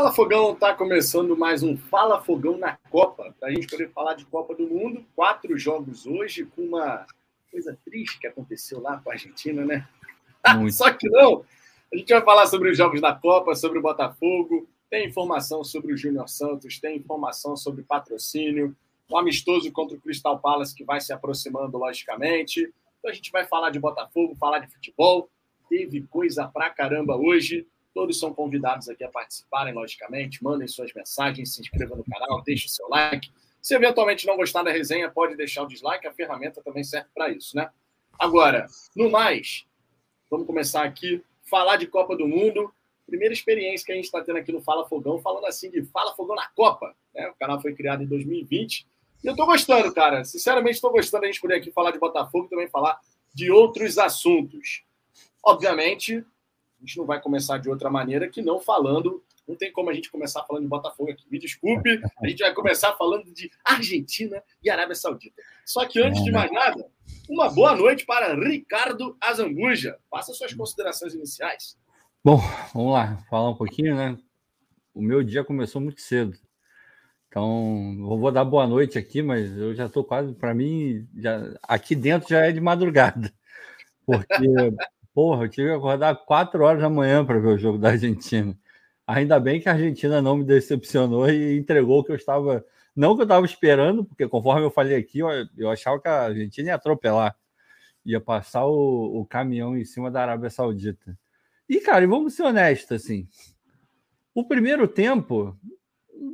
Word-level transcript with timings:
Fala 0.00 0.14
Fogão, 0.14 0.54
tá 0.54 0.72
começando 0.72 1.36
mais 1.36 1.62
um 1.62 1.76
Fala 1.76 2.22
Fogão 2.22 2.56
na 2.56 2.78
Copa, 2.88 3.34
para 3.38 3.50
a 3.50 3.52
gente 3.52 3.66
poder 3.66 3.90
falar 3.90 4.14
de 4.14 4.24
Copa 4.24 4.54
do 4.54 4.66
Mundo. 4.66 5.04
Quatro 5.14 5.58
jogos 5.58 6.06
hoje, 6.06 6.46
com 6.46 6.62
uma 6.62 7.04
coisa 7.50 7.78
triste 7.84 8.18
que 8.18 8.26
aconteceu 8.26 8.80
lá 8.80 8.96
com 8.96 9.10
a 9.10 9.12
Argentina, 9.12 9.62
né? 9.62 9.86
Só 10.72 10.90
que 10.90 11.06
não! 11.10 11.44
A 11.92 11.96
gente 11.98 12.14
vai 12.14 12.22
falar 12.22 12.46
sobre 12.46 12.70
os 12.70 12.78
jogos 12.78 12.98
da 12.98 13.14
Copa, 13.14 13.54
sobre 13.54 13.78
o 13.78 13.82
Botafogo, 13.82 14.66
tem 14.88 15.06
informação 15.06 15.62
sobre 15.62 15.92
o 15.92 15.96
Júnior 15.98 16.30
Santos, 16.30 16.80
tem 16.80 16.96
informação 16.96 17.54
sobre 17.54 17.82
patrocínio, 17.82 18.74
o 19.06 19.14
um 19.14 19.18
amistoso 19.18 19.70
contra 19.70 19.98
o 19.98 20.00
Crystal 20.00 20.38
Palace 20.38 20.74
que 20.74 20.82
vai 20.82 21.02
se 21.02 21.12
aproximando, 21.12 21.76
logicamente. 21.76 22.72
Então 22.98 23.10
a 23.10 23.14
gente 23.14 23.30
vai 23.30 23.44
falar 23.44 23.68
de 23.68 23.78
Botafogo, 23.78 24.34
falar 24.36 24.60
de 24.60 24.72
futebol. 24.72 25.28
Teve 25.68 26.00
coisa 26.06 26.48
pra 26.48 26.70
caramba 26.70 27.18
hoje. 27.18 27.66
Todos 27.94 28.18
são 28.18 28.32
convidados 28.32 28.88
aqui 28.88 29.02
a 29.02 29.08
participarem, 29.08 29.74
logicamente. 29.74 30.42
Mandem 30.42 30.68
suas 30.68 30.92
mensagens, 30.92 31.54
se 31.54 31.60
inscrevam 31.60 31.96
no 31.96 32.04
canal, 32.04 32.42
deixem 32.42 32.66
o 32.66 32.70
seu 32.70 32.88
like. 32.88 33.30
Se 33.60 33.74
eventualmente 33.74 34.26
não 34.26 34.36
gostar 34.36 34.62
da 34.62 34.70
resenha, 34.70 35.10
pode 35.10 35.36
deixar 35.36 35.62
o 35.62 35.66
dislike, 35.66 36.06
a 36.06 36.12
ferramenta 36.12 36.62
também 36.62 36.82
serve 36.82 37.08
para 37.14 37.28
isso, 37.28 37.56
né? 37.56 37.70
Agora, 38.18 38.66
no 38.94 39.10
mais, 39.10 39.66
vamos 40.30 40.46
começar 40.46 40.84
aqui, 40.84 41.22
falar 41.42 41.76
de 41.76 41.86
Copa 41.86 42.16
do 42.16 42.26
Mundo. 42.26 42.72
Primeira 43.06 43.34
experiência 43.34 43.84
que 43.84 43.92
a 43.92 43.94
gente 43.94 44.04
está 44.04 44.22
tendo 44.22 44.38
aqui 44.38 44.52
no 44.52 44.62
Fala 44.62 44.88
Fogão, 44.88 45.20
falando 45.20 45.46
assim 45.46 45.70
de 45.70 45.82
Fala 45.84 46.14
Fogão 46.14 46.36
na 46.36 46.46
Copa. 46.48 46.94
Né? 47.14 47.28
O 47.28 47.34
canal 47.34 47.60
foi 47.60 47.74
criado 47.74 48.02
em 48.02 48.06
2020. 48.06 48.86
E 49.22 49.26
eu 49.26 49.32
estou 49.32 49.46
gostando, 49.46 49.92
cara. 49.92 50.24
Sinceramente, 50.24 50.76
estou 50.76 50.92
gostando 50.92 51.22
da 51.22 51.26
gente 51.26 51.40
poder 51.40 51.56
aqui 51.56 51.72
falar 51.72 51.90
de 51.90 51.98
Botafogo 51.98 52.46
e 52.46 52.50
também 52.50 52.68
falar 52.68 53.00
de 53.34 53.50
outros 53.50 53.98
assuntos. 53.98 54.84
Obviamente, 55.42 56.24
a 56.80 56.86
gente 56.86 56.96
não 56.96 57.04
vai 57.04 57.20
começar 57.20 57.58
de 57.58 57.68
outra 57.68 57.90
maneira 57.90 58.28
que 58.28 58.40
não 58.40 58.58
falando. 58.58 59.22
Não 59.46 59.54
tem 59.54 59.70
como 59.70 59.90
a 59.90 59.92
gente 59.92 60.10
começar 60.10 60.44
falando 60.44 60.62
de 60.62 60.68
Botafogo 60.68 61.10
aqui. 61.10 61.24
Me 61.30 61.38
desculpe, 61.38 62.00
a 62.22 62.28
gente 62.28 62.38
vai 62.38 62.54
começar 62.54 62.94
falando 62.94 63.30
de 63.32 63.50
Argentina 63.64 64.42
e 64.62 64.70
Arábia 64.70 64.94
Saudita. 64.94 65.42
Só 65.66 65.86
que 65.86 66.00
antes 66.00 66.22
de 66.24 66.32
mais 66.32 66.50
nada, 66.50 66.86
uma 67.28 67.50
boa 67.50 67.76
noite 67.76 68.06
para 68.06 68.34
Ricardo 68.34 69.16
Azambuja. 69.20 69.98
Faça 70.08 70.32
suas 70.32 70.54
considerações 70.54 71.14
iniciais. 71.14 71.76
Bom, 72.24 72.40
vamos 72.72 72.92
lá, 72.92 73.18
falar 73.28 73.50
um 73.50 73.56
pouquinho, 73.56 73.96
né? 73.96 74.16
O 74.94 75.02
meu 75.02 75.22
dia 75.22 75.44
começou 75.44 75.80
muito 75.80 76.00
cedo. 76.00 76.38
Então, 77.28 77.96
vou 78.00 78.32
dar 78.32 78.44
boa 78.44 78.66
noite 78.66 78.98
aqui, 78.98 79.22
mas 79.22 79.56
eu 79.56 79.74
já 79.74 79.86
estou 79.86 80.02
quase, 80.02 80.32
para 80.34 80.54
mim, 80.54 81.06
já, 81.16 81.56
aqui 81.62 81.94
dentro 81.94 82.28
já 82.28 82.46
é 82.46 82.52
de 82.52 82.60
madrugada. 82.60 83.32
Porque 84.04 84.26
Porra, 85.12 85.44
eu 85.44 85.48
tive 85.48 85.68
que 85.68 85.74
acordar 85.74 86.14
4 86.14 86.62
horas 86.62 86.80
da 86.80 86.88
manhã 86.88 87.24
para 87.24 87.38
ver 87.38 87.48
o 87.48 87.58
jogo 87.58 87.78
da 87.78 87.90
Argentina. 87.90 88.56
Ainda 89.06 89.40
bem 89.40 89.60
que 89.60 89.68
a 89.68 89.72
Argentina 89.72 90.22
não 90.22 90.36
me 90.36 90.44
decepcionou 90.44 91.28
e 91.28 91.58
entregou 91.58 91.98
o 91.98 92.04
que 92.04 92.12
eu 92.12 92.16
estava. 92.16 92.64
Não 92.94 93.16
que 93.16 93.22
eu 93.22 93.24
estava 93.24 93.44
esperando, 93.44 94.04
porque 94.04 94.28
conforme 94.28 94.64
eu 94.64 94.70
falei 94.70 94.96
aqui, 94.96 95.18
eu, 95.18 95.28
eu 95.56 95.70
achava 95.70 96.00
que 96.00 96.08
a 96.08 96.26
Argentina 96.26 96.68
ia 96.68 96.74
atropelar. 96.76 97.36
Ia 98.04 98.20
passar 98.20 98.66
o, 98.66 99.20
o 99.20 99.26
caminhão 99.26 99.76
em 99.76 99.84
cima 99.84 100.10
da 100.10 100.22
Arábia 100.22 100.48
Saudita. 100.48 101.18
E, 101.68 101.80
cara, 101.80 102.06
vamos 102.06 102.34
ser 102.34 102.44
honestos, 102.44 102.92
assim. 102.92 103.28
O 104.34 104.44
primeiro 104.44 104.86
tempo 104.86 105.58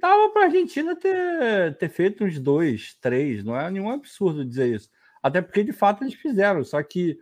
dava 0.00 0.30
para 0.30 0.42
a 0.42 0.44
Argentina 0.46 0.94
ter, 0.94 1.76
ter 1.78 1.88
feito 1.88 2.24
uns 2.24 2.38
dois, 2.38 2.94
três. 3.00 3.42
Não 3.42 3.58
é 3.58 3.70
nenhum 3.70 3.90
absurdo 3.90 4.44
dizer 4.44 4.74
isso. 4.74 4.90
Até 5.22 5.40
porque, 5.40 5.64
de 5.64 5.72
fato, 5.72 6.04
eles 6.04 6.14
fizeram. 6.14 6.62
Só 6.62 6.82
que 6.82 7.18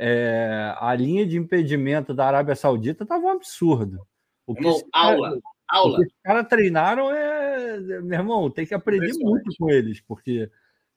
é, 0.00 0.74
a 0.78 0.94
linha 0.94 1.26
de 1.26 1.36
impedimento 1.36 2.14
da 2.14 2.26
Arábia 2.26 2.54
Saudita 2.54 3.02
estava 3.02 3.26
um 3.26 3.30
absurdo. 3.30 4.06
O 4.46 4.54
que 4.54 4.60
irmão, 4.60 4.80
aula, 4.92 5.30
cara, 5.30 5.42
aula. 5.68 5.98
O 5.98 6.00
que 6.00 6.06
os 6.06 6.12
caras 6.22 6.48
treinaram 6.48 7.10
é. 7.12 7.80
Meu 8.00 8.20
irmão, 8.20 8.48
tem 8.48 8.64
que 8.64 8.74
aprender 8.74 9.12
muito 9.18 9.50
com 9.58 9.68
eles, 9.68 10.00
porque 10.00 10.48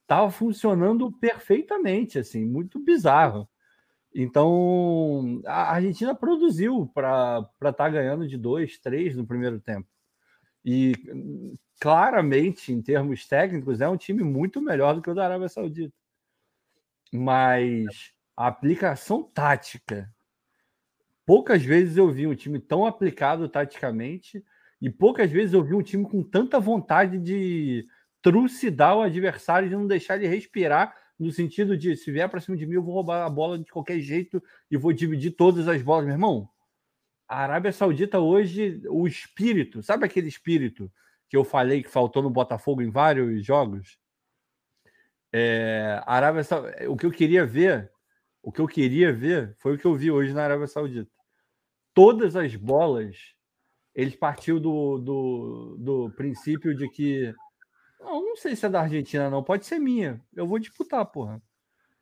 estava 0.04 0.30
funcionando 0.30 1.12
perfeitamente, 1.14 2.20
assim, 2.20 2.46
muito 2.46 2.80
bizarro. 2.80 3.50
Então, 4.14 5.42
a 5.48 5.74
Argentina 5.74 6.14
produziu 6.14 6.86
para 6.94 7.50
estar 7.56 7.74
tá 7.74 7.90
ganhando 7.90 8.28
de 8.28 8.38
dois, 8.38 8.78
três 8.78 9.16
no 9.16 9.26
primeiro 9.26 9.60
tempo. 9.60 9.88
E 10.64 10.94
claramente, 11.80 12.72
em 12.72 12.82
termos 12.82 13.28
técnicos, 13.28 13.82
é 13.82 13.90
um 13.90 13.98
time 13.98 14.24
muito 14.24 14.62
melhor 14.62 14.94
do 14.94 15.02
que 15.02 15.10
o 15.10 15.16
da 15.16 15.26
Arábia 15.26 15.50
Saudita. 15.50 15.94
Mas 17.12 18.14
a 18.42 18.48
aplicação 18.48 19.22
tática. 19.22 20.12
Poucas 21.24 21.64
vezes 21.64 21.96
eu 21.96 22.12
vi 22.12 22.26
um 22.26 22.34
time 22.34 22.60
tão 22.60 22.88
aplicado 22.88 23.48
taticamente 23.48 24.44
e 24.82 24.90
poucas 24.90 25.30
vezes 25.30 25.54
eu 25.54 25.64
vi 25.64 25.76
um 25.76 25.84
time 25.84 26.04
com 26.10 26.24
tanta 26.24 26.60
vontade 26.60 27.20
de 27.20 27.88
trucidar 28.20 28.98
o 28.98 29.02
adversário 29.02 29.68
e 29.68 29.72
não 29.72 29.86
deixar 29.86 30.16
ele 30.16 30.28
respirar 30.28 30.96
no 31.20 31.32
sentido 31.32 31.78
de 31.78 31.96
se 31.96 32.12
vier 32.12 32.28
para 32.28 32.42
cima 32.42 32.58
de 32.58 32.66
mim 32.66 32.74
eu 32.74 32.84
vou 32.84 32.96
roubar 32.96 33.24
a 33.24 33.30
bola 33.30 33.60
de 33.60 33.72
qualquer 33.72 34.00
jeito 34.00 34.42
e 34.72 34.76
vou 34.76 34.92
dividir 34.92 35.34
todas 35.34 35.68
as 35.68 35.84
bolas, 35.84 36.06
meu 36.06 36.16
irmão. 36.16 36.50
A 37.28 37.44
Arábia 37.44 37.72
Saudita 37.72 38.20
hoje, 38.20 38.82
o 38.90 39.06
espírito, 39.06 39.84
sabe 39.84 40.04
aquele 40.04 40.30
espírito 40.30 40.92
que 41.30 41.38
eu 41.38 41.44
falei 41.44 41.84
que 41.84 41.90
faltou 41.90 42.24
no 42.24 42.30
Botafogo 42.32 42.82
em 42.82 42.90
vários 42.90 43.46
jogos? 43.46 44.00
É, 45.32 46.02
a 46.08 46.16
Arábia 46.16 46.44
o 46.90 46.98
que 46.98 47.06
eu 47.06 47.12
queria 47.12 47.46
ver 47.46 47.91
o 48.42 48.52
que 48.52 48.60
eu 48.60 48.68
queria 48.68 49.14
ver 49.14 49.56
foi 49.60 49.76
o 49.76 49.78
que 49.78 49.86
eu 49.86 49.96
vi 49.96 50.12
hoje 50.12 50.34
na 50.34 50.44
Arábia 50.44 50.68
Saudita. 50.68 51.12
Todas 51.94 52.36
as 52.36 52.56
bolas, 52.56 53.18
eles 53.94 54.16
partiu 54.16 54.60
do, 54.60 54.98
do, 54.98 55.78
do 55.80 56.12
princípio 56.12 56.76
de 56.76 56.90
que. 56.90 57.34
Não, 58.00 58.24
não 58.24 58.36
sei 58.36 58.56
se 58.56 58.66
é 58.66 58.70
da 58.70 58.82
Argentina, 58.82 59.30
não. 59.30 59.44
Pode 59.44 59.66
ser 59.66 59.80
minha. 59.80 60.22
Eu 60.36 60.48
vou 60.48 60.58
disputar, 60.58 61.06
porra. 61.06 61.42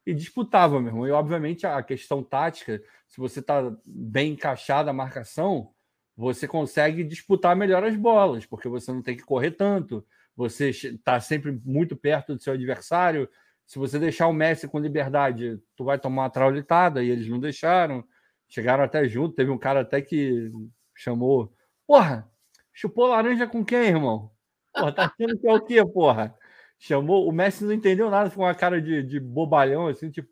E 0.05 0.13
disputava, 0.13 0.79
meu 0.79 0.89
irmão. 0.89 1.07
E, 1.07 1.11
obviamente, 1.11 1.67
a 1.67 1.83
questão 1.83 2.23
tática, 2.23 2.81
se 3.07 3.17
você 3.17 3.39
está 3.39 3.75
bem 3.85 4.33
encaixado 4.33 4.89
a 4.89 4.93
marcação, 4.93 5.73
você 6.15 6.47
consegue 6.47 7.03
disputar 7.03 7.55
melhor 7.55 7.83
as 7.83 7.95
bolas, 7.95 8.45
porque 8.45 8.67
você 8.67 8.91
não 8.91 9.01
tem 9.01 9.15
que 9.15 9.23
correr 9.23 9.51
tanto, 9.51 10.05
você 10.35 10.69
está 10.69 11.19
sempre 11.19 11.51
muito 11.63 11.95
perto 11.95 12.35
do 12.35 12.41
seu 12.41 12.53
adversário, 12.53 13.29
se 13.69 13.77
você 13.77 13.99
deixar 13.99 14.25
o 14.25 14.33
Messi 14.33 14.67
com 14.67 14.79
liberdade, 14.79 15.61
tu 15.75 15.85
vai 15.85 15.99
tomar 15.99 16.23
uma 16.23 16.29
traulitada, 16.31 17.03
e 17.03 17.09
eles 17.11 17.29
não 17.29 17.39
deixaram. 17.39 18.03
Chegaram 18.47 18.83
até 18.83 19.07
junto, 19.07 19.35
teve 19.35 19.51
um 19.51 19.59
cara 19.59 19.81
até 19.81 20.01
que 20.01 20.51
chamou. 20.95 21.53
Porra, 21.85 22.27
chupou 22.73 23.05
laranja 23.05 23.45
com 23.45 23.63
quem, 23.63 23.89
irmão? 23.89 24.31
Porra, 24.73 24.91
tá 24.91 25.05
achando 25.05 25.37
que 25.39 25.47
é 25.47 25.53
o 25.53 25.63
quê, 25.63 25.85
porra? 25.85 26.35
Chamou, 26.79 27.27
o 27.29 27.31
Messi 27.31 27.63
não 27.63 27.71
entendeu 27.71 28.09
nada, 28.09 28.31
ficou 28.31 28.45
uma 28.45 28.55
cara 28.55 28.81
de, 28.81 29.03
de 29.03 29.19
bobalhão, 29.19 29.87
assim, 29.87 30.09
tipo, 30.09 30.29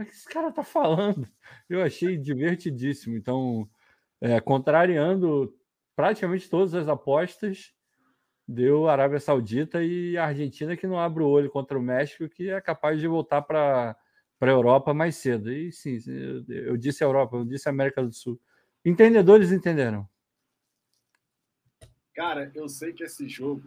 o 0.00 0.04
que 0.06 0.10
esse 0.10 0.26
cara 0.26 0.50
tá 0.50 0.62
falando? 0.64 1.28
Eu 1.68 1.82
achei 1.82 2.16
divertidíssimo. 2.16 3.18
Então, 3.18 3.68
é, 4.18 4.40
contrariando 4.40 5.54
praticamente 5.94 6.48
todas 6.48 6.74
as 6.74 6.88
apostas, 6.88 7.74
deu 8.48 8.88
Arábia 8.88 9.20
Saudita 9.20 9.84
e 9.84 10.16
a 10.16 10.24
Argentina 10.24 10.74
que 10.74 10.86
não 10.86 10.98
abre 10.98 11.22
o 11.22 11.28
olho 11.28 11.50
contra 11.50 11.78
o 11.78 11.82
México, 11.82 12.26
que 12.30 12.48
é 12.48 12.58
capaz 12.62 12.98
de 12.98 13.06
voltar 13.06 13.42
para 13.42 13.94
a 14.40 14.46
Europa 14.46 14.94
mais 14.94 15.16
cedo. 15.16 15.52
E 15.52 15.70
sim, 15.70 15.98
eu, 16.48 16.78
disse 16.78 17.04
Europa, 17.04 17.36
eu 17.36 17.44
disse 17.44 17.68
América 17.68 18.02
do 18.02 18.10
Sul. 18.10 18.40
Entendedores 18.82 19.52
entenderam. 19.52 20.08
Cara, 22.14 22.50
eu 22.54 22.68
sei 22.68 22.94
que 22.94 23.04
esse 23.04 23.28
jogo 23.28 23.62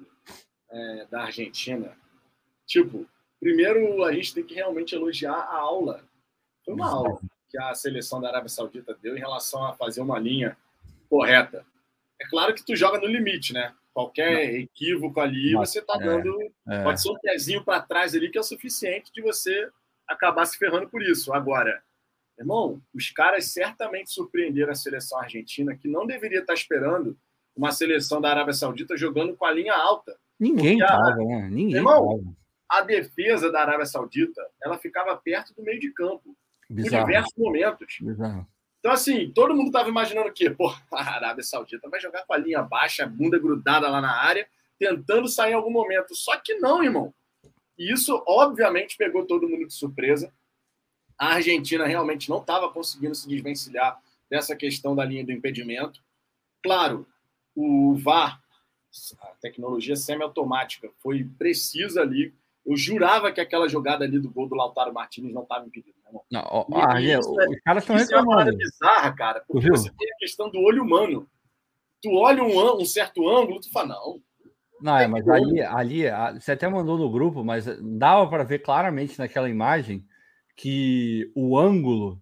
é, 0.72 1.08
da 1.12 1.24
Argentina, 1.25 1.96
tipo, 2.66 3.06
primeiro 3.40 4.03
a 4.03 4.12
gente 4.12 4.34
tem 4.34 4.44
que 4.44 4.56
realmente 4.56 4.96
elogiar 4.96 5.34
a 5.34 5.58
aula. 5.58 6.03
Foi 6.66 6.74
uma 6.74 6.90
aula 6.90 7.22
que 7.50 7.58
a 7.58 7.74
seleção 7.75 8.20
da 8.20 8.30
Arábia 8.30 8.50
Saudita 8.50 8.97
deu 9.00 9.16
em 9.16 9.20
relação 9.20 9.64
a 9.64 9.74
fazer 9.74 10.02
uma 10.02 10.18
linha 10.18 10.58
correta. 11.08 11.66
É 12.20 12.28
claro 12.28 12.53
que 12.56 12.66
tu 12.66 12.75
joga 12.75 13.00
no 13.00 13.08
limite, 13.08 13.53
né? 13.53 13.75
Qualquer 13.94 14.55
equívoco 14.55 15.20
ali, 15.20 15.53
você 15.53 15.79
está 15.79 15.96
é, 15.96 16.05
dando. 16.05 16.38
É. 16.67 16.84
Pode 16.84 17.02
ser 17.02 17.09
um 17.09 17.20
pezinho 17.20 17.64
para 17.64 17.82
trás 17.82 18.16
ali 18.16 18.29
que 18.29 18.38
é 18.38 18.41
o 18.41 18.43
suficiente 18.43 19.11
de 19.11 19.22
você 19.22 19.70
acabar 20.08 20.46
se 20.46 20.58
ferrando 20.58 20.88
por 20.90 21.02
isso. 21.02 21.34
Agora, 21.34 21.82
irmão, 22.38 22.82
os 22.93 23.09
caras 23.09 23.46
certamente 23.52 24.11
surpreenderam 24.11 24.72
a 24.72 24.76
seleção 24.76 25.20
argentina, 25.20 25.76
que 25.76 25.88
não 25.88 26.05
deveria 26.05 26.40
estar 26.40 26.53
esperando 26.53 27.17
uma 27.55 27.72
seleção 27.72 28.22
da 28.22 28.29
Arábia 28.29 28.53
Saudita 28.53 28.96
jogando 28.96 29.35
com 29.35 29.46
a 29.46 29.52
linha 29.52 29.73
alta. 29.73 30.17
Ninguém 30.40 30.79
estava, 30.79 31.16
né? 31.17 31.49
Ninguém 31.52 31.76
irmão, 31.76 32.17
tava. 32.17 32.35
a 32.70 32.82
defesa 32.82 33.52
da 33.52 33.61
Arábia 33.61 33.85
Saudita 33.85 34.41
ela 34.64 34.78
ficava 34.78 35.16
perto 35.17 35.53
do 35.53 35.61
meio 35.61 35.79
de 35.79 35.91
campo. 35.91 36.35
Bizarro. 36.70 37.03
Em 37.03 37.05
diversos 37.05 37.37
momentos. 37.37 37.97
Bizarro. 38.02 38.47
Então, 38.82 38.92
assim, 38.92 39.32
todo 39.32 39.56
mundo 39.56 39.68
estava 39.68 39.88
imaginando 39.88 40.30
o 40.30 40.34
quê? 40.34 40.50
Pô, 40.50 40.74
a 40.92 41.16
Arábia 41.16 41.44
Saudita 41.44 41.88
vai 41.88 42.02
jogar 42.02 42.26
com 42.26 42.34
a 42.34 42.38
linha 42.38 42.64
baixa, 42.64 43.04
a 43.04 43.08
bunda 43.08 43.40
grudada 43.40 43.88
lá 43.88 44.02
na 44.02 44.12
área, 44.12 44.48
tentando 44.78 45.28
sair 45.28 45.52
em 45.52 45.56
algum 45.56 45.72
momento. 45.72 46.16
Só 46.16 46.36
que 46.38 46.56
não, 46.56 46.84
irmão. 46.84 47.14
E 47.78 47.92
isso, 47.92 48.24
obviamente, 48.28 48.98
pegou 48.98 49.26
todo 49.26 49.48
mundo 49.48 49.68
de 49.68 49.74
surpresa. 49.74 50.34
A 51.18 51.36
Argentina 51.36 51.86
realmente 51.86 52.28
não 52.30 52.40
estava 52.40 52.72
conseguindo 52.72 53.14
se 53.14 53.30
desvencilhar 53.30 54.02
dessa 54.28 54.56
questão 54.56 54.96
da 54.96 55.06
linha 55.06 55.24
do 55.24 55.32
impedimento. 55.32 56.04
Claro, 56.64 57.08
o 57.56 57.96
VAR, 57.96 58.42
a 59.22 59.28
tecnologia 59.40 59.96
semiautomática, 59.96 60.90
foi 60.98 61.24
precisa 61.38 62.02
ali. 62.02 62.34
Eu 62.66 62.78
jurava 62.78 63.31
que 63.31 63.41
aquela 63.41 63.67
jogada 63.67 64.05
ali 64.05 64.19
do 64.19 64.29
gol 64.29 64.47
do 64.47 64.55
Lautaro 64.55 64.93
Martinez 64.93 65.34
não 65.34 65.43
estava 65.43 65.66
impedida. 65.66 65.97
Não, 66.11 66.22
não 66.29 66.41
ó, 66.46 66.66
ah, 66.75 67.02
é, 67.02 67.17
os 67.17 67.28
caras 67.63 67.84
estão 67.84 67.96
reclamando. 67.96 68.49
É 68.49 68.53
uma 68.53 68.58
bizarra, 68.58 69.16
cara, 69.16 69.43
porque 69.47 69.69
você 69.69 69.90
tem 69.90 70.11
a 70.11 70.17
questão 70.17 70.49
do 70.49 70.59
olho 70.59 70.84
humano. 70.84 71.28
Tu 72.02 72.11
olha 72.13 72.43
um, 72.43 72.81
um 72.81 72.85
certo 72.85 73.28
ângulo, 73.28 73.59
tu 73.59 73.72
fala, 73.72 73.90
não, 73.90 74.22
não, 74.81 74.97
é, 74.97 75.08
mas 75.08 75.28
ali, 75.29 75.61
ali, 75.61 76.03
você 76.40 76.53
até 76.53 76.67
mandou 76.67 76.97
no 76.97 77.11
grupo, 77.11 77.43
mas 77.43 77.66
dava 77.79 78.28
para 78.28 78.43
ver 78.43 78.59
claramente 78.59 79.19
naquela 79.19 79.47
imagem 79.47 80.03
que 80.55 81.31
o 81.35 81.58
ângulo 81.58 82.19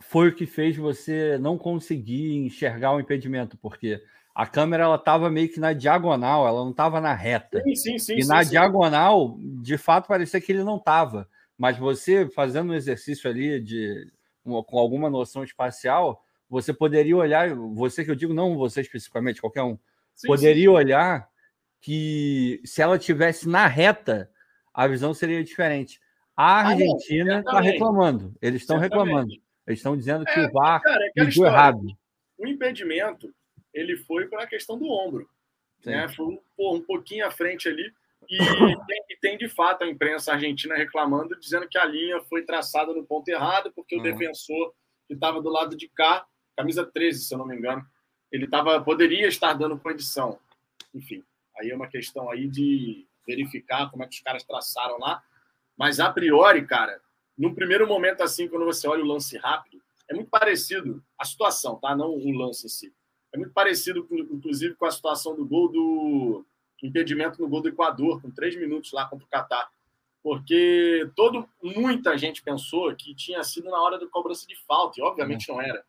foi 0.00 0.28
o 0.28 0.34
que 0.34 0.46
fez 0.46 0.76
você 0.76 1.36
não 1.38 1.58
conseguir 1.58 2.36
enxergar 2.36 2.92
o 2.92 3.00
impedimento, 3.00 3.58
porque 3.58 4.02
a 4.34 4.46
câmera 4.46 4.82
ela 4.82 4.96
estava 4.96 5.30
meio 5.30 5.48
que 5.48 5.60
na 5.60 5.72
diagonal, 5.72 6.46
ela 6.46 6.62
não 6.64 6.72
estava 6.72 7.00
na 7.00 7.14
reta. 7.14 7.62
Sim, 7.62 7.74
sim, 7.76 7.98
sim. 7.98 8.16
E 8.16 8.22
sim, 8.22 8.28
na 8.28 8.42
sim. 8.42 8.50
diagonal, 8.50 9.38
de 9.38 9.78
fato, 9.78 10.08
parecia 10.08 10.40
que 10.40 10.50
ele 10.50 10.64
não 10.64 10.76
estava. 10.76 11.28
Mas 11.56 11.78
você 11.78 12.28
fazendo 12.28 12.72
um 12.72 12.74
exercício 12.74 13.30
ali 13.30 13.60
de 13.60 14.10
com 14.42 14.78
alguma 14.78 15.08
noção 15.08 15.44
espacial, 15.44 16.22
você 16.50 16.74
poderia 16.74 17.16
olhar, 17.16 17.54
você 17.54 18.04
que 18.04 18.10
eu 18.10 18.14
digo, 18.14 18.34
não 18.34 18.56
você 18.56 18.80
especificamente, 18.80 19.40
qualquer 19.40 19.62
um, 19.62 19.78
sim, 20.14 20.26
poderia 20.26 20.70
olhar 20.70 21.28
que 21.80 22.60
se 22.64 22.82
ela 22.82 22.98
tivesse 22.98 23.48
na 23.48 23.66
reta, 23.66 24.30
a 24.72 24.86
visão 24.86 25.14
seria 25.14 25.42
diferente. 25.44 26.00
A 26.36 26.60
ah, 26.60 26.68
Argentina 26.68 27.38
está 27.38 27.58
ah, 27.58 27.60
reclamando, 27.60 28.34
eles 28.42 28.62
estão 28.62 28.78
reclamando. 28.78 29.32
Eles 29.66 29.78
estão 29.78 29.96
dizendo 29.96 30.24
que 30.24 30.38
é, 30.38 30.46
o 30.46 30.52
VAR 30.52 30.82
cara, 30.82 31.06
é 31.16 31.24
mediu 31.24 31.46
errado. 31.46 31.86
O 32.36 32.46
impedimento 32.46 33.32
ele 33.74 33.96
foi 33.96 34.28
para 34.28 34.44
a 34.44 34.46
questão 34.46 34.78
do 34.78 34.86
ombro. 34.86 35.28
Né? 35.84 36.08
Foi 36.08 36.26
um, 36.26 36.40
um, 36.58 36.80
pouquinho 36.80 37.26
à 37.26 37.30
frente 37.30 37.68
ali. 37.68 37.92
E 38.28 38.38
tem, 38.38 39.04
e 39.10 39.16
tem, 39.20 39.36
de 39.36 39.48
fato 39.48 39.82
a 39.82 39.88
imprensa 39.88 40.32
argentina 40.32 40.74
reclamando, 40.74 41.38
dizendo 41.38 41.68
que 41.68 41.76
a 41.76 41.84
linha 41.84 42.22
foi 42.22 42.42
traçada 42.42 42.94
no 42.94 43.04
ponto 43.04 43.28
errado, 43.28 43.70
porque 43.74 43.96
uhum. 43.96 44.00
o 44.00 44.04
defensor 44.04 44.72
que 45.06 45.12
estava 45.12 45.42
do 45.42 45.50
lado 45.50 45.76
de 45.76 45.88
cá, 45.88 46.24
camisa 46.56 46.86
13, 46.86 47.24
se 47.24 47.34
eu 47.34 47.38
não 47.38 47.46
me 47.46 47.54
engano, 47.54 47.84
ele 48.32 48.48
tava, 48.48 48.80
poderia 48.82 49.28
estar 49.28 49.52
dando 49.52 49.78
condição. 49.78 50.38
Enfim, 50.94 51.22
aí 51.58 51.70
é 51.70 51.76
uma 51.76 51.88
questão 51.88 52.30
aí 52.30 52.48
de 52.48 53.06
verificar 53.26 53.90
como 53.90 54.02
é 54.02 54.06
que 54.06 54.14
os 54.14 54.22
caras 54.22 54.42
traçaram 54.44 54.98
lá. 54.98 55.22
Mas 55.76 56.00
a 56.00 56.10
priori, 56.10 56.66
cara, 56.66 57.00
num 57.36 57.54
primeiro 57.54 57.86
momento 57.86 58.22
assim, 58.22 58.48
quando 58.48 58.64
você 58.64 58.88
olha 58.88 59.02
o 59.02 59.06
lance 59.06 59.36
rápido, 59.36 59.82
é 60.08 60.14
muito 60.14 60.30
parecido 60.30 61.02
a 61.18 61.24
situação, 61.24 61.76
tá? 61.76 61.94
Não 61.94 62.10
o 62.10 62.32
lance 62.32 62.66
em 62.66 62.70
si. 62.70 62.94
É 63.34 63.36
muito 63.36 63.52
parecido, 63.52 64.06
inclusive, 64.30 64.76
com 64.76 64.86
a 64.86 64.92
situação 64.92 65.34
do 65.34 65.44
gol 65.44 65.68
do 65.68 66.46
impedimento 66.80 67.42
no 67.42 67.48
gol 67.48 67.60
do 67.60 67.68
Equador, 67.68 68.22
com 68.22 68.30
três 68.30 68.54
minutos 68.54 68.92
lá 68.92 69.08
contra 69.08 69.26
o 69.26 69.28
Catar. 69.28 69.68
Porque 70.22 71.10
todo, 71.16 71.48
muita 71.60 72.16
gente 72.16 72.44
pensou 72.44 72.94
que 72.94 73.12
tinha 73.12 73.42
sido 73.42 73.68
na 73.68 73.82
hora 73.82 73.98
do 73.98 74.08
cobrança 74.08 74.46
de 74.46 74.54
falta, 74.64 75.00
e 75.00 75.02
obviamente 75.02 75.48
não 75.48 75.60
era. 75.60 75.84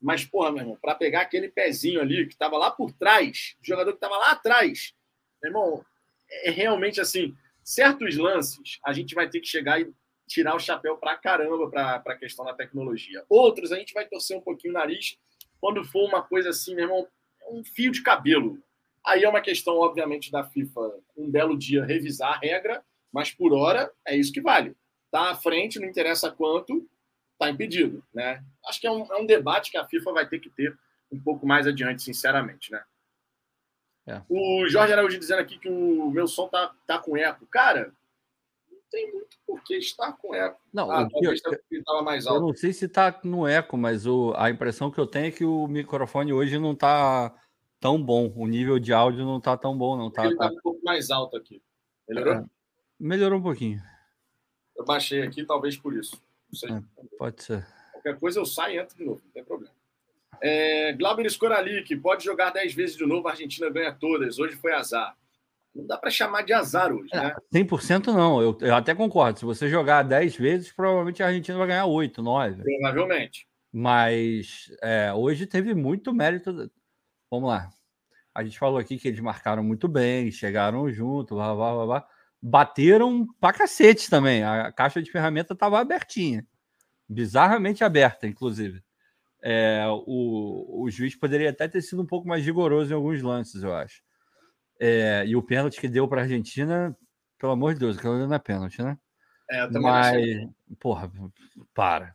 Mas, 0.00 0.24
porra, 0.24 0.52
meu 0.52 0.60
irmão, 0.60 0.78
para 0.80 0.94
pegar 0.94 1.22
aquele 1.22 1.48
pezinho 1.48 2.00
ali 2.00 2.24
que 2.26 2.34
estava 2.34 2.56
lá 2.56 2.70
por 2.70 2.92
trás, 2.92 3.56
o 3.60 3.66
jogador 3.66 3.90
que 3.90 3.96
estava 3.96 4.16
lá 4.16 4.30
atrás, 4.30 4.94
meu 5.42 5.50
irmão, 5.50 5.84
é 6.30 6.50
realmente 6.50 7.00
assim. 7.00 7.36
Certos 7.64 8.16
lances 8.16 8.78
a 8.84 8.92
gente 8.92 9.16
vai 9.16 9.28
ter 9.28 9.40
que 9.40 9.48
chegar 9.48 9.80
e 9.80 9.92
tirar 10.28 10.54
o 10.54 10.60
chapéu 10.60 10.96
para 10.96 11.16
caramba 11.16 11.68
para 11.68 11.96
a 11.96 12.16
questão 12.16 12.44
da 12.44 12.54
tecnologia. 12.54 13.24
Outros 13.28 13.72
a 13.72 13.76
gente 13.76 13.92
vai 13.92 14.06
torcer 14.06 14.36
um 14.36 14.40
pouquinho 14.40 14.72
o 14.72 14.78
nariz 14.78 15.18
quando 15.60 15.84
for 15.84 16.08
uma 16.08 16.22
coisa 16.22 16.50
assim, 16.50 16.74
meu 16.74 16.84
irmão, 16.84 17.06
um 17.50 17.64
fio 17.64 17.90
de 17.90 18.02
cabelo. 18.02 18.62
Aí 19.04 19.24
é 19.24 19.28
uma 19.28 19.40
questão, 19.40 19.78
obviamente, 19.78 20.30
da 20.30 20.44
FIFA, 20.44 20.80
um 21.16 21.30
belo 21.30 21.56
dia, 21.56 21.84
revisar 21.84 22.32
a 22.32 22.38
regra, 22.38 22.84
mas 23.12 23.30
por 23.30 23.52
hora 23.52 23.90
é 24.06 24.16
isso 24.16 24.32
que 24.32 24.40
vale. 24.40 24.76
Tá 25.10 25.30
à 25.30 25.34
frente, 25.34 25.80
não 25.80 25.88
interessa 25.88 26.30
quanto, 26.30 26.86
tá 27.38 27.48
impedido, 27.48 28.04
né? 28.12 28.44
Acho 28.66 28.80
que 28.80 28.86
é 28.86 28.90
um, 28.90 29.10
é 29.12 29.16
um 29.16 29.26
debate 29.26 29.70
que 29.70 29.78
a 29.78 29.86
FIFA 29.86 30.12
vai 30.12 30.28
ter 30.28 30.38
que 30.38 30.50
ter 30.50 30.76
um 31.10 31.18
pouco 31.18 31.46
mais 31.46 31.66
adiante, 31.66 32.02
sinceramente, 32.02 32.70
né? 32.70 32.82
É. 34.06 34.22
O 34.28 34.66
Jorge 34.68 34.92
Araújo 34.92 35.18
dizendo 35.18 35.40
aqui 35.40 35.58
que 35.58 35.68
o 35.68 36.10
meu 36.10 36.26
som 36.26 36.48
tá, 36.48 36.74
tá 36.86 36.98
com 36.98 37.16
eco. 37.16 37.46
Cara, 37.46 37.92
tem 38.90 39.12
muito 39.12 39.36
por 39.46 39.62
que 39.62 39.76
estar 39.76 40.12
com 40.12 40.34
eco. 40.34 40.60
Não, 40.72 40.90
ah, 40.90 41.08
eu, 41.22 41.32
eu, 41.32 42.02
mais 42.02 42.26
alto. 42.26 42.38
eu 42.38 42.46
não 42.46 42.54
sei 42.54 42.72
se 42.72 42.86
está 42.86 43.18
no 43.24 43.46
eco, 43.46 43.76
mas 43.76 44.06
o, 44.06 44.32
a 44.36 44.50
impressão 44.50 44.90
que 44.90 44.98
eu 44.98 45.06
tenho 45.06 45.26
é 45.26 45.30
que 45.30 45.44
o 45.44 45.66
microfone 45.66 46.32
hoje 46.32 46.58
não 46.58 46.72
está 46.72 47.34
tão 47.80 48.02
bom. 48.02 48.32
O 48.36 48.46
nível 48.46 48.78
de 48.78 48.92
áudio 48.92 49.24
não 49.24 49.38
está 49.38 49.56
tão 49.56 49.76
bom, 49.76 49.96
não 49.96 50.10
tá. 50.10 50.24
Ele 50.24 50.34
está 50.34 50.48
tá... 50.48 50.54
um 50.54 50.60
pouco 50.60 50.80
mais 50.84 51.10
alto 51.10 51.36
aqui. 51.36 51.62
Melhorou? 52.08 52.34
É, 52.34 52.44
melhorou 52.98 53.38
um 53.38 53.42
pouquinho. 53.42 53.80
Eu 54.76 54.84
baixei 54.84 55.22
aqui, 55.22 55.44
talvez 55.44 55.76
por 55.76 55.94
isso. 55.94 56.20
É, 56.64 56.82
pode 57.18 57.42
ser. 57.42 57.66
Qualquer 57.92 58.18
coisa 58.18 58.40
eu 58.40 58.46
saio 58.46 58.76
e 58.76 58.78
entro 58.78 58.96
de 58.96 59.04
novo, 59.04 59.20
não 59.24 59.32
tem 59.32 59.44
problema. 59.44 59.74
É, 60.40 60.92
Glauber 60.92 61.26
Escoralic, 61.26 61.96
pode 61.96 62.24
jogar 62.24 62.50
10 62.50 62.72
vezes 62.72 62.96
de 62.96 63.04
novo, 63.04 63.26
a 63.26 63.32
Argentina 63.32 63.68
ganha 63.68 63.92
todas. 63.92 64.38
Hoje 64.38 64.56
foi 64.56 64.72
azar 64.72 65.16
não 65.74 65.86
dá 65.86 65.96
para 65.96 66.10
chamar 66.10 66.42
de 66.42 66.52
azar 66.52 66.92
hoje, 66.92 67.08
é, 67.12 67.20
né? 67.20 67.34
100% 67.54 68.06
não, 68.06 68.42
eu, 68.42 68.56
eu, 68.60 68.74
até 68.74 68.94
concordo. 68.94 69.38
Se 69.38 69.44
você 69.44 69.68
jogar 69.68 70.02
10 70.02 70.36
vezes, 70.36 70.72
provavelmente 70.72 71.22
a 71.22 71.26
Argentina 71.26 71.56
vai 71.58 71.68
ganhar 71.68 71.86
8, 71.86 72.22
9. 72.22 72.62
Provavelmente. 72.62 73.46
Mas 73.72 74.70
é, 74.82 75.12
hoje 75.12 75.46
teve 75.46 75.74
muito 75.74 76.12
mérito. 76.12 76.70
Vamos 77.30 77.48
lá. 77.48 77.70
A 78.34 78.42
gente 78.42 78.58
falou 78.58 78.78
aqui 78.78 78.98
que 78.98 79.08
eles 79.08 79.20
marcaram 79.20 79.62
muito 79.62 79.88
bem, 79.88 80.30
chegaram 80.30 80.90
junto, 80.90 81.34
blá, 81.34 81.54
blá, 81.54 81.74
blá, 81.74 81.86
blá. 81.86 82.08
bateram 82.40 83.26
pra 83.40 83.52
cacete 83.52 84.08
também. 84.08 84.42
A 84.42 84.72
caixa 84.72 85.02
de 85.02 85.10
ferramenta 85.10 85.52
estava 85.52 85.78
abertinha. 85.78 86.46
Bizarramente 87.08 87.82
aberta, 87.84 88.26
inclusive. 88.26 88.82
É, 89.42 89.84
o, 89.88 90.82
o 90.84 90.90
juiz 90.90 91.14
poderia 91.14 91.50
até 91.50 91.68
ter 91.68 91.82
sido 91.82 92.02
um 92.02 92.06
pouco 92.06 92.26
mais 92.26 92.44
rigoroso 92.44 92.92
em 92.92 92.94
alguns 92.94 93.22
lances, 93.22 93.62
eu 93.62 93.74
acho. 93.74 94.02
É, 94.78 95.24
e 95.26 95.34
o 95.34 95.42
pênalti 95.42 95.80
que 95.80 95.88
deu 95.88 96.06
para 96.06 96.20
a 96.20 96.24
Argentina, 96.24 96.96
pelo 97.38 97.52
amor 97.52 97.74
de 97.74 97.80
Deus, 97.80 97.98
aquilo 97.98 98.26
não 98.26 98.34
é 98.34 98.38
pênalti, 98.38 98.80
né? 98.80 98.96
É, 99.50 99.64
eu 99.64 99.82
Mas, 99.82 100.06
achei. 100.08 100.48
porra, 100.78 101.10
para. 101.74 102.14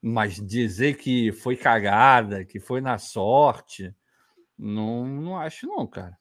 Mas 0.00 0.34
dizer 0.34 0.96
que 0.96 1.30
foi 1.30 1.56
cagada, 1.56 2.44
que 2.44 2.58
foi 2.58 2.80
na 2.80 2.98
sorte, 2.98 3.94
não, 4.58 5.06
não 5.06 5.38
acho, 5.38 5.66
não, 5.66 5.86
cara. 5.86 6.18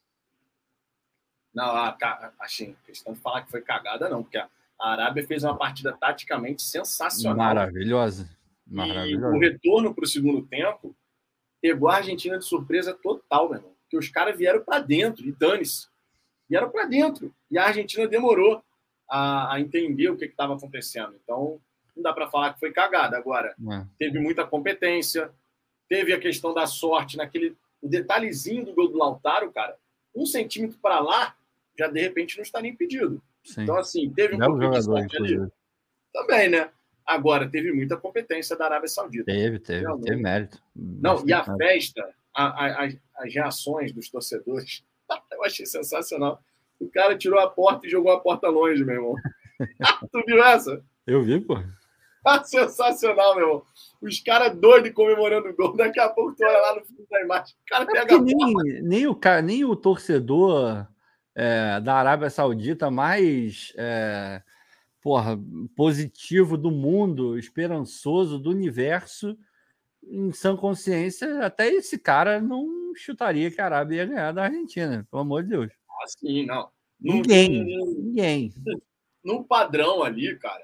Não, 1.53 1.65
a, 1.65 1.97
assim, 2.39 2.75
questão 2.85 3.13
de 3.13 3.19
falar 3.19 3.41
que 3.41 3.51
foi 3.51 3.61
cagada, 3.61 4.07
não, 4.07 4.21
porque 4.21 4.37
a 4.37 4.49
Arábia 4.79 5.25
fez 5.25 5.43
uma 5.43 5.57
partida 5.57 5.93
taticamente 5.93 6.61
sensacional. 6.61 7.37
Maravilhosa. 7.37 8.29
Maravilhosa. 8.67 9.35
E 9.35 9.37
o 9.37 9.39
retorno 9.39 9.95
para 9.95 10.03
o 10.03 10.07
segundo 10.07 10.45
tempo 10.45 10.95
pegou 11.59 11.89
a 11.89 11.97
Argentina 11.97 12.37
de 12.37 12.45
surpresa 12.45 12.93
total, 12.93 13.49
meu 13.49 13.57
irmão 13.57 13.80
que 13.91 13.97
os 13.97 14.07
caras 14.07 14.37
vieram 14.37 14.63
para 14.63 14.79
dentro, 14.79 15.27
e 15.27 15.33
dane-se. 15.33 15.87
Vieram 16.49 16.69
para 16.69 16.85
dentro. 16.85 17.35
E 17.51 17.57
a 17.57 17.65
Argentina 17.65 18.07
demorou 18.07 18.63
a, 19.07 19.55
a 19.55 19.59
entender 19.59 20.09
o 20.09 20.15
que 20.15 20.23
estava 20.23 20.55
acontecendo. 20.55 21.13
Então, 21.21 21.59
não 21.93 22.01
dá 22.01 22.13
para 22.13 22.29
falar 22.29 22.53
que 22.53 22.59
foi 22.61 22.71
cagada. 22.71 23.17
Agora, 23.17 23.53
é. 23.69 23.85
teve 23.99 24.17
muita 24.17 24.47
competência, 24.47 25.29
teve 25.89 26.13
a 26.13 26.19
questão 26.19 26.53
da 26.53 26.65
sorte 26.65 27.17
naquele 27.17 27.53
o 27.81 27.89
detalhezinho 27.89 28.63
do 28.63 28.73
gol 28.73 28.87
do 28.87 28.97
Lautaro, 28.97 29.51
cara. 29.51 29.75
Um 30.15 30.25
centímetro 30.25 30.77
para 30.81 30.99
lá, 30.99 31.35
já 31.77 31.87
de 31.87 31.99
repente 31.99 32.37
não 32.37 32.43
estaria 32.43 32.71
impedido. 32.71 33.21
Sim. 33.43 33.63
Então, 33.63 33.75
assim, 33.75 34.09
teve 34.11 34.35
um 34.35 34.39
pouquinho 34.39 34.71
de 34.71 34.83
sorte 34.83 35.17
ali. 35.17 35.51
Também, 36.13 36.49
né? 36.49 36.69
Agora, 37.05 37.49
teve 37.49 37.73
muita 37.73 37.97
competência 37.97 38.55
da 38.55 38.65
Arábia 38.65 38.87
Saudita. 38.87 39.25
Teve, 39.25 39.59
teve, 39.59 39.85
teve 40.01 40.15
mérito. 40.15 40.61
Não, 40.75 41.27
e 41.27 41.33
a 41.33 41.43
festa, 41.43 42.07
a, 42.33 42.85
a, 42.85 42.89
as 43.21 43.33
reações 43.33 43.91
dos 43.91 44.09
torcedores. 44.09 44.83
Eu 45.31 45.43
achei 45.43 45.65
sensacional. 45.65 46.41
O 46.79 46.89
cara 46.89 47.17
tirou 47.17 47.39
a 47.39 47.49
porta 47.49 47.85
e 47.85 47.89
jogou 47.89 48.11
a 48.11 48.19
porta 48.19 48.47
longe, 48.47 48.83
meu 48.83 48.95
irmão. 48.95 49.15
tu 50.11 50.23
viu 50.25 50.43
essa? 50.43 50.83
Eu 51.05 51.23
vi, 51.23 51.39
pô. 51.39 51.55
Ah, 52.25 52.43
sensacional, 52.43 53.35
meu 53.35 53.47
irmão. 53.47 53.63
Os 54.01 54.19
caras 54.19 54.55
doidos 54.55 54.91
comemorando 54.91 55.49
o 55.49 55.55
gol. 55.55 55.75
Daqui 55.75 55.99
a 55.99 56.09
pouco 56.09 56.35
tu 56.35 56.43
olha 56.43 56.57
lá 56.57 56.75
no 56.75 56.85
fundo 56.85 57.07
da 57.09 57.21
imagem. 57.21 57.55
O 57.55 57.65
cara 57.69 57.83
é 57.83 57.87
pega 57.87 58.15
a 58.15 58.21
nem, 58.21 58.81
nem, 58.81 59.07
o, 59.07 59.19
nem 59.43 59.65
o 59.65 59.75
torcedor 59.75 60.87
é, 61.35 61.79
da 61.81 61.95
Arábia 61.95 62.29
Saudita 62.29 62.91
mais 62.91 63.73
é, 63.77 64.41
porra, 65.01 65.39
positivo 65.75 66.57
do 66.57 66.71
mundo, 66.71 67.37
esperançoso 67.37 68.37
do 68.37 68.49
universo 68.49 69.37
em 70.03 70.31
sã 70.31 70.55
consciência, 70.55 71.45
até 71.45 71.69
esse 71.69 71.97
cara 71.97 72.41
não 72.41 72.93
chutaria 72.95 73.51
que 73.51 73.61
a 73.61 73.65
Arábia 73.65 73.97
ia 73.97 74.05
ganhar 74.05 74.31
da 74.31 74.43
Argentina, 74.43 75.07
pelo 75.09 75.21
amor 75.21 75.43
de 75.43 75.49
Deus. 75.49 75.71
Ah, 75.89 76.07
sim, 76.07 76.45
não. 76.45 76.69
Ninguém. 76.99 77.63
No, 77.63 77.85
ninguém. 77.85 78.53
No 79.23 79.43
padrão 79.43 80.03
ali, 80.03 80.37
cara, 80.37 80.63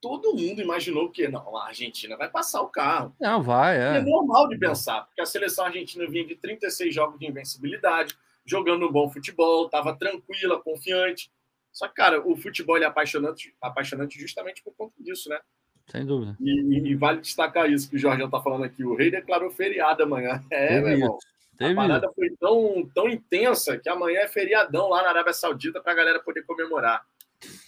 todo 0.00 0.34
mundo 0.34 0.60
imaginou 0.60 1.10
que 1.10 1.28
não, 1.28 1.56
a 1.56 1.68
Argentina 1.68 2.16
vai 2.16 2.30
passar 2.30 2.60
o 2.62 2.68
carro. 2.68 3.14
Não, 3.20 3.42
vai, 3.42 3.76
é. 3.76 3.98
é 3.98 4.00
normal 4.00 4.48
de 4.48 4.58
pensar, 4.58 5.04
porque 5.06 5.20
a 5.20 5.26
seleção 5.26 5.66
argentina 5.66 6.06
vinha 6.08 6.26
de 6.26 6.36
36 6.36 6.94
jogos 6.94 7.18
de 7.18 7.26
invencibilidade, 7.26 8.16
jogando 8.44 8.86
um 8.86 8.92
bom 8.92 9.10
futebol, 9.10 9.66
estava 9.66 9.96
tranquila, 9.96 10.62
confiante. 10.62 11.30
Só 11.72 11.88
que, 11.88 11.94
cara, 11.94 12.26
o 12.26 12.36
futebol 12.36 12.78
é 12.78 12.84
apaixonante, 12.84 13.54
apaixonante 13.60 14.18
justamente 14.18 14.62
por 14.62 14.74
conta 14.74 14.94
disso, 14.98 15.28
né? 15.28 15.38
Sem 15.86 16.04
dúvida. 16.04 16.36
E, 16.40 16.90
e, 16.90 16.94
vale 16.94 17.20
destacar 17.20 17.70
isso 17.70 17.88
que 17.88 17.96
o 17.96 17.98
Jorge 17.98 18.22
está 18.22 18.40
falando 18.40 18.64
aqui. 18.64 18.84
O 18.84 18.94
rei 18.94 19.10
declarou 19.10 19.50
feriado 19.50 20.02
amanhã. 20.02 20.42
É, 20.50 20.68
Teve 20.68 20.80
meu 20.80 20.90
irmão. 20.90 21.18
Teve 21.56 21.72
a 21.72 21.76
parada 21.76 22.12
foi 22.12 22.30
tão, 22.38 22.90
tão 22.94 23.08
intensa 23.08 23.78
que 23.78 23.88
amanhã 23.88 24.20
é 24.20 24.28
feriadão 24.28 24.88
lá 24.88 25.02
na 25.02 25.08
Arábia 25.08 25.32
Saudita 25.32 25.80
para 25.80 25.92
a 25.92 25.96
galera 25.96 26.18
poder 26.20 26.42
comemorar. 26.42 27.02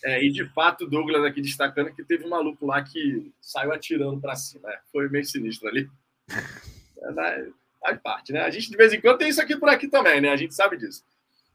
É, 0.05 0.23
e 0.23 0.31
de 0.31 0.45
fato, 0.47 0.85
o 0.85 0.89
Douglas 0.89 1.25
aqui 1.25 1.41
destacando 1.41 1.93
que 1.95 2.05
teve 2.05 2.25
um 2.25 2.31
maluco 2.31 2.67
lá 2.67 2.83
que 2.83 3.33
saiu 3.41 3.73
atirando 3.73 4.21
para 4.21 4.37
cima. 4.37 4.71
É, 4.71 4.79
foi 4.93 5.09
meio 5.09 5.25
sinistro 5.25 5.69
ali. 5.69 5.89
É, 7.01 7.47
faz 7.81 8.01
parte, 8.01 8.33
né? 8.33 8.41
A 8.41 8.51
gente 8.51 8.69
de 8.69 8.77
vez 8.77 8.93
em 8.93 9.01
quando 9.01 9.19
tem 9.19 9.29
isso 9.29 9.41
aqui 9.41 9.57
por 9.57 9.69
aqui 9.69 9.87
também, 9.87 10.21
né? 10.21 10.31
A 10.31 10.37
gente 10.37 10.53
sabe 10.53 10.77
disso. 10.77 11.05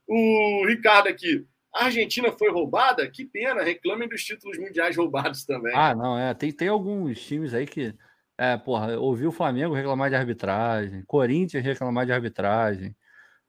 O 0.08 0.66
Ricardo 0.66 1.08
aqui. 1.08 1.46
A 1.74 1.86
Argentina 1.86 2.32
foi 2.32 2.52
roubada? 2.52 3.10
Que 3.10 3.26
pena, 3.26 3.64
reclamem 3.64 4.08
dos 4.08 4.24
títulos 4.24 4.58
mundiais 4.60 4.96
roubados 4.96 5.44
também. 5.44 5.76
Ah, 5.76 5.96
não, 5.96 6.18
é. 6.18 6.34
Tem, 6.34 6.52
tem 6.52 6.68
alguns 6.68 7.20
times 7.20 7.54
aí 7.54 7.66
que. 7.66 7.94
É, 8.38 8.58
porra, 8.58 8.98
ouvi 8.98 9.26
o 9.28 9.32
Flamengo 9.32 9.76
reclamar 9.76 10.10
de 10.10 10.16
arbitragem, 10.16 11.04
Corinthians 11.06 11.64
reclamar 11.64 12.06
de 12.06 12.12
arbitragem, 12.12 12.96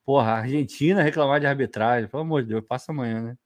porra, 0.04 0.32
Argentina 0.32 1.02
reclamar 1.02 1.40
de 1.40 1.46
arbitragem. 1.46 2.08
Pelo 2.08 2.22
amor 2.22 2.42
de 2.42 2.48
Deus, 2.48 2.64
passa 2.66 2.92
amanhã, 2.92 3.20
né? 3.22 3.36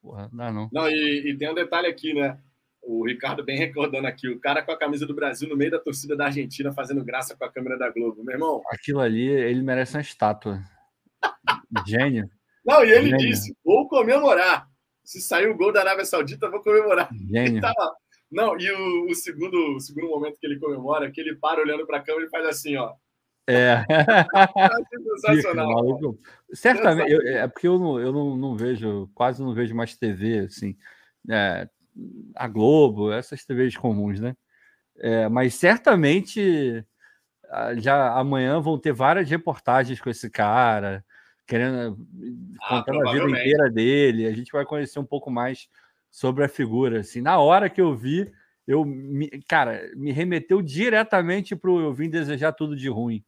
Porra, 0.00 0.28
não 0.32 0.36
dá 0.36 0.52
não. 0.52 0.70
Não, 0.72 0.88
e, 0.88 1.30
e 1.30 1.36
tem 1.36 1.50
um 1.50 1.54
detalhe 1.54 1.86
aqui, 1.86 2.12
né? 2.14 2.38
O 2.82 3.06
Ricardo 3.06 3.44
bem 3.44 3.56
recordando 3.56 4.06
aqui, 4.08 4.28
o 4.28 4.40
cara 4.40 4.62
com 4.62 4.72
a 4.72 4.78
camisa 4.78 5.06
do 5.06 5.14
Brasil 5.14 5.48
no 5.48 5.56
meio 5.56 5.70
da 5.70 5.78
torcida 5.78 6.16
da 6.16 6.26
Argentina 6.26 6.72
fazendo 6.72 7.04
graça 7.04 7.36
com 7.36 7.44
a 7.44 7.52
câmera 7.52 7.78
da 7.78 7.90
Globo. 7.90 8.24
Meu 8.24 8.34
irmão. 8.34 8.62
Aquilo 8.68 9.00
ali, 9.00 9.26
ele 9.26 9.62
merece 9.62 9.96
uma 9.96 10.00
estátua. 10.00 10.60
Gênio. 11.86 12.28
Não, 12.64 12.84
e 12.84 12.90
ele 12.90 13.10
Gênio. 13.10 13.18
disse: 13.18 13.56
vou 13.64 13.88
comemorar. 13.88 14.66
Se 15.04 15.20
sair 15.20 15.48
o 15.48 15.56
gol 15.56 15.72
da 15.72 15.80
Arábia 15.80 16.04
Saudita, 16.04 16.50
vou 16.50 16.62
comemorar. 16.62 17.08
Gênio. 17.30 17.60
Tava... 17.60 17.96
Não, 18.30 18.58
e 18.58 18.70
o, 18.70 19.10
o, 19.10 19.14
segundo, 19.14 19.76
o 19.76 19.80
segundo 19.80 20.08
momento 20.08 20.38
que 20.38 20.46
ele 20.46 20.58
comemora, 20.58 21.10
que 21.10 21.20
ele 21.20 21.36
para 21.36 21.60
olhando 21.60 21.86
para 21.86 21.98
a 21.98 22.02
câmera 22.02 22.26
e 22.26 22.30
faz 22.30 22.46
assim, 22.46 22.76
ó. 22.76 22.94
É. 23.46 23.84
Sensacional. 25.20 26.16
Certamente, 26.54 27.12
eu, 27.12 27.20
é 27.22 27.48
porque 27.48 27.66
eu, 27.66 27.78
não, 27.78 28.00
eu 28.00 28.12
não, 28.12 28.36
não, 28.36 28.56
vejo, 28.56 29.10
quase 29.14 29.42
não 29.42 29.52
vejo 29.52 29.74
mais 29.74 29.96
TV, 29.96 30.40
assim. 30.40 30.76
É, 31.28 31.68
a 32.34 32.48
Globo, 32.48 33.12
essas 33.12 33.44
TVs 33.44 33.76
comuns, 33.76 34.20
né? 34.20 34.34
É, 34.98 35.28
mas 35.28 35.54
certamente 35.54 36.84
já 37.78 38.14
amanhã 38.14 38.60
vão 38.60 38.78
ter 38.78 38.92
várias 38.92 39.28
reportagens 39.28 40.00
com 40.00 40.08
esse 40.08 40.30
cara, 40.30 41.04
querendo 41.52 41.98
ah, 42.62 42.82
contando 42.82 43.06
a 43.06 43.12
vida 43.12 43.28
inteira 43.28 43.70
dele. 43.70 44.26
A 44.26 44.32
gente 44.32 44.50
vai 44.50 44.64
conhecer 44.64 44.98
um 44.98 45.04
pouco 45.04 45.30
mais 45.30 45.68
sobre 46.10 46.42
a 46.42 46.48
figura. 46.48 47.00
Assim, 47.00 47.20
na 47.20 47.38
hora 47.38 47.68
que 47.68 47.80
eu 47.80 47.94
vi, 47.94 48.32
eu 48.66 48.86
me, 48.86 49.28
cara, 49.46 49.90
me 49.94 50.12
remeteu 50.12 50.62
diretamente 50.62 51.54
para 51.54 51.70
eu 51.70 51.92
vim 51.92 52.08
desejar 52.08 52.52
tudo 52.52 52.74
de 52.74 52.88
ruim. 52.88 53.22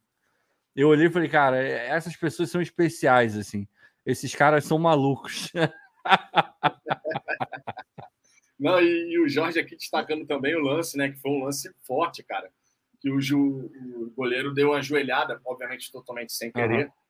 Eu 0.75 0.89
olhei 0.89 1.05
e 1.05 1.11
falei, 1.11 1.29
cara, 1.29 1.57
essas 1.57 2.15
pessoas 2.15 2.49
são 2.49 2.59
especiais, 2.59 3.37
assim. 3.37 3.67
Esses 4.03 4.33
caras 4.33 4.65
são 4.65 4.79
malucos. 4.79 5.51
Não, 8.59 8.81
e, 8.81 9.13
e, 9.13 9.19
o 9.19 9.29
Jorge 9.29 9.59
aqui 9.59 9.75
destacando 9.75 10.25
também 10.25 10.55
o 10.55 10.61
lance, 10.61 10.97
né? 10.97 11.11
Que 11.11 11.19
foi 11.19 11.29
um 11.29 11.43
lance 11.43 11.71
forte, 11.83 12.23
cara. 12.23 12.49
Que 12.99 13.11
o, 13.11 13.19
o 13.19 14.11
goleiro 14.15 14.51
deu 14.51 14.69
uma 14.69 14.81
joelhada, 14.81 15.39
obviamente 15.45 15.91
totalmente 15.91 16.33
sem 16.33 16.51
querer. 16.51 16.87
Uhum. 16.87 17.04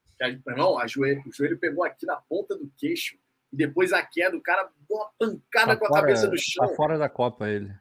Não, 0.48 0.80
a 0.80 0.88
joelho, 0.88 1.24
o 1.26 1.34
joelho 1.34 1.58
pegou 1.58 1.84
aqui 1.84 2.06
na 2.06 2.16
ponta 2.16 2.56
do 2.56 2.72
queixo. 2.78 3.18
E 3.52 3.58
depois 3.58 3.94
a 3.94 4.02
queda, 4.04 4.36
o 4.36 4.42
cara 4.42 4.70
deu 4.88 4.98
uma 4.98 5.10
pancada 5.18 5.74
tá 5.74 5.78
com 5.78 5.86
a 5.86 5.90
fora, 5.90 6.02
cabeça 6.02 6.28
no 6.28 6.38
chão. 6.38 6.68
Tá 6.68 6.76
fora 6.76 6.98
da 6.98 7.10
Copa 7.10 7.50
ele. 7.50 7.72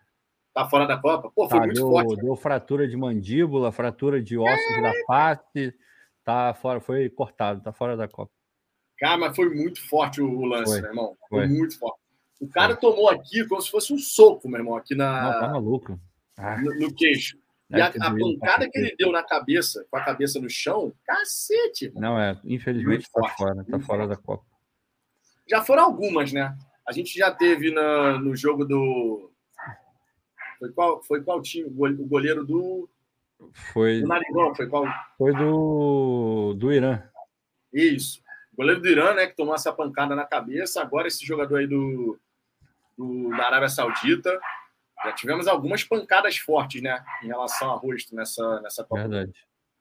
Tá 0.54 0.68
fora 0.68 0.86
da 0.86 0.96
Copa? 0.96 1.32
Pô, 1.34 1.48
foi 1.48 1.58
tá, 1.58 1.64
muito 1.64 1.80
deu, 1.80 1.90
forte. 1.90 2.16
Deu 2.16 2.36
fratura 2.36 2.86
de 2.86 2.96
mandíbula, 2.96 3.72
fratura 3.72 4.22
de 4.22 4.38
ossos 4.38 4.76
é... 4.76 4.80
da 4.80 4.92
face. 5.06 5.74
Tá 6.22 6.54
fora, 6.54 6.80
foi 6.80 7.10
cortado, 7.10 7.62
tá 7.62 7.72
fora 7.72 7.96
da 7.96 8.08
Copa. 8.08 8.32
Cara, 8.98 9.18
mas 9.18 9.36
foi 9.36 9.48
muito 9.52 9.86
forte 9.88 10.22
o, 10.22 10.30
o 10.30 10.44
lance, 10.44 10.72
foi. 10.72 10.80
meu 10.80 10.90
irmão. 10.90 11.16
Foi, 11.28 11.46
foi 11.46 11.48
muito 11.48 11.78
forte. 11.78 11.98
O 12.40 12.48
cara 12.48 12.76
tomou 12.76 13.08
aqui 13.08 13.46
como 13.46 13.60
se 13.60 13.70
fosse 13.70 13.92
um 13.92 13.98
soco, 13.98 14.48
meu 14.48 14.58
irmão, 14.58 14.76
aqui 14.76 14.94
na. 14.94 15.22
Não, 15.22 15.40
tá 15.40 15.48
maluco. 15.48 16.00
Ah. 16.36 16.60
No, 16.60 16.78
no, 16.78 16.94
queixo. 16.94 17.36
E 17.70 17.80
a, 17.80 17.86
a 17.86 18.10
pancada 18.10 18.68
que 18.70 18.78
ele 18.78 18.94
deu 18.96 19.10
na 19.10 19.22
cabeça, 19.22 19.86
com 19.90 19.96
a 19.96 20.04
cabeça 20.04 20.38
no 20.38 20.50
chão, 20.50 20.92
cacete. 21.04 21.88
Mano. 21.94 22.00
Não, 22.00 22.20
é, 22.20 22.38
infelizmente 22.44 23.10
tá 23.10 23.20
forte, 23.20 23.36
fora, 23.36 23.64
tá 23.64 23.80
fora 23.80 24.06
da 24.06 24.16
Copa. 24.16 24.44
Já 25.48 25.62
foram 25.62 25.84
algumas, 25.84 26.32
né? 26.32 26.56
A 26.86 26.92
gente 26.92 27.16
já 27.18 27.30
teve 27.30 27.70
na, 27.70 28.18
no 28.18 28.36
jogo 28.36 28.64
do. 28.64 29.30
Foi 30.58 30.72
qual, 30.72 31.02
foi 31.02 31.22
qual 31.22 31.40
time? 31.42 31.66
O 31.66 32.06
goleiro 32.06 32.44
do. 32.44 32.88
Foi. 33.72 34.00
Do 34.00 34.08
Narigão, 34.08 34.54
foi 34.54 34.68
qual? 34.68 34.84
Foi 35.16 35.32
do, 35.32 36.54
do 36.54 36.72
Irã. 36.72 37.02
Isso. 37.72 38.22
O 38.52 38.56
goleiro 38.56 38.80
do 38.80 38.88
Irã, 38.88 39.14
né, 39.14 39.26
que 39.26 39.34
tomou 39.34 39.54
essa 39.54 39.72
pancada 39.72 40.14
na 40.14 40.24
cabeça. 40.24 40.80
Agora 40.80 41.08
esse 41.08 41.24
jogador 41.24 41.56
aí 41.56 41.66
do, 41.66 42.18
do, 42.96 43.30
da 43.30 43.46
Arábia 43.46 43.68
Saudita. 43.68 44.38
Já 45.04 45.12
tivemos 45.12 45.46
algumas 45.46 45.84
pancadas 45.84 46.36
fortes, 46.38 46.82
né? 46.82 47.04
Em 47.22 47.26
relação 47.26 47.70
a 47.70 47.76
rosto 47.76 48.14
nessa, 48.14 48.60
nessa 48.60 48.84
Copa. 48.84 49.02
Verdade. 49.08 49.32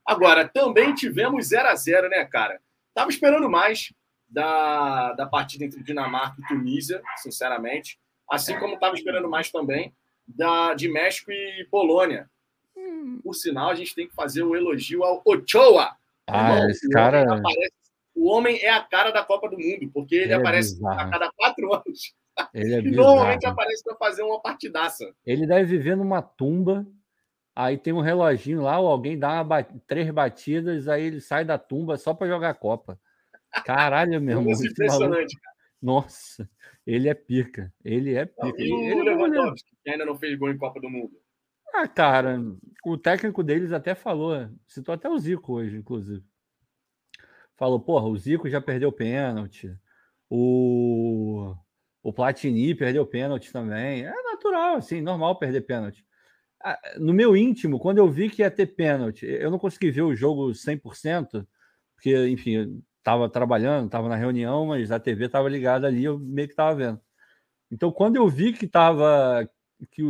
Agora, 0.06 0.48
também 0.48 0.94
tivemos 0.94 1.48
0 1.48 1.70
a 1.70 1.76
0 1.76 2.10
né, 2.10 2.26
cara? 2.26 2.60
Tava 2.94 3.10
esperando 3.10 3.50
mais 3.50 3.94
da, 4.28 5.14
da 5.14 5.26
partida 5.26 5.64
entre 5.64 5.82
Dinamarca 5.84 6.42
e 6.42 6.48
Tunísia, 6.48 7.02
sinceramente. 7.18 8.00
Assim 8.30 8.58
como 8.60 8.80
tava 8.80 8.96
esperando 8.96 9.30
mais 9.30 9.52
também 9.52 9.94
da, 10.28 10.74
de 10.74 10.90
México 10.90 11.32
e 11.32 11.68
Polônia. 11.70 12.30
Hum. 12.76 13.20
Por 13.24 13.34
sinal, 13.34 13.70
a 13.70 13.76
gente 13.76 13.96
tem 13.96 14.08
que 14.08 14.16
fazer 14.16 14.44
um 14.44 14.56
elogio 14.56 15.04
ao 15.04 15.22
Ochoa. 15.26 15.96
Ah, 16.28 16.54
irmão, 16.54 16.70
esse 16.70 16.90
cara. 16.90 17.24
Aparece, 17.24 17.74
o 18.16 18.30
homem 18.30 18.60
é 18.62 18.70
a 18.70 18.82
cara 18.82 19.12
da 19.12 19.24
Copa 19.24 19.50
do 19.50 19.58
Mundo, 19.58 19.90
porque 19.94 20.16
ele, 20.16 20.34
é 20.34 20.36
aparece 20.36 20.80
é 20.84 20.88
a 20.88 21.10
cada 21.10 21.32
quatro 21.32 21.74
anos. 21.74 22.14
Ele 22.54 22.74
é 22.76 22.80
e 22.80 22.92
normalmente 22.92 23.46
aparece 23.46 23.84
para 23.84 23.96
fazer 23.96 24.24
uma 24.24 24.42
partidaça. 24.42 25.14
Ele 25.26 25.46
deve 25.46 25.66
viver 25.78 25.96
numa 25.96 26.22
tumba. 26.22 26.86
Aí 27.56 27.78
tem 27.78 27.94
um 27.94 28.02
reloginho 28.02 28.64
lá, 28.64 28.80
ou 28.80 28.88
alguém 28.88 29.18
dá 29.18 29.46
três 29.86 30.10
batidas, 30.10 30.88
aí 30.88 31.04
ele 31.04 31.22
sai 31.22 31.46
da 31.46 31.56
tumba 31.56 31.98
só 31.98 32.12
para 32.12 32.28
jogar 32.28 32.50
a 32.50 32.54
Copa. 32.56 33.00
Caralho, 33.64 34.20
meu 34.20 34.40
irmão. 34.40 34.54
É 34.54 34.68
impressionante, 34.68 35.40
cara. 35.40 35.56
Nossa, 35.80 36.50
ele 36.88 37.08
é 37.08 37.14
pica. 37.14 37.72
Ele 37.86 38.16
é 38.16 38.26
pica. 38.26 38.60
e 38.60 38.74
o 38.74 38.80
ele 38.80 39.04
Lewandowski, 39.04 39.72
que 39.84 39.90
ainda 39.90 40.04
não 40.04 40.16
fez 40.16 40.36
gol 40.40 40.50
em 40.50 40.58
Copa 40.58 40.80
do 40.80 40.90
Mundo? 40.90 41.12
Ah, 41.76 41.88
cara, 41.88 42.40
o 42.86 42.98
técnico 42.98 43.44
deles 43.44 43.72
até 43.72 43.94
falou, 43.94 44.50
citou 44.68 44.94
até 44.94 45.10
o 45.10 45.18
Zico 45.18 45.54
hoje, 45.54 45.78
inclusive. 45.78 46.24
Falou, 47.56 47.80
porra, 47.80 48.08
o 48.08 48.18
Zico 48.18 48.50
já 48.50 48.62
perdeu 48.62 48.92
pênalti. 48.92 49.76
O 50.30 51.56
o 52.04 52.14
Platini 52.14 52.76
perdeu 52.76 53.06
pênalti 53.06 53.52
também. 53.52 54.06
É 54.06 54.14
natural, 54.24 54.76
assim, 54.76 55.02
normal 55.02 55.40
perder 55.40 55.62
pênalti. 55.62 56.06
Ah, 56.64 56.80
no 57.00 57.14
meu 57.14 57.38
íntimo, 57.38 57.80
quando 57.80 58.00
eu 58.00 58.10
vi 58.10 58.30
que 58.30 58.42
ia 58.44 58.52
ter 58.52 58.68
pênalti, 58.68 59.26
eu 59.26 59.52
não 59.52 59.60
consegui 59.60 59.92
ver 59.92 60.04
o 60.04 60.16
jogo 60.16 60.54
100%, 60.54 61.48
porque, 61.96 62.28
enfim, 62.30 62.84
estava 63.00 63.30
trabalhando, 63.30 63.88
estava 63.88 64.10
na 64.10 64.16
reunião, 64.16 64.68
mas 64.68 64.92
a 64.92 65.00
TV 65.00 65.26
estava 65.26 65.50
ligada 65.50 65.88
ali, 65.88 66.06
eu 66.06 66.20
meio 66.20 66.48
que 66.48 66.54
estava 66.54 66.76
vendo. 66.76 67.02
Então, 67.72 67.92
quando 67.92 68.18
eu 68.18 68.28
vi 68.30 68.54
que 68.54 68.68
tava 68.68 69.50
que 69.92 70.04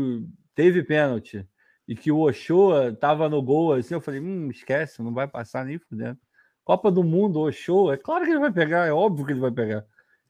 teve 0.56 0.84
pênalti 0.84 1.48
e 1.88 1.96
que 1.96 2.12
o 2.12 2.20
Ochoa 2.22 2.90
estava 2.90 3.30
no 3.30 3.42
gol, 3.42 3.74
assim, 3.74 3.94
eu 3.96 4.02
falei, 4.02 4.20
hum, 4.20 4.50
esquece, 4.52 5.02
não 5.04 5.14
vai 5.14 5.28
passar 5.28 5.66
nem 5.66 5.80
fudendo. 5.80 6.20
Copa 6.64 6.92
do 6.92 7.04
Mundo, 7.04 7.40
Ochoa, 7.42 7.96
é 7.96 7.98
claro 7.98 8.26
que 8.26 8.32
ele 8.32 8.40
vai 8.40 8.52
pegar, 8.54 8.88
é 8.88 8.94
óbvio 8.94 9.26
que 9.26 9.32
ele 9.34 9.40
vai 9.42 9.52
pegar. 9.52 9.86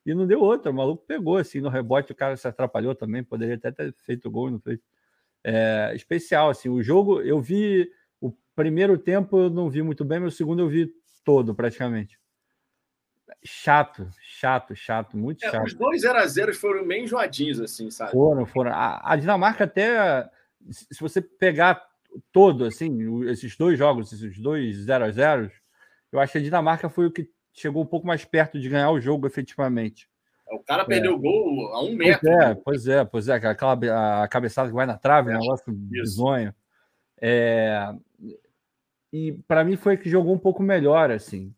E 0.05 0.13
não 0.13 0.27
deu 0.27 0.41
outra, 0.41 0.69
o 0.69 0.74
maluco 0.74 1.05
pegou, 1.05 1.38
assim, 1.38 1.62
no 1.62 1.69
rebote 1.69 2.12
o 2.12 2.15
cara 2.15 2.36
se 2.36 2.48
atrapalhou 2.48 2.93
também, 2.93 3.24
poderia 3.24 3.55
até 3.55 3.72
ter 3.72 3.93
feito 4.05 4.29
gol 4.29 4.51
não 4.51 4.60
fez. 4.60 4.79
É, 5.43 5.93
especial, 5.95 6.50
assim, 6.50 6.69
o 6.69 6.81
jogo, 6.81 7.22
eu 7.22 7.41
vi 7.41 7.89
o 8.19 8.33
primeiro 8.55 8.98
tempo 8.98 9.38
eu 9.38 9.50
não 9.50 9.69
vi 9.69 9.81
muito 9.81 10.03
bem, 10.03 10.19
mas 10.19 10.33
o 10.33 10.38
segundo 10.38 10.62
eu 10.62 10.69
vi 10.69 10.93
todo, 11.24 11.55
praticamente. 11.55 12.19
Chato, 13.43 14.10
chato, 14.22 14.75
chato, 14.75 15.17
muito 15.17 15.45
é, 15.45 15.51
chato. 15.51 15.65
Os 15.65 15.74
dois 15.74 16.01
0 16.01 16.17
a 16.17 16.25
0 16.25 16.53
foram 16.53 16.86
bem 16.86 17.03
enjoadinhos, 17.03 17.60
assim, 17.60 17.89
sabe? 17.89 18.12
Foram, 18.12 18.45
foram. 18.45 18.72
A, 18.72 19.13
a, 19.13 19.15
Dinamarca 19.15 19.63
até, 19.63 20.29
se 20.69 21.00
você 21.00 21.22
pegar 21.22 21.81
todo, 22.31 22.65
assim, 22.65 23.25
esses 23.29 23.57
dois 23.57 23.77
jogos, 23.77 24.12
esses 24.12 24.38
dois 24.38 24.75
0 24.77 25.05
a 25.05 25.12
0 25.12 25.51
eu 26.12 26.19
acho 26.19 26.33
que 26.33 26.38
a 26.38 26.41
Dinamarca 26.41 26.89
foi 26.89 27.07
o 27.07 27.12
que 27.12 27.27
chegou 27.53 27.83
um 27.83 27.88
pouco 27.88 28.05
mais 28.05 28.25
perto 28.25 28.60
de 28.60 28.67
ganhar 28.67 28.91
o 28.91 29.00
jogo 29.00 29.27
efetivamente. 29.27 30.10
O 30.51 30.60
cara 30.60 30.86
perdeu 30.86 31.15
o 31.15 31.19
gol 31.19 31.74
a 31.74 31.83
um 31.83 31.95
metro. 31.95 32.22
Pois 32.22 32.41
é, 32.41 32.55
pois 32.55 32.88
é, 32.88 33.05
pois 33.05 33.27
é. 33.29 33.33
Aquela 33.33 34.24
a 34.24 34.27
cabeçada 34.27 34.69
que 34.69 34.75
vai 34.75 34.86
na 34.86 34.98
trave, 34.98 35.31
é, 35.31 35.36
um 35.36 35.39
negócio 35.39 35.72
bizonho. 35.72 36.53
É, 37.19 37.93
e 39.12 39.33
para 39.48 39.63
mim 39.63 39.75
foi 39.75 39.95
que 39.95 40.10
jogou 40.10 40.33
um 40.33 40.39
pouco 40.39 40.62
melhor, 40.62 41.12
assim. 41.12 41.53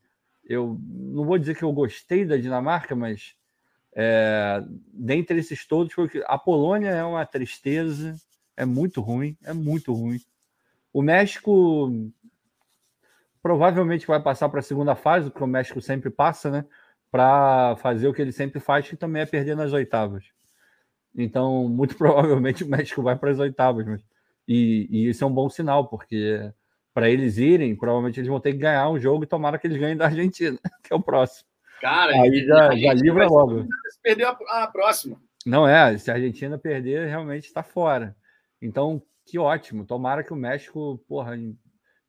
Eu 0.45 0.79
não 0.87 1.25
vou 1.25 1.37
dizer 1.37 1.55
que 1.55 1.63
eu 1.63 1.73
gostei 1.73 2.23
da 2.23 2.37
Dinamarca, 2.37 2.95
mas 2.95 3.35
é, 3.93 4.63
dentre 4.93 5.39
esses 5.39 5.65
todos, 5.65 5.95
porque 5.95 6.23
a 6.27 6.37
Polônia 6.37 6.89
é 6.89 7.03
uma 7.03 7.25
tristeza, 7.25 8.15
é 8.55 8.65
muito 8.65 9.01
ruim, 9.01 9.37
é 9.43 9.53
muito 9.53 9.93
ruim. 9.93 10.19
O 10.93 11.01
México 11.01 11.91
provavelmente 13.45 14.07
vai 14.07 14.19
passar 14.19 14.49
para 14.49 14.59
a 14.59 14.63
segunda 14.63 14.95
fase, 14.95 15.29
que 15.29 15.43
o 15.43 15.45
México 15.45 15.79
sempre 15.79 16.09
passa, 16.09 16.49
né? 16.49 16.65
Para 17.11 17.75
fazer 17.75 18.07
o 18.07 18.13
que 18.13 18.19
ele 18.19 18.31
sempre 18.31 18.59
faz, 18.59 18.89
que 18.89 18.97
também 18.97 19.21
é 19.21 19.25
perder 19.27 19.55
nas 19.55 19.71
oitavas. 19.71 20.23
Então, 21.15 21.69
muito 21.69 21.93
provavelmente 21.95 22.63
o 22.63 22.67
México 22.67 23.03
vai 23.03 23.15
para 23.15 23.29
as 23.29 23.37
oitavas, 23.37 23.85
mas... 23.85 24.03
e, 24.47 24.87
e 24.89 25.09
isso 25.09 25.23
é 25.23 25.27
um 25.27 25.31
bom 25.31 25.47
sinal, 25.47 25.87
porque 25.87 26.51
para 26.91 27.07
eles 27.07 27.37
irem, 27.37 27.75
provavelmente 27.75 28.19
eles 28.19 28.27
vão 28.27 28.39
ter 28.39 28.51
que 28.51 28.57
ganhar 28.57 28.89
um 28.89 28.99
jogo 28.99 29.23
e 29.23 29.27
tomara 29.27 29.59
que 29.59 29.67
eles 29.67 29.77
ganhem 29.77 29.95
da 29.95 30.05
Argentina, 30.05 30.57
que 30.83 30.91
é 30.91 30.95
o 30.95 31.03
próximo. 31.03 31.47
Cara, 31.81 32.19
aí 32.19 32.43
já, 32.47 32.75
já 32.75 32.93
livra 32.93 33.27
logo. 33.27 33.61
Se 33.91 34.01
perder 34.01 34.25
a, 34.25 34.63
a, 34.63 34.67
próxima. 34.67 35.21
Não 35.45 35.67
é, 35.67 35.95
se 35.99 36.09
a 36.09 36.15
Argentina 36.15 36.57
perder, 36.57 37.09
realmente 37.09 37.45
está 37.45 37.61
fora. 37.61 38.15
Então, 38.59 38.99
que 39.23 39.37
ótimo. 39.37 39.85
Tomara 39.85 40.23
que 40.23 40.33
o 40.33 40.35
México, 40.35 40.97
porra, 41.07 41.37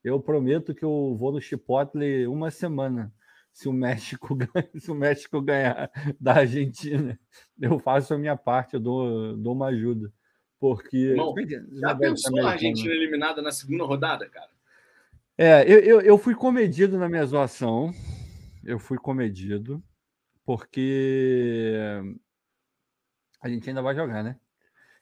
eu 0.06 0.20
prometo 0.20 0.72
que 0.72 0.84
eu 0.84 1.16
vou 1.18 1.32
no 1.32 1.40
Chipotle 1.40 2.28
uma 2.28 2.48
semana. 2.48 3.12
Se 3.52 3.68
o 3.68 3.72
México 3.72 4.38
se 4.78 4.88
o 4.88 4.94
México 4.94 5.42
ganhar 5.42 5.90
da 6.20 6.34
Argentina, 6.34 7.18
eu 7.60 7.76
faço 7.80 8.14
a 8.14 8.18
minha 8.18 8.36
parte, 8.36 8.74
eu 8.74 8.80
dou, 8.80 9.36
dou 9.36 9.52
uma 9.52 9.66
ajuda. 9.66 10.12
Porque. 10.60 11.14
Bom, 11.16 11.34
já 11.80 11.94
pensou 11.96 12.38
a 12.40 12.50
Argentina 12.52 12.94
eliminada 12.94 13.42
na 13.42 13.50
segunda 13.50 13.82
rodada, 13.82 14.28
cara? 14.28 14.50
É, 15.36 15.64
eu, 15.64 15.80
eu, 15.80 16.00
eu 16.00 16.18
fui 16.18 16.36
comedido 16.36 16.96
na 16.98 17.08
minha 17.08 17.26
zoação. 17.26 17.92
Eu 18.62 18.78
fui 18.78 18.98
comedido, 18.98 19.82
porque 20.44 21.72
a 23.40 23.48
gente 23.48 23.68
ainda 23.68 23.82
vai 23.82 23.94
jogar, 23.94 24.22
né? 24.22 24.38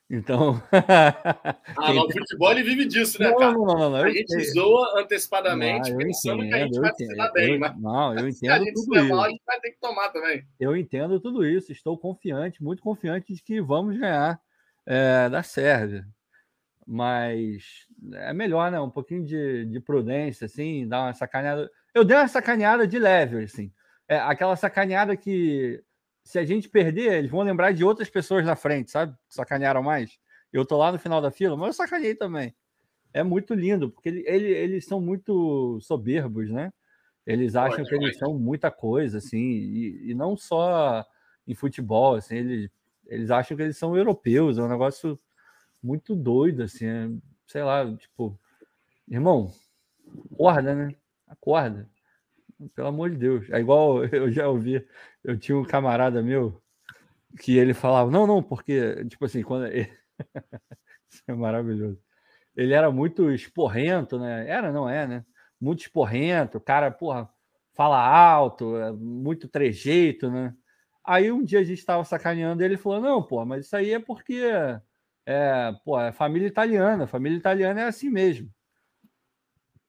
Então. 0.09 0.61
ah, 0.71 1.93
no 1.93 2.11
futebol 2.11 2.51
ele 2.51 2.63
vive 2.63 2.85
disso, 2.85 3.19
né, 3.19 3.31
cara? 3.33 3.53
Não, 3.53 3.65
não, 3.65 3.89
não, 3.89 3.95
a 3.95 4.09
gente 4.11 4.39
zoa 4.51 5.01
antecipadamente, 5.01 5.89
não, 5.89 5.97
pensando 5.97 6.43
entendo, 6.43 6.49
que 6.49 6.55
a 6.55 6.65
gente 6.65 6.79
vai 6.79 6.89
entendo, 6.91 7.09
se 7.09 7.15
dar 7.15 7.31
bem. 7.31 7.53
Eu, 7.53 7.59
mas 7.59 7.81
não, 7.81 8.13
eu 8.13 8.27
entendo. 8.27 8.33
Se 8.35 8.47
a 8.49 8.59
gente 8.59 8.73
tudo 8.73 8.95
isso. 8.95 9.09
mal, 9.09 9.23
a 9.23 9.29
gente 9.29 9.41
vai 9.45 9.59
ter 9.59 9.71
que 9.71 9.79
tomar 9.79 10.09
também. 10.09 10.45
Eu 10.59 10.75
entendo 10.75 11.19
tudo 11.19 11.45
isso. 11.45 11.71
Estou 11.71 11.97
confiante, 11.97 12.63
muito 12.63 12.83
confiante 12.83 13.33
de 13.33 13.41
que 13.41 13.59
vamos 13.59 13.97
ganhar 13.97 14.39
é, 14.85 15.27
da 15.27 15.41
Sérvia. 15.41 16.05
Mas 16.85 17.87
é 18.13 18.31
melhor, 18.31 18.71
né? 18.71 18.79
Um 18.79 18.91
pouquinho 18.91 19.25
de, 19.25 19.65
de 19.65 19.79
prudência, 19.79 20.45
assim, 20.45 20.87
dar 20.87 21.01
uma 21.01 21.13
sacaneada. 21.15 21.69
Eu 21.95 22.05
dei 22.05 22.15
uma 22.15 22.27
sacaneada 22.27 22.87
de 22.87 22.99
leve, 22.99 23.43
assim. 23.43 23.71
É, 24.07 24.17
aquela 24.17 24.55
sacaneada 24.55 25.17
que 25.17 25.83
se 26.25 26.39
a 26.39 26.43
gente 26.43 26.67
perder, 26.67 27.13
eles 27.13 27.29
vão 27.29 27.41
lembrar 27.41 27.71
de 27.71 27.85
outras 27.85 28.09
pessoas 28.09 28.43
na 28.43 28.55
frente, 28.55 28.89
sabe? 28.89 29.15
Sacanearam 29.29 29.83
mais. 29.83 30.19
Eu 30.51 30.65
tô 30.65 30.75
lá 30.75 30.91
no 30.91 30.97
final 30.97 31.21
da 31.21 31.29
fila, 31.29 31.55
mas 31.55 31.67
eu 31.67 31.73
sacaneei 31.73 32.15
também. 32.15 32.53
É 33.13 33.21
muito 33.21 33.53
lindo, 33.53 33.91
porque 33.91 34.09
ele, 34.09 34.23
ele, 34.27 34.47
eles 34.47 34.85
são 34.85 34.99
muito 34.99 35.79
soberbos, 35.81 36.49
né? 36.49 36.73
Eles 37.27 37.55
acham 37.55 37.77
pode, 37.77 37.89
que 37.89 37.95
eles 37.95 38.17
são 38.17 38.37
muita 38.37 38.71
coisa, 38.71 39.19
assim, 39.19 39.37
e, 39.37 40.11
e, 40.11 40.15
não 40.15 40.35
só 40.35 41.05
em 41.47 41.53
futebol, 41.53 42.15
assim, 42.15 42.37
eles, 42.37 42.71
eles 43.05 43.31
acham 43.31 43.55
que 43.55 43.63
eles 43.63 43.77
são 43.77 43.95
europeus, 43.95 44.57
é 44.57 44.63
um 44.63 44.67
negócio 44.67 45.19
muito 45.81 46.15
doido, 46.15 46.63
assim, 46.63 46.85
é, 46.85 47.09
sei 47.47 47.63
lá, 47.63 47.85
tipo, 47.95 48.37
irmão, 49.07 49.51
acorda, 50.31 50.73
né? 50.73 50.95
Acorda. 51.27 51.87
Pelo 52.73 52.87
amor 52.87 53.09
de 53.09 53.17
Deus. 53.17 53.49
É 53.49 53.59
igual 53.59 54.03
eu 54.13 54.31
já 54.31 54.47
ouvi, 54.47 54.85
eu 55.23 55.37
tinha 55.37 55.57
um 55.57 55.63
camarada 55.63 56.21
meu 56.21 56.61
que 57.39 57.57
ele 57.57 57.73
falava, 57.73 58.09
não, 58.09 58.25
não, 58.25 58.41
porque, 58.41 59.05
tipo 59.05 59.25
assim, 59.25 59.43
quando. 59.43 59.67
Isso 61.09 61.23
é 61.27 61.33
maravilhoso. 61.33 61.99
Ele 62.55 62.73
era 62.73 62.91
muito 62.91 63.31
esporrento, 63.31 64.17
né? 64.19 64.47
Era, 64.49 64.71
não 64.71 64.89
é, 64.89 65.05
né? 65.07 65.25
Muito 65.59 65.81
esporrento, 65.81 66.57
o 66.57 66.61
cara, 66.61 66.91
porra, 66.91 67.29
fala 67.73 67.99
alto, 67.99 68.77
é 68.77 68.91
muito 68.93 69.47
trejeito, 69.47 70.29
né? 70.31 70.55
Aí 71.03 71.31
um 71.31 71.43
dia 71.43 71.59
a 71.59 71.63
gente 71.63 71.79
estava 71.79 72.03
sacaneando 72.03 72.63
ele 72.63 72.77
falou: 72.77 73.01
não, 73.01 73.21
pô, 73.23 73.45
mas 73.45 73.65
isso 73.65 73.75
aí 73.75 73.93
é 73.93 73.99
porque 73.99 74.41
é, 75.25 75.73
pô, 75.83 75.99
é 75.99 76.11
família 76.11 76.47
italiana, 76.47 77.07
família 77.07 77.37
italiana 77.37 77.81
é 77.81 77.83
assim 77.85 78.09
mesmo. 78.09 78.49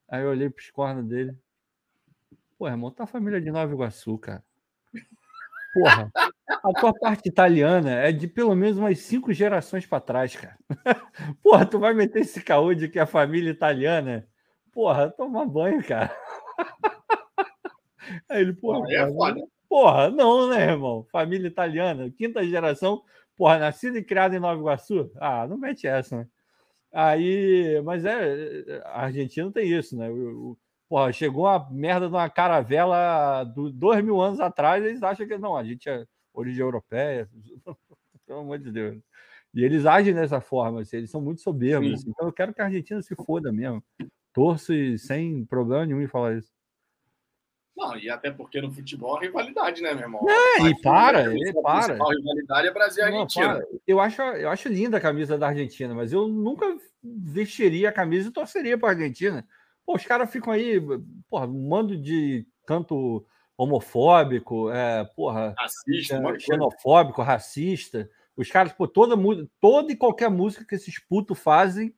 Aí 0.08 0.22
eu 0.22 0.30
olhei 0.30 0.50
para 0.50 0.60
os 0.60 0.70
cornos 0.70 1.06
dele. 1.06 1.36
Pô, 2.58 2.66
irmão, 2.66 2.90
tá 2.90 3.06
família 3.06 3.40
de 3.40 3.50
Nova 3.50 3.72
Iguaçu, 3.72 4.16
cara. 4.18 4.42
Porra, 5.74 6.10
a 6.48 6.72
tua 6.80 6.94
parte 6.94 7.28
italiana 7.28 7.90
é 7.96 8.10
de 8.10 8.26
pelo 8.26 8.54
menos 8.54 8.78
umas 8.78 8.98
cinco 9.00 9.30
gerações 9.30 9.84
para 9.84 10.00
trás, 10.00 10.34
cara. 10.34 10.56
Porra, 11.42 11.66
tu 11.66 11.78
vai 11.78 11.92
meter 11.92 12.20
esse 12.20 12.42
caô 12.42 12.72
de 12.72 12.88
que 12.88 12.98
a 12.98 13.04
família 13.04 13.50
italiana. 13.50 14.26
Porra, 14.72 15.10
toma 15.10 15.44
banho, 15.44 15.84
cara. 15.84 16.16
Aí 18.28 18.40
ele, 18.40 18.54
porra, 18.54 18.86
é 18.90 19.06
foda. 19.12 19.40
porra, 19.68 20.10
não, 20.10 20.48
né, 20.48 20.70
irmão? 20.70 21.04
Família 21.10 21.48
italiana, 21.48 22.10
quinta 22.10 22.42
geração, 22.42 23.02
porra, 23.36 23.58
nascida 23.58 23.98
e 23.98 24.04
criada 24.04 24.34
em 24.34 24.40
Nova 24.40 24.58
Iguaçu. 24.58 25.10
Ah, 25.16 25.46
não 25.46 25.58
mete 25.58 25.86
essa, 25.86 26.18
né? 26.18 26.28
Aí, 26.92 27.82
mas 27.84 28.04
é, 28.06 28.80
a 28.84 29.02
Argentina 29.02 29.50
tem 29.52 29.70
isso, 29.70 29.96
né? 29.96 30.08
O, 30.08 30.56
Porra, 30.88 31.12
chegou 31.12 31.44
uma 31.44 31.68
merda 31.70 32.08
de 32.08 32.14
uma 32.14 32.30
caravela 32.30 33.44
do, 33.44 33.70
dois 33.70 34.04
mil 34.04 34.20
anos 34.20 34.38
atrás, 34.38 34.84
eles 34.84 35.02
acham 35.02 35.26
que 35.26 35.36
não, 35.36 35.56
a 35.56 35.64
gente 35.64 35.88
é 35.88 36.06
origem 36.32 36.60
europeia, 36.60 37.28
pelo 38.26 38.40
amor 38.40 38.58
de 38.58 38.70
Deus. 38.70 39.02
E 39.52 39.64
eles 39.64 39.86
agem 39.86 40.14
dessa 40.14 40.40
forma, 40.40 40.82
assim, 40.82 40.98
eles 40.98 41.10
são 41.10 41.20
muito 41.20 41.40
soberbos. 41.40 41.94
Assim, 41.94 42.10
então 42.10 42.26
eu 42.26 42.32
quero 42.32 42.52
que 42.52 42.60
a 42.60 42.66
Argentina 42.66 43.00
se 43.02 43.14
foda 43.16 43.50
mesmo. 43.50 43.82
Torço 44.32 44.72
e 44.72 44.98
sem 44.98 45.44
problema 45.46 45.86
nenhum 45.86 46.02
em 46.02 46.06
falar 46.06 46.36
isso. 46.36 46.52
Não, 47.76 47.96
e 47.96 48.08
até 48.08 48.30
porque 48.30 48.60
no 48.60 48.70
futebol 48.70 49.16
a 49.16 49.20
rivalidade, 49.20 49.82
né, 49.82 49.92
meu 49.92 50.04
irmão? 50.04 50.26
É, 50.28 50.62
e 50.62 50.80
para, 50.80 51.34
e 51.34 51.52
para. 51.62 51.94
A 51.94 52.08
rivalidade 52.08 52.68
é 52.68 52.72
Brasil 52.72 53.02
e 53.02 53.06
Argentina. 53.06 53.66
eu, 53.86 54.00
acho, 54.00 54.22
eu 54.22 54.48
acho 54.48 54.68
linda 54.68 54.96
a 54.96 55.00
camisa 55.00 55.36
da 55.36 55.48
Argentina, 55.48 55.94
mas 55.94 56.12
eu 56.12 56.26
nunca 56.26 56.64
vestiria 57.02 57.90
a 57.90 57.92
camisa 57.92 58.28
e 58.28 58.32
torceria 58.32 58.78
para 58.78 58.88
a 58.88 58.92
Argentina. 58.92 59.46
Pô, 59.86 59.94
os 59.94 60.04
caras 60.04 60.30
ficam 60.30 60.52
aí, 60.52 60.80
porra, 61.30 61.46
um 61.46 61.68
mando 61.68 61.96
de 61.96 62.44
canto 62.66 63.24
homofóbico, 63.56 64.68
é, 64.70 65.04
porra, 65.04 65.54
racista, 65.56 66.16
é, 66.16 66.38
xenofóbico, 66.40 67.22
racista. 67.22 68.10
Os 68.36 68.50
caras, 68.50 68.72
pô, 68.72 68.86
toda, 68.88 69.16
toda 69.60 69.92
e 69.92 69.96
qualquer 69.96 70.28
música 70.28 70.66
que 70.66 70.74
esses 70.74 70.98
putos 70.98 71.38
fazem 71.38 71.94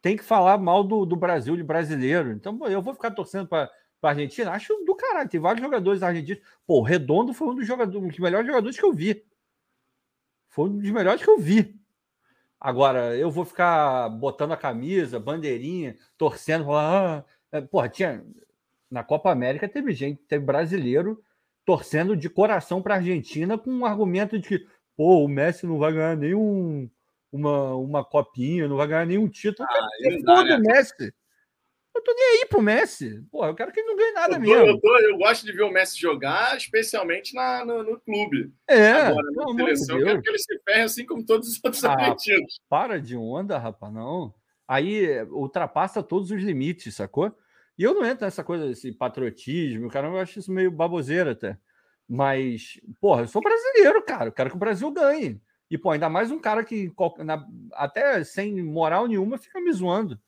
tem 0.00 0.16
que 0.16 0.22
falar 0.22 0.56
mal 0.58 0.84
do, 0.84 1.04
do 1.04 1.16
Brasil, 1.16 1.56
de 1.56 1.62
brasileiro. 1.62 2.30
Então, 2.30 2.56
pô, 2.56 2.68
eu 2.68 2.80
vou 2.80 2.94
ficar 2.94 3.10
torcendo 3.10 3.48
para 3.48 3.70
a 4.00 4.08
Argentina? 4.08 4.52
Acho 4.52 4.72
do 4.84 4.94
caralho. 4.94 5.28
Tem 5.28 5.40
vários 5.40 5.62
jogadores 5.62 6.02
argentinos. 6.02 6.42
Pô, 6.66 6.78
o 6.78 6.82
Redondo 6.82 7.34
foi 7.34 7.48
um 7.48 7.54
dos, 7.54 7.66
jogadores, 7.66 8.00
um 8.00 8.08
dos 8.08 8.18
melhores 8.18 8.46
jogadores 8.46 8.78
que 8.78 8.84
eu 8.84 8.92
vi. 8.92 9.24
Foi 10.48 10.70
um 10.70 10.78
dos 10.78 10.90
melhores 10.90 11.22
que 11.22 11.28
eu 11.28 11.38
vi. 11.38 11.78
Agora, 12.64 13.14
eu 13.14 13.30
vou 13.30 13.44
ficar 13.44 14.08
botando 14.08 14.52
a 14.52 14.56
camisa, 14.56 15.20
bandeirinha, 15.20 15.98
torcendo, 16.16 16.72
ah, 16.72 17.22
é, 17.52 17.60
porra, 17.60 17.90
tinha 17.90 18.24
na 18.90 19.04
Copa 19.04 19.30
América 19.30 19.68
teve 19.68 19.92
gente, 19.92 20.22
teve 20.22 20.46
brasileiro 20.46 21.22
torcendo 21.62 22.16
de 22.16 22.30
coração 22.30 22.80
para 22.80 22.94
a 22.94 22.96
Argentina 22.96 23.58
com 23.58 23.70
um 23.70 23.84
argumento 23.84 24.38
de 24.38 24.48
que, 24.48 24.66
pô, 24.96 25.22
o 25.22 25.28
Messi 25.28 25.66
não 25.66 25.76
vai 25.78 25.92
ganhar 25.92 26.16
nenhum 26.16 26.88
uma, 27.30 27.74
uma 27.74 28.02
copinha, 28.02 28.66
não 28.66 28.78
vai 28.78 28.86
ganhar 28.86 29.04
nenhum 29.04 29.28
título. 29.28 29.68
Ah, 29.70 29.88
foda 30.24 30.44
né? 30.44 30.56
o 30.56 30.60
Messi. 30.60 31.14
Eu 31.94 32.02
tô 32.02 32.12
nem 32.12 32.24
aí 32.24 32.46
pro 32.46 32.60
Messi. 32.60 33.22
Pô, 33.30 33.46
eu 33.46 33.54
quero 33.54 33.70
que 33.70 33.78
ele 33.78 33.88
não 33.88 33.96
ganhe 33.96 34.12
nada 34.12 34.34
eu 34.34 34.40
tô, 34.40 34.40
mesmo. 34.40 34.66
Eu, 34.66 34.80
tô, 34.80 34.98
eu, 34.98 35.16
gosto 35.16 35.46
de 35.46 35.52
ver 35.52 35.62
o 35.62 35.70
Messi 35.70 35.98
jogar, 35.98 36.56
especialmente 36.56 37.34
na, 37.34 37.64
no, 37.64 37.84
no 37.84 38.00
clube. 38.00 38.52
É, 38.68 38.90
Agora, 38.90 39.26
na 39.32 39.54
seleção, 39.54 39.98
eu 39.98 40.06
quero 40.06 40.22
que 40.22 40.28
ele 40.28 40.38
se 40.38 40.58
ferre 40.64 40.82
assim 40.82 41.06
como 41.06 41.24
todos 41.24 41.48
os 41.48 41.60
outros 41.62 41.84
ah, 41.84 41.92
argentinos. 41.92 42.60
Para 42.68 43.00
de 43.00 43.16
onda, 43.16 43.58
rapaz, 43.58 43.92
não. 43.92 44.34
Aí 44.66 45.22
ultrapassa 45.24 46.02
todos 46.02 46.30
os 46.30 46.42
limites, 46.42 46.96
sacou? 46.96 47.32
E 47.78 47.82
eu 47.82 47.94
não 47.94 48.04
entro 48.04 48.24
nessa 48.24 48.42
coisa, 48.42 48.70
esse 48.70 48.92
patriotismo, 48.92 49.88
cara, 49.88 50.08
eu 50.08 50.18
acho 50.18 50.38
isso 50.38 50.50
meio 50.50 50.70
baboseira 50.70 51.32
até. 51.32 51.58
Mas, 52.08 52.80
porra, 53.00 53.22
eu 53.22 53.28
sou 53.28 53.42
brasileiro, 53.42 54.02
cara. 54.02 54.26
Eu 54.26 54.32
quero 54.32 54.50
que 54.50 54.56
o 54.56 54.58
Brasil 54.58 54.90
ganhe. 54.90 55.40
E, 55.70 55.78
pô, 55.78 55.90
ainda 55.90 56.08
mais 56.08 56.30
um 56.30 56.38
cara 56.38 56.62
que, 56.62 56.92
até 57.72 58.22
sem 58.22 58.62
moral 58.62 59.06
nenhuma, 59.06 59.38
fica 59.38 59.60
me 59.60 59.72
zoando. 59.72 60.20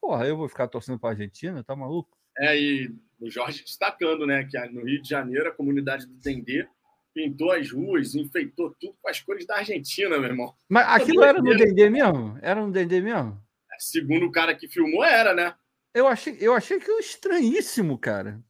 Porra, 0.00 0.26
eu 0.26 0.36
vou 0.36 0.48
ficar 0.48 0.68
torcendo 0.68 0.98
para 0.98 1.10
a 1.10 1.12
Argentina, 1.12 1.62
tá 1.64 1.74
maluco? 1.74 2.16
É, 2.38 2.58
e 2.58 2.94
o 3.20 3.30
Jorge 3.30 3.62
destacando, 3.64 4.26
né, 4.26 4.44
que 4.44 4.58
no 4.68 4.84
Rio 4.84 5.02
de 5.02 5.08
Janeiro, 5.08 5.48
a 5.48 5.54
comunidade 5.54 6.06
do 6.06 6.14
Dendê 6.14 6.68
pintou 7.12 7.50
as 7.50 7.70
ruas, 7.70 8.14
enfeitou 8.14 8.74
tudo 8.78 8.96
com 9.02 9.08
as 9.08 9.20
cores 9.20 9.44
da 9.44 9.56
Argentina, 9.56 10.18
meu 10.18 10.30
irmão. 10.30 10.54
Mas 10.68 10.86
aquilo 10.88 11.24
era 11.24 11.42
no 11.42 11.56
Dendê 11.56 11.90
mesmo? 11.90 12.38
Era 12.40 12.64
no 12.64 12.70
Dendê 12.70 13.00
mesmo? 13.00 13.42
Segundo 13.78 14.26
o 14.26 14.32
cara 14.32 14.54
que 14.54 14.68
filmou, 14.68 15.04
era, 15.04 15.34
né? 15.34 15.54
Eu 15.92 16.06
achei, 16.06 16.36
eu 16.40 16.54
achei 16.54 16.76
aquilo 16.76 16.98
estranhíssimo, 16.98 17.98
cara. 17.98 18.40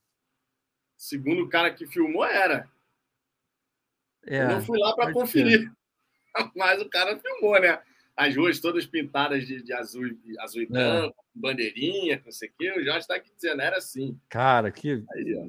Segundo 0.96 1.44
o 1.44 1.48
cara 1.48 1.72
que 1.72 1.87
filmou, 1.87 2.24
era. 2.24 2.68
É, 4.26 4.42
eu 4.42 4.48
não 4.48 4.62
fui 4.62 4.78
lá 4.78 4.94
para 4.94 5.12
conferir. 5.12 5.70
Mas 6.56 6.80
o 6.82 6.88
cara 6.88 7.18
filmou, 7.18 7.58
né? 7.61 7.80
As 8.18 8.35
ruas 8.35 8.59
todas 8.59 8.85
pintadas 8.85 9.46
de, 9.46 9.62
de 9.62 9.72
azul, 9.72 10.02
azul 10.40 10.62
e 10.62 10.64
é. 10.64 10.68
branco, 10.68 11.14
é. 11.16 11.22
bandeirinha, 11.33 12.20
não 12.24 12.33
sei 12.33 12.48
o 12.48 12.52
quê. 12.59 12.72
O 12.72 12.85
Jorge 12.85 12.98
está 12.98 13.14
aqui 13.14 13.31
dizendo, 13.33 13.62
era 13.62 13.76
assim. 13.76 14.20
Cara, 14.28 14.72
que. 14.72 15.04
Aí, 15.14 15.37
ó. 15.37 15.44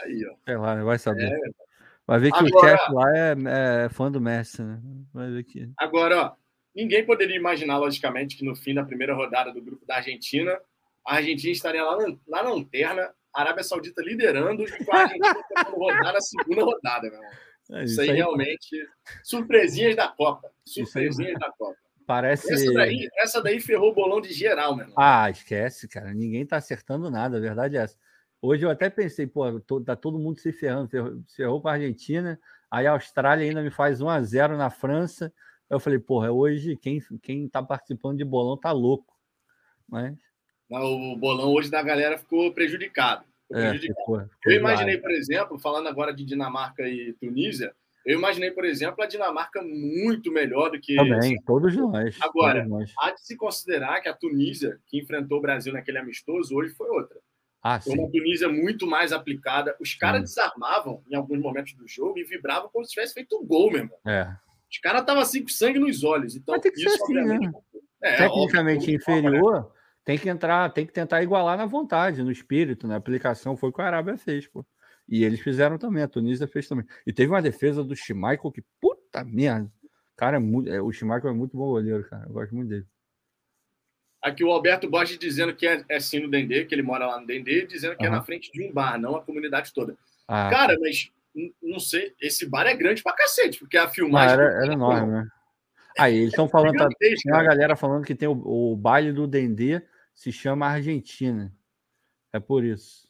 Aí, 0.00 0.26
ó. 0.26 0.34
Sei 0.46 0.56
lá, 0.56 0.82
vai 0.82 0.98
saber. 0.98 1.30
É. 1.30 1.64
Vai 2.06 2.18
ver 2.20 2.32
que 2.32 2.38
Agora, 2.38 2.56
o 2.56 2.60
chefe 2.60 2.92
lá 2.92 3.18
é, 3.18 3.84
é, 3.84 3.88
fã 3.90 4.10
do 4.10 4.18
Messi, 4.18 4.62
né? 4.62 4.80
Vai 5.12 5.30
ver 5.30 5.44
que. 5.44 5.70
Agora, 5.76 6.22
ó, 6.22 6.32
ninguém 6.74 7.04
poderia 7.04 7.36
imaginar, 7.36 7.76
logicamente, 7.76 8.38
que 8.38 8.44
no 8.46 8.56
fim 8.56 8.74
da 8.74 8.82
primeira 8.82 9.14
rodada 9.14 9.52
do 9.52 9.60
grupo 9.60 9.84
da 9.84 9.96
Argentina, 9.96 10.58
a 11.06 11.16
Argentina 11.16 11.52
estaria 11.52 11.84
lá 11.84 11.98
na, 11.98 12.16
lá 12.26 12.42
na 12.42 12.48
lanterna, 12.48 13.14
a 13.34 13.40
Arábia 13.42 13.62
Saudita 13.62 14.02
liderando 14.02 14.62
e 14.62 14.90
a 14.90 14.96
Argentina 14.96 15.34
tentando 15.54 15.76
rodar 15.76 16.14
na 16.14 16.20
segunda 16.22 16.64
rodada, 16.64 17.10
meu 17.10 17.18
irmão. 17.18 17.30
É, 17.70 17.84
isso, 17.84 17.92
isso, 17.92 18.00
aí, 18.02 18.10
aí 18.10 18.16
realmente. 18.16 18.88
Surpresinhas 19.22 19.96
da 19.96 20.08
Copa. 20.08 20.50
Surpresinhas 20.64 21.38
da 21.38 21.50
Copa. 21.52 21.76
Parece. 22.06 22.52
Essa 22.52 22.72
daí, 22.72 23.08
essa 23.16 23.42
daí 23.42 23.60
ferrou 23.60 23.90
o 23.90 23.94
bolão 23.94 24.20
de 24.20 24.32
geral, 24.32 24.76
meu 24.76 24.84
irmão. 24.84 24.96
Ah, 24.98 25.30
esquece, 25.30 25.88
cara. 25.88 26.12
Ninguém 26.12 26.44
tá 26.44 26.56
acertando 26.56 27.10
nada. 27.10 27.38
A 27.38 27.40
verdade 27.40 27.76
é 27.76 27.80
essa. 27.80 27.96
Hoje 28.42 28.62
eu 28.62 28.70
até 28.70 28.90
pensei, 28.90 29.26
pô, 29.26 29.58
tá 29.80 29.96
todo 29.96 30.18
mundo 30.18 30.38
se 30.38 30.52
ferrando, 30.52 30.90
ferrou, 30.90 31.22
ferrou 31.34 31.60
para 31.62 31.70
a 31.70 31.74
Argentina, 31.76 32.38
aí 32.70 32.86
a 32.86 32.92
Austrália 32.92 33.42
ainda 33.46 33.62
me 33.62 33.70
faz 33.70 34.02
1 34.02 34.08
a 34.10 34.20
0 34.20 34.58
na 34.58 34.68
França. 34.68 35.32
Eu 35.70 35.80
falei, 35.80 35.98
porra, 35.98 36.30
hoje 36.30 36.76
quem, 36.76 37.00
quem 37.22 37.48
tá 37.48 37.62
participando 37.62 38.18
de 38.18 38.24
bolão 38.24 38.54
tá 38.58 38.70
louco. 38.70 39.18
Mas... 39.88 40.14
O 40.70 41.16
bolão 41.16 41.54
hoje 41.54 41.70
da 41.70 41.82
galera 41.82 42.18
ficou 42.18 42.52
prejudicado. 42.52 43.24
É, 43.54 43.78
eu 44.46 44.52
imaginei, 44.52 44.98
por 44.98 45.10
exemplo, 45.10 45.58
falando 45.58 45.88
agora 45.88 46.12
de 46.12 46.24
Dinamarca 46.24 46.82
e 46.88 47.12
Tunísia, 47.14 47.72
eu 48.04 48.18
imaginei, 48.18 48.50
por 48.50 48.64
exemplo, 48.64 49.02
a 49.02 49.06
Dinamarca 49.06 49.62
muito 49.62 50.30
melhor 50.30 50.70
do 50.70 50.78
que. 50.78 50.94
Também, 50.96 51.40
todos 51.46 51.74
nós. 51.74 52.18
Agora, 52.20 52.64
todos 52.64 52.70
nós. 52.70 52.92
há 52.98 53.12
de 53.12 53.24
se 53.24 53.36
considerar 53.36 54.00
que 54.00 54.08
a 54.08 54.14
Tunísia, 54.14 54.78
que 54.86 54.98
enfrentou 54.98 55.38
o 55.38 55.40
Brasil 55.40 55.72
naquele 55.72 55.98
amistoso, 55.98 56.54
hoje 56.54 56.74
foi 56.74 56.88
outra. 56.90 57.18
Ah, 57.62 57.80
Foi 57.80 57.94
uma 57.94 58.10
Tunísia 58.10 58.46
muito 58.46 58.86
mais 58.86 59.10
aplicada. 59.10 59.74
Os 59.80 59.94
caras 59.94 60.20
hum. 60.20 60.24
desarmavam 60.24 61.02
em 61.10 61.14
alguns 61.14 61.40
momentos 61.40 61.72
do 61.72 61.88
jogo 61.88 62.18
e 62.18 62.24
vibravam 62.24 62.68
como 62.70 62.84
se 62.84 62.90
tivesse 62.90 63.14
feito 63.14 63.38
um 63.38 63.46
gol, 63.46 63.70
meu 63.70 63.80
irmão. 63.80 63.96
É. 64.06 64.28
Os 64.70 64.78
caras 64.78 65.00
estavam 65.00 65.22
assim 65.22 65.40
com 65.40 65.48
sangue 65.48 65.78
nos 65.78 66.04
olhos. 66.04 66.36
Então, 66.36 66.54
Mas 66.54 66.62
tem 66.62 66.72
que 66.72 66.80
isso, 66.80 66.90
ser 66.90 67.02
assim, 67.02 67.14
né? 67.14 67.52
É, 68.02 68.16
Tecnicamente 68.18 68.80
óbvio, 68.80 68.96
inferior, 68.96 69.60
né? 69.62 69.66
Tem 70.04 70.18
que 70.18 70.28
entrar, 70.28 70.70
tem 70.70 70.86
que 70.86 70.92
tentar 70.92 71.22
igualar 71.22 71.56
na 71.56 71.66
vontade, 71.66 72.22
no 72.22 72.30
espírito, 72.30 72.86
na 72.86 72.96
aplicação. 72.96 73.56
Foi 73.56 73.70
o 73.70 73.72
que 73.72 73.80
a 73.80 73.86
Arábia 73.86 74.18
fez, 74.18 74.46
pô. 74.46 74.64
E 75.08 75.24
eles 75.24 75.40
fizeram 75.40 75.78
também, 75.78 76.02
a 76.02 76.08
Tunísia 76.08 76.46
fez 76.46 76.68
também. 76.68 76.84
E 77.06 77.12
teve 77.12 77.30
uma 77.30 77.42
defesa 77.42 77.82
do 77.82 77.96
Schmeichel 77.96 78.52
que, 78.52 78.62
puta 78.80 79.24
merda. 79.24 79.70
Cara, 80.16 80.36
é 80.36 80.40
muito, 80.40 80.70
é, 80.70 80.80
o 80.80 80.92
Schmeichel 80.92 81.30
é 81.30 81.34
muito 81.34 81.56
bom 81.56 81.66
goleiro, 81.66 82.08
cara. 82.08 82.24
Eu 82.26 82.32
gosto 82.32 82.54
muito 82.54 82.68
dele. 82.68 82.86
Aqui 84.22 84.42
o 84.42 84.50
Alberto 84.50 84.88
Borges 84.88 85.18
dizendo 85.18 85.54
que 85.54 85.66
é, 85.66 85.84
é 85.88 86.00
sim 86.00 86.20
no 86.20 86.30
Dendê, 86.30 86.64
que 86.64 86.74
ele 86.74 86.82
mora 86.82 87.06
lá 87.06 87.20
no 87.20 87.26
Dendê, 87.26 87.66
dizendo 87.66 87.96
que 87.96 88.06
uhum. 88.06 88.12
é 88.12 88.16
na 88.16 88.22
frente 88.22 88.50
de 88.50 88.62
um 88.62 88.72
bar, 88.72 88.98
não 88.98 89.16
a 89.16 89.22
comunidade 89.22 89.72
toda. 89.72 89.96
Ah, 90.26 90.48
Cara, 90.50 90.78
mas 90.80 91.10
não 91.62 91.78
sei, 91.78 92.14
esse 92.20 92.48
bar 92.48 92.66
é 92.66 92.74
grande 92.74 93.02
pra 93.02 93.12
cacete, 93.12 93.58
porque 93.58 93.76
a 93.76 93.88
filmagem. 93.88 94.32
era, 94.32 94.62
era 94.62 94.72
enorme, 94.72 95.12
né? 95.12 95.28
Aí, 95.98 96.16
eles 96.16 96.30
estão 96.30 96.48
falando, 96.48 96.76
tá, 96.76 96.88
tem 96.98 97.14
uma 97.26 97.42
galera 97.42 97.76
falando 97.76 98.04
que 98.04 98.14
tem 98.14 98.28
o, 98.28 98.32
o 98.72 98.76
baile 98.76 99.12
do 99.12 99.26
Dendê 99.26 99.82
se 100.14 100.32
chama 100.32 100.66
Argentina. 100.66 101.52
É 102.32 102.40
por 102.40 102.64
isso. 102.64 103.08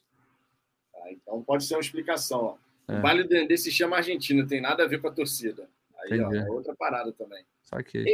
Ah, 0.95 1.13
então 1.13 1.43
pode 1.43 1.65
ser 1.65 1.75
uma 1.75 1.81
explicação. 1.81 2.41
Ó. 2.41 2.93
É. 2.93 2.99
O 2.99 3.03
baile 3.03 3.23
do 3.23 3.29
Dendê 3.29 3.57
se 3.57 3.71
chama 3.71 3.97
Argentina, 3.97 4.47
tem 4.47 4.61
nada 4.61 4.85
a 4.85 4.89
ver 4.89 5.01
com 5.01 5.09
a 5.09 5.13
torcida. 5.13 5.69
Aí, 5.99 6.21
ó, 6.21 6.33
é 6.33 6.51
outra 6.51 6.75
parada 6.77 7.13
também. 7.13 7.45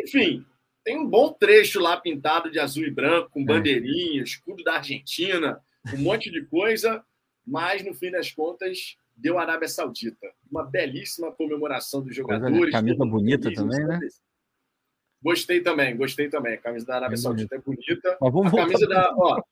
Enfim, 0.04 0.44
tem 0.84 0.98
um 0.98 1.06
bom 1.06 1.32
trecho 1.32 1.80
lá 1.80 1.96
pintado 1.96 2.50
de 2.50 2.58
azul 2.58 2.84
e 2.84 2.90
branco, 2.90 3.30
com 3.30 3.40
é. 3.40 3.44
bandeirinha, 3.44 4.22
escudo 4.22 4.62
da 4.62 4.74
Argentina, 4.74 5.60
um 5.94 5.98
monte 5.98 6.30
de 6.30 6.44
coisa, 6.46 7.04
mas 7.46 7.84
no 7.84 7.94
fim 7.94 8.10
das 8.10 8.30
contas 8.30 8.96
deu 9.16 9.38
a 9.38 9.42
Arábia 9.42 9.68
Saudita. 9.68 10.32
Uma 10.50 10.64
belíssima 10.64 11.32
comemoração 11.32 12.02
dos 12.02 12.14
jogadores. 12.14 12.72
Camisa 12.72 13.04
bonita 13.04 13.52
também, 13.52 13.84
né? 13.84 13.98
Gostei 15.22 15.60
também, 15.60 15.96
gostei 15.96 16.28
também. 16.28 16.54
A 16.54 16.58
camisa 16.58 16.86
da 16.86 16.96
Arábia 16.96 17.14
é 17.14 17.18
Saudita 17.18 17.56
é 17.56 17.58
bonita. 17.58 18.18
a 18.20 18.50
camisa 18.56 18.86
da, 18.86 19.14
ó, 19.16 19.42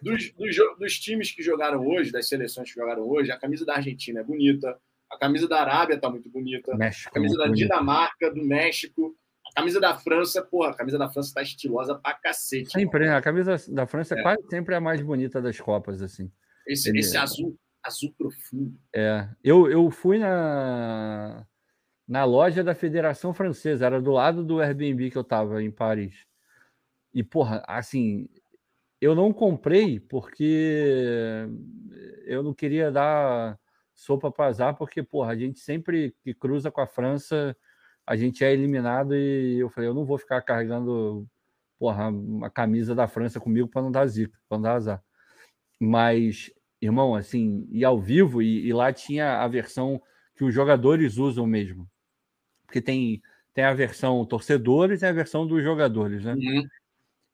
dos, 0.00 0.32
dos, 0.32 0.56
dos, 0.78 1.00
times 1.00 1.32
que 1.32 1.42
jogaram 1.42 1.84
hoje, 1.84 2.12
das 2.12 2.28
seleções 2.28 2.72
que 2.72 2.78
jogaram 2.78 3.02
hoje, 3.02 3.32
a 3.32 3.38
camisa 3.38 3.66
da 3.66 3.74
Argentina 3.74 4.20
é 4.20 4.24
bonita. 4.24 4.78
A 5.10 5.18
camisa 5.18 5.48
da 5.48 5.60
Arábia 5.60 5.94
está 5.94 6.08
muito 6.08 6.28
bonita. 6.30 6.76
México, 6.76 7.10
a 7.10 7.12
camisa 7.12 7.36
da 7.36 7.46
bonito. 7.46 7.58
Dinamarca, 7.58 8.30
do 8.30 8.44
México. 8.44 9.16
Camisa 9.56 9.80
da 9.80 9.96
França, 9.96 10.42
porra, 10.42 10.68
a 10.68 10.74
camisa 10.74 10.98
da 10.98 11.08
França 11.08 11.32
tá 11.32 11.42
estilosa 11.42 11.94
pra 11.94 12.12
cacete. 12.12 12.72
Sempre, 12.72 13.06
mano. 13.06 13.16
a 13.16 13.22
camisa 13.22 13.56
da 13.68 13.86
França 13.86 14.14
é. 14.14 14.22
quase 14.22 14.46
sempre 14.50 14.74
a 14.74 14.80
mais 14.82 15.00
bonita 15.00 15.40
das 15.40 15.58
Copas, 15.58 16.02
assim. 16.02 16.30
Esse, 16.68 16.90
Ele... 16.90 16.98
esse 16.98 17.16
azul, 17.16 17.56
azul 17.82 18.14
profundo. 18.18 18.78
É, 18.94 19.26
eu, 19.42 19.70
eu 19.70 19.90
fui 19.90 20.18
na, 20.18 21.46
na 22.06 22.24
loja 22.24 22.62
da 22.62 22.74
Federação 22.74 23.34
Francesa, 23.34 23.86
era 23.86 24.00
do 24.00 24.12
lado 24.12 24.44
do 24.44 24.60
Airbnb 24.60 25.10
que 25.10 25.18
eu 25.18 25.24
tava 25.24 25.62
em 25.62 25.70
Paris. 25.70 26.26
E, 27.14 27.22
porra, 27.22 27.62
assim, 27.66 28.28
eu 29.00 29.14
não 29.14 29.32
comprei 29.32 30.00
porque 30.00 31.48
eu 32.26 32.42
não 32.42 32.54
queria 32.54 32.90
dar 32.90 33.58
sopa 33.94 34.30
para 34.30 34.46
azar, 34.46 34.76
porque, 34.76 35.02
porra, 35.02 35.32
a 35.32 35.36
gente 35.36 35.58
sempre 35.60 36.14
que 36.22 36.34
cruza 36.34 36.70
com 36.70 36.80
a 36.80 36.86
França 36.86 37.56
a 38.06 38.14
gente 38.16 38.44
é 38.44 38.52
eliminado 38.52 39.16
e 39.16 39.58
eu 39.58 39.68
falei, 39.68 39.90
eu 39.90 39.94
não 39.94 40.04
vou 40.04 40.16
ficar 40.16 40.40
carregando 40.40 41.26
porra, 41.78 42.08
uma 42.08 42.48
camisa 42.48 42.94
da 42.94 43.08
França 43.08 43.40
comigo 43.40 43.68
para 43.68 43.82
não 43.82 43.90
dar 43.90 44.06
zica, 44.06 44.38
para 44.48 44.58
não 44.58 44.62
dar 44.62 44.74
azar. 44.74 45.04
Mas, 45.80 46.50
irmão, 46.80 47.14
assim, 47.14 47.66
e 47.70 47.84
ao 47.84 48.00
vivo, 48.00 48.40
e, 48.40 48.66
e, 48.66 48.72
lá 48.72 48.92
tinha 48.92 49.42
a 49.42 49.48
versão 49.48 50.00
que 50.36 50.44
os 50.44 50.54
jogadores 50.54 51.18
usam 51.18 51.46
mesmo. 51.46 51.88
Porque 52.66 52.80
tem, 52.80 53.22
tem 53.54 53.64
a 53.64 53.72
versão 53.72 54.24
torcedores 54.24 55.02
e 55.02 55.06
a 55.06 55.12
versão 55.12 55.46
dos 55.46 55.62
jogadores, 55.62 56.24
né? 56.24 56.34
Uhum. 56.34 56.66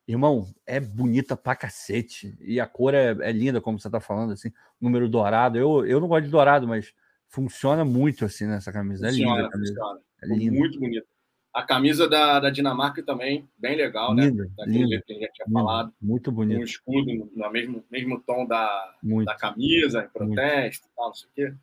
Irmão, 0.06 0.46
é 0.66 0.78
bonita 0.78 1.36
pra 1.36 1.56
cacete. 1.56 2.36
E 2.40 2.60
a 2.60 2.66
cor 2.66 2.94
é, 2.94 3.16
é 3.20 3.32
linda, 3.32 3.60
como 3.60 3.78
você 3.78 3.88
tá 3.88 4.00
falando, 4.00 4.32
assim, 4.32 4.52
número 4.80 5.08
dourado. 5.08 5.58
Eu, 5.58 5.86
eu 5.86 6.00
não 6.00 6.08
gosto 6.08 6.24
de 6.24 6.30
dourado, 6.30 6.66
mas 6.66 6.92
funciona 7.28 7.84
muito 7.84 8.24
assim 8.24 8.46
nessa 8.46 8.72
camisa. 8.72 9.08
Funciona, 9.08 9.32
é 9.32 9.36
linda. 9.36 9.50
Camisa. 9.50 9.74
Funciona. 9.74 10.00
É 10.22 10.50
muito 10.50 10.78
bonito. 10.78 11.06
A 11.52 11.62
camisa 11.62 12.08
da, 12.08 12.40
da 12.40 12.48
Dinamarca 12.48 13.02
também, 13.02 13.46
bem 13.58 13.76
legal, 13.76 14.14
né? 14.14 14.24
linda, 14.24 14.44
né? 14.44 14.50
Daquele 14.56 14.84
linda, 14.84 15.02
que 15.06 15.12
a 15.12 15.16
gente 15.16 15.32
tinha 15.32 15.46
linda, 15.46 15.60
falado. 15.60 15.94
Muito 16.00 16.32
bonito. 16.32 16.60
Um 16.60 16.64
escudo 16.64 17.30
no 17.34 17.50
mesmo, 17.50 17.84
mesmo 17.90 18.20
tom 18.22 18.46
da, 18.46 18.94
da 19.24 19.34
camisa, 19.34 20.02
em 20.02 20.08
protesto 20.08 20.86
e 20.86 20.96
tal, 20.96 21.06
não 21.08 21.14
sei 21.14 21.28
o 21.28 21.32
quê. 21.34 21.54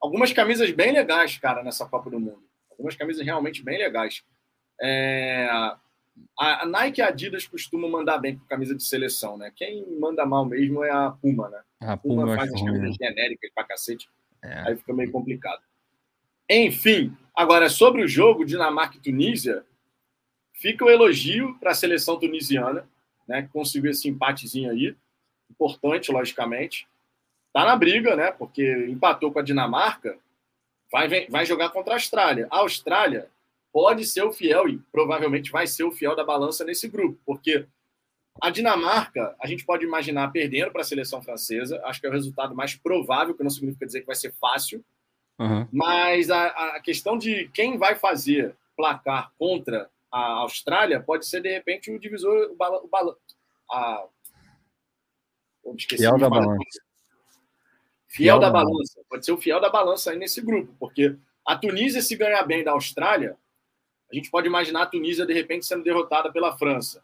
Algumas 0.00 0.32
camisas 0.32 0.70
bem 0.72 0.92
legais, 0.92 1.38
cara, 1.38 1.62
nessa 1.62 1.86
Copa 1.86 2.10
do 2.10 2.20
Mundo. 2.20 2.42
Algumas 2.82 2.96
camisas 2.96 3.24
realmente 3.24 3.62
bem 3.62 3.78
legais. 3.78 4.24
É... 4.80 5.46
A, 6.38 6.66
Nike 6.66 7.00
e 7.00 7.02
a 7.02 7.08
Adidas 7.08 7.46
costumam 7.46 7.88
mandar 7.88 8.18
bem 8.18 8.36
com 8.36 8.44
camisa 8.44 8.74
de 8.74 8.82
seleção, 8.82 9.38
né? 9.38 9.52
Quem 9.54 9.86
manda 9.98 10.26
mal 10.26 10.44
mesmo 10.44 10.84
é 10.84 10.90
a 10.90 11.10
Puma, 11.10 11.48
né? 11.48 11.62
A 11.80 11.96
Puma, 11.96 12.24
Puma 12.24 12.36
faz 12.36 12.52
as 12.52 12.60
camisas 12.60 12.98
né? 12.98 13.08
genéricas 13.08 13.50
pra 13.54 13.64
cacete. 13.64 14.08
É. 14.42 14.68
Aí 14.68 14.76
fica 14.76 14.92
meio 14.92 15.10
complicado. 15.10 15.62
Enfim, 16.50 17.16
agora 17.34 17.70
sobre 17.70 18.02
o 18.02 18.08
jogo 18.08 18.44
Dinamarca 18.44 18.96
e 18.96 19.00
Tunísia, 19.00 19.64
fica 20.52 20.84
o 20.84 20.90
elogio 20.90 21.56
para 21.58 21.70
a 21.70 21.74
seleção 21.74 22.18
tunisiana, 22.18 22.86
né, 23.26 23.42
que 23.42 23.48
conseguiu 23.48 23.90
esse 23.90 24.08
empatezinho 24.08 24.70
aí, 24.70 24.94
importante, 25.50 26.12
logicamente. 26.12 26.86
Tá 27.52 27.64
na 27.64 27.76
briga, 27.76 28.16
né? 28.16 28.32
Porque 28.32 28.86
empatou 28.88 29.32
com 29.32 29.38
a 29.38 29.42
Dinamarca, 29.42 30.18
vai, 30.92 31.26
vai 31.26 31.46
jogar 31.46 31.70
contra 31.70 31.94
a 31.94 31.96
Austrália. 31.96 32.46
A 32.50 32.58
Austrália 32.58 33.28
pode 33.72 34.04
ser 34.04 34.22
o 34.22 34.32
fiel 34.32 34.68
e 34.68 34.78
provavelmente 34.92 35.50
vai 35.50 35.66
ser 35.66 35.84
o 35.84 35.90
fiel 35.90 36.14
da 36.14 36.22
balança 36.22 36.64
nesse 36.64 36.86
grupo, 36.86 37.18
porque 37.24 37.66
a 38.40 38.50
Dinamarca, 38.50 39.34
a 39.40 39.46
gente 39.46 39.64
pode 39.64 39.84
imaginar 39.84 40.30
perdendo 40.30 40.70
para 40.70 40.82
a 40.82 40.84
seleção 40.84 41.22
francesa, 41.22 41.80
acho 41.84 42.00
que 42.00 42.06
é 42.06 42.10
o 42.10 42.12
resultado 42.12 42.54
mais 42.54 42.74
provável, 42.74 43.34
que 43.34 43.42
não 43.42 43.50
significa 43.50 43.86
dizer 43.86 44.00
que 44.00 44.06
vai 44.06 44.16
ser 44.16 44.32
fácil, 44.32 44.84
Uhum. 45.38 45.66
Mas 45.72 46.30
a, 46.30 46.46
a, 46.76 46.80
questão 46.80 47.18
de 47.18 47.48
quem 47.48 47.76
vai 47.76 47.96
fazer 47.96 48.54
placar 48.76 49.32
contra 49.38 49.90
a 50.10 50.20
Austrália 50.40 51.00
pode 51.00 51.26
ser, 51.26 51.40
de 51.40 51.50
repente, 51.50 51.90
o 51.90 51.98
divisor, 51.98 52.52
o 52.52 52.88
balão. 52.88 53.16
A... 53.70 54.04
Fiel 55.88 56.18
da 56.18 56.28
balança. 56.28 56.80
Fiel, 58.12 58.34
fiel 58.34 58.38
da 58.38 58.50
balança. 58.50 59.00
Pode 59.08 59.24
ser 59.24 59.32
o 59.32 59.38
fiel 59.38 59.58
da 59.58 59.70
balança 59.70 60.10
aí 60.10 60.18
nesse 60.18 60.42
grupo, 60.42 60.74
porque 60.78 61.16
a 61.46 61.56
Tunísia, 61.56 62.02
se 62.02 62.14
ganhar 62.14 62.42
bem 62.42 62.62
da 62.62 62.72
Austrália, 62.72 63.38
a 64.10 64.14
gente 64.14 64.30
pode 64.30 64.46
imaginar 64.46 64.82
a 64.82 64.86
Tunísia, 64.86 65.24
de 65.24 65.32
repente, 65.32 65.64
sendo 65.64 65.82
derrotada 65.82 66.30
pela 66.30 66.56
França. 66.58 67.02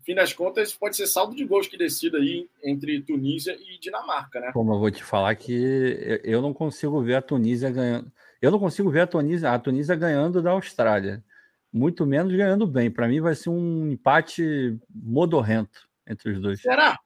No 0.00 0.04
fim 0.04 0.16
das 0.16 0.32
contas, 0.32 0.74
pode 0.74 0.96
ser 0.96 1.06
saldo 1.06 1.36
de 1.36 1.44
gols 1.44 1.68
que 1.68 1.76
decida 1.76 2.18
aí 2.18 2.48
entre 2.64 3.00
Tunísia 3.02 3.56
e 3.56 3.78
Dinamarca, 3.78 4.40
né? 4.40 4.50
Como 4.52 4.74
eu 4.74 4.80
vou 4.80 4.90
te 4.90 5.04
falar 5.04 5.32
que 5.36 6.20
eu 6.24 6.42
não 6.42 6.52
consigo 6.52 7.00
ver 7.00 7.14
a 7.14 7.22
Tunísia 7.22 7.70
ganhando. 7.70 8.12
Eu 8.40 8.50
não 8.50 8.58
consigo 8.58 8.90
ver 8.90 9.02
a 9.02 9.06
Tunísia, 9.06 9.52
a 9.52 9.58
Tunísia 9.60 9.94
ganhando 9.94 10.42
da 10.42 10.50
Austrália. 10.50 11.24
Muito 11.72 12.04
menos 12.04 12.34
ganhando 12.34 12.66
bem. 12.66 12.90
Para 12.90 13.06
mim 13.06 13.20
vai 13.20 13.36
ser 13.36 13.50
um 13.50 13.92
empate 13.92 14.76
modorrento 14.92 15.88
entre 16.04 16.32
os 16.32 16.40
dois. 16.40 16.60
Será? 16.60 16.98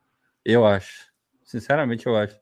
Eu 0.42 0.64
acho. 0.64 1.12
Sinceramente, 1.44 2.06
eu 2.06 2.16
acho. 2.16 2.40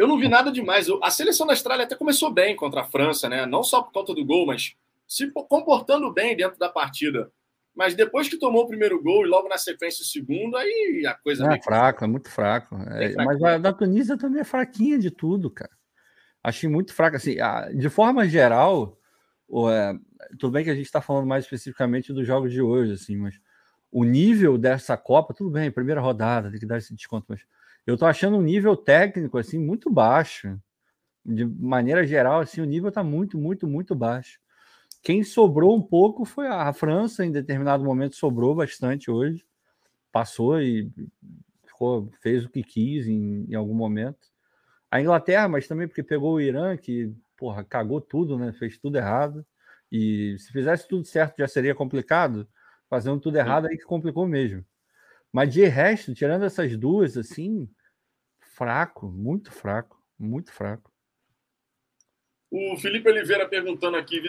Eu 0.00 0.08
não 0.08 0.18
vi 0.18 0.28
nada 0.30 0.50
demais. 0.50 0.86
A 1.02 1.10
seleção 1.10 1.46
da 1.46 1.52
Austrália 1.52 1.84
até 1.84 1.94
começou 1.94 2.32
bem 2.32 2.56
contra 2.56 2.80
a 2.80 2.84
França, 2.84 3.28
né? 3.28 3.44
Não 3.44 3.62
só 3.62 3.82
por 3.82 3.92
conta 3.92 4.14
do 4.14 4.24
gol, 4.24 4.46
mas 4.46 4.74
se 5.06 5.30
comportando 5.30 6.10
bem 6.10 6.34
dentro 6.34 6.58
da 6.58 6.70
partida. 6.70 7.30
Mas 7.76 7.94
depois 7.94 8.26
que 8.26 8.38
tomou 8.38 8.64
o 8.64 8.66
primeiro 8.66 9.02
gol 9.02 9.26
e 9.26 9.28
logo 9.28 9.46
na 9.46 9.58
sequência 9.58 10.00
o 10.00 10.06
segundo, 10.06 10.56
aí 10.56 11.04
a 11.06 11.12
coisa. 11.12 11.46
É, 11.52 11.56
é 11.58 11.62
fraco, 11.62 12.02
é 12.02 12.06
muito 12.06 12.30
fraco. 12.30 12.76
É, 12.76 13.14
mas 13.14 13.42
a 13.42 13.58
da 13.58 13.74
Tunísia 13.74 14.16
também 14.16 14.40
é 14.40 14.44
fraquinha 14.44 14.98
de 14.98 15.10
tudo, 15.10 15.50
cara. 15.50 15.72
Achei 16.42 16.66
muito 16.66 16.94
fraca. 16.94 17.18
Assim, 17.18 17.36
de 17.76 17.90
forma 17.90 18.26
geral, 18.26 18.98
é, 19.70 19.92
tudo 20.38 20.52
bem 20.52 20.64
que 20.64 20.70
a 20.70 20.74
gente 20.74 20.86
está 20.86 21.02
falando 21.02 21.26
mais 21.26 21.44
especificamente 21.44 22.10
dos 22.10 22.26
jogos 22.26 22.50
de 22.50 22.62
hoje, 22.62 22.94
assim, 22.94 23.18
mas 23.18 23.38
o 23.92 24.02
nível 24.02 24.56
dessa 24.56 24.96
Copa, 24.96 25.34
tudo 25.34 25.50
bem, 25.50 25.70
primeira 25.70 26.00
rodada, 26.00 26.50
tem 26.50 26.58
que 26.58 26.64
dar 26.64 26.78
esse 26.78 26.94
desconto, 26.94 27.26
mas 27.28 27.42
eu 27.86 27.96
tô 27.96 28.06
achando 28.06 28.36
um 28.36 28.42
nível 28.42 28.76
técnico 28.76 29.38
assim 29.38 29.58
muito 29.58 29.90
baixo. 29.90 30.58
De 31.24 31.44
maneira 31.44 32.06
geral, 32.06 32.40
assim, 32.40 32.60
o 32.60 32.64
nível 32.64 32.88
está 32.88 33.04
muito, 33.04 33.38
muito, 33.38 33.66
muito 33.66 33.94
baixo. 33.94 34.38
Quem 35.02 35.22
sobrou 35.22 35.76
um 35.76 35.82
pouco 35.82 36.24
foi 36.24 36.46
a 36.46 36.72
França, 36.72 37.24
em 37.24 37.32
determinado 37.32 37.84
momento 37.84 38.16
sobrou 38.16 38.54
bastante 38.54 39.10
hoje. 39.10 39.44
Passou 40.12 40.60
e 40.60 40.90
ficou, 41.64 42.10
fez 42.20 42.44
o 42.44 42.50
que 42.50 42.62
quis 42.62 43.06
em, 43.06 43.46
em 43.48 43.54
algum 43.54 43.74
momento. 43.74 44.28
A 44.90 45.00
Inglaterra, 45.00 45.48
mas 45.48 45.68
também 45.68 45.88
porque 45.88 46.02
pegou 46.02 46.34
o 46.34 46.40
Irã, 46.40 46.76
que, 46.76 47.14
porra, 47.36 47.64
cagou 47.64 48.00
tudo, 48.00 48.38
né? 48.38 48.52
Fez 48.52 48.76
tudo 48.78 48.98
errado. 48.98 49.46
E 49.90 50.36
se 50.38 50.52
fizesse 50.52 50.86
tudo 50.86 51.04
certo 51.04 51.38
já 51.38 51.48
seria 51.48 51.74
complicado. 51.74 52.48
Fazendo 52.88 53.20
tudo 53.20 53.38
errado 53.38 53.66
aí 53.66 53.78
que 53.78 53.84
complicou 53.84 54.26
mesmo. 54.26 54.64
Mas 55.32 55.52
de 55.52 55.64
resto, 55.64 56.14
tirando 56.14 56.44
essas 56.44 56.76
duas, 56.76 57.16
assim, 57.16 57.68
fraco, 58.40 59.08
muito 59.08 59.52
fraco, 59.52 60.02
muito 60.18 60.52
fraco. 60.52 60.90
O 62.50 62.76
Felipe 62.78 63.08
Oliveira 63.08 63.48
perguntando 63.48 63.96
aqui, 63.96 64.28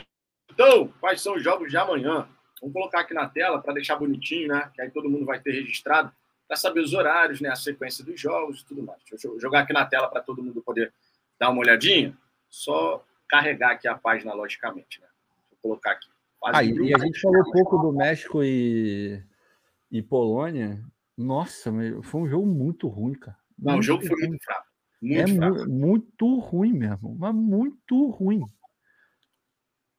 então, 0.50 0.90
quais 1.00 1.22
são 1.22 1.36
os 1.36 1.44
jogos 1.44 1.72
de 1.72 1.78
amanhã? 1.78 2.28
Vamos 2.62 2.74
colocar 2.74 3.02
aqui 3.02 3.14
na 3.14 3.28
tela 3.28 3.60
para 3.60 3.74
deixar 3.74 3.96
bonitinho, 3.96 4.48
né? 4.50 4.70
Que 4.76 4.82
aí 4.82 4.92
todo 4.92 5.10
mundo 5.10 5.26
vai 5.26 5.40
ter 5.40 5.52
registrado, 5.52 6.14
para 6.48 6.56
saber 6.56 6.82
os 6.82 6.94
horários, 6.94 7.42
né? 7.42 7.50
A 7.50 7.56
sequência 7.56 8.06
dos 8.06 8.20
jogos 8.20 8.62
e 8.62 8.66
tudo 8.66 8.84
mais. 8.84 9.00
Deixa 9.10 9.28
eu 9.28 9.40
jogar 9.40 9.62
aqui 9.62 9.74
na 9.74 9.86
tela 9.86 10.08
para 10.08 10.22
todo 10.22 10.44
mundo 10.44 10.62
poder 10.62 10.94
dar 11.40 11.50
uma 11.50 11.62
olhadinha. 11.62 12.16
Só 12.50 13.04
carregar 13.28 13.72
aqui 13.72 13.88
a 13.88 13.98
página, 13.98 14.34
logicamente, 14.34 15.00
né? 15.02 15.08
Vou 15.50 15.60
colocar 15.62 15.94
aqui. 15.94 16.10
Ah, 16.44 16.64
e 16.64 16.94
a 16.94 16.98
gente 16.98 17.20
falou 17.20 17.42
um 17.42 17.52
pouco 17.52 17.78
do 17.78 17.94
México 17.94 18.44
e, 18.44 19.24
e 19.92 20.02
Polônia. 20.02 20.84
Nossa, 21.22 21.72
foi 22.04 22.22
um 22.22 22.28
jogo 22.28 22.48
muito 22.48 22.88
ruim, 22.88 23.14
cara. 23.14 23.38
Não, 23.58 23.74
muito 23.74 23.80
o 23.80 23.86
jogo 23.86 24.06
foi 24.06 24.20
ruim. 24.20 24.30
muito 24.30 24.44
fraco. 24.44 24.68
Muito 25.02 25.32
é 25.32 25.36
fraco. 25.36 25.56
Mu 25.58 25.68
muito 25.68 26.40
ruim 26.40 26.74
mesmo, 26.74 27.16
mas 27.18 27.34
muito 27.34 28.10
ruim. 28.10 28.42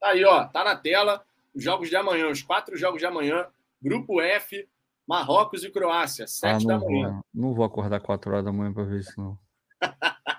Tá 0.01 0.09
aí, 0.09 0.25
ó, 0.25 0.45
tá 0.47 0.65
na 0.65 0.77
tela. 0.77 1.25
Os 1.55 1.63
jogos 1.63 1.89
de 1.89 1.97
amanhã, 1.97 2.29
os 2.29 2.43
quatro 2.43 2.77
jogos 2.77 3.01
de 3.01 3.07
amanhã. 3.07 3.47
Grupo 3.81 4.21
F, 4.21 4.69
Marrocos 5.07 5.65
e 5.65 5.71
Croácia, 5.71 6.27
sete 6.27 6.65
ah, 6.65 6.69
da 6.69 6.79
manhã. 6.79 7.11
Vou, 7.11 7.25
não 7.35 7.55
vou 7.55 7.65
acordar 7.65 8.01
quatro 8.01 8.33
horas 8.33 8.45
da 8.45 8.53
manhã 8.53 8.73
para 8.73 8.85
ver 8.85 9.01
isso, 9.01 9.13
não. 9.17 9.39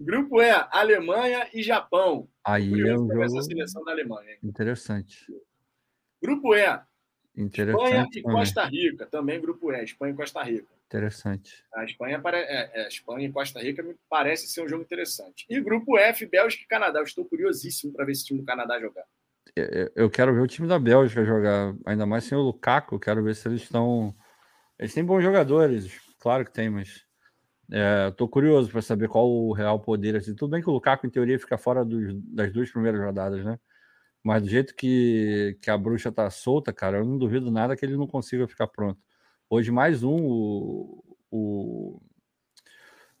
Grupo 0.00 0.40
E, 0.40 0.50
Alemanha 0.70 1.48
e 1.52 1.60
Japão. 1.60 2.28
Aí 2.44 2.70
é 2.72 2.94
um 2.94 3.08
jogo... 3.08 3.22
essa 3.22 3.42
seleção 3.42 3.84
da 3.84 3.90
Alemanha. 3.90 4.30
Hein? 4.30 4.38
Interessante. 4.44 5.26
Grupo 6.22 6.54
E, 6.54 6.80
Espanha 7.46 8.08
e 8.14 8.22
Costa 8.22 8.64
Rica. 8.64 9.06
Também 9.06 9.40
grupo 9.40 9.72
E, 9.72 9.84
Espanha 9.84 10.12
e 10.12 10.16
Costa 10.16 10.42
Rica. 10.42 10.66
Interessante. 10.86 11.64
A 11.74 11.84
Espanha, 11.84 12.20
é, 12.24 12.82
é, 12.82 12.88
Espanha 12.88 13.28
e 13.28 13.32
Costa 13.32 13.60
Rica 13.60 13.82
me 13.82 13.94
parece 14.08 14.48
ser 14.48 14.62
um 14.62 14.68
jogo 14.68 14.82
interessante. 14.82 15.46
E 15.48 15.60
grupo 15.60 15.98
F, 15.98 16.26
Bélgica 16.26 16.64
e 16.64 16.66
Canadá. 16.66 16.98
Eu 16.98 17.04
estou 17.04 17.24
curiosíssimo 17.24 17.92
para 17.92 18.04
ver 18.04 18.12
esse 18.12 18.24
time 18.24 18.40
do 18.40 18.46
Canadá 18.46 18.80
jogar. 18.80 19.04
Eu 19.94 20.10
quero 20.10 20.34
ver 20.34 20.40
o 20.40 20.46
time 20.46 20.68
da 20.68 20.78
Bélgica 20.78 21.24
jogar, 21.24 21.74
ainda 21.84 22.06
mais 22.06 22.24
sem 22.24 22.36
o 22.36 22.42
Lukaku. 22.42 22.96
Eu 22.96 23.00
quero 23.00 23.22
ver 23.22 23.34
se 23.34 23.48
eles 23.48 23.62
estão. 23.62 24.14
Eles 24.78 24.94
têm 24.94 25.04
bons 25.04 25.22
jogadores, 25.22 26.00
claro 26.18 26.44
que 26.44 26.52
tem, 26.52 26.70
mas 26.70 27.04
é, 27.70 28.08
Estou 28.08 28.28
curioso 28.28 28.70
para 28.70 28.80
saber 28.80 29.08
qual 29.08 29.28
o 29.28 29.52
real 29.52 29.80
poder. 29.80 30.16
Assim. 30.16 30.34
Tudo 30.34 30.50
bem 30.50 30.62
que 30.62 30.70
o 30.70 30.72
Lukaku, 30.72 31.06
em 31.06 31.10
teoria, 31.10 31.38
fica 31.38 31.58
fora 31.58 31.84
dos, 31.84 32.14
das 32.34 32.52
duas 32.52 32.70
primeiras 32.70 33.00
rodadas, 33.00 33.44
né? 33.44 33.58
Mas 34.22 34.42
do 34.42 34.48
jeito 34.48 34.74
que, 34.74 35.56
que 35.62 35.70
a 35.70 35.78
bruxa 35.78 36.10
tá 36.10 36.28
solta, 36.30 36.72
cara, 36.72 36.98
eu 36.98 37.04
não 37.04 37.18
duvido 37.18 37.50
nada 37.50 37.76
que 37.76 37.84
ele 37.84 37.96
não 37.96 38.06
consiga 38.06 38.48
ficar 38.48 38.66
pronto. 38.66 39.00
Hoje, 39.48 39.70
mais 39.70 40.02
um, 40.02 40.26
o, 40.26 41.16
o, 41.30 42.00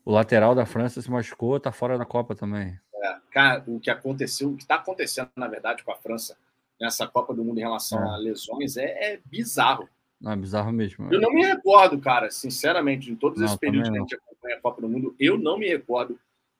o 0.04 0.12
lateral 0.12 0.54
da 0.54 0.66
França 0.66 1.00
se 1.00 1.10
machucou, 1.10 1.58
tá 1.58 1.72
fora 1.72 1.96
da 1.96 2.04
Copa 2.04 2.34
também. 2.34 2.78
É, 2.94 3.16
cara, 3.30 3.64
o 3.66 3.80
que 3.80 3.90
aconteceu, 3.90 4.50
o 4.50 4.56
que 4.56 4.62
está 4.62 4.74
acontecendo, 4.74 5.30
na 5.36 5.48
verdade, 5.48 5.82
com 5.84 5.92
a 5.92 5.96
França 5.96 6.36
nessa 6.80 7.06
Copa 7.06 7.34
do 7.34 7.44
Mundo 7.44 7.58
em 7.58 7.62
relação 7.62 7.98
é. 8.00 8.14
a 8.14 8.16
lesões 8.16 8.76
é, 8.76 9.14
é 9.14 9.20
bizarro. 9.24 9.88
Não, 10.20 10.32
é 10.32 10.36
bizarro 10.36 10.72
mesmo. 10.72 11.12
Eu 11.12 11.20
não 11.20 11.32
me 11.32 11.44
recordo, 11.44 11.98
cara, 11.98 12.30
sinceramente, 12.30 13.10
em 13.10 13.16
todos 13.16 13.40
esses 13.40 13.56
períodos 13.56 13.88
que 13.88 13.96
a 13.96 14.00
gente 14.00 14.14
acompanha 14.14 14.56
a 14.56 14.60
Copa 14.60 14.80
do 14.80 14.88
Mundo, 14.88 15.14
eu 15.18 15.38
não 15.38 15.58
me 15.58 15.68
recordo 15.68 16.18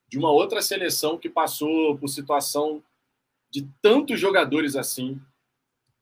de 0.09 0.19
uma 0.19 0.31
outra 0.31 0.63
seleção 0.63 1.19
que 1.19 1.29
passou 1.29 1.99
por 1.99 2.09
situação 2.09 2.83
de 3.51 3.69
tantos 3.81 4.19
jogadores 4.21 4.77
assim 4.77 5.21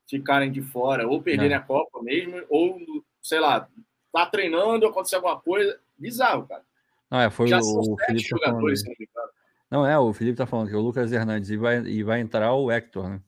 ficarem 0.09 0.51
de 0.51 0.61
fora, 0.61 1.07
ou 1.07 1.21
perderem 1.21 1.53
é. 1.53 1.55
a 1.55 1.61
Copa 1.61 2.01
mesmo, 2.01 2.41
ou, 2.49 2.79
sei 3.21 3.39
lá, 3.39 3.67
tá 4.11 4.25
treinando, 4.25 4.87
aconteceu 4.87 5.19
alguma 5.19 5.39
coisa. 5.39 5.79
Bizarro, 5.97 6.47
cara. 6.47 6.63
Não, 7.09 7.19
é, 7.19 7.29
foi 7.29 7.47
Já 7.47 7.59
o, 7.59 7.93
o 7.93 7.97
Felipe 8.05 8.29
tá 8.29 8.37
jogadores, 8.37 8.83
Não, 9.69 9.85
é, 9.85 9.97
o 9.97 10.13
Felipe 10.13 10.37
tá 10.37 10.45
falando 10.45 10.69
que 10.69 10.75
é 10.75 10.77
o 10.77 10.81
Lucas 10.81 11.11
Hernandes 11.11 11.49
e 11.49 11.57
vai, 11.57 11.79
e 11.79 12.03
vai 12.03 12.19
entrar 12.19 12.53
o 12.53 12.71
Hector, 12.71 13.09
né? 13.09 13.21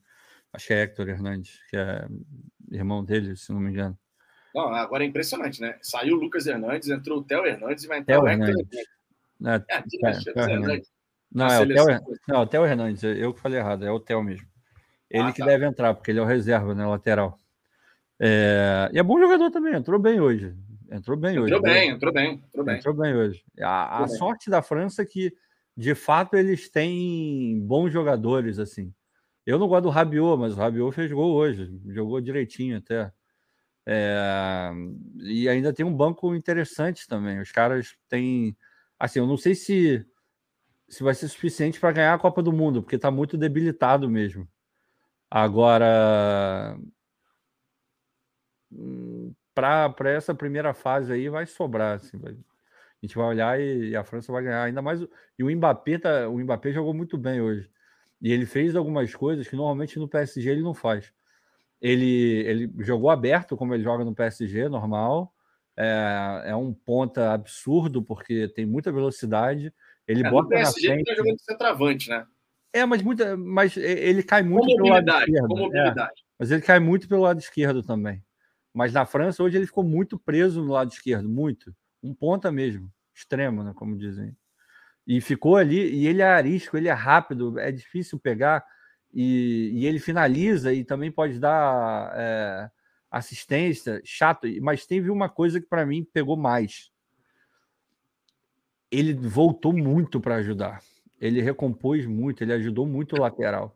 Acho 0.53 0.67
que 0.67 0.73
é 0.73 0.81
Hector 0.81 1.07
Hernandes, 1.07 1.59
que 1.69 1.77
é 1.77 2.07
irmão 2.71 3.03
dele, 3.03 3.35
se 3.35 3.51
não 3.51 3.59
me 3.59 3.71
engano. 3.71 3.97
Não, 4.53 4.73
agora 4.73 5.03
é 5.03 5.07
impressionante, 5.07 5.61
né? 5.61 5.77
Saiu 5.81 6.15
o 6.17 6.19
Lucas 6.19 6.47
Hernandes, 6.47 6.89
entrou 6.89 7.19
o 7.19 7.23
Theo 7.23 7.45
Hernandes 7.45 7.83
e 7.83 7.87
vai 7.87 7.99
entrar 7.99 8.15
Theo 8.15 8.23
o 8.23 8.27
Hector 8.27 8.49
Hernandes. 8.49 8.77
Hernandes. 9.41 9.67
É, 9.69 10.41
é, 10.41 10.43
é, 10.43 10.53
Hernandes. 10.53 10.91
Não, 11.31 11.45
é 11.45 11.61
o 11.61 11.67
Theo, 11.67 11.85
não, 12.27 12.41
o 12.41 12.47
Theo 12.47 12.65
Hernandes, 12.65 13.03
eu 13.03 13.33
que 13.33 13.39
falei 13.39 13.59
errado, 13.59 13.85
é 13.85 13.91
o 13.91 13.99
Theo 13.99 14.23
mesmo. 14.23 14.47
Ele 15.09 15.29
ah, 15.29 15.31
que 15.31 15.39
tá. 15.39 15.45
deve 15.45 15.65
entrar, 15.65 15.93
porque 15.93 16.11
ele 16.11 16.19
é 16.19 16.21
o 16.21 16.25
reserva, 16.25 16.73
né? 16.73 16.85
Lateral. 16.85 17.37
É... 18.19 18.89
E 18.93 18.99
é 18.99 19.03
bom 19.03 19.19
jogador 19.19 19.49
também, 19.51 19.73
entrou 19.73 19.99
bem 19.99 20.19
hoje. 20.19 20.55
Entrou 20.91 21.15
bem 21.15 21.31
entrou 21.31 21.45
hoje. 21.45 21.53
Entrou 21.53 21.73
bem, 21.73 21.89
entrou 21.89 22.13
bem, 22.13 22.33
entrou 22.33 22.65
bem. 22.65 22.77
Entrou 22.77 22.93
bem 22.93 23.15
hoje. 23.15 23.43
A, 23.59 24.03
a 24.03 24.07
bem. 24.07 24.17
sorte 24.17 24.49
da 24.49 24.61
França 24.61 25.03
é 25.03 25.05
que, 25.05 25.31
de 25.77 25.93
fato, 25.93 26.35
eles 26.35 26.69
têm 26.69 27.59
bons 27.61 27.91
jogadores, 27.91 28.57
assim. 28.57 28.93
Eu 29.45 29.57
não 29.57 29.67
gosto 29.67 29.83
do 29.83 29.89
Rabiot, 29.89 30.37
mas 30.39 30.53
o 30.53 30.57
Rabiot 30.57 30.93
fez 30.93 31.11
gol 31.11 31.33
hoje, 31.33 31.71
jogou 31.87 32.19
direitinho 32.19 32.77
até. 32.77 33.11
É... 33.85 34.71
E 35.21 35.47
ainda 35.47 35.73
tem 35.73 35.85
um 35.85 35.95
banco 35.95 36.35
interessante 36.35 37.07
também. 37.07 37.39
Os 37.39 37.51
caras 37.51 37.95
têm. 38.07 38.55
Assim, 38.99 39.19
eu 39.19 39.27
não 39.27 39.37
sei 39.37 39.55
se 39.55 40.05
se 40.89 41.03
vai 41.03 41.13
ser 41.13 41.27
suficiente 41.27 41.79
para 41.79 41.91
ganhar 41.91 42.13
a 42.13 42.19
Copa 42.19 42.41
do 42.41 42.51
Mundo, 42.51 42.81
porque 42.81 42.95
está 42.95 43.11
muito 43.11 43.37
debilitado 43.37 44.09
mesmo. 44.09 44.47
Agora, 45.29 46.77
hum, 48.71 49.33
para 49.53 50.09
essa 50.09 50.33
primeira 50.33 50.73
fase 50.73 51.13
aí 51.13 51.29
vai 51.29 51.45
sobrar. 51.45 51.97
Assim, 51.97 52.17
vai, 52.17 52.31
a 52.31 53.05
gente 53.05 53.15
vai 53.15 53.27
olhar 53.27 53.59
e, 53.59 53.89
e, 53.89 53.95
a 53.95 54.03
França 54.03 54.31
vai 54.31 54.43
ganhar. 54.43 54.63
Ainda 54.63 54.81
mais. 54.81 55.01
E 55.37 55.43
o 55.43 55.55
Mbappé, 55.55 55.99
tá, 55.99 56.27
o 56.27 56.39
Mbappé 56.39 56.71
jogou 56.71 56.93
muito 56.93 57.17
bem 57.17 57.41
hoje. 57.41 57.69
E 58.21 58.31
ele 58.33 58.45
fez 58.45 58.75
algumas 58.75 59.13
coisas 59.15 59.47
que 59.47 59.55
normalmente 59.55 59.99
no 59.99 60.07
PSG 60.07 60.49
ele 60.49 60.61
não 60.61 60.73
faz. 60.73 61.13
Ele, 61.81 62.43
ele 62.45 62.73
jogou 62.79 63.09
aberto, 63.09 63.55
como 63.55 63.73
ele 63.73 63.83
joga 63.83 64.03
no 64.03 64.15
PSG, 64.15 64.67
normal. 64.69 65.33
É, 65.77 66.43
é 66.47 66.55
um 66.55 66.73
ponta 66.73 67.31
absurdo, 67.33 68.03
porque 68.03 68.49
tem 68.49 68.65
muita 68.65 68.91
velocidade 68.91 69.73
ele 70.09 70.25
é, 70.25 70.29
bota 70.29 70.49
PSG 70.49 70.87
na 70.87 70.93
frente. 70.93 70.97
Ele 70.97 71.03
tá 71.05 71.15
jogando 71.15 71.41
centroavante, 71.41 72.09
né? 72.09 72.25
É, 72.73 72.85
mas, 72.85 73.01
muita, 73.01 73.37
mas 73.37 73.77
ele 73.77 74.23
cai 74.23 74.43
muito 74.43 74.75
pelo 74.75 74.89
lado 74.89 75.09
esquerdo. 75.09 75.75
É, 75.75 76.09
mas 76.37 76.51
ele 76.51 76.61
cai 76.61 76.79
muito 76.79 77.07
pelo 77.07 77.21
lado 77.21 77.39
esquerdo 77.39 77.83
também. 77.83 78.23
Mas 78.73 78.93
na 78.93 79.05
França, 79.05 79.43
hoje, 79.43 79.57
ele 79.57 79.65
ficou 79.65 79.83
muito 79.83 80.17
preso 80.17 80.63
no 80.63 80.71
lado 80.71 80.91
esquerdo, 80.91 81.27
muito. 81.27 81.73
Um 82.01 82.13
ponta 82.13 82.51
mesmo, 82.51 82.91
extremo, 83.13 83.63
né, 83.63 83.73
como 83.75 83.97
dizem. 83.97 84.35
E 85.05 85.21
ficou 85.21 85.57
ali, 85.57 85.91
e 85.91 86.07
ele 86.07 86.21
é 86.21 86.27
arisco, 86.27 86.77
ele 86.77 86.87
é 86.87 86.93
rápido, 86.93 87.57
é 87.59 87.71
difícil 87.71 88.19
pegar, 88.19 88.63
e, 89.13 89.71
e 89.73 89.85
ele 89.85 89.99
finaliza 89.99 90.71
e 90.71 90.83
também 90.83 91.11
pode 91.11 91.39
dar 91.39 92.13
é, 92.15 92.69
assistência, 93.09 94.01
chato, 94.05 94.47
mas 94.61 94.85
teve 94.85 95.09
uma 95.09 95.27
coisa 95.27 95.59
que 95.59 95.67
para 95.67 95.85
mim 95.85 96.07
pegou 96.13 96.37
mais. 96.37 96.91
Ele 98.91 99.13
voltou 99.13 99.73
muito 99.73 100.19
para 100.19 100.35
ajudar. 100.35 100.81
Ele 101.19 101.41
recompôs 101.41 102.05
muito, 102.05 102.43
ele 102.43 102.53
ajudou 102.53 102.85
muito 102.85 103.15
o 103.15 103.19
lateral. 103.19 103.75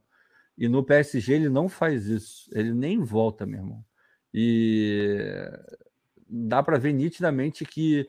E 0.58 0.68
no 0.68 0.84
PSG 0.84 1.34
ele 1.34 1.50
não 1.50 1.68
faz 1.68 2.08
isso. 2.08 2.50
Ele 2.54 2.74
nem 2.74 3.00
volta, 3.00 3.46
meu 3.46 3.60
irmão. 3.60 3.86
E 4.34 5.50
dá 6.28 6.64
para 6.64 6.78
ver 6.78 6.94
nitidamente 6.94 7.66
que 7.66 8.08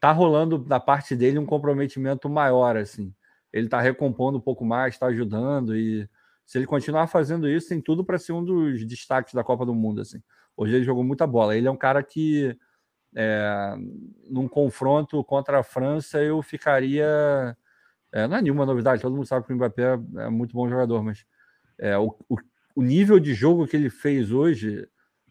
tá 0.00 0.12
rolando 0.12 0.58
da 0.58 0.80
parte 0.80 1.14
dele 1.14 1.38
um 1.38 1.46
comprometimento 1.46 2.28
maior, 2.28 2.76
assim. 2.76 3.14
Ele 3.52 3.68
tá 3.68 3.80
recompondo 3.80 4.38
um 4.38 4.40
pouco 4.40 4.64
mais, 4.64 4.94
está 4.94 5.06
ajudando 5.06 5.76
e 5.76 6.08
se 6.50 6.58
ele 6.58 6.66
continuar 6.66 7.06
fazendo 7.06 7.48
isso, 7.48 7.68
tem 7.68 7.80
tudo 7.80 8.04
para 8.04 8.18
ser 8.18 8.32
um 8.32 8.44
dos 8.44 8.84
destaques 8.84 9.34
da 9.34 9.44
Copa 9.44 9.64
do 9.64 9.72
Mundo, 9.72 10.00
assim. 10.00 10.20
Hoje 10.56 10.74
ele 10.74 10.84
jogou 10.84 11.04
muita 11.04 11.24
bola. 11.24 11.56
Ele 11.56 11.68
é 11.68 11.70
um 11.70 11.76
cara 11.76 12.02
que 12.02 12.58
é, 13.14 13.74
num 14.28 14.46
confronto 14.46 15.22
contra 15.24 15.58
a 15.60 15.62
França 15.62 16.22
eu 16.22 16.40
ficaria 16.42 17.56
é, 18.12 18.26
não 18.26 18.36
é 18.36 18.42
nenhuma 18.42 18.66
novidade, 18.66 19.02
todo 19.02 19.14
mundo 19.14 19.26
sabe 19.26 19.46
que 19.46 19.52
o 19.52 19.56
Mbappé 19.56 19.98
é, 20.16 20.28
muito 20.28 20.52
bom 20.52 20.68
jogador, 20.68 21.02
mas 21.02 21.24
é, 21.78 21.96
o, 21.96 22.16
o, 22.28 22.36
o, 22.74 22.82
nível 22.82 23.20
de 23.20 23.34
jogo 23.34 23.66
que 23.66 23.76
ele 23.76 23.88
fez 23.88 24.32
hoje, 24.32 24.88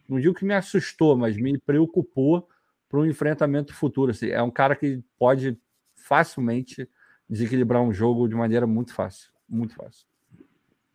não 0.08 0.18
digo 0.18 0.34
que 0.34 0.44
me 0.44 0.54
assustou, 0.54 1.16
mas 1.16 1.36
me 1.36 1.58
preocupou 1.58 2.48
para 2.88 2.98
um 2.98 3.06
enfrentamento 3.06 3.74
futuro. 3.74 4.10
Assim, 4.10 4.30
é 4.30 4.42
um 4.42 4.50
cara 4.50 4.74
que 4.74 5.02
pode 5.18 5.58
facilmente 5.94 6.88
desequilibrar 7.28 7.82
um 7.82 7.92
jogo 7.92 8.26
de 8.26 8.34
maneira 8.34 8.66
muito 8.66 8.94
fácil. 8.94 9.30
Muito 9.48 9.74
fácil. 9.74 10.06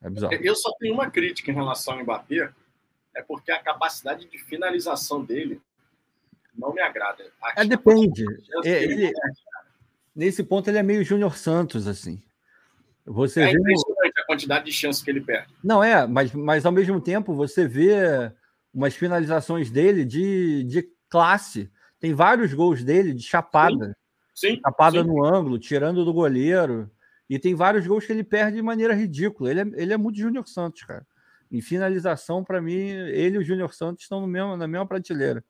É 0.01 0.09
bizarro. 0.09 0.33
Eu 0.33 0.55
só 0.55 0.71
tenho 0.79 0.93
uma 0.93 1.09
crítica 1.09 1.51
em 1.51 1.55
relação 1.55 1.93
ao 1.93 2.01
Mbappé, 2.01 2.51
é 3.15 3.21
porque 3.21 3.51
a 3.51 3.61
capacidade 3.61 4.27
de 4.27 4.37
finalização 4.39 5.23
dele 5.23 5.61
não 6.57 6.73
me 6.73 6.81
agrada. 6.81 7.23
É, 7.55 7.65
depende. 7.65 8.25
É, 8.63 8.83
ele, 8.83 9.11
nesse 10.15 10.43
ponto, 10.43 10.69
ele 10.69 10.77
é 10.77 10.83
meio 10.83 11.03
Júnior 11.03 11.37
Santos, 11.37 11.87
assim. 11.87 12.21
Você 13.05 13.41
é 13.41 13.45
vê 13.45 13.51
impressionante 13.51 14.19
a 14.19 14.25
quantidade 14.25 14.65
de 14.65 14.71
chances 14.71 15.03
que 15.03 15.11
ele 15.11 15.21
perde. 15.21 15.53
Não 15.63 15.83
é, 15.83 16.07
mas, 16.07 16.33
mas 16.33 16.65
ao 16.65 16.71
mesmo 16.71 16.99
tempo 16.99 17.35
você 17.35 17.67
vê 17.67 18.31
umas 18.73 18.95
finalizações 18.95 19.69
dele 19.69 20.03
de, 20.03 20.63
de 20.63 20.89
classe. 21.07 21.71
Tem 21.99 22.13
vários 22.13 22.53
gols 22.53 22.83
dele 22.83 23.13
de 23.13 23.23
chapada. 23.23 23.95
Sim, 24.33 24.59
chapada 24.59 25.01
sim. 25.01 25.07
no 25.07 25.23
ângulo, 25.23 25.59
tirando 25.59 26.03
do 26.03 26.13
goleiro. 26.13 26.89
E 27.29 27.39
tem 27.39 27.55
vários 27.55 27.85
gols 27.85 28.05
que 28.05 28.11
ele 28.11 28.23
perde 28.23 28.57
de 28.57 28.61
maneira 28.61 28.93
ridícula. 28.93 29.49
Ele 29.49 29.61
é, 29.61 29.65
ele 29.75 29.93
é 29.93 29.97
muito 29.97 30.19
Júnior 30.19 30.47
Santos, 30.47 30.83
cara. 30.83 31.05
Em 31.51 31.61
finalização, 31.61 32.43
para 32.43 32.61
mim, 32.61 32.73
ele 32.73 33.35
e 33.35 33.39
o 33.39 33.43
Júnior 33.43 33.73
Santos 33.73 34.03
estão 34.03 34.19
no 34.19 34.27
mesmo, 34.27 34.57
na 34.57 34.67
mesma 34.67 34.85
prateleira. 34.85 35.43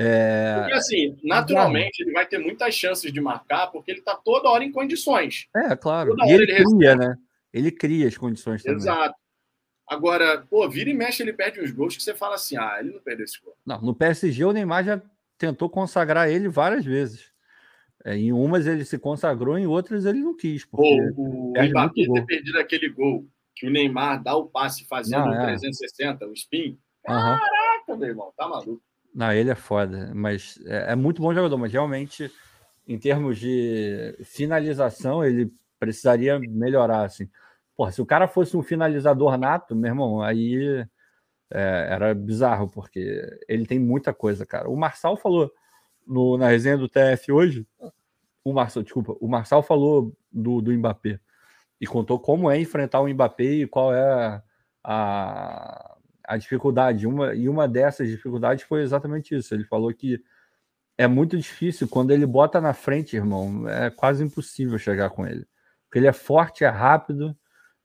É... 0.00 0.54
Porque, 0.60 0.74
assim, 0.74 1.18
naturalmente, 1.24 2.00
ele 2.00 2.12
vai 2.12 2.24
ter 2.24 2.38
muitas 2.38 2.72
chances 2.72 3.12
de 3.12 3.20
marcar, 3.20 3.66
porque 3.66 3.90
ele 3.90 3.98
está 3.98 4.14
toda 4.14 4.48
hora 4.48 4.62
em 4.62 4.70
condições. 4.70 5.48
É, 5.56 5.74
claro. 5.74 6.14
e 6.24 6.30
ele, 6.30 6.44
ele 6.44 6.64
cria, 6.64 6.94
né? 6.94 7.16
Ele 7.52 7.70
cria 7.72 8.06
as 8.06 8.16
condições 8.16 8.62
também. 8.62 8.78
Exato. 8.78 9.16
Agora, 9.88 10.46
pô, 10.48 10.68
vira 10.68 10.88
e 10.88 10.94
mexe, 10.94 11.20
ele 11.20 11.32
perde 11.32 11.60
uns 11.60 11.72
gols 11.72 11.96
que 11.96 12.02
você 12.02 12.14
fala 12.14 12.36
assim: 12.36 12.56
ah, 12.56 12.76
ele 12.78 12.92
não 12.92 13.00
perdeu 13.00 13.24
esse 13.24 13.40
gol. 13.40 13.56
Não, 13.66 13.80
no 13.80 13.92
PSG 13.92 14.44
o 14.44 14.52
Neymar 14.52 14.84
já 14.84 15.02
tentou 15.36 15.68
consagrar 15.68 16.28
ele 16.28 16.46
várias 16.46 16.84
vezes. 16.84 17.32
É, 18.04 18.14
em 18.14 18.32
umas 18.32 18.68
ele 18.68 18.84
se 18.84 18.98
consagrou, 18.98 19.58
em 19.58 19.66
outras 19.66 20.04
ele 20.04 20.20
não 20.20 20.36
quis. 20.36 20.64
Porque 20.64 21.12
o 21.16 21.52
Mbappé 21.56 22.04
ter 22.04 22.26
perdido 22.26 22.58
aquele 22.60 22.88
gol 22.88 23.26
que 23.56 23.66
o 23.66 23.70
Neymar 23.70 24.22
dá 24.22 24.36
o 24.36 24.46
passe 24.46 24.86
fazendo 24.86 25.24
não, 25.24 25.34
é. 25.34 25.46
360, 25.46 26.24
o 26.26 26.32
spin. 26.34 26.78
Caraca, 27.02 27.42
uhum. 27.88 27.96
meu 27.96 28.08
irmão, 28.08 28.32
tá 28.36 28.46
maluco. 28.46 28.87
Não, 29.18 29.32
ele 29.32 29.50
é 29.50 29.54
foda, 29.56 30.12
mas 30.14 30.60
é, 30.64 30.92
é, 30.92 30.94
muito 30.94 31.20
bom 31.20 31.34
jogador, 31.34 31.58
mas 31.58 31.72
realmente, 31.72 32.30
em 32.86 32.96
termos 32.96 33.36
de 33.36 34.16
finalização, 34.22 35.24
ele 35.24 35.52
precisaria 35.76 36.38
melhorar, 36.38 37.02
assim. 37.02 37.28
Porra, 37.76 37.90
se 37.90 38.00
o 38.00 38.06
cara 38.06 38.28
fosse 38.28 38.56
um 38.56 38.62
finalizador 38.62 39.36
nato, 39.36 39.74
meu 39.74 39.88
irmão, 39.90 40.22
aí 40.22 40.86
é, 41.50 41.88
era 41.90 42.14
bizarro, 42.14 42.68
porque 42.70 43.20
ele 43.48 43.66
tem 43.66 43.80
muita 43.80 44.14
coisa, 44.14 44.46
cara. 44.46 44.70
O 44.70 44.76
Marçal 44.76 45.16
falou 45.16 45.52
no, 46.06 46.38
na 46.38 46.46
resenha 46.46 46.78
do 46.78 46.88
TF 46.88 47.32
hoje, 47.32 47.66
o 48.44 48.52
Marçal, 48.52 48.84
desculpa, 48.84 49.16
o 49.20 49.26
Marçal 49.26 49.64
falou 49.64 50.16
do, 50.30 50.60
do 50.62 50.72
Mbappé 50.72 51.18
e 51.80 51.88
contou 51.88 52.20
como 52.20 52.48
é 52.48 52.60
enfrentar 52.60 53.00
o 53.00 53.08
Mbappé 53.08 53.44
e 53.44 53.66
qual 53.66 53.92
é 53.92 54.42
a, 54.84 55.87
a 56.28 56.36
dificuldade. 56.36 57.06
Uma, 57.06 57.34
e 57.34 57.48
uma 57.48 57.66
dessas 57.66 58.06
dificuldades 58.06 58.62
foi 58.64 58.82
exatamente 58.82 59.34
isso. 59.34 59.54
Ele 59.54 59.64
falou 59.64 59.92
que 59.94 60.22
é 60.98 61.06
muito 61.06 61.38
difícil 61.38 61.88
quando 61.88 62.10
ele 62.10 62.26
bota 62.26 62.60
na 62.60 62.74
frente, 62.74 63.16
irmão. 63.16 63.66
É 63.66 63.88
quase 63.88 64.22
impossível 64.22 64.78
chegar 64.78 65.08
com 65.08 65.26
ele. 65.26 65.46
Porque 65.84 65.98
ele 65.98 66.06
é 66.06 66.12
forte, 66.12 66.64
é 66.64 66.68
rápido, 66.68 67.34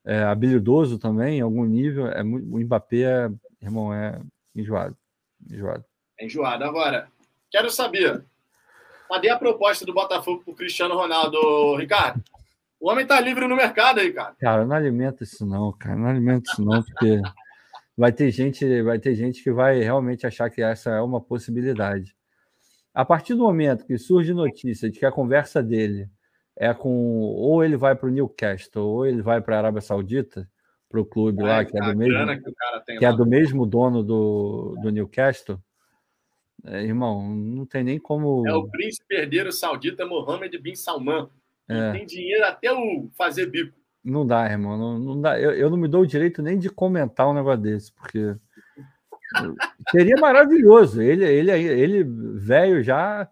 é 0.04 0.24
habilidoso 0.24 1.00
também, 1.00 1.38
em 1.38 1.42
algum 1.42 1.64
nível. 1.64 2.08
É, 2.08 2.22
o 2.22 2.60
Mbappé, 2.60 3.04
é, 3.04 3.30
irmão, 3.62 3.94
é 3.94 4.20
enjoado. 4.54 4.98
Enjoado. 5.50 5.86
É 6.20 6.26
enjoado. 6.26 6.66
Agora, 6.66 7.08
quero 7.50 7.72
saber. 7.72 8.26
Cadê 9.08 9.30
a 9.30 9.38
proposta 9.38 9.86
do 9.86 9.94
Botafogo 9.94 10.44
para 10.44 10.56
Cristiano 10.56 10.96
Ronaldo, 10.96 11.78
Ricardo? 11.78 12.22
O 12.78 12.90
homem 12.90 13.06
tá 13.06 13.18
livre 13.22 13.48
no 13.48 13.56
mercado 13.56 14.02
aí, 14.02 14.12
cara. 14.12 14.36
Cara, 14.38 14.66
não 14.66 14.76
alimenta 14.76 15.24
isso 15.24 15.46
não, 15.46 15.72
cara. 15.72 15.96
Não 15.96 16.10
alimenta 16.10 16.52
isso 16.52 16.62
não, 16.62 16.84
porque 16.84 17.22
vai 17.98 18.12
ter 18.12 18.32
gente, 18.32 18.82
vai 18.82 19.00
ter 19.00 19.16
gente 19.16 19.44
que 19.44 19.52
vai 19.52 19.80
realmente 19.80 20.26
achar 20.26 20.50
que 20.50 20.62
essa 20.62 20.92
é 20.92 21.02
uma 21.02 21.22
possibilidade. 21.22 22.16
A 22.94 23.04
partir 23.04 23.34
do 23.34 23.44
momento 23.44 23.86
que 23.86 23.98
surge 23.98 24.34
notícia 24.34 24.90
de 24.90 25.00
que 25.00 25.06
a 25.06 25.12
conversa 25.12 25.62
dele 25.64 26.10
é 26.56 26.74
com 26.74 26.90
ou 26.90 27.64
ele 27.64 27.76
vai 27.76 27.96
para 27.96 28.08
o 28.08 28.12
Newcastle 28.12 28.86
ou 28.86 29.06
ele 29.06 29.22
vai 29.22 29.42
para 29.42 29.56
a 29.56 29.60
Arábia 29.60 29.82
Saudita, 29.82 30.48
para 30.90 31.02
o 31.02 31.06
clube 31.06 31.42
é, 31.42 31.46
lá 31.46 31.66
que 31.66 31.76
é 31.76 31.82
do 31.82 31.98
mesmo 31.98 32.28
que, 32.86 32.98
que 33.00 33.06
é 33.06 33.12
do 33.12 33.26
mesmo 33.26 33.66
dono 33.66 34.04
do, 34.04 34.76
do 34.82 34.92
Newcastle, 34.92 35.60
é, 36.66 36.84
irmão, 36.84 37.30
não 37.30 37.66
tem 37.66 37.84
nem 37.84 38.00
como. 38.00 38.48
É 38.48 38.54
o 38.54 38.68
príncipe 38.70 39.16
herdeiro 39.16 39.52
saudita 39.52 40.06
Mohammed 40.06 40.58
bin 40.60 40.76
Salman. 40.76 41.30
É. 41.68 41.92
Tem 41.92 42.06
dinheiro 42.06 42.46
até 42.46 42.72
o 42.72 43.10
fazer 43.18 43.48
bico. 43.48 43.78
Não 44.04 44.28
dá, 44.28 44.46
irmão. 44.46 44.78
Não, 44.78 45.00
não 45.00 45.22
dá. 45.22 45.40
Eu, 45.40 45.52
eu 45.52 45.70
não 45.70 45.78
me 45.78 45.88
dou 45.88 46.02
o 46.02 46.08
direito 46.08 46.42
nem 46.42 46.60
de 46.60 46.70
comentar 46.70 47.28
um 47.28 47.34
negócio 47.34 47.62
desse, 47.62 47.92
porque 47.94 48.36
seria 49.92 50.16
maravilhoso. 50.18 51.02
Ele, 51.02 51.24
ele, 51.26 51.52
ele 51.52 52.04
velho 52.04 52.84
já 52.84 53.30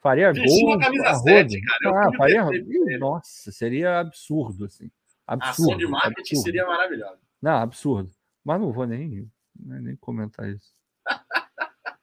faria 0.00 0.32
Vestiu 0.32 0.66
gol. 0.66 0.78
Camisa 0.78 1.14
7, 1.14 1.60
cara. 1.60 2.08
Ah, 2.08 2.16
faria... 2.16 2.46
Nossa, 2.98 3.50
seria 3.50 4.00
absurdo, 4.00 4.66
assim. 4.66 4.90
Absurdo. 5.26 5.70
A 5.70 5.74
ação 5.74 5.78
de 5.78 5.86
marketing 5.86 6.20
absurdo. 6.20 6.42
seria 6.42 6.66
maravilhosa. 6.66 7.18
Não, 7.40 7.56
absurdo. 7.56 8.10
Mas 8.44 8.60
não 8.60 8.72
vou 8.72 8.86
nem, 8.86 9.30
nem 9.56 9.96
comentar 9.96 10.48
isso. 10.48 10.72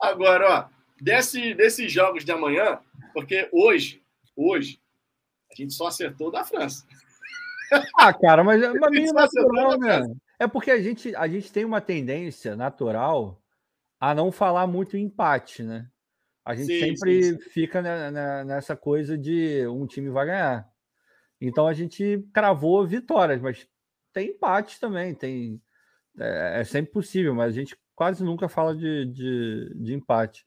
Agora, 0.00 0.50
ó, 0.50 0.68
desse, 1.00 1.54
desses 1.54 1.90
jogos 1.90 2.24
de 2.24 2.32
amanhã, 2.32 2.78
porque 3.12 3.48
hoje, 3.52 4.02
hoje, 4.36 4.80
a 5.50 5.54
gente 5.54 5.72
só 5.72 5.88
acertou 5.88 6.30
da 6.30 6.44
França. 6.44 6.86
Ah, 7.98 8.12
cara, 8.12 8.42
mas, 8.44 8.62
é 8.62 8.72
meio 8.90 9.12
natural, 9.12 9.78
né? 9.78 10.00
É 10.38 10.46
porque 10.46 10.70
a 10.70 10.80
gente, 10.80 11.14
a 11.14 11.26
gente 11.26 11.52
tem 11.52 11.64
uma 11.64 11.80
tendência 11.80 12.54
natural 12.54 13.42
a 14.00 14.14
não 14.14 14.30
falar 14.30 14.66
muito 14.66 14.96
em 14.96 15.04
empate, 15.04 15.62
né? 15.62 15.88
A 16.44 16.54
gente 16.54 16.66
sim, 16.66 16.80
sempre 16.80 17.22
sim, 17.22 17.38
sim. 17.38 17.50
fica 17.50 17.82
nessa 18.44 18.74
coisa 18.74 19.18
de 19.18 19.66
um 19.66 19.86
time 19.86 20.08
vai 20.08 20.26
ganhar. 20.26 20.68
Então 21.40 21.66
a 21.66 21.74
gente 21.74 22.26
cravou 22.32 22.86
vitórias, 22.86 23.40
mas 23.40 23.68
tem 24.12 24.30
empates 24.30 24.78
também, 24.78 25.14
tem 25.14 25.60
é, 26.18 26.60
é, 26.60 26.64
sempre 26.64 26.92
possível, 26.92 27.34
mas 27.34 27.52
a 27.52 27.54
gente 27.54 27.76
quase 27.94 28.24
nunca 28.24 28.48
fala 28.48 28.74
de, 28.74 29.04
de, 29.06 29.74
de 29.76 29.94
empate. 29.94 30.46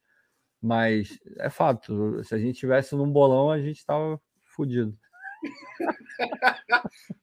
Mas 0.61 1.19
é 1.39 1.49
fato, 1.49 2.23
se 2.23 2.35
a 2.35 2.37
gente 2.37 2.59
tivesse 2.59 2.95
num 2.95 3.11
bolão, 3.11 3.51
a 3.51 3.59
gente 3.59 3.77
estava 3.77 4.19
fodido. 4.55 4.97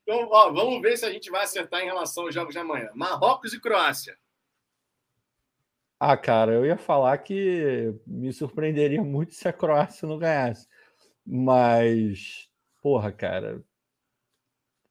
Então, 0.02 0.28
ó, 0.30 0.50
vamos 0.52 0.80
ver 0.80 0.96
se 0.96 1.04
a 1.04 1.10
gente 1.10 1.30
vai 1.30 1.44
acertar 1.44 1.80
em 1.80 1.86
relação 1.86 2.24
aos 2.24 2.34
jogos 2.34 2.52
de 2.52 2.58
amanhã. 2.58 2.90
Marrocos 2.94 3.52
e 3.52 3.60
Croácia. 3.60 4.16
Ah, 6.00 6.16
cara, 6.16 6.52
eu 6.52 6.64
ia 6.64 6.76
falar 6.76 7.18
que 7.18 7.92
me 8.06 8.32
surpreenderia 8.32 9.02
muito 9.02 9.34
se 9.34 9.48
a 9.48 9.52
Croácia 9.52 10.06
não 10.06 10.18
ganhasse. 10.18 10.68
Mas, 11.26 12.48
porra, 12.80 13.10
cara, 13.10 13.62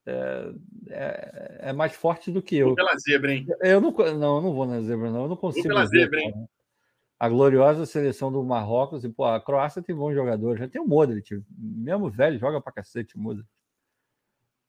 é, 0.06 0.52
é, 0.90 1.58
é 1.70 1.74
mais 1.74 1.94
forte 1.94 2.32
do 2.32 2.42
que 2.42 2.58
eu. 2.58 2.68
Vou 2.68 2.76
pela 2.76 2.98
zebra, 2.98 3.34
hein? 3.34 3.48
Eu 3.62 3.82
não, 3.82 3.92
não, 3.92 4.42
não 4.42 4.54
vou 4.54 4.66
na 4.66 4.82
zebra, 4.82 5.10
não. 5.10 5.24
Eu 5.24 5.30
não 5.30 5.36
consigo. 5.36 5.68
Vou 5.68 5.76
pela 5.76 5.86
zebra, 5.86 6.20
hein? 6.20 6.48
A 7.20 7.30
gloriosa 7.30 7.86
seleção 7.86 8.32
do 8.32 8.44
Marrocos. 8.44 9.04
E, 9.04 9.10
pô, 9.10 9.26
a 9.26 9.42
Croácia 9.42 9.82
tem 9.82 9.96
bons 9.96 10.14
jogadores. 10.14 10.60
Já 10.60 10.68
tem 10.68 10.82
o 10.82 10.88
Modric. 10.88 11.44
Mesmo 11.58 12.10
velho, 12.10 12.40
joga 12.40 12.62
pra 12.62 12.72
cacete 12.72 13.18
Modric. 13.18 13.48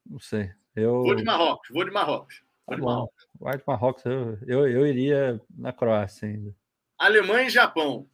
Não 0.07 0.18
sei. 0.18 0.51
Eu... 0.74 1.03
Vou 1.03 1.14
de 1.14 1.24
Marrocos, 1.24 1.68
vou 1.70 1.84
de 1.84 1.90
Marrocos. 1.90 2.42
Vou 2.66 2.76
de 2.76 2.82
Marrocos. 2.82 3.28
Vai 3.38 3.59
de 3.59 3.64
Marrocos, 3.66 4.05
eu, 4.05 4.38
eu, 4.46 4.68
eu 4.68 4.86
iria 4.86 5.40
na 5.57 5.72
Croácia 5.72 6.28
ainda. 6.28 6.55
Alemanha 6.99 7.46
e 7.46 7.51
Japão. 7.51 8.09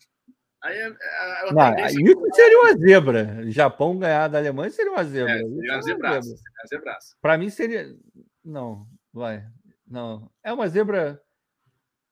Aí, 0.62 0.78
é, 0.78 0.87
é, 0.87 1.53
não, 1.53 1.76
isso 1.87 2.35
seria 2.35 2.61
uma 2.61 2.74
zebra. 2.74 3.51
Japão 3.51 3.99
ganhar 3.99 4.28
da 4.28 4.39
Alemanha 4.39 4.70
seria 4.70 4.93
uma 4.93 5.05
zebra. 5.05 5.32
É, 5.32 5.39
seria 5.39 5.72
uma 5.74 5.82
zebraça. 5.82 7.16
Para 7.20 7.37
mim 7.37 7.51
seria. 7.51 7.95
Não, 8.43 8.87
vai. 9.12 9.47
Não. 9.87 10.30
É 10.43 10.51
uma 10.53 10.66
zebra. 10.66 11.20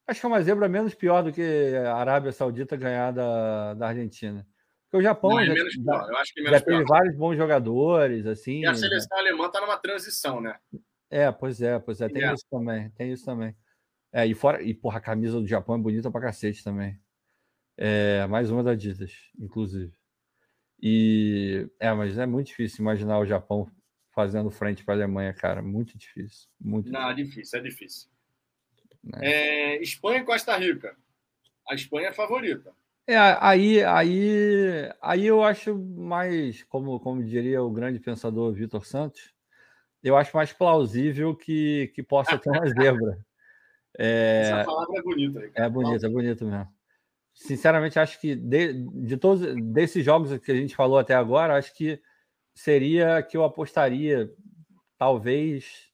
Acho 0.07 0.21
que 0.21 0.27
é 0.27 0.29
uma 0.29 0.43
zebra 0.43 0.69
menos 0.69 0.95
pior 0.95 1.23
do 1.23 1.33
que 1.33 1.75
a 1.87 1.95
Arábia 1.95 2.33
Saudita 2.33 2.77
ganhar 2.77 3.13
da, 3.13 3.75
da 3.75 3.89
Argentina. 3.89 4.47
Porque 4.85 4.97
o 4.99 5.03
Japão 5.03 5.31
não, 5.31 5.41
é 5.41 5.47
já, 5.47 5.55
menos 5.55 5.77
pior. 5.77 6.09
Eu 6.11 6.17
acho 6.19 6.35
que 6.35 6.41
é 6.41 6.43
menos 6.43 6.59
já 6.59 6.65
teve 6.65 6.85
vários 6.85 7.17
bons 7.17 7.37
jogadores. 7.37 8.27
assim. 8.27 8.61
E 8.61 8.67
a 8.67 8.75
seleção 8.75 9.17
né? 9.17 9.29
alemã 9.29 9.47
está 9.47 9.61
numa 9.61 9.79
transição, 9.79 10.41
né? 10.41 10.59
É, 11.09 11.31
pois 11.31 11.63
é, 11.63 11.79
pois 11.79 12.01
é. 12.01 12.09
Tem 12.09 12.25
é. 12.25 12.35
isso 12.35 12.45
também. 12.51 12.91
Tem 12.91 13.13
isso 13.13 13.25
também. 13.25 13.57
É, 14.13 14.27
e 14.27 14.35
fora. 14.35 14.63
E, 14.63 14.75
porra, 14.75 14.99
a 14.99 15.01
camisa 15.01 15.41
do 15.41 15.47
Japão 15.47 15.77
é 15.77 15.79
bonita 15.79 16.11
pra 16.11 16.21
cacete 16.21 16.63
também. 16.63 17.01
É, 17.79 18.27
mais 18.27 18.51
uma 18.51 18.63
da 18.63 18.73
Adidas, 18.73 19.13
inclusive. 19.39 19.95
E 20.81 21.71
é, 21.79 21.93
mas 21.95 22.19
é 22.19 22.27
muito 22.27 22.49
difícil 22.49 22.83
imaginar 22.83 23.19
o 23.19 23.27
Japão 23.27 23.71
fazendo 24.11 24.51
frente 24.51 24.85
para 24.85 24.95
a 24.95 24.97
Alemanha, 24.99 25.33
cara. 25.33 25.63
Muito 25.63 25.97
difícil. 25.97 26.49
Muito 26.61 26.91
Não, 26.91 27.09
é 27.09 27.15
difícil, 27.15 27.59
é 27.59 27.63
difícil. 27.63 28.12
É. 29.17 29.31
É, 29.31 29.83
Espanha 29.83 30.21
e 30.21 30.25
Costa 30.25 30.57
Rica. 30.57 30.97
A 31.69 31.75
Espanha 31.75 32.09
é 32.09 32.13
favorita. 32.13 32.73
É, 33.07 33.17
aí, 33.17 33.83
aí, 33.83 34.91
aí 35.01 35.27
eu 35.27 35.43
acho 35.43 35.77
mais, 35.77 36.63
como, 36.65 37.01
como 37.01 37.25
diria 37.25 37.63
o 37.63 37.71
grande 37.71 37.99
pensador 37.99 38.53
Vitor 38.53 38.87
Santos, 38.87 39.35
eu 40.03 40.17
acho 40.17 40.37
mais 40.37 40.53
plausível 40.53 41.35
que, 41.35 41.91
que 41.95 42.03
possa 42.03 42.39
ter 42.39 42.51
uma 42.51 42.67
zebra. 42.69 43.19
É, 43.99 44.43
Essa 44.45 44.65
palavra 44.65 44.99
é 44.99 45.03
bonita. 45.03 45.51
É 45.55 45.69
bonita, 45.69 46.07
é 46.07 46.09
bonito 46.09 46.45
mesmo 46.45 46.69
sinceramente, 47.35 47.99
acho 47.99 48.21
que 48.21 48.35
de, 48.35 48.73
de 48.73 49.17
todos 49.17 49.43
desses 49.73 50.05
jogos 50.05 50.37
que 50.39 50.53
a 50.53 50.57
gente 50.57 50.77
falou 50.77 50.99
até 50.99 51.15
agora, 51.15 51.57
acho 51.57 51.75
que 51.75 52.01
seria 52.55 53.23
que 53.23 53.37
eu 53.37 53.45
apostaria, 53.45 54.31
talvez, 54.99 55.91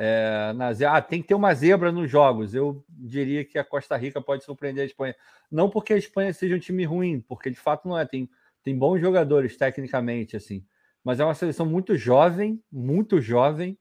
é, 0.00 0.52
na 0.54 0.68
ah, 0.68 1.02
tem 1.02 1.20
que 1.20 1.26
ter 1.26 1.34
uma 1.34 1.52
zebra 1.52 1.90
nos 1.90 2.08
jogos. 2.08 2.54
Eu 2.54 2.84
diria 2.88 3.44
que 3.44 3.58
a 3.58 3.64
Costa 3.64 3.96
Rica 3.96 4.20
pode 4.20 4.44
surpreender 4.44 4.84
a 4.84 4.86
Espanha. 4.86 5.16
Não 5.50 5.68
porque 5.68 5.92
a 5.92 5.98
Espanha 5.98 6.32
seja 6.32 6.54
um 6.54 6.60
time 6.60 6.84
ruim, 6.84 7.20
porque 7.20 7.50
de 7.50 7.58
fato 7.58 7.88
não 7.88 7.98
é. 7.98 8.06
Tem, 8.06 8.30
tem 8.62 8.78
bons 8.78 9.00
jogadores 9.00 9.56
tecnicamente, 9.56 10.36
assim. 10.36 10.64
Mas 11.02 11.18
é 11.18 11.24
uma 11.24 11.34
seleção 11.34 11.66
muito 11.66 11.96
jovem, 11.96 12.62
muito 12.70 13.20
jovem, 13.20 13.76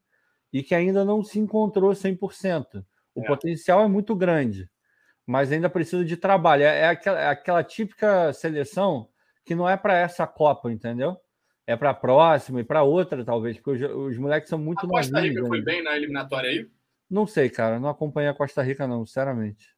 e 0.51 0.63
que 0.63 0.73
ainda 0.73 1.05
não 1.05 1.23
se 1.23 1.37
encontrou 1.37 1.91
100%. 1.91 2.83
O 3.13 3.21
é. 3.21 3.27
potencial 3.27 3.83
é 3.83 3.87
muito 3.87 4.15
grande 4.15 4.69
mas 5.27 5.51
ainda 5.51 5.69
precisa 5.69 6.05
de 6.05 6.15
trabalho. 6.15 6.63
É, 6.63 6.79
é 6.79 6.87
aquela, 6.87 7.19
é 7.19 7.27
aquela 7.27 7.61
típica 7.61 8.31
seleção 8.31 9.09
que 9.43 9.53
não 9.53 9.67
é 9.67 9.75
para 9.75 9.97
essa 9.97 10.25
Copa, 10.25 10.71
entendeu? 10.71 11.17
É 11.67 11.75
para 11.75 11.89
a 11.89 11.93
próxima 11.93 12.61
e 12.61 12.63
para 12.63 12.81
outra, 12.81 13.25
talvez, 13.25 13.57
porque 13.57 13.83
os, 13.83 14.13
os, 14.13 14.17
moleques 14.17 14.49
são 14.49 14.57
muito 14.57 14.87
novos. 14.87 15.07
A 15.07 15.11
Costa 15.11 15.19
Rica 15.19 15.45
foi 15.45 15.61
bem 15.61 15.83
na 15.83 15.97
eliminatória 15.97 16.49
aí? 16.49 16.67
Não 17.09 17.27
sei, 17.27 17.49
cara. 17.49 17.77
Não 17.77 17.89
acompanhei 17.89 18.29
a 18.29 18.33
Costa 18.33 18.63
Rica, 18.63 18.87
não, 18.87 19.05
sinceramente. 19.05 19.75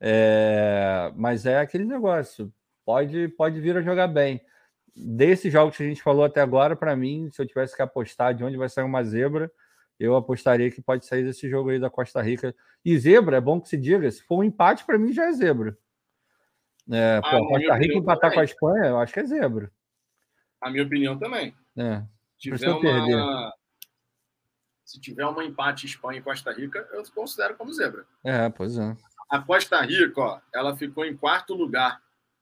É... 0.00 1.12
Mas 1.14 1.46
é 1.46 1.60
aquele 1.60 1.84
negócio. 1.84 2.52
Pode, 2.84 3.28
pode 3.28 3.60
vir 3.60 3.76
a 3.76 3.82
jogar 3.82 4.08
bem. 4.08 4.40
Desses 4.94 5.52
jogos 5.52 5.76
que 5.76 5.84
a 5.84 5.86
gente 5.86 6.02
falou 6.02 6.24
até 6.24 6.40
agora, 6.40 6.74
para 6.74 6.96
mim, 6.96 7.30
se 7.30 7.40
eu 7.40 7.46
tivesse 7.46 7.76
que 7.76 7.82
apostar 7.82 8.34
de 8.34 8.42
onde 8.42 8.56
vai 8.56 8.68
sair 8.68 8.84
uma 8.84 9.02
zebra, 9.04 9.50
eu 9.98 10.16
apostaria 10.16 10.70
que 10.70 10.82
pode 10.82 11.06
sair 11.06 11.22
desse 11.22 11.48
jogo 11.48 11.70
aí 11.70 11.78
da 11.78 11.88
Costa 11.88 12.20
Rica. 12.20 12.54
E 12.84 12.98
zebra, 12.98 13.36
é 13.36 13.40
bom 13.40 13.60
que 13.60 13.68
se 13.68 13.76
diga, 13.76 14.10
se 14.10 14.22
for 14.24 14.38
um 14.38 14.44
empate, 14.44 14.84
para 14.84 14.98
mim 14.98 15.12
já 15.12 15.26
é 15.26 15.32
zebra. 15.32 15.76
É, 16.90 17.20
ah, 17.22 17.30
pô, 17.30 17.48
Costa 17.48 17.74
Rica 17.76 17.94
empatar 17.94 18.34
com 18.34 18.40
a 18.40 18.44
Espanha, 18.44 18.86
eu 18.86 18.98
acho 18.98 19.12
que 19.12 19.20
é 19.20 19.24
zebra. 19.24 19.70
A 20.64 20.70
minha 20.70 20.82
opinião 20.82 21.18
também. 21.18 21.54
É. 21.76 22.02
Se 22.38 22.50
tiver, 22.50 22.72
uma... 22.72 23.54
se 24.82 24.98
tiver 24.98 25.26
um 25.26 25.42
empate 25.42 25.84
Espanha 25.84 26.20
e 26.20 26.22
Costa 26.22 26.50
Rica, 26.52 26.88
eu 26.90 27.02
considero 27.14 27.54
como 27.54 27.70
zebra. 27.70 28.06
É, 28.24 28.48
pois 28.48 28.78
é. 28.78 28.96
A 29.28 29.40
Costa 29.40 29.78
Rica, 29.82 30.18
ó, 30.18 30.40
ela 30.54 30.74
ficou 30.74 31.04
em 31.04 31.14
quarto 31.14 31.52
lugar 31.52 32.00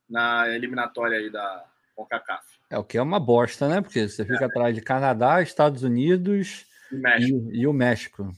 na 0.08 0.48
eliminatória 0.50 1.18
aí 1.18 1.30
da 1.30 1.64
CONCACAF. 1.96 2.46
É, 2.70 2.78
o 2.78 2.84
que 2.84 2.96
é 2.96 3.02
uma 3.02 3.18
bosta, 3.18 3.68
né? 3.68 3.80
Porque 3.80 4.08
você 4.08 4.24
fica 4.24 4.44
é. 4.44 4.46
atrás 4.46 4.72
de 4.72 4.80
Canadá, 4.80 5.42
Estados 5.42 5.82
Unidos, 5.82 6.64
e, 6.92 6.96
e, 7.24 7.60
e 7.62 7.66
o 7.66 7.72
México. 7.72 8.30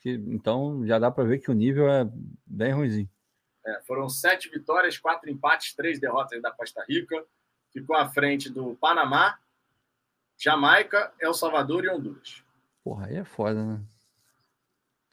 Que, 0.00 0.12
então 0.12 0.86
já 0.86 0.98
dá 0.98 1.10
para 1.10 1.24
ver 1.24 1.40
que 1.40 1.50
o 1.50 1.54
nível 1.54 1.90
é 1.90 2.08
bem 2.46 2.72
ruimzinho. 2.72 3.10
É, 3.66 3.82
foram 3.86 4.08
sete 4.08 4.48
vitórias, 4.48 4.96
quatro 4.96 5.28
empates, 5.28 5.74
três 5.74 6.00
derrotas 6.00 6.40
da 6.40 6.50
Costa 6.52 6.82
Rica. 6.88 7.22
Ficou 7.76 7.94
à 7.94 8.08
frente 8.08 8.48
do 8.48 8.74
Panamá, 8.76 9.38
Jamaica, 10.38 11.12
El 11.20 11.34
Salvador 11.34 11.84
e 11.84 11.90
Honduras. 11.90 12.42
Porra, 12.82 13.04
aí 13.04 13.16
é 13.16 13.24
foda, 13.24 13.62
né? 13.62 13.80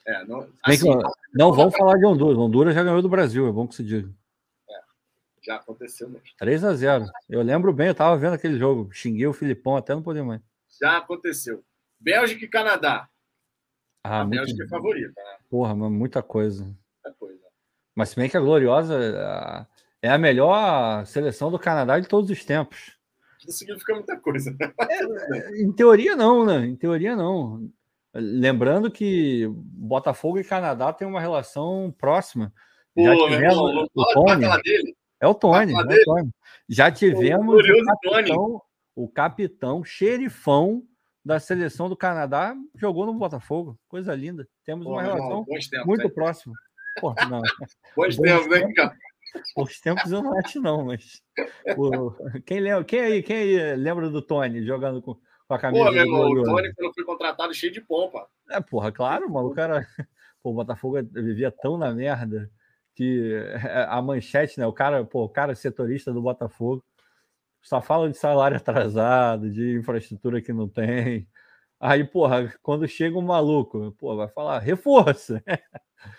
É, 0.07 0.23
não, 0.23 0.49
assim, 0.63 0.89
não 1.33 1.51
vamos 1.51 1.75
falar 1.75 1.97
de 1.97 2.05
Honduras. 2.05 2.37
Honduras 2.37 2.73
já 2.73 2.81
ganhou 2.81 3.01
do 3.01 3.09
Brasil, 3.09 3.45
é 3.49 3.51
bom 3.51 3.67
que 3.67 3.75
se 3.75 3.83
diga. 3.83 4.09
É, 4.69 4.79
já 5.41 5.57
aconteceu 5.57 6.07
mesmo. 6.07 6.25
3 6.37 6.63
a 6.63 6.73
0 6.73 7.05
Eu 7.29 7.41
lembro 7.41 7.73
bem, 7.73 7.89
eu 7.89 7.95
tava 7.95 8.15
vendo 8.15 8.35
aquele 8.35 8.57
jogo. 8.57 8.89
Xinguei 8.93 9.27
o 9.27 9.33
Filipão 9.33 9.75
até 9.75 9.93
não 9.93 10.01
poder 10.01 10.23
mais. 10.23 10.39
Já 10.81 10.95
aconteceu. 10.95 11.65
Bélgica 11.99 12.45
e 12.45 12.47
Canadá. 12.47 13.09
Ah, 14.05 14.21
a 14.21 14.23
muito... 14.23 14.37
Bélgica 14.37 14.63
é 14.63 14.67
favorita, 14.69 15.21
né? 15.21 15.37
Porra, 15.49 15.75
mas 15.75 15.91
muita 15.91 16.23
coisa. 16.23 16.63
Muita 16.63 17.19
coisa. 17.19 17.43
Mas 17.93 18.07
se 18.07 18.15
bem 18.15 18.29
que 18.29 18.37
a 18.37 18.41
Gloriosa 18.41 19.67
é 20.03 20.09
a 20.09 20.17
melhor 20.17 21.05
seleção 21.05 21.49
do 21.49 21.57
Canadá 21.57 21.97
de 21.97 22.09
todos 22.09 22.29
os 22.29 22.43
tempos. 22.43 22.97
Isso 23.39 23.59
significa 23.59 23.93
muita 23.93 24.17
coisa. 24.19 24.53
É, 24.81 25.61
em 25.61 25.71
teoria, 25.71 26.13
não, 26.13 26.45
né? 26.45 26.65
Em 26.65 26.75
teoria, 26.75 27.15
não. 27.15 27.71
Lembrando 28.13 28.91
que 28.91 29.47
Botafogo 29.55 30.37
e 30.37 30.43
Canadá 30.43 30.91
têm 30.91 31.07
uma 31.07 31.21
relação 31.21 31.95
próxima. 31.97 32.53
Pô, 32.93 33.01
Já 33.01 33.15
tivemos 33.15 33.89
o 33.95 34.13
Tony. 34.13 34.45
É 35.21 35.27
o 35.27 35.33
Tony, 35.33 35.73
é 35.73 35.77
o 35.77 36.03
Tony. 36.03 36.29
Já 36.67 36.91
tivemos 36.91 37.55
o 37.55 37.85
capitão, 37.85 38.61
o 38.93 39.07
capitão 39.07 39.83
xerifão 39.85 40.83
da 41.23 41.39
seleção 41.39 41.87
do 41.87 41.95
Canadá 41.95 42.53
jogou 42.75 43.05
no 43.05 43.13
Botafogo. 43.13 43.79
Coisa 43.87 44.13
linda. 44.13 44.45
Temos 44.65 44.83
Pô, 44.83 44.91
uma 44.91 45.01
relação 45.01 45.45
tempos, 45.45 45.85
muito 45.85 46.09
próxima. 46.09 46.53
Pô, 46.99 47.15
não. 47.29 47.41
Bons 47.95 48.17
tempos, 48.17 48.49
né, 48.49 48.73
cara? 48.73 48.97
Os 49.55 49.79
tempos 49.79 50.11
eu 50.11 50.21
não 50.21 50.37
acho, 50.37 50.61
não, 50.61 50.85
mas. 50.85 51.21
O... 51.77 52.11
Quem, 52.45 52.59
lembra, 52.59 52.83
quem, 52.83 52.99
aí, 52.99 53.23
quem 53.23 53.35
aí 53.35 53.75
lembra 53.75 54.09
do 54.09 54.21
Tony 54.21 54.65
jogando 54.65 55.01
com, 55.01 55.15
com 55.47 55.53
a 55.53 55.59
camisa? 55.59 55.85
Pô, 55.85 55.91
meu 55.91 56.03
irmão, 56.03 56.29
o 56.29 56.43
Tony, 56.43 56.73
quando 56.73 56.93
foi 56.93 57.03
contratado, 57.03 57.53
cheio 57.53 57.71
de 57.71 57.81
pompa. 57.81 58.27
É, 58.49 58.61
porra, 58.61 58.91
claro, 58.91 59.29
mano. 59.29 59.47
O 59.47 59.53
cara. 59.53 59.87
Pô, 60.41 60.51
o 60.51 60.53
Botafogo 60.53 60.97
vivia 61.01 61.49
tão 61.49 61.77
na 61.77 61.93
merda 61.93 62.51
que 62.95 63.33
a 63.87 64.01
manchete, 64.01 64.59
né? 64.59 64.67
O 64.67 64.73
cara, 64.73 65.03
pô, 65.05 65.23
o 65.23 65.29
cara 65.29 65.55
setorista 65.55 66.11
do 66.11 66.21
Botafogo 66.21 66.83
só 67.61 67.81
fala 67.81 68.09
de 68.09 68.17
salário 68.17 68.57
atrasado, 68.57 69.49
de 69.49 69.77
infraestrutura 69.77 70.41
que 70.41 70.51
não 70.51 70.67
tem. 70.67 71.27
Aí, 71.79 72.03
porra, 72.03 72.53
quando 72.61 72.87
chega 72.87 73.17
um 73.17 73.21
maluco, 73.21 73.93
pô, 73.97 74.15
vai 74.15 74.27
falar 74.27 74.59
reforça. 74.59 75.43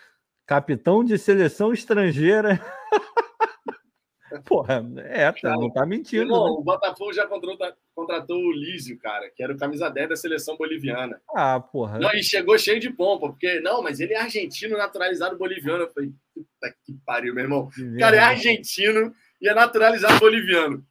Capitão 0.46 1.04
de 1.04 1.16
seleção 1.16 1.72
estrangeira. 1.72 2.60
Porra, 4.44 4.84
é, 4.98 5.30
tá, 5.30 5.52
não 5.52 5.70
tá 5.70 5.86
mentindo. 5.86 6.22
Irmão, 6.22 6.46
né? 6.46 6.50
O 6.58 6.62
Botafogo 6.62 7.12
já 7.12 7.26
contratou, 7.26 7.72
contratou 7.94 8.36
o 8.36 8.52
Lísio, 8.52 8.98
cara, 8.98 9.30
que 9.30 9.42
era 9.42 9.52
o 9.52 9.56
camisa 9.56 9.88
10 9.88 10.08
da 10.08 10.16
seleção 10.16 10.56
boliviana. 10.56 11.20
Ah, 11.34 11.60
porra. 11.60 11.98
Não, 11.98 12.10
e 12.12 12.22
chegou 12.22 12.58
cheio 12.58 12.80
de 12.80 12.90
pompa, 12.90 13.28
porque, 13.28 13.60
não, 13.60 13.82
mas 13.82 14.00
ele 14.00 14.14
é 14.14 14.20
argentino 14.20 14.76
naturalizado 14.76 15.36
boliviano. 15.36 15.84
Eu 15.84 15.92
falei, 15.92 16.10
puta 16.34 16.76
que 16.84 16.94
pariu, 17.04 17.34
meu 17.34 17.44
irmão. 17.44 17.68
O 17.78 17.98
cara 17.98 18.16
é 18.16 18.20
argentino 18.20 19.14
e 19.40 19.48
é 19.48 19.54
naturalizado 19.54 20.18
boliviano. 20.18 20.84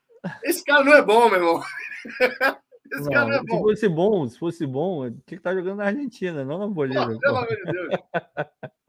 Esse 0.44 0.64
cara 0.64 0.84
não 0.84 0.94
é 0.94 1.02
bom, 1.02 1.30
meu 1.30 1.40
irmão. 1.40 1.62
Esse 2.94 3.06
não, 3.06 3.12
cara 3.12 3.36
é 3.36 3.44
bom. 3.44 3.58
Se 3.58 3.62
fosse 3.64 3.90
bom, 3.90 4.28
se 4.28 4.40
fosse 4.40 4.68
bom, 4.68 5.10
tinha 5.10 5.22
que 5.26 5.36
estar 5.36 5.56
jogando 5.56 5.78
na 5.78 5.86
Argentina, 5.86 6.46
não 6.46 6.60
na 6.60 6.68
Bolívia. 6.68 7.18
pelo 7.20 7.38
amor 7.38 7.48
de 7.48 7.72
Deus. 7.72 7.94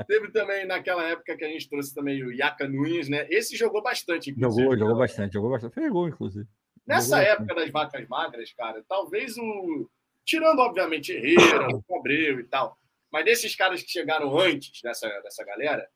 Teve 0.07 0.31
também 0.31 0.67
naquela 0.67 1.09
época 1.09 1.37
que 1.37 1.45
a 1.45 1.49
gente 1.49 1.69
trouxe 1.69 1.95
também 1.95 2.23
o 2.23 2.33
Iaca 2.33 2.69
Nunes, 2.69 3.09
né? 3.09 3.27
Esse 3.31 3.57
jogou 3.57 3.83
bastante, 3.83 4.31
inclusive. 4.31 4.63
Jogou, 4.63 4.79
jogou 4.79 4.97
bastante, 4.99 5.33
jogou 5.33 5.51
bastante. 5.51 5.75
Fez 5.75 5.91
gol, 5.91 6.09
inclusive. 6.09 6.47
Nessa 6.87 7.17
jogou 7.17 7.33
época 7.33 7.47
bastante. 7.47 7.65
das 7.65 7.73
vacas 7.73 8.09
magras, 8.09 8.53
cara, 8.53 8.85
talvez 8.89 9.37
o. 9.39 9.89
Tirando, 10.25 10.59
obviamente, 10.61 11.13
Herrera, 11.13 11.69
o 11.87 11.99
Abreu 11.99 12.41
e 12.41 12.45
tal. 12.45 12.79
Mas 13.13 13.25
desses 13.25 13.55
caras 13.55 13.83
que 13.83 13.91
chegaram 13.91 14.37
antes 14.39 14.81
dessa, 14.83 15.09
dessa 15.23 15.45
galera, 15.45 15.87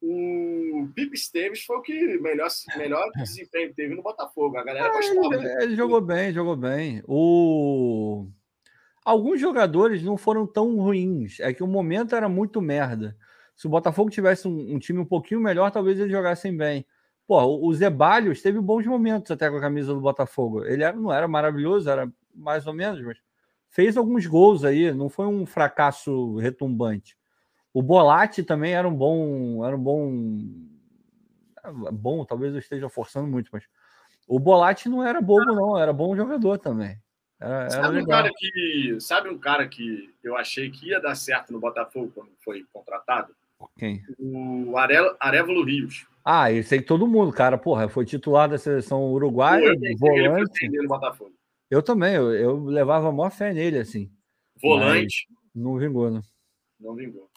o 0.00 0.51
o 0.82 0.88
Pipe 0.88 1.14
Esteves 1.14 1.64
foi 1.64 1.76
o 1.76 1.82
que 1.82 2.18
melhor, 2.18 2.48
melhor 2.76 3.10
desempenho 3.16 3.72
teve 3.74 3.94
no 3.94 4.02
Botafogo. 4.02 4.56
A 4.56 4.64
galera 4.64 4.86
ah, 4.86 4.92
gostava. 4.92 5.34
Ele, 5.34 5.62
ele 5.62 5.76
jogou 5.76 6.00
bem, 6.00 6.32
jogou 6.32 6.56
bem. 6.56 7.02
O... 7.06 8.26
Alguns 9.04 9.40
jogadores 9.40 10.02
não 10.02 10.16
foram 10.16 10.46
tão 10.46 10.76
ruins. 10.76 11.40
É 11.40 11.52
que 11.52 11.62
o 11.62 11.66
momento 11.66 12.14
era 12.14 12.28
muito 12.28 12.60
merda. 12.60 13.16
Se 13.56 13.66
o 13.66 13.70
Botafogo 13.70 14.10
tivesse 14.10 14.48
um, 14.48 14.74
um 14.74 14.78
time 14.78 14.98
um 14.98 15.04
pouquinho 15.04 15.40
melhor, 15.40 15.70
talvez 15.70 15.98
eles 15.98 16.10
jogassem 16.10 16.56
bem. 16.56 16.86
Pô, 17.26 17.44
o 17.44 17.72
Zebalhos 17.72 18.42
teve 18.42 18.60
bons 18.60 18.86
momentos 18.86 19.30
até 19.30 19.48
com 19.48 19.56
a 19.56 19.60
camisa 19.60 19.94
do 19.94 20.00
Botafogo. 20.00 20.64
Ele 20.64 20.82
era, 20.82 20.96
não 20.96 21.12
era 21.12 21.28
maravilhoso, 21.28 21.88
era 21.88 22.10
mais 22.34 22.66
ou 22.66 22.74
menos, 22.74 23.00
mas 23.02 23.18
fez 23.68 23.96
alguns 23.96 24.26
gols 24.26 24.64
aí, 24.64 24.92
não 24.92 25.08
foi 25.08 25.26
um 25.26 25.46
fracasso 25.46 26.36
retumbante. 26.36 27.16
O 27.72 27.82
Bolatti 27.82 28.42
também 28.42 28.74
era 28.74 28.86
um 28.86 28.94
bom, 28.94 29.64
era 29.64 29.74
um 29.74 29.82
bom, 29.82 30.10
bom, 31.92 32.24
talvez 32.24 32.52
eu 32.52 32.58
esteja 32.58 32.88
forçando 32.88 33.28
muito, 33.28 33.50
mas 33.52 33.64
o 34.26 34.38
Bolatti 34.38 34.88
não 34.88 35.06
era 35.06 35.20
bobo 35.20 35.44
não, 35.44 35.78
era 35.78 35.92
bom 35.92 36.16
jogador 36.16 36.58
também. 36.58 36.98
Era, 37.40 37.70
sabe 37.70 37.98
um 38.00 38.06
cara 38.06 38.30
que, 38.36 38.96
sabe 39.00 39.28
um 39.28 39.38
cara 39.38 39.68
que 39.68 40.14
eu 40.22 40.36
achei 40.36 40.70
que 40.70 40.88
ia 40.88 41.00
dar 41.00 41.14
certo 41.14 41.52
no 41.52 41.60
Botafogo 41.60 42.12
quando 42.14 42.30
foi 42.44 42.64
contratado? 42.72 43.34
Quem? 43.76 44.02
O 44.18 44.76
Arelo, 44.76 45.16
Arevalo 45.20 45.64
Rios. 45.64 46.06
Ah, 46.24 46.52
eu 46.52 46.62
sei 46.62 46.78
que 46.78 46.86
todo 46.86 47.06
mundo, 47.06 47.32
cara, 47.32 47.58
porra, 47.58 47.88
foi 47.88 48.04
titular 48.04 48.48
da 48.48 48.58
seleção 48.58 49.12
uruguaia, 49.12 49.64
eu 49.64 49.98
volante. 49.98 50.70
Eu 51.68 51.82
também, 51.82 52.14
eu, 52.14 52.32
eu 52.32 52.64
levava 52.64 53.08
a 53.08 53.12
maior 53.12 53.30
fé 53.30 53.52
nele, 53.52 53.78
assim. 53.78 54.12
Volante. 54.60 55.26
Não 55.54 55.76
vingou, 55.78 56.10
né? 56.10 56.20
Não 56.78 56.94
vingou. 56.94 57.28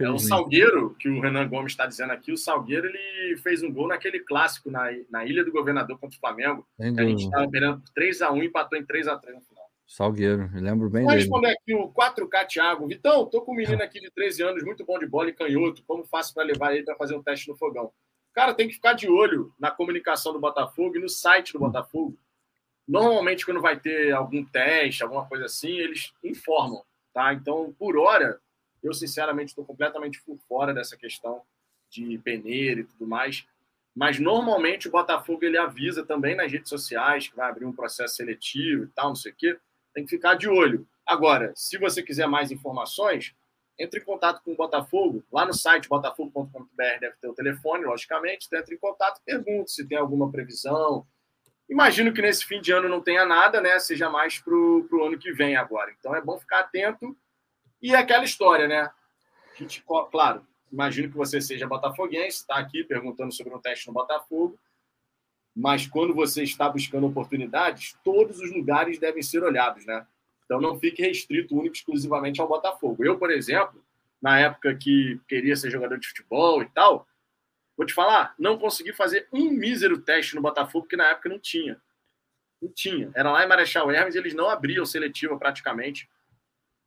É 0.00 0.10
o 0.10 0.18
Salgueiro, 0.18 0.94
que 0.98 1.08
o 1.08 1.20
Renan 1.20 1.48
Gomes 1.48 1.72
está 1.72 1.86
dizendo 1.86 2.12
aqui. 2.12 2.32
O 2.32 2.36
Salgueiro 2.36 2.88
ele 2.88 3.36
fez 3.36 3.62
um 3.62 3.72
gol 3.72 3.86
naquele 3.86 4.18
clássico 4.20 4.70
na, 4.70 4.88
na 5.08 5.24
Ilha 5.24 5.44
do 5.44 5.52
Governador 5.52 5.98
contra 5.98 6.16
o 6.16 6.20
Flamengo. 6.20 6.66
a 6.78 6.84
gente 6.84 7.24
estava 7.24 7.44
por 7.44 7.82
3x1 7.96 8.42
e 8.42 8.46
empatou 8.46 8.78
em 8.78 8.84
3x3 8.84 9.34
no 9.34 9.40
final. 9.40 9.68
Salgueiro, 9.86 10.50
me 10.50 10.60
lembro 10.60 10.90
bem 10.90 11.04
Vou 11.04 11.12
dele. 11.12 11.22
responder 11.22 11.50
aqui 11.50 11.74
o 11.74 11.88
4K 11.92 12.46
Thiago. 12.48 12.88
Vitão, 12.88 13.24
tô 13.26 13.40
com 13.42 13.52
um 13.52 13.56
menino 13.56 13.82
aqui 13.82 14.00
de 14.00 14.10
13 14.10 14.42
anos, 14.42 14.64
muito 14.64 14.84
bom 14.84 14.98
de 14.98 15.06
bola 15.06 15.30
e 15.30 15.32
canhoto. 15.32 15.82
Como 15.86 16.04
faço 16.04 16.34
para 16.34 16.42
levar 16.44 16.74
ele 16.74 16.84
para 16.84 16.96
fazer 16.96 17.14
um 17.16 17.22
teste 17.22 17.48
no 17.48 17.56
fogão? 17.56 17.92
Cara, 18.34 18.52
tem 18.52 18.68
que 18.68 18.74
ficar 18.74 18.92
de 18.92 19.08
olho 19.08 19.52
na 19.58 19.70
comunicação 19.70 20.32
do 20.32 20.40
Botafogo 20.40 20.96
e 20.96 21.00
no 21.00 21.08
site 21.08 21.52
do 21.52 21.60
Botafogo 21.60 22.18
Normalmente, 22.88 23.44
quando 23.44 23.60
vai 23.60 23.78
ter 23.78 24.12
algum 24.12 24.42
teste, 24.42 25.02
alguma 25.02 25.26
coisa 25.26 25.44
assim, 25.44 25.72
eles 25.72 26.10
informam, 26.24 26.82
tá? 27.12 27.34
Então, 27.34 27.74
por 27.78 27.98
hora, 27.98 28.40
eu 28.82 28.92
sinceramente 28.92 29.50
estou 29.50 29.64
completamente 29.64 30.22
por 30.22 30.38
fora 30.48 30.72
dessa 30.74 30.96
questão 30.96 31.42
de 31.90 32.18
peneira 32.18 32.80
e 32.80 32.84
tudo 32.84 33.06
mais. 33.06 33.46
Mas 33.94 34.18
normalmente 34.18 34.88
o 34.88 34.90
Botafogo 34.90 35.44
ele 35.44 35.58
avisa 35.58 36.04
também 36.04 36.36
nas 36.36 36.50
redes 36.50 36.68
sociais 36.68 37.28
que 37.28 37.36
vai 37.36 37.48
abrir 37.48 37.64
um 37.64 37.72
processo 37.72 38.16
seletivo 38.16 38.84
e 38.84 38.88
tal, 38.88 39.08
não 39.08 39.16
sei 39.16 39.32
o 39.32 39.34
quê. 39.34 39.58
Tem 39.92 40.04
que 40.04 40.10
ficar 40.10 40.34
de 40.34 40.48
olho. 40.48 40.86
Agora, 41.04 41.52
se 41.56 41.78
você 41.78 42.02
quiser 42.02 42.28
mais 42.28 42.50
informações, 42.50 43.34
entre 43.78 44.00
em 44.00 44.04
contato 44.04 44.42
com 44.42 44.52
o 44.52 44.56
Botafogo. 44.56 45.24
Lá 45.32 45.46
no 45.46 45.54
site 45.54 45.88
botafogo.com.br 45.88 46.82
deve 47.00 47.16
ter 47.20 47.28
o 47.28 47.34
telefone, 47.34 47.84
logicamente. 47.84 48.48
Entre 48.52 48.74
em 48.74 48.78
contato, 48.78 49.20
pergunte 49.24 49.70
se 49.70 49.86
tem 49.86 49.96
alguma 49.96 50.30
previsão, 50.30 51.06
Imagino 51.68 52.14
que 52.14 52.22
nesse 52.22 52.46
fim 52.46 52.62
de 52.62 52.72
ano 52.72 52.88
não 52.88 53.00
tenha 53.00 53.26
nada, 53.26 53.60
né? 53.60 53.78
Seja 53.78 54.08
mais 54.08 54.38
para 54.38 54.54
o 54.54 55.04
ano 55.04 55.18
que 55.18 55.32
vem 55.32 55.54
agora. 55.54 55.94
Então 55.98 56.14
é 56.14 56.20
bom 56.20 56.38
ficar 56.38 56.60
atento. 56.60 57.14
E 57.80 57.94
aquela 57.94 58.24
história, 58.24 58.66
né? 58.66 58.90
Gente, 59.56 59.84
claro, 60.10 60.46
imagino 60.72 61.08
que 61.08 61.16
você 61.16 61.40
seja 61.40 61.66
botafoguense, 61.66 62.38
está 62.38 62.56
aqui 62.56 62.84
perguntando 62.84 63.32
sobre 63.32 63.54
um 63.54 63.58
teste 63.58 63.86
no 63.88 63.92
Botafogo. 63.92 64.58
Mas 65.54 65.86
quando 65.86 66.14
você 66.14 66.42
está 66.42 66.68
buscando 66.68 67.06
oportunidades, 67.06 67.96
todos 68.04 68.38
os 68.38 68.52
lugares 68.52 68.98
devem 68.98 69.22
ser 69.22 69.42
olhados, 69.42 69.84
né? 69.84 70.06
Então 70.44 70.60
não 70.60 70.78
fique 70.78 71.02
restrito 71.02 71.58
único 71.58 71.74
exclusivamente 71.74 72.40
ao 72.40 72.48
Botafogo. 72.48 73.04
Eu, 73.04 73.18
por 73.18 73.30
exemplo, 73.30 73.84
na 74.22 74.38
época 74.38 74.74
que 74.74 75.20
queria 75.28 75.56
ser 75.56 75.70
jogador 75.70 75.98
de 75.98 76.06
futebol 76.06 76.62
e 76.62 76.68
tal, 76.70 77.06
Vou 77.78 77.86
te 77.86 77.94
falar, 77.94 78.34
não 78.36 78.58
consegui 78.58 78.92
fazer 78.92 79.28
um 79.32 79.50
mísero 79.50 80.00
teste 80.00 80.34
no 80.34 80.42
Botafogo, 80.42 80.82
porque 80.82 80.96
na 80.96 81.10
época 81.10 81.28
não 81.28 81.38
tinha. 81.38 81.80
Não 82.60 82.68
tinha. 82.72 83.08
Era 83.14 83.30
lá 83.30 83.44
em 83.44 83.46
Marechal 83.46 83.88
Hermes 83.88 84.16
eles 84.16 84.34
não 84.34 84.50
abriam 84.50 84.84
seletiva 84.84 85.38
praticamente. 85.38 86.10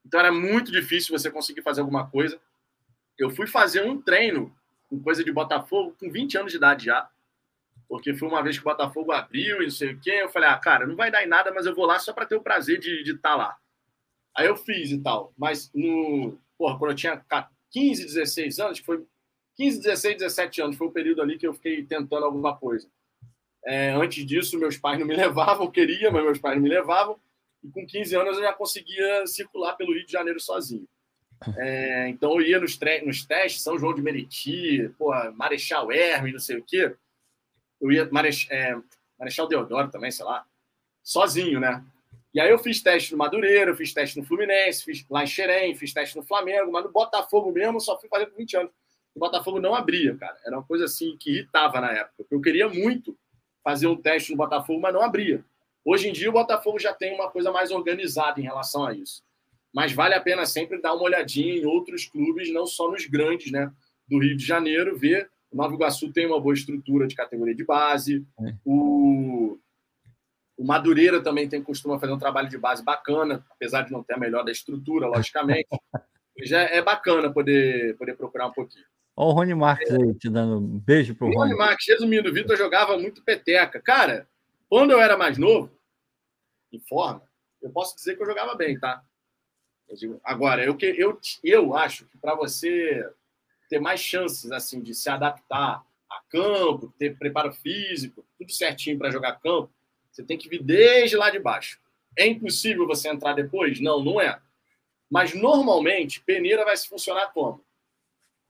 Então 0.05 0.19
era 0.19 0.31
muito 0.31 0.71
difícil 0.71 1.17
você 1.17 1.29
conseguir 1.29 1.61
fazer 1.61 1.81
alguma 1.81 2.09
coisa. 2.09 2.39
Eu 3.17 3.29
fui 3.29 3.47
fazer 3.47 3.83
um 3.83 4.01
treino 4.01 4.55
com 4.89 5.01
coisa 5.01 5.23
de 5.23 5.31
Botafogo 5.31 5.95
com 5.99 6.11
20 6.11 6.37
anos 6.37 6.51
de 6.51 6.57
idade 6.57 6.85
já. 6.85 7.09
Porque 7.87 8.13
foi 8.13 8.27
uma 8.27 8.41
vez 8.41 8.57
que 8.57 8.61
o 8.61 8.69
Botafogo 8.69 9.11
abriu 9.11 9.61
e 9.61 9.65
não 9.65 9.71
sei 9.71 9.93
o 9.93 9.99
quê. 9.99 10.19
Eu 10.21 10.29
falei, 10.29 10.49
ah, 10.49 10.57
cara, 10.57 10.87
não 10.87 10.95
vai 10.95 11.11
dar 11.11 11.23
em 11.23 11.27
nada, 11.27 11.51
mas 11.53 11.65
eu 11.65 11.75
vou 11.75 11.85
lá 11.85 11.99
só 11.99 12.13
para 12.13 12.25
ter 12.25 12.35
o 12.35 12.41
prazer 12.41 12.79
de 12.79 13.01
estar 13.01 13.31
tá 13.31 13.35
lá. 13.35 13.57
Aí 14.35 14.47
eu 14.47 14.55
fiz 14.55 14.91
e 14.91 14.97
tal. 14.99 15.33
Mas 15.37 15.69
no. 15.73 16.37
Porra, 16.57 16.77
quando 16.77 16.91
eu 16.91 16.95
tinha 16.95 17.21
15, 17.71 18.05
16 18.05 18.59
anos, 18.59 18.79
foi 18.79 19.05
15, 19.57 19.81
16, 19.81 20.17
17 20.17 20.61
anos 20.61 20.77
foi 20.77 20.87
o 20.87 20.91
período 20.91 21.21
ali 21.21 21.37
que 21.37 21.45
eu 21.45 21.53
fiquei 21.53 21.83
tentando 21.83 22.25
alguma 22.25 22.55
coisa. 22.55 22.87
É, 23.63 23.91
antes 23.91 24.25
disso, 24.25 24.57
meus 24.57 24.77
pais 24.77 24.99
não 24.99 25.05
me 25.05 25.15
levavam, 25.15 25.65
eu 25.65 25.71
queria, 25.71 26.11
mas 26.11 26.23
meus 26.23 26.39
pais 26.39 26.55
não 26.55 26.63
me 26.63 26.69
levavam. 26.69 27.19
E 27.63 27.69
com 27.69 27.85
15 27.85 28.15
anos 28.15 28.37
eu 28.37 28.43
já 28.43 28.53
conseguia 28.53 29.25
circular 29.27 29.73
pelo 29.73 29.93
Rio 29.93 30.05
de 30.05 30.11
Janeiro 30.11 30.39
sozinho. 30.39 30.87
É, 31.57 32.07
então 32.07 32.33
eu 32.33 32.41
ia 32.41 32.59
nos, 32.59 32.79
nos, 33.03 33.25
testes, 33.25 33.63
São 33.63 33.77
João 33.77 33.95
de 33.95 34.01
Meriti, 34.01 34.89
porra, 34.97 35.31
Marechal 35.31 35.91
Hermes, 35.91 36.33
não 36.33 36.39
sei 36.39 36.57
o 36.57 36.63
quê. 36.63 36.95
Eu 37.79 37.91
ia 37.91 38.07
Marech 38.11 38.47
é, 38.51 38.75
Marechal 39.17 39.47
Deodoro 39.47 39.89
também, 39.89 40.11
sei 40.11 40.23
lá, 40.23 40.45
sozinho, 41.03 41.59
né? 41.59 41.83
E 42.33 42.39
aí 42.39 42.49
eu 42.49 42.59
fiz 42.59 42.81
teste 42.81 43.11
no 43.11 43.17
Madureira, 43.17 43.75
fiz 43.75 43.93
teste 43.93 44.19
no 44.19 44.25
Fluminense, 44.25 44.83
fiz 44.83 45.05
lá 45.09 45.23
em 45.23 45.27
Xerém, 45.27 45.75
fiz 45.75 45.91
teste 45.93 46.15
no 46.15 46.23
Flamengo, 46.23 46.71
mas 46.71 46.83
no 46.83 46.91
Botafogo 46.91 47.51
mesmo 47.51 47.81
só 47.81 47.99
fui 47.99 48.07
fazer 48.07 48.27
com 48.27 48.37
20 48.37 48.57
anos 48.57 48.71
o 49.15 49.19
Botafogo 49.19 49.59
não 49.59 49.75
abria, 49.75 50.15
cara. 50.15 50.37
Era 50.45 50.57
uma 50.57 50.63
coisa 50.63 50.85
assim 50.85 51.17
que 51.17 51.31
irritava 51.31 51.81
na 51.81 51.91
época. 51.91 52.25
Eu 52.29 52.41
queria 52.41 52.67
muito 52.69 53.17
fazer 53.63 53.87
um 53.87 53.95
teste 53.95 54.31
no 54.31 54.37
Botafogo, 54.37 54.79
mas 54.79 54.93
não 54.93 55.01
abria. 55.01 55.43
Hoje 55.83 56.09
em 56.09 56.13
dia 56.13 56.29
o 56.29 56.33
Botafogo 56.33 56.79
já 56.79 56.93
tem 56.93 57.13
uma 57.13 57.29
coisa 57.29 57.51
mais 57.51 57.71
organizada 57.71 58.39
em 58.39 58.43
relação 58.43 58.85
a 58.85 58.93
isso. 58.93 59.23
Mas 59.73 59.93
vale 59.93 60.13
a 60.13 60.21
pena 60.21 60.45
sempre 60.45 60.81
dar 60.81 60.93
uma 60.93 61.03
olhadinha 61.03 61.55
em 61.55 61.65
outros 61.65 62.05
clubes, 62.05 62.51
não 62.51 62.67
só 62.67 62.91
nos 62.91 63.05
grandes, 63.05 63.51
né? 63.51 63.71
Do 64.07 64.19
Rio 64.19 64.35
de 64.35 64.45
Janeiro, 64.45 64.97
ver. 64.97 65.29
O 65.49 65.55
Nova 65.57 65.73
Iguaçu 65.73 66.11
tem 66.11 66.27
uma 66.27 66.39
boa 66.39 66.53
estrutura 66.53 67.07
de 67.07 67.15
categoria 67.15 67.55
de 67.55 67.63
base. 67.63 68.25
É. 68.41 68.53
O, 68.65 69.57
o 70.57 70.65
Madureira 70.65 71.21
também 71.21 71.47
tem 71.47 71.63
costuma 71.63 71.99
fazer 71.99 72.13
um 72.13 72.19
trabalho 72.19 72.49
de 72.49 72.57
base 72.57 72.83
bacana, 72.83 73.45
apesar 73.49 73.83
de 73.83 73.91
não 73.91 74.03
ter 74.03 74.13
a 74.13 74.19
melhor 74.19 74.43
da 74.43 74.51
estrutura, 74.51 75.07
logicamente. 75.07 75.67
Já 76.43 76.61
é 76.61 76.81
bacana 76.81 77.31
poder, 77.31 77.97
poder 77.97 78.15
procurar 78.15 78.47
um 78.47 78.53
pouquinho. 78.53 78.85
Olha 79.15 79.29
o 79.29 79.33
Rony 79.33 79.53
Marques 79.53 79.91
aí 79.91 80.13
te 80.15 80.29
dando 80.29 80.57
um 80.57 80.79
beijo 80.79 81.13
pro 81.15 81.27
Rony. 81.27 81.37
Rony 81.37 81.55
Marques, 81.55 81.87
resumindo, 81.87 82.29
o 82.29 82.33
Vitor 82.33 82.57
jogava 82.57 82.97
muito 82.97 83.23
peteca. 83.23 83.81
Cara, 83.81 84.27
quando 84.71 84.91
eu 84.91 85.01
era 85.01 85.17
mais 85.17 85.37
novo, 85.37 85.69
em 86.71 86.79
forma, 86.79 87.21
eu 87.61 87.69
posso 87.71 87.93
dizer 87.93 88.15
que 88.15 88.21
eu 88.21 88.25
jogava 88.25 88.55
bem, 88.55 88.79
tá? 88.79 89.03
Eu 89.89 89.97
digo, 89.97 90.21
agora, 90.23 90.63
eu, 90.63 90.77
eu, 90.79 91.19
eu 91.43 91.75
acho 91.75 92.05
que 92.05 92.17
para 92.17 92.35
você 92.35 93.05
ter 93.67 93.81
mais 93.81 93.99
chances 93.99 94.49
assim 94.49 94.81
de 94.81 94.93
se 94.95 95.09
adaptar 95.09 95.85
a 96.09 96.21
campo, 96.29 96.93
ter 96.97 97.17
preparo 97.17 97.51
físico, 97.51 98.25
tudo 98.37 98.49
certinho 98.53 98.97
para 98.97 99.11
jogar 99.11 99.41
campo, 99.41 99.69
você 100.09 100.23
tem 100.23 100.37
que 100.37 100.47
vir 100.47 100.63
desde 100.63 101.17
lá 101.17 101.29
de 101.29 101.39
baixo. 101.39 101.77
É 102.17 102.25
impossível 102.25 102.87
você 102.87 103.09
entrar 103.09 103.33
depois? 103.33 103.81
Não, 103.81 104.01
não 104.01 104.21
é. 104.21 104.39
Mas 105.09 105.33
normalmente, 105.33 106.21
peneira 106.21 106.63
vai 106.63 106.77
se 106.77 106.87
funcionar 106.87 107.33
como? 107.33 107.61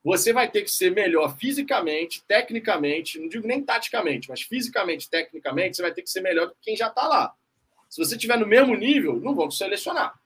Você 0.03 0.33
vai 0.33 0.49
ter 0.49 0.63
que 0.63 0.71
ser 0.71 0.91
melhor 0.91 1.37
fisicamente, 1.37 2.23
tecnicamente, 2.27 3.19
não 3.19 3.29
digo 3.29 3.47
nem 3.47 3.63
taticamente, 3.63 4.29
mas 4.29 4.41
fisicamente, 4.41 5.09
tecnicamente, 5.09 5.77
você 5.77 5.83
vai 5.83 5.93
ter 5.93 6.01
que 6.01 6.09
ser 6.09 6.21
melhor 6.21 6.47
do 6.47 6.53
que 6.53 6.61
quem 6.61 6.75
já 6.75 6.87
está 6.87 7.07
lá. 7.07 7.33
Se 7.89 8.03
você 8.03 8.15
estiver 8.15 8.37
no 8.37 8.47
mesmo 8.47 8.75
nível, 8.75 9.19
não 9.19 9.35
vão 9.35 9.47
te 9.47 9.55
selecionar. 9.55 10.19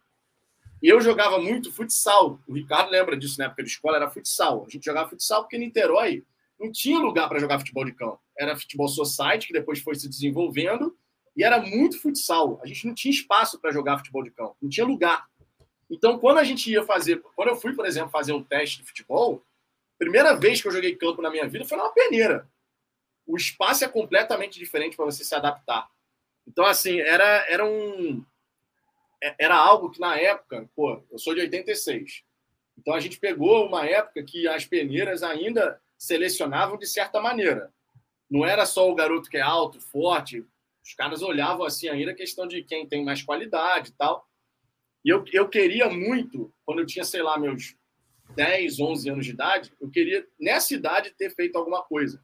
E 0.81 0.87
eu 0.87 1.01
jogava 1.01 1.39
muito 1.39 1.71
futsal. 1.71 2.39
O 2.47 2.53
Ricardo 2.53 2.91
lembra 2.91 3.17
disso 3.17 3.39
na 3.39 3.45
época 3.45 3.63
de 3.63 3.69
escola, 3.69 3.97
era 3.97 4.09
futsal. 4.09 4.65
A 4.67 4.69
gente 4.69 4.85
jogava 4.85 5.09
futsal 5.09 5.41
porque 5.41 5.57
Niterói 5.57 6.23
não 6.59 6.71
tinha 6.71 6.99
lugar 6.99 7.27
para 7.27 7.39
jogar 7.39 7.59
futebol 7.59 7.83
de 7.83 7.91
campo. 7.91 8.19
Era 8.37 8.55
futebol 8.55 8.87
society, 8.87 9.47
que 9.47 9.53
depois 9.53 9.79
foi 9.79 9.95
se 9.95 10.07
desenvolvendo, 10.07 10.95
e 11.35 11.43
era 11.43 11.59
muito 11.59 11.99
futsal. 11.99 12.59
A 12.63 12.67
gente 12.67 12.85
não 12.85 12.93
tinha 12.93 13.11
espaço 13.11 13.59
para 13.59 13.71
jogar 13.71 13.97
futebol 13.97 14.23
de 14.23 14.31
campo, 14.31 14.55
não 14.61 14.69
tinha 14.69 14.85
lugar. 14.85 15.25
Então, 15.89 16.17
quando 16.17 16.37
a 16.37 16.43
gente 16.43 16.71
ia 16.71 16.83
fazer, 16.83 17.21
quando 17.35 17.49
eu 17.49 17.55
fui, 17.55 17.73
por 17.73 17.85
exemplo, 17.85 18.09
fazer 18.09 18.33
um 18.33 18.43
teste 18.43 18.81
de 18.81 18.87
futebol, 18.87 19.43
Primeira 19.97 20.33
vez 20.35 20.61
que 20.61 20.67
eu 20.67 20.71
joguei 20.71 20.95
campo 20.95 21.21
na 21.21 21.29
minha 21.29 21.47
vida 21.47 21.65
foi 21.65 21.77
numa 21.77 21.93
peneira. 21.93 22.49
O 23.25 23.35
espaço 23.35 23.83
é 23.83 23.87
completamente 23.87 24.59
diferente 24.59 24.95
para 24.95 25.05
você 25.05 25.23
se 25.23 25.33
adaptar. 25.33 25.89
Então, 26.47 26.65
assim, 26.65 26.99
era, 26.99 27.45
era 27.49 27.65
um. 27.65 28.23
É, 29.23 29.35
era 29.39 29.55
algo 29.55 29.89
que 29.89 29.99
na 29.99 30.17
época, 30.17 30.69
pô, 30.75 31.03
eu 31.11 31.17
sou 31.17 31.33
de 31.33 31.41
86. 31.41 32.23
Então 32.77 32.93
a 32.93 32.99
gente 32.99 33.19
pegou 33.19 33.65
uma 33.65 33.85
época 33.85 34.23
que 34.23 34.47
as 34.47 34.65
peneiras 34.65 35.23
ainda 35.23 35.81
selecionavam 35.97 36.77
de 36.77 36.85
certa 36.85 37.21
maneira. 37.21 37.73
Não 38.29 38.45
era 38.45 38.65
só 38.65 38.89
o 38.89 38.95
garoto 38.95 39.29
que 39.29 39.37
é 39.37 39.41
alto, 39.41 39.79
forte. 39.79 40.45
Os 40.83 40.93
caras 40.93 41.21
olhavam 41.21 41.65
assim 41.65 41.87
ainda 41.87 42.11
a 42.11 42.15
questão 42.15 42.47
de 42.47 42.61
quem 42.63 42.87
tem 42.87 43.03
mais 43.03 43.23
qualidade 43.23 43.89
e 43.89 43.93
tal. 43.93 44.27
E 45.03 45.09
eu, 45.09 45.23
eu 45.31 45.47
queria 45.47 45.89
muito, 45.89 46.53
quando 46.65 46.79
eu 46.79 46.85
tinha, 46.85 47.05
sei 47.05 47.21
lá, 47.21 47.37
meus 47.37 47.75
10, 48.35 48.79
11 48.79 49.09
anos 49.09 49.25
de 49.25 49.31
idade, 49.31 49.73
eu 49.79 49.89
queria, 49.89 50.25
nessa 50.39 50.73
idade, 50.73 51.13
ter 51.17 51.29
feito 51.29 51.57
alguma 51.57 51.83
coisa. 51.83 52.23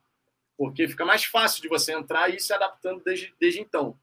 Porque 0.58 0.88
fica 0.88 1.06
mais 1.06 1.24
fácil 1.24 1.62
de 1.62 1.68
você 1.68 1.94
entrar 1.94 2.30
e 2.30 2.36
ir 2.36 2.40
se 2.40 2.54
adaptando 2.54 3.02
desde, 3.04 3.34
desde 3.40 3.60
então. 3.60 3.98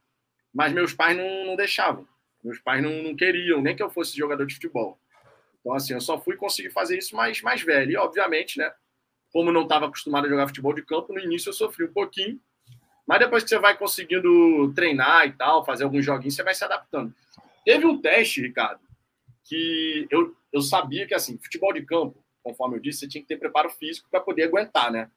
Mas 0.53 0.73
meus 0.73 0.93
pais 0.93 1.17
não, 1.17 1.47
não 1.47 1.57
deixavam. 1.57 2.07
Meus 2.43 2.59
pais 2.61 2.83
não, 2.83 3.03
não 3.03 3.17
queriam 3.17 3.61
nem 3.61 3.77
que 3.77 3.83
eu 3.83 3.91
fosse 3.91 4.17
jogador 4.17 4.47
de 4.47 4.55
futebol. 4.55 4.99
Então, 5.61 5.75
assim, 5.75 5.93
eu 5.93 6.01
só 6.01 6.19
fui 6.19 6.37
conseguir 6.37 6.71
fazer 6.71 6.97
isso 6.99 7.15
mais, 7.15 7.43
mais 7.43 7.63
velho. 7.63 7.93
E, 7.93 7.97
obviamente, 7.97 8.59
né, 8.59 8.73
como 9.33 9.53
não 9.53 9.63
estava 9.63 9.87
acostumado 9.87 10.27
a 10.27 10.29
jogar 10.29 10.47
futebol 10.47 10.73
de 10.73 10.83
campo, 10.83 11.13
no 11.13 11.21
início 11.21 11.51
eu 11.51 11.53
sofri 11.53 11.85
um 11.85 11.93
pouquinho. 11.93 12.41
Mas 13.07 13.21
depois 13.21 13.43
que 13.43 13.49
você 13.49 13.59
vai 13.59 13.77
conseguindo 13.77 14.73
treinar 14.75 15.27
e 15.27 15.33
tal, 15.33 15.65
fazer 15.65 15.85
alguns 15.85 16.05
joguinhos, 16.05 16.35
você 16.35 16.43
vai 16.43 16.55
se 16.55 16.65
adaptando. 16.65 17.15
Teve 17.65 17.87
um 17.87 18.01
teste, 18.01 18.41
Ricardo, 18.41 18.81
que 19.45 20.07
eu, 20.11 20.37
eu 20.53 20.61
sabia 20.61 21.07
que, 21.07 21.15
assim, 21.15 21.39
futebol 21.39 21.73
de 21.73 21.83
campo, 21.83 22.23
conforme 22.43 22.77
eu 22.77 22.81
disse, 22.81 23.01
você 23.01 23.09
tinha 23.09 23.23
que 23.23 23.29
ter 23.29 23.39
preparo 23.39 23.71
físico 23.71 24.09
para 24.11 24.21
poder 24.21 24.45
aguentar, 24.45 24.91
né? 24.91 25.11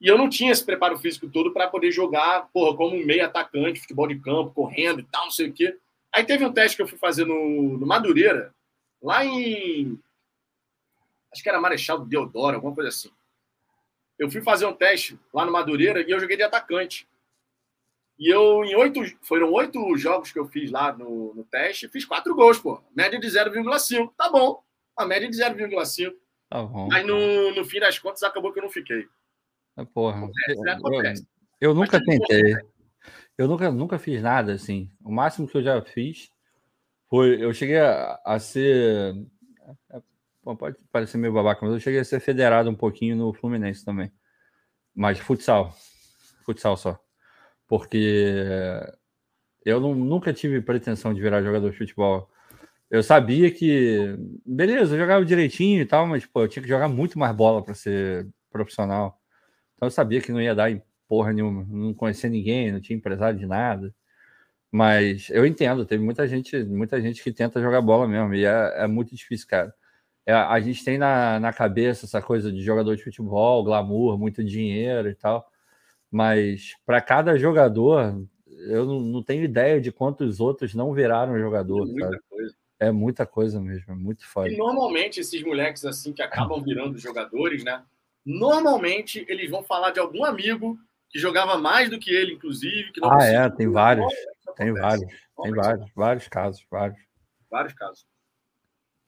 E 0.00 0.06
eu 0.08 0.18
não 0.18 0.28
tinha 0.28 0.52
esse 0.52 0.64
preparo 0.64 0.98
físico 0.98 1.28
todo 1.28 1.52
para 1.52 1.68
poder 1.68 1.90
jogar, 1.90 2.48
porra, 2.52 2.76
como 2.76 2.96
um 2.96 3.04
meio 3.04 3.24
atacante, 3.24 3.80
futebol 3.80 4.06
de 4.06 4.18
campo, 4.18 4.52
correndo 4.52 5.00
e 5.00 5.04
tal, 5.04 5.24
não 5.24 5.30
sei 5.30 5.48
o 5.48 5.52
quê. 5.52 5.76
Aí 6.12 6.24
teve 6.24 6.44
um 6.44 6.52
teste 6.52 6.76
que 6.76 6.82
eu 6.82 6.88
fui 6.88 6.98
fazer 6.98 7.24
no, 7.24 7.78
no 7.78 7.86
Madureira, 7.86 8.54
lá 9.02 9.24
em. 9.24 9.98
Acho 11.32 11.42
que 11.42 11.48
era 11.48 11.60
Marechal 11.60 12.04
Deodoro, 12.04 12.56
alguma 12.56 12.74
coisa 12.74 12.88
assim. 12.88 13.10
Eu 14.18 14.30
fui 14.30 14.40
fazer 14.40 14.66
um 14.66 14.72
teste 14.72 15.18
lá 15.32 15.44
no 15.44 15.52
Madureira 15.52 16.00
e 16.00 16.10
eu 16.10 16.20
joguei 16.20 16.36
de 16.36 16.42
atacante. 16.42 17.06
E 18.18 18.28
eu, 18.28 18.64
em 18.64 18.74
oito. 18.76 19.00
Foram 19.22 19.52
oito 19.52 19.96
jogos 19.96 20.32
que 20.32 20.38
eu 20.38 20.46
fiz 20.46 20.70
lá 20.70 20.92
no, 20.92 21.34
no 21.34 21.44
teste, 21.44 21.88
fiz 21.88 22.04
quatro 22.04 22.34
gols, 22.34 22.58
pô. 22.58 22.82
Média 22.94 23.18
de 23.18 23.26
0,5. 23.26 24.10
Tá 24.16 24.30
bom. 24.30 24.62
A 24.96 25.04
média 25.04 25.28
de 25.28 25.36
0,5. 25.36 26.12
Tá 26.48 26.62
bom. 26.62 26.88
Mas 26.88 27.06
no, 27.06 27.54
no 27.54 27.64
fim 27.64 27.80
das 27.80 27.98
contas 27.98 28.22
acabou 28.22 28.52
que 28.52 28.58
eu 28.58 28.62
não 28.62 28.70
fiquei. 28.70 29.06
Ah, 29.76 29.84
porra. 29.84 30.18
Acontece, 30.18 30.68
acontece. 30.68 31.28
Eu, 31.60 31.70
eu 31.70 31.74
nunca 31.74 32.02
tentei. 32.02 32.54
Eu 33.36 33.46
nunca, 33.46 33.70
nunca 33.70 33.98
fiz 33.98 34.22
nada 34.22 34.52
assim. 34.54 34.90
O 35.04 35.12
máximo 35.12 35.46
que 35.46 35.56
eu 35.56 35.62
já 35.62 35.82
fiz 35.82 36.30
foi. 37.10 37.42
Eu 37.42 37.52
cheguei 37.52 37.78
a, 37.78 38.18
a 38.24 38.38
ser. 38.38 39.14
Pode 40.42 40.78
parecer 40.92 41.18
meio 41.18 41.34
babaca, 41.34 41.60
mas 41.62 41.74
eu 41.74 41.80
cheguei 41.80 42.00
a 42.00 42.04
ser 42.04 42.20
federado 42.20 42.70
um 42.70 42.74
pouquinho 42.74 43.16
no 43.16 43.34
Fluminense 43.34 43.84
também. 43.84 44.10
Mas 44.94 45.18
futsal. 45.18 45.74
Futsal 46.44 46.76
só. 46.76 47.05
Porque 47.66 48.80
eu 49.64 49.80
não, 49.80 49.94
nunca 49.94 50.32
tive 50.32 50.60
pretensão 50.62 51.12
de 51.12 51.20
virar 51.20 51.42
jogador 51.42 51.70
de 51.70 51.78
futebol. 51.78 52.30
Eu 52.90 53.02
sabia 53.02 53.50
que, 53.50 54.16
beleza, 54.46 54.94
eu 54.94 55.00
jogava 55.00 55.24
direitinho 55.24 55.82
e 55.82 55.86
tal, 55.86 56.06
mas 56.06 56.24
pô, 56.26 56.42
eu 56.42 56.48
tinha 56.48 56.62
que 56.62 56.68
jogar 56.68 56.88
muito 56.88 57.18
mais 57.18 57.34
bola 57.34 57.62
para 57.64 57.74
ser 57.74 58.28
profissional. 58.50 59.20
Então 59.74 59.88
eu 59.88 59.90
sabia 59.90 60.20
que 60.20 60.32
não 60.32 60.40
ia 60.40 60.54
dar 60.54 60.70
em 60.70 60.82
porra 61.08 61.32
nenhuma, 61.32 61.66
não 61.68 61.94
conhecia 61.94 62.30
ninguém, 62.30 62.72
não 62.72 62.80
tinha 62.80 62.96
empresário 62.96 63.38
de 63.38 63.46
nada. 63.46 63.94
Mas 64.70 65.30
eu 65.30 65.46
entendo, 65.46 65.86
teve 65.86 66.02
muita 66.04 66.28
gente, 66.28 66.62
muita 66.64 67.00
gente 67.00 67.22
que 67.22 67.32
tenta 67.32 67.60
jogar 67.62 67.80
bola 67.82 68.06
mesmo, 68.08 68.34
e 68.34 68.44
é, 68.44 68.84
é 68.84 68.86
muito 68.86 69.14
difícil, 69.14 69.46
cara. 69.48 69.74
É, 70.26 70.32
a 70.34 70.60
gente 70.60 70.84
tem 70.84 70.98
na, 70.98 71.40
na 71.40 71.52
cabeça 71.52 72.06
essa 72.06 72.20
coisa 72.20 72.52
de 72.52 72.60
jogador 72.62 72.96
de 72.96 73.04
futebol, 73.04 73.64
glamour, 73.64 74.18
muito 74.18 74.44
dinheiro 74.44 75.08
e 75.08 75.14
tal. 75.14 75.46
Mas 76.10 76.72
para 76.84 77.00
cada 77.00 77.38
jogador, 77.38 78.22
eu 78.46 78.84
não, 78.84 79.00
não, 79.00 79.22
tenho 79.22 79.44
ideia 79.44 79.80
de 79.80 79.92
quantos 79.92 80.40
outros 80.40 80.74
não 80.74 80.92
viraram 80.92 81.38
jogador. 81.38 81.82
É 81.82 81.92
muita, 81.92 82.20
coisa. 82.28 82.56
É 82.78 82.90
muita 82.90 83.26
coisa 83.26 83.60
mesmo, 83.60 83.92
é 83.92 83.96
muito 83.96 84.26
foda. 84.26 84.48
E 84.48 84.56
normalmente 84.56 85.20
esses 85.20 85.42
moleques 85.42 85.84
assim 85.84 86.12
que 86.12 86.22
acabam 86.22 86.62
virando 86.62 86.98
jogadores, 86.98 87.64
né? 87.64 87.82
Normalmente 88.24 89.24
eles 89.28 89.50
vão 89.50 89.62
falar 89.62 89.90
de 89.90 90.00
algum 90.00 90.24
amigo 90.24 90.78
que 91.08 91.18
jogava 91.18 91.56
mais 91.56 91.88
do 91.88 91.98
que 91.98 92.10
ele, 92.10 92.32
inclusive. 92.32 92.92
Que 92.92 93.00
ah, 93.04 93.24
é, 93.24 93.48
tem 93.50 93.70
vários. 93.70 94.12
Tem 94.56 94.72
vários. 94.72 95.06
Tem 95.42 95.52
vários, 95.52 95.90
vários 95.94 96.28
casos, 96.28 96.66
vários. 96.70 96.98
Vários 97.50 97.74
casos. 97.74 98.06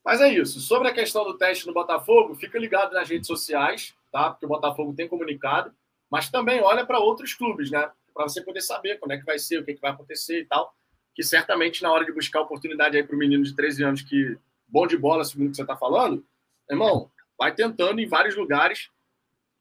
Mas 0.05 0.21
é 0.21 0.29
isso. 0.29 0.61
Sobre 0.61 0.89
a 0.89 0.95
questão 0.95 1.25
do 1.25 1.37
teste 1.37 1.67
no 1.67 1.75
Botafogo, 1.75 2.35
fica 2.35 2.59
ligado 2.59 2.93
nas 2.93 3.09
redes 3.09 3.27
sociais, 3.27 3.95
tá? 4.13 4.31
Porque 4.31 4.47
o 4.47 4.49
Botafogo 4.49 4.95
tem 4.95 5.09
comunicado, 5.09 5.73
mas 6.11 6.29
também 6.31 6.61
olha 6.61 6.85
para 6.87 6.99
outros 6.99 7.35
clubes, 7.35 7.71
né? 7.71 7.91
Para 8.15 8.29
você 8.29 8.43
poder 8.43 8.61
saber 8.61 8.99
quando 8.99 9.13
é 9.13 9.19
que 9.19 9.25
vai 9.25 9.39
ser, 9.39 9.59
o 9.59 9.65
que, 9.65 9.73
é 9.73 9.75
que 9.75 9.81
vai 9.81 9.93
acontecer 9.93 10.41
e 10.41 10.45
tal. 10.45 10.75
Que 11.15 11.23
certamente 11.23 11.83
na 11.83 11.93
hora 11.93 12.05
de 12.05 12.13
buscar 12.13 12.41
oportunidade 12.41 12.97
aí 12.97 13.03
para 13.03 13.15
o 13.15 13.19
menino 13.19 13.43
de 13.43 13.55
13 13.55 13.85
anos 13.85 14.03
que 14.03 14.37
bom 14.67 14.87
de 14.87 14.97
bola, 14.97 15.25
segundo 15.25 15.49
o 15.49 15.51
que 15.51 15.57
você 15.57 15.63
está 15.63 15.77
falando, 15.77 16.25
irmão, 16.71 17.11
vai 17.39 17.55
tentando 17.55 18.01
em 18.01 18.07
vários 18.07 18.37
lugares 18.37 18.91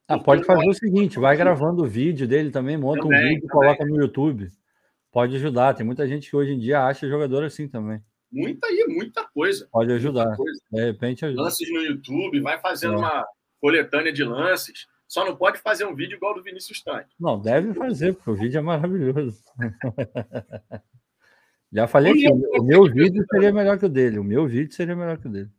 ah, 0.10 0.18
pode 0.18 0.45
fazer 0.45 0.70
o 0.70 0.74
seguinte, 0.74 1.20
vai 1.20 1.36
gravando 1.36 1.84
o 1.84 1.88
vídeo 1.88 2.26
dele 2.26 2.50
também, 2.50 2.78
monta 2.78 3.02
também, 3.02 3.20
um 3.20 3.28
vídeo 3.28 3.45
e 3.45 3.50
coloca 3.50 3.86
no 3.86 4.02
YouTube. 4.02 4.50
Pode 5.12 5.36
ajudar. 5.36 5.74
Tem 5.74 5.86
muita 5.86 6.08
gente 6.08 6.30
que 6.30 6.36
hoje 6.36 6.54
em 6.54 6.60
dia 6.60 6.86
acha 6.86 7.10
jogador 7.10 7.43
assim 7.43 7.68
também. 7.68 8.02
Muita 8.32 8.68
e 8.70 8.88
muita 8.88 9.26
coisa. 9.26 9.68
Pode 9.70 9.91
ajudar. 9.91 10.34
Coisa. 10.38 10.62
De 10.72 10.86
repente 10.86 11.26
ajuda. 11.26 11.41
Lances 11.41 11.70
no 11.74 11.82
YouTube, 11.82 12.39
vai 12.39 12.58
fazendo 12.58 12.93
é. 12.93 12.98
uma 12.98 13.28
coletânea 13.60 14.14
de 14.14 14.24
lances. 14.24 14.88
Só 15.08 15.24
não 15.24 15.36
pode 15.36 15.60
fazer 15.60 15.86
um 15.86 15.95
vídeo 15.95 16.18
igual 16.18 16.34
do 16.34 16.43
Vinícius 16.43 16.84
Tanque. 16.84 17.16
Não, 17.20 17.39
deve 17.39 17.74
fazer, 17.74 18.14
porque 18.14 18.30
o 18.30 18.36
vídeo 18.36 18.58
é 18.58 18.62
maravilhoso. 18.62 19.41
Já 21.72 21.88
falei 21.88 22.14
que 22.14 22.30
o 22.30 22.64
meu 22.64 22.84
vídeo 22.86 23.26
seria 23.30 23.51
melhor 23.51 23.78
que 23.78 23.86
o 23.86 23.89
dele. 23.89 24.20
O 24.20 24.24
meu 24.24 24.47
vídeo 24.47 24.74
seria 24.74 24.95
melhor 24.95 25.18
que 25.18 25.28
o 25.28 25.32
dele. 25.32 25.49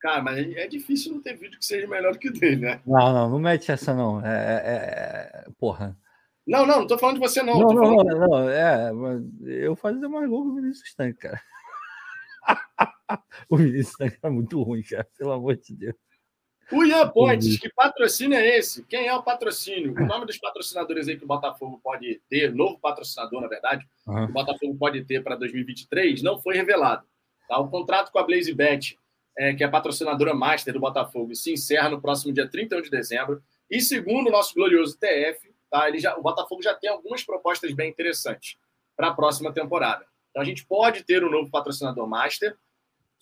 Cara, 0.00 0.22
mas 0.22 0.46
é 0.54 0.66
difícil 0.66 1.12
não 1.12 1.22
ter 1.22 1.34
vídeo 1.34 1.58
que 1.58 1.64
seja 1.64 1.86
melhor 1.86 2.18
que 2.18 2.28
o 2.28 2.32
dele, 2.32 2.56
né? 2.56 2.80
Não, 2.86 3.12
não, 3.12 3.30
não 3.30 3.38
mete 3.38 3.72
essa, 3.72 3.94
não. 3.94 4.24
É, 4.24 4.28
é, 4.28 5.44
é... 5.46 5.50
Porra. 5.58 5.96
Não, 6.46 6.66
não, 6.66 6.80
não 6.80 6.86
tô 6.86 6.98
falando 6.98 7.14
de 7.14 7.20
você, 7.20 7.42
não. 7.42 7.58
Não, 7.58 7.68
não, 7.68 7.82
falando... 7.82 8.18
não, 8.18 8.28
não, 8.28 8.50
é, 8.50 8.90
eu 9.46 9.74
fazia 9.74 10.06
mais 10.06 10.28
gol 10.28 10.42
que 10.42 10.48
o 10.50 10.54
Vinícius 10.56 10.94
Tanque, 10.94 11.20
cara. 11.20 11.42
o 13.48 13.56
Vinícius 13.56 13.96
Tanque 13.96 14.18
é 14.22 14.28
muito 14.28 14.62
ruim, 14.62 14.82
cara, 14.82 15.08
pelo 15.16 15.32
amor 15.32 15.56
de 15.56 15.74
Deus. 15.74 15.96
O 16.72 16.84
Ian 16.84 17.08
Pontes, 17.08 17.58
que 17.58 17.68
patrocínio 17.68 18.38
é 18.38 18.58
esse? 18.58 18.84
Quem 18.84 19.06
é 19.06 19.14
o 19.14 19.22
patrocínio? 19.22 19.92
O 19.92 20.06
nome 20.06 20.26
dos 20.26 20.38
patrocinadores 20.38 21.08
aí 21.08 21.16
que 21.16 21.24
o 21.24 21.28
Botafogo 21.28 21.80
pode 21.82 22.20
ter, 22.28 22.54
novo 22.54 22.78
patrocinador, 22.78 23.40
na 23.40 23.48
verdade, 23.48 23.86
uhum. 24.06 24.26
que 24.26 24.30
o 24.30 24.34
Botafogo 24.34 24.76
pode 24.76 25.04
ter 25.04 25.22
para 25.22 25.36
2023, 25.36 26.22
não 26.22 26.38
foi 26.38 26.54
revelado. 26.54 27.06
Tá? 27.48 27.58
O 27.58 27.68
contrato 27.68 28.10
com 28.10 28.18
a 28.18 28.22
Blaze 28.22 28.52
Bet 28.52 28.98
é, 29.36 29.52
que 29.52 29.62
é 29.62 29.66
a 29.66 29.70
patrocinadora 29.70 30.32
master 30.32 30.72
do 30.72 30.80
Botafogo, 30.80 31.34
se 31.34 31.52
encerra 31.52 31.88
no 31.88 32.00
próximo 32.00 32.32
dia 32.32 32.48
31 32.48 32.82
de 32.82 32.90
dezembro. 32.90 33.42
E 33.70 33.80
segundo 33.80 34.28
o 34.28 34.30
nosso 34.30 34.54
glorioso 34.54 34.96
TF, 34.98 35.52
tá, 35.70 35.88
ele 35.88 35.98
já, 35.98 36.16
o 36.16 36.22
Botafogo 36.22 36.62
já 36.62 36.74
tem 36.74 36.90
algumas 36.90 37.24
propostas 37.24 37.72
bem 37.72 37.90
interessantes 37.90 38.56
para 38.96 39.08
a 39.08 39.14
próxima 39.14 39.52
temporada. 39.52 40.06
Então 40.30 40.42
a 40.42 40.44
gente 40.44 40.64
pode 40.66 41.02
ter 41.02 41.24
um 41.24 41.30
novo 41.30 41.50
patrocinador 41.50 42.06
master, 42.06 42.56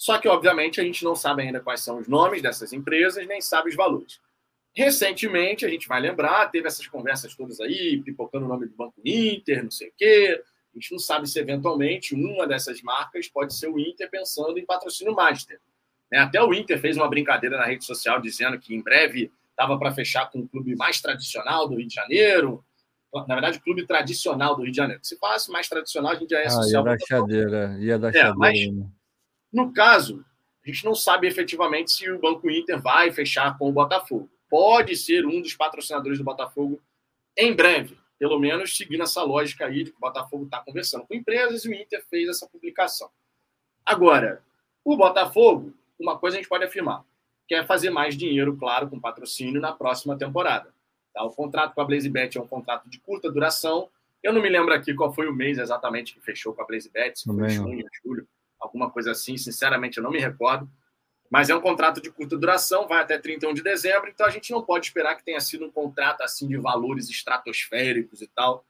só 0.03 0.19
que 0.19 0.27
obviamente 0.27 0.81
a 0.81 0.85
gente 0.85 1.05
não 1.05 1.15
sabe 1.15 1.43
ainda 1.43 1.61
quais 1.61 1.79
são 1.79 2.01
os 2.01 2.09
nomes 2.09 2.43
dessas 2.43 2.73
empresas, 2.73 3.25
nem 3.25 3.41
sabe 3.41 3.69
os 3.69 3.77
valores. 3.77 4.19
Recentemente, 4.75 5.65
a 5.65 5.69
gente 5.69 5.87
vai 5.87 6.01
lembrar, 6.01 6.51
teve 6.51 6.67
essas 6.67 6.89
conversas 6.89 7.37
todas 7.37 7.61
aí, 7.61 8.03
pipocando 8.03 8.45
o 8.45 8.49
nome 8.49 8.67
do 8.67 8.75
Banco 8.75 9.01
Inter, 9.05 9.63
não 9.63 9.71
sei 9.71 9.91
o 9.91 9.93
quê. 9.97 10.43
A 10.75 10.77
gente 10.77 10.91
não 10.91 10.99
sabe 10.99 11.29
se 11.29 11.39
eventualmente 11.39 12.17
uma 12.17 12.49
dessas 12.49 12.83
marcas 12.83 13.29
pode 13.29 13.55
ser 13.55 13.69
o 13.69 13.79
Inter 13.79 14.11
pensando 14.11 14.59
em 14.59 14.67
patrocínio 14.67 15.15
master. 15.15 15.61
Né? 16.11 16.19
Até 16.19 16.43
o 16.43 16.53
Inter 16.53 16.81
fez 16.81 16.97
uma 16.97 17.09
brincadeira 17.09 17.57
na 17.57 17.67
rede 17.67 17.85
social 17.85 18.21
dizendo 18.21 18.59
que 18.59 18.75
em 18.75 18.83
breve 18.83 19.31
estava 19.51 19.79
para 19.79 19.95
fechar 19.95 20.29
com 20.33 20.41
o 20.41 20.49
clube 20.49 20.75
mais 20.75 21.01
tradicional 21.01 21.69
do 21.69 21.77
Rio 21.77 21.87
de 21.87 21.95
Janeiro. 21.95 22.65
Na 23.15 23.37
verdade, 23.37 23.59
o 23.59 23.63
clube 23.63 23.87
tradicional 23.87 24.57
do 24.57 24.63
Rio 24.63 24.73
de 24.73 24.79
Janeiro. 24.79 25.01
Se 25.05 25.17
falasse 25.17 25.49
mais 25.49 25.69
tradicional, 25.69 26.11
a 26.11 26.17
gente 26.17 26.31
já 26.31 26.41
é 26.41 26.47
ah, 26.47 26.51
social. 26.51 26.85
Ia 26.85 26.91
dar 26.91 27.07
chadeira, 27.07 27.79
ia 27.79 27.99
dar 28.01 28.09
é, 28.09 28.13
chadeira. 28.13 28.35
Mas, 28.37 28.59
no 29.53 29.73
caso, 29.73 30.25
a 30.65 30.69
gente 30.69 30.85
não 30.85 30.95
sabe 30.95 31.27
efetivamente 31.27 31.91
se 31.91 32.11
o 32.11 32.19
Banco 32.19 32.51
Inter 32.51 32.81
vai 32.81 33.13
fechar 33.13 33.59
com 33.59 33.69
o 33.69 33.73
Botafogo. 33.73 34.31
Pode 34.49 34.97
ser 34.97 35.27
um 35.27 35.41
dos 35.41 35.55
patrocinadores 35.55 36.19
do 36.19 36.25
Botafogo 36.25 36.81
em 37.37 37.55
breve, 37.55 37.99
pelo 38.19 38.39
menos 38.39 38.77
seguindo 38.77 39.03
essa 39.03 39.23
lógica 39.23 39.67
aí 39.67 39.85
de 39.85 39.91
que 39.91 39.97
o 39.97 40.01
Botafogo 40.01 40.45
está 40.45 40.61
conversando 40.61 41.07
com 41.07 41.15
empresas 41.15 41.65
e 41.65 41.69
o 41.69 41.75
Inter 41.75 42.05
fez 42.09 42.29
essa 42.29 42.47
publicação. 42.47 43.11
Agora, 43.85 44.43
o 44.85 44.97
Botafogo 44.97 45.75
uma 46.03 46.19
coisa 46.19 46.37
a 46.37 46.41
gente 46.41 46.49
pode 46.49 46.65
afirmar, 46.65 47.05
que 47.47 47.55
é 47.55 47.65
fazer 47.65 47.91
mais 47.91 48.17
dinheiro, 48.17 48.57
claro, 48.57 48.89
com 48.89 49.01
patrocínio 49.01 49.61
na 49.61 49.73
próxima 49.73 50.19
temporada. 50.19 50.75
Tá? 51.15 51.23
O 51.25 51.31
contrato 51.31 51.75
com 51.75 51.81
a 51.81 51.85
BlazeBet 51.85 52.37
é 52.37 52.41
um 52.41 52.47
contrato 52.47 52.89
de 52.89 52.99
curta 52.99 53.31
duração. 53.31 53.89
Eu 54.23 54.33
não 54.33 54.43
me 54.43 54.49
lembro 54.49 54.75
aqui 54.75 54.95
qual 54.95 55.13
foi 55.13 55.29
o 55.29 55.35
mês 55.35 55.59
exatamente 55.59 56.15
que 56.15 56.21
fechou 56.21 56.53
com 56.53 56.63
a 56.63 56.67
BlazeBet, 56.67 57.19
se 57.19 57.25
foi 57.25 57.49
junho, 57.51 57.87
julho, 58.05 58.29
alguma 58.63 58.91
coisa 58.91 59.11
assim. 59.11 59.37
Sinceramente, 59.37 59.99
eu 59.99 60.05
não 60.05 60.11
me 60.11 60.19
recordo. 60.19 60.71
Mas 61.31 61.49
é 61.49 61.55
um 61.55 61.61
contrato 61.63 62.01
de 62.01 62.11
curta 62.11 62.37
duração, 62.37 62.87
vai 62.87 63.01
até 63.01 63.19
31 63.19 63.55
de 63.55 63.63
dezembro, 63.63 64.11
então 64.11 64.27
a 64.27 64.31
gente 64.31 64.53
não 64.53 64.61
pode 64.61 64.85
esperar 64.85 65.17
que 65.17 65.25
tenha 65.25 65.41
sido 65.41 65.65
um 65.65 65.71
contrato 65.71 66.21
assim 66.21 66.47
de 66.47 66.59
valores 66.59 67.09
estratosféricos 67.09 68.21
e 68.21 68.27
tal. 68.27 68.67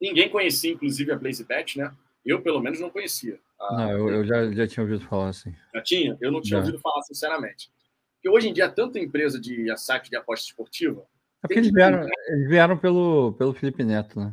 Ninguém 0.00 0.28
conhecia, 0.28 0.72
inclusive, 0.72 1.10
a 1.10 1.16
BlazeBet, 1.16 1.78
né? 1.78 1.92
Eu, 2.24 2.40
pelo 2.40 2.60
menos, 2.60 2.78
não 2.78 2.90
conhecia. 2.90 3.40
Não, 3.58 3.90
eu, 3.90 4.08
eu 4.08 4.24
já, 4.24 4.52
já 4.52 4.68
tinha 4.68 4.84
ouvido 4.84 5.04
falar 5.06 5.30
assim. 5.30 5.52
Já 5.74 5.82
tinha? 5.82 6.16
Eu 6.20 6.30
não 6.30 6.40
tinha 6.40 6.58
já. 6.58 6.64
ouvido 6.64 6.78
falar, 6.78 7.02
sinceramente. 7.02 7.70
Porque 8.14 8.28
hoje 8.28 8.48
em 8.48 8.52
dia, 8.52 8.68
tanta 8.68 9.00
empresa 9.00 9.40
de 9.40 9.76
site 9.76 10.10
de 10.10 10.16
aposta 10.16 10.46
esportiva. 10.46 11.00
É 11.42 11.46
porque 11.48 11.58
eles 11.58 11.72
vieram, 11.72 12.08
eles 12.28 12.48
vieram 12.48 12.78
pelo, 12.78 13.32
pelo 13.34 13.52
Felipe 13.52 13.82
Neto, 13.82 14.20
né? 14.20 14.32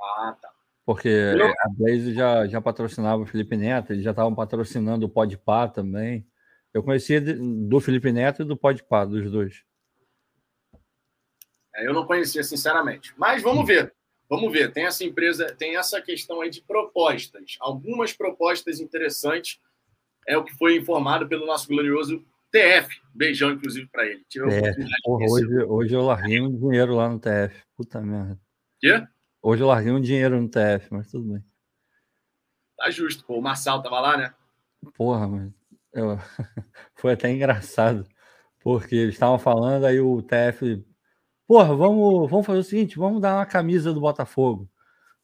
Ah, 0.00 0.36
tá. 0.40 0.53
Porque 0.84 1.08
eu... 1.08 1.46
a 1.46 1.68
Blaze 1.70 2.12
já, 2.12 2.46
já 2.46 2.60
patrocinava 2.60 3.22
o 3.22 3.26
Felipe 3.26 3.56
Neto, 3.56 3.92
eles 3.92 4.04
já 4.04 4.10
estavam 4.10 4.34
patrocinando 4.34 5.06
o 5.06 5.08
Podpah 5.08 5.68
também. 5.68 6.26
Eu 6.72 6.82
conhecia 6.82 7.20
do 7.20 7.80
Felipe 7.80 8.12
Neto 8.12 8.42
e 8.42 8.44
do 8.44 8.56
Podpah, 8.56 9.04
dos 9.04 9.30
dois. 9.30 9.64
É, 11.74 11.86
eu 11.86 11.92
não 11.94 12.06
conhecia, 12.06 12.42
sinceramente. 12.42 13.14
Mas 13.16 13.42
vamos 13.42 13.66
ver. 13.66 13.94
Vamos 14.28 14.52
ver. 14.52 14.72
Tem 14.72 14.84
essa 14.84 15.04
empresa, 15.04 15.54
tem 15.54 15.76
essa 15.76 16.00
questão 16.02 16.40
aí 16.40 16.50
de 16.50 16.62
propostas. 16.62 17.56
Algumas 17.60 18.12
propostas 18.12 18.80
interessantes. 18.80 19.60
É 20.26 20.36
o 20.38 20.44
que 20.44 20.54
foi 20.54 20.76
informado 20.76 21.28
pelo 21.28 21.46
nosso 21.46 21.68
glorioso 21.68 22.24
TF. 22.50 22.88
Beijão, 23.14 23.52
inclusive, 23.52 23.86
para 23.88 24.06
ele. 24.06 24.24
Porra, 25.04 25.26
hoje, 25.28 25.64
hoje 25.64 25.94
eu 25.94 26.02
larguei 26.02 26.40
um 26.40 26.56
dinheiro 26.56 26.94
lá 26.94 27.08
no 27.08 27.20
TF. 27.20 27.54
Puta 27.76 28.00
merda. 28.00 28.38
Quê? 28.80 29.06
Hoje 29.46 29.62
eu 29.62 29.66
larguei 29.66 29.92
um 29.92 30.00
dinheiro 30.00 30.40
no 30.40 30.48
TF, 30.48 30.88
mas 30.90 31.10
tudo 31.10 31.34
bem. 31.34 31.44
Tá 32.78 32.90
justo, 32.90 33.26
pô. 33.26 33.38
O 33.38 33.42
Marçal 33.42 33.82
tava 33.82 34.00
lá, 34.00 34.16
né? 34.16 34.34
Porra, 34.94 35.28
mas 35.28 35.52
eu... 35.92 36.16
foi 36.96 37.12
até 37.12 37.30
engraçado, 37.30 38.08
porque 38.60 38.94
eles 38.94 39.12
estavam 39.12 39.38
falando, 39.38 39.84
aí 39.84 40.00
o 40.00 40.22
TF, 40.22 40.82
porra, 41.46 41.76
vamos, 41.76 42.30
vamos 42.30 42.46
fazer 42.46 42.60
o 42.60 42.64
seguinte, 42.64 42.96
vamos 42.96 43.20
dar 43.20 43.36
uma 43.36 43.44
camisa 43.44 43.92
do 43.92 44.00
Botafogo. 44.00 44.66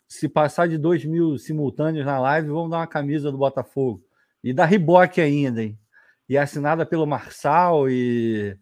Se 0.07 0.29
passar 0.29 0.69
de 0.69 0.77
2 0.77 1.07
mil 1.07 1.39
simultâneos 1.39 2.05
na 2.05 2.21
live, 2.21 2.49
vamos 2.49 2.71
dar 2.71 2.77
uma 2.81 2.87
camisa 2.87 3.33
do 3.33 3.39
Botafogo. 3.39 4.05
E 4.45 4.53
da 4.53 4.67
Riboc 4.67 5.19
ainda, 5.19 5.63
hein? 5.63 5.81
E 6.29 6.37
assinada 6.37 6.85
pelo 6.85 7.07
Marçal 7.07 7.89
e, 7.89 8.55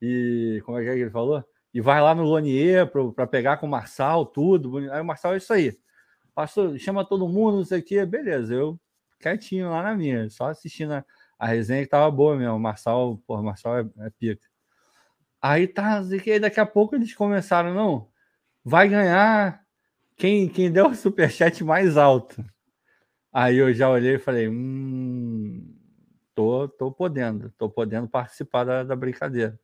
e. 0.00 0.62
Como 0.64 0.78
é 0.78 0.84
que 0.84 0.88
é 0.88 0.98
ele 1.00 1.10
falou? 1.10 1.44
E 1.72 1.80
vai 1.80 2.00
lá 2.00 2.14
no 2.14 2.24
Lonier 2.24 2.90
para 3.14 3.26
pegar 3.26 3.58
com 3.58 3.66
o 3.66 3.70
Marçal, 3.70 4.26
tudo. 4.26 4.78
Aí 4.90 5.00
o 5.00 5.04
Marçal 5.04 5.34
é 5.34 5.36
isso 5.36 5.52
aí. 5.52 5.76
Passou, 6.34 6.76
chama 6.78 7.04
todo 7.04 7.28
mundo, 7.28 7.58
não 7.58 7.64
sei 7.64 7.80
o 7.80 7.82
quê. 7.82 8.04
Beleza, 8.04 8.54
eu 8.54 8.78
quietinho 9.20 9.70
lá 9.70 9.82
na 9.82 9.94
minha, 9.94 10.28
só 10.30 10.48
assistindo 10.48 10.94
a, 10.94 11.04
a 11.38 11.46
resenha 11.46 11.82
que 11.82 11.90
tava 11.90 12.10
boa 12.10 12.36
mesmo. 12.36 12.56
O 12.56 12.60
Marçal, 12.60 13.18
porra, 13.26 13.42
Marçal 13.42 13.78
é, 13.78 13.88
é 13.98 14.10
pica. 14.10 14.48
Aí 15.40 15.66
tá, 15.66 16.02
que 16.22 16.38
daqui 16.38 16.60
a 16.60 16.66
pouco 16.66 16.94
eles 16.94 17.14
começaram, 17.14 17.72
não, 17.72 18.08
vai 18.64 18.88
ganhar 18.88 19.64
quem, 20.16 20.48
quem 20.48 20.70
der 20.70 20.84
o 20.84 20.94
superchat 20.94 21.64
mais 21.64 21.96
alto. 21.96 22.44
Aí 23.32 23.56
eu 23.56 23.72
já 23.72 23.88
olhei 23.88 24.16
e 24.16 24.18
falei, 24.18 24.48
hum, 24.48 25.74
tô, 26.34 26.68
tô 26.68 26.92
podendo, 26.92 27.50
tô 27.56 27.70
podendo 27.70 28.08
participar 28.08 28.64
da, 28.64 28.84
da 28.84 28.96
brincadeira. 28.96 29.58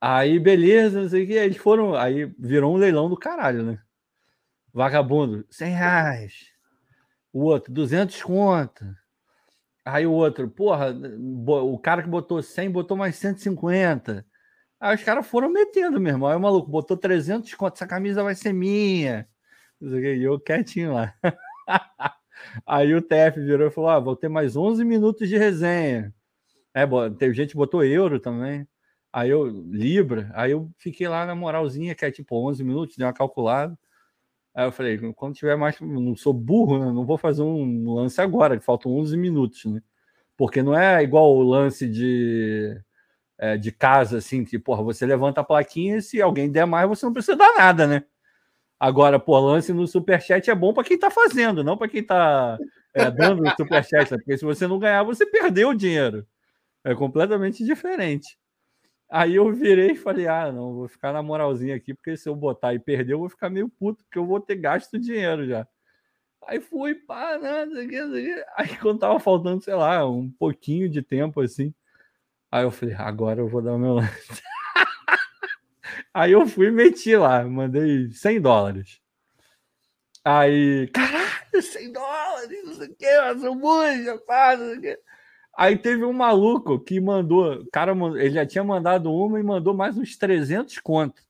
Aí, 0.00 0.38
beleza, 0.38 1.02
não 1.02 1.08
sei 1.08 1.24
o 1.24 1.26
que, 1.26 1.34
eles 1.34 1.58
foram, 1.58 1.94
aí 1.94 2.24
virou 2.38 2.74
um 2.74 2.78
leilão 2.78 3.08
do 3.08 3.16
caralho, 3.16 3.62
né? 3.62 3.78
Vagabundo, 4.72 5.44
100 5.50 5.74
reais. 5.74 6.50
O 7.32 7.44
outro, 7.44 7.72
200 7.72 8.22
conto. 8.22 8.84
Aí 9.84 10.06
o 10.06 10.12
outro, 10.12 10.48
porra, 10.48 10.94
o 11.18 11.78
cara 11.78 12.02
que 12.02 12.08
botou 12.08 12.42
100 12.42 12.70
botou 12.70 12.96
mais 12.96 13.16
150. 13.16 14.24
Aí 14.80 14.96
os 14.96 15.02
caras 15.02 15.26
foram 15.26 15.50
metendo, 15.50 16.00
meu 16.00 16.14
irmão. 16.14 16.28
Aí 16.28 16.36
o 16.36 16.40
maluco 16.40 16.70
botou 16.70 16.96
300 16.96 17.52
conto, 17.54 17.74
essa 17.74 17.86
camisa 17.86 18.22
vai 18.22 18.34
ser 18.34 18.52
minha. 18.52 19.28
E 19.80 20.22
eu 20.22 20.38
quietinho 20.40 20.94
lá. 20.94 21.14
Aí 22.66 22.94
o 22.94 23.02
TF 23.02 23.40
virou 23.40 23.68
e 23.68 23.70
falou: 23.70 23.90
ah, 23.90 23.98
vou 23.98 24.16
ter 24.16 24.28
mais 24.28 24.56
11 24.56 24.84
minutos 24.84 25.28
de 25.28 25.36
resenha. 25.36 26.14
É, 26.74 26.86
teve 27.18 27.34
gente 27.34 27.50
que 27.50 27.56
botou 27.56 27.84
euro 27.84 28.20
também. 28.20 28.66
Aí 29.12 29.30
eu, 29.30 29.46
Libra. 29.46 30.30
Aí 30.34 30.52
eu 30.52 30.70
fiquei 30.78 31.08
lá 31.08 31.26
na 31.26 31.34
moralzinha, 31.34 31.94
que 31.94 32.04
é 32.04 32.10
tipo 32.10 32.36
11 32.48 32.62
minutos, 32.62 32.96
dei 32.96 33.06
uma 33.06 33.12
calculada. 33.12 33.76
Aí 34.54 34.66
eu 34.66 34.72
falei, 34.72 34.98
quando 35.14 35.34
tiver 35.34 35.56
mais, 35.56 35.80
não 35.80 36.16
sou 36.16 36.32
burro, 36.32 36.78
né? 36.78 36.92
Não 36.92 37.06
vou 37.06 37.18
fazer 37.18 37.42
um 37.42 37.94
lance 37.94 38.20
agora, 38.20 38.58
que 38.58 38.64
faltam 38.64 38.92
11 38.92 39.16
minutos, 39.16 39.64
né? 39.64 39.80
Porque 40.36 40.62
não 40.62 40.76
é 40.76 41.02
igual 41.02 41.34
o 41.36 41.42
lance 41.42 41.88
de, 41.88 42.80
é, 43.38 43.56
de 43.56 43.72
casa, 43.72 44.18
assim, 44.18 44.44
que, 44.44 44.58
porra, 44.58 44.82
você 44.82 45.06
levanta 45.06 45.40
a 45.40 45.44
plaquinha 45.44 45.98
e 45.98 46.02
se 46.02 46.22
alguém 46.22 46.50
der 46.50 46.66
mais, 46.66 46.88
você 46.88 47.06
não 47.06 47.12
precisa 47.12 47.36
dar 47.36 47.54
nada, 47.56 47.86
né? 47.86 48.04
Agora, 48.80 49.20
pô, 49.20 49.38
lance 49.38 49.72
no 49.72 49.86
superchat 49.86 50.50
é 50.50 50.54
bom 50.54 50.72
para 50.72 50.84
quem 50.84 50.98
tá 50.98 51.10
fazendo, 51.10 51.62
não 51.62 51.76
para 51.76 51.88
quem 51.88 52.02
tá 52.02 52.58
é, 52.94 53.10
dando 53.10 53.44
o 53.46 53.50
superchat, 53.56 54.10
né? 54.10 54.18
Porque 54.18 54.38
se 54.38 54.44
você 54.44 54.66
não 54.66 54.78
ganhar, 54.78 55.02
você 55.04 55.26
perdeu 55.26 55.70
o 55.70 55.74
dinheiro. 55.74 56.26
É 56.84 56.94
completamente 56.94 57.64
diferente. 57.64 58.39
Aí 59.10 59.34
eu 59.34 59.52
virei 59.52 59.90
e 59.92 59.96
falei: 59.96 60.28
ah, 60.28 60.52
não, 60.52 60.72
vou 60.74 60.88
ficar 60.88 61.12
na 61.12 61.22
moralzinha 61.22 61.74
aqui, 61.74 61.92
porque 61.92 62.16
se 62.16 62.28
eu 62.28 62.36
botar 62.36 62.72
e 62.74 62.78
perder, 62.78 63.14
eu 63.14 63.18
vou 63.18 63.28
ficar 63.28 63.50
meio 63.50 63.68
puto, 63.68 64.04
porque 64.04 64.18
eu 64.18 64.24
vou 64.24 64.40
ter 64.40 64.54
gasto 64.54 64.98
dinheiro 64.98 65.46
já. 65.46 65.66
Aí 66.46 66.60
fui, 66.60 66.94
pá, 66.94 67.36
nada, 67.38 67.74
aí 68.56 68.76
quando 68.80 69.00
tava 69.00 69.18
faltando, 69.18 69.62
sei 69.62 69.74
lá, 69.74 70.08
um 70.08 70.30
pouquinho 70.30 70.88
de 70.88 71.02
tempo 71.02 71.40
assim, 71.40 71.74
aí 72.52 72.64
eu 72.64 72.70
falei: 72.70 72.94
agora 72.94 73.40
eu 73.40 73.48
vou 73.48 73.60
dar 73.60 73.74
o 73.74 73.78
meu 73.78 73.94
lance. 73.94 74.42
aí 76.14 76.32
eu 76.32 76.46
fui 76.46 76.68
e 76.68 76.70
meti 76.70 77.16
lá, 77.16 77.44
mandei 77.44 78.10
100 78.12 78.40
dólares. 78.40 79.00
Aí, 80.24 80.88
caralho, 80.88 81.62
100 81.62 81.92
dólares, 81.92 82.64
não 82.64 82.74
sei 82.74 82.88
o 82.88 82.94
que, 82.94 83.04
eu 83.06 83.38
sou 83.40 83.54
muito, 83.56 84.18
pá, 84.24 84.56
não 84.56 84.68
sei 84.68 84.78
o 84.78 84.80
que. 84.82 85.09
Aí 85.56 85.76
teve 85.76 86.04
um 86.04 86.12
maluco 86.12 86.78
que 86.80 87.00
mandou, 87.00 87.66
cara, 87.72 87.92
ele 88.16 88.30
já 88.30 88.46
tinha 88.46 88.64
mandado 88.64 89.12
uma 89.12 89.38
e 89.38 89.42
mandou 89.42 89.74
mais 89.74 89.98
uns 89.98 90.16
300 90.16 90.78
contos. 90.78 91.28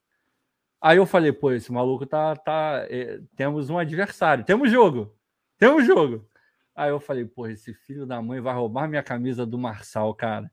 Aí 0.81 0.97
eu 0.97 1.07
falei, 1.07 1.33
pô, 1.33 1.53
esse 1.53 1.71
maluco 1.73 2.07
tá, 2.07 2.37
tá, 2.37 2.87
é, 2.89 3.21
temos 3.37 3.69
um 3.71 3.79
adversário, 3.79 4.45
temos 4.45 4.71
jogo, 4.71 5.15
temos 5.59 5.87
jogo. 5.87 6.27
Aí 6.75 6.91
eu 6.91 7.01
falei, 7.01 7.27
pô, 7.27 7.47
esse 7.47 7.75
filho 7.75 8.07
da 8.07 8.23
mãe 8.23 8.41
vai 8.41 8.55
roubar 8.55 8.89
minha 8.89 9.03
camisa 9.03 9.45
do 9.45 9.59
Marçal, 9.59 10.15
cara. 10.15 10.51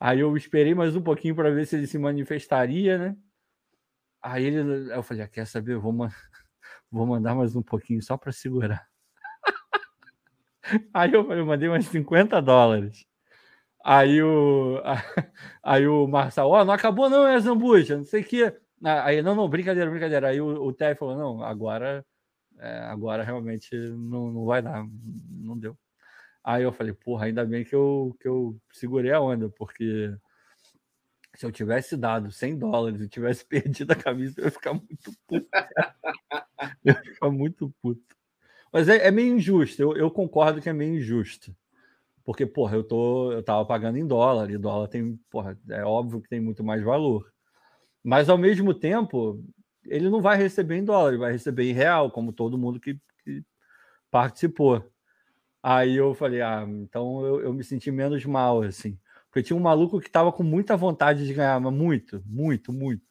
Aí 0.00 0.20
eu 0.20 0.36
esperei 0.36 0.74
mais 0.74 0.96
um 0.96 1.02
pouquinho 1.02 1.34
para 1.34 1.50
ver 1.50 1.66
se 1.66 1.76
ele 1.76 1.86
se 1.86 1.98
manifestaria, 1.98 2.98
né? 2.98 3.16
Aí 4.22 4.44
ele, 4.44 4.92
eu 4.92 5.02
falei, 5.02 5.22
ah, 5.24 5.28
quer 5.28 5.46
saber? 5.46 5.76
Vou, 5.78 5.92
vou 6.90 7.06
mandar 7.06 7.34
mais 7.34 7.54
um 7.54 7.62
pouquinho 7.62 8.02
só 8.02 8.16
para 8.16 8.32
segurar. 8.32 8.87
Aí 10.92 11.12
eu, 11.12 11.30
eu 11.32 11.46
mandei 11.46 11.68
mais 11.68 11.86
50 11.86 12.40
dólares. 12.42 13.06
Aí 13.84 14.22
o, 14.22 14.80
aí 15.62 15.86
o 15.86 16.06
Marçal, 16.06 16.50
ó, 16.50 16.60
oh, 16.62 16.64
não 16.64 16.74
acabou 16.74 17.08
não, 17.08 17.26
é 17.26 17.38
Zambuja, 17.40 17.96
não 17.96 18.04
sei 18.04 18.22
o 18.22 18.24
quê. 18.24 18.54
Ah, 18.84 19.04
aí, 19.06 19.22
não, 19.22 19.34
não, 19.34 19.48
brincadeira, 19.48 19.90
brincadeira. 19.90 20.28
Aí 20.28 20.40
o, 20.40 20.46
o 20.64 20.72
Té 20.72 20.94
falou, 20.94 21.16
não, 21.16 21.42
agora, 21.42 22.04
é, 22.58 22.78
agora 22.80 23.24
realmente 23.24 23.74
não, 23.76 24.30
não 24.32 24.44
vai 24.46 24.62
dar, 24.62 24.84
não 25.30 25.58
deu. 25.58 25.76
Aí 26.44 26.62
eu 26.64 26.72
falei, 26.72 26.94
porra, 26.94 27.26
ainda 27.26 27.44
bem 27.44 27.64
que 27.64 27.74
eu, 27.74 28.16
que 28.20 28.28
eu 28.28 28.56
segurei 28.72 29.12
a 29.12 29.20
onda, 29.20 29.50
porque 29.50 30.14
se 31.36 31.46
eu 31.46 31.52
tivesse 31.52 31.96
dado 31.96 32.32
100 32.32 32.58
dólares 32.58 33.00
e 33.00 33.08
tivesse 33.08 33.44
perdido 33.48 33.92
a 33.92 33.96
camisa, 33.96 34.40
eu 34.40 34.46
ia 34.46 34.50
ficar 34.50 34.74
muito 34.74 35.12
puto. 35.26 35.48
eu 36.84 36.94
ia 36.94 37.02
ficar 37.04 37.30
muito 37.30 37.74
puto. 37.80 38.17
Mas 38.72 38.88
é, 38.88 39.08
é 39.08 39.10
meio 39.10 39.34
injusto, 39.36 39.80
eu, 39.82 39.96
eu, 39.96 40.10
concordo 40.10 40.60
que 40.60 40.68
é 40.68 40.72
meio 40.72 40.96
injusto. 40.96 41.54
Porque, 42.24 42.44
porra, 42.46 42.76
eu, 42.76 42.84
tô, 42.84 43.32
eu 43.32 43.42
tava 43.42 43.64
pagando 43.64 43.98
em 43.98 44.06
dólar, 44.06 44.50
e 44.50 44.58
dólar 44.58 44.88
tem, 44.88 45.18
porra, 45.30 45.58
é 45.70 45.84
óbvio 45.84 46.20
que 46.20 46.28
tem 46.28 46.40
muito 46.40 46.62
mais 46.62 46.82
valor. 46.82 47.32
Mas, 48.04 48.28
ao 48.28 48.38
mesmo 48.38 48.74
tempo, 48.74 49.42
ele 49.86 50.10
não 50.10 50.20
vai 50.20 50.36
receber 50.36 50.76
em 50.76 50.84
dólar, 50.84 51.10
ele 51.10 51.18
vai 51.18 51.32
receber 51.32 51.64
em 51.70 51.72
real, 51.72 52.10
como 52.10 52.32
todo 52.32 52.58
mundo 52.58 52.80
que, 52.80 52.98
que 53.24 53.42
participou. 54.10 54.84
Aí 55.62 55.96
eu 55.96 56.14
falei, 56.14 56.40
ah, 56.42 56.64
então 56.68 57.24
eu, 57.26 57.40
eu, 57.42 57.52
me 57.52 57.64
senti 57.64 57.90
menos 57.90 58.24
mal, 58.24 58.62
assim. 58.62 58.98
Porque 59.26 59.42
tinha 59.42 59.56
um 59.56 59.60
maluco 59.60 60.00
que 60.00 60.10
tava 60.10 60.32
com 60.32 60.42
muita 60.42 60.76
vontade 60.76 61.26
de 61.26 61.34
ganhar, 61.34 61.60
mas 61.60 61.72
muito, 61.72 62.22
muito, 62.26 62.72
muito. 62.72 63.02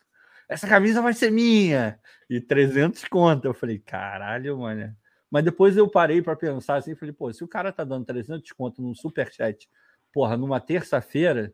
Essa 0.50 0.68
camisa 0.68 1.02
vai 1.02 1.14
ser 1.14 1.32
minha! 1.32 2.00
E 2.30 2.40
300 2.40 3.04
conto. 3.06 3.46
Eu 3.46 3.54
falei, 3.54 3.80
caralho, 3.80 4.58
mano. 4.60 4.96
Mas 5.30 5.44
depois 5.44 5.76
eu 5.76 5.90
parei 5.90 6.22
para 6.22 6.36
pensar 6.36 6.76
assim, 6.76 6.96
falei, 6.96 7.14
pô, 7.14 7.32
se 7.34 7.44
o 7.44 7.48
cara 7.48 7.72
tá 7.72 7.84
dando 7.84 8.06
300 8.06 8.42
desconto 8.42 8.82
num 8.82 8.96
superchat, 8.96 9.70
porra, 10.14 10.38
numa 10.38 10.60
terça-feira, 10.60 11.54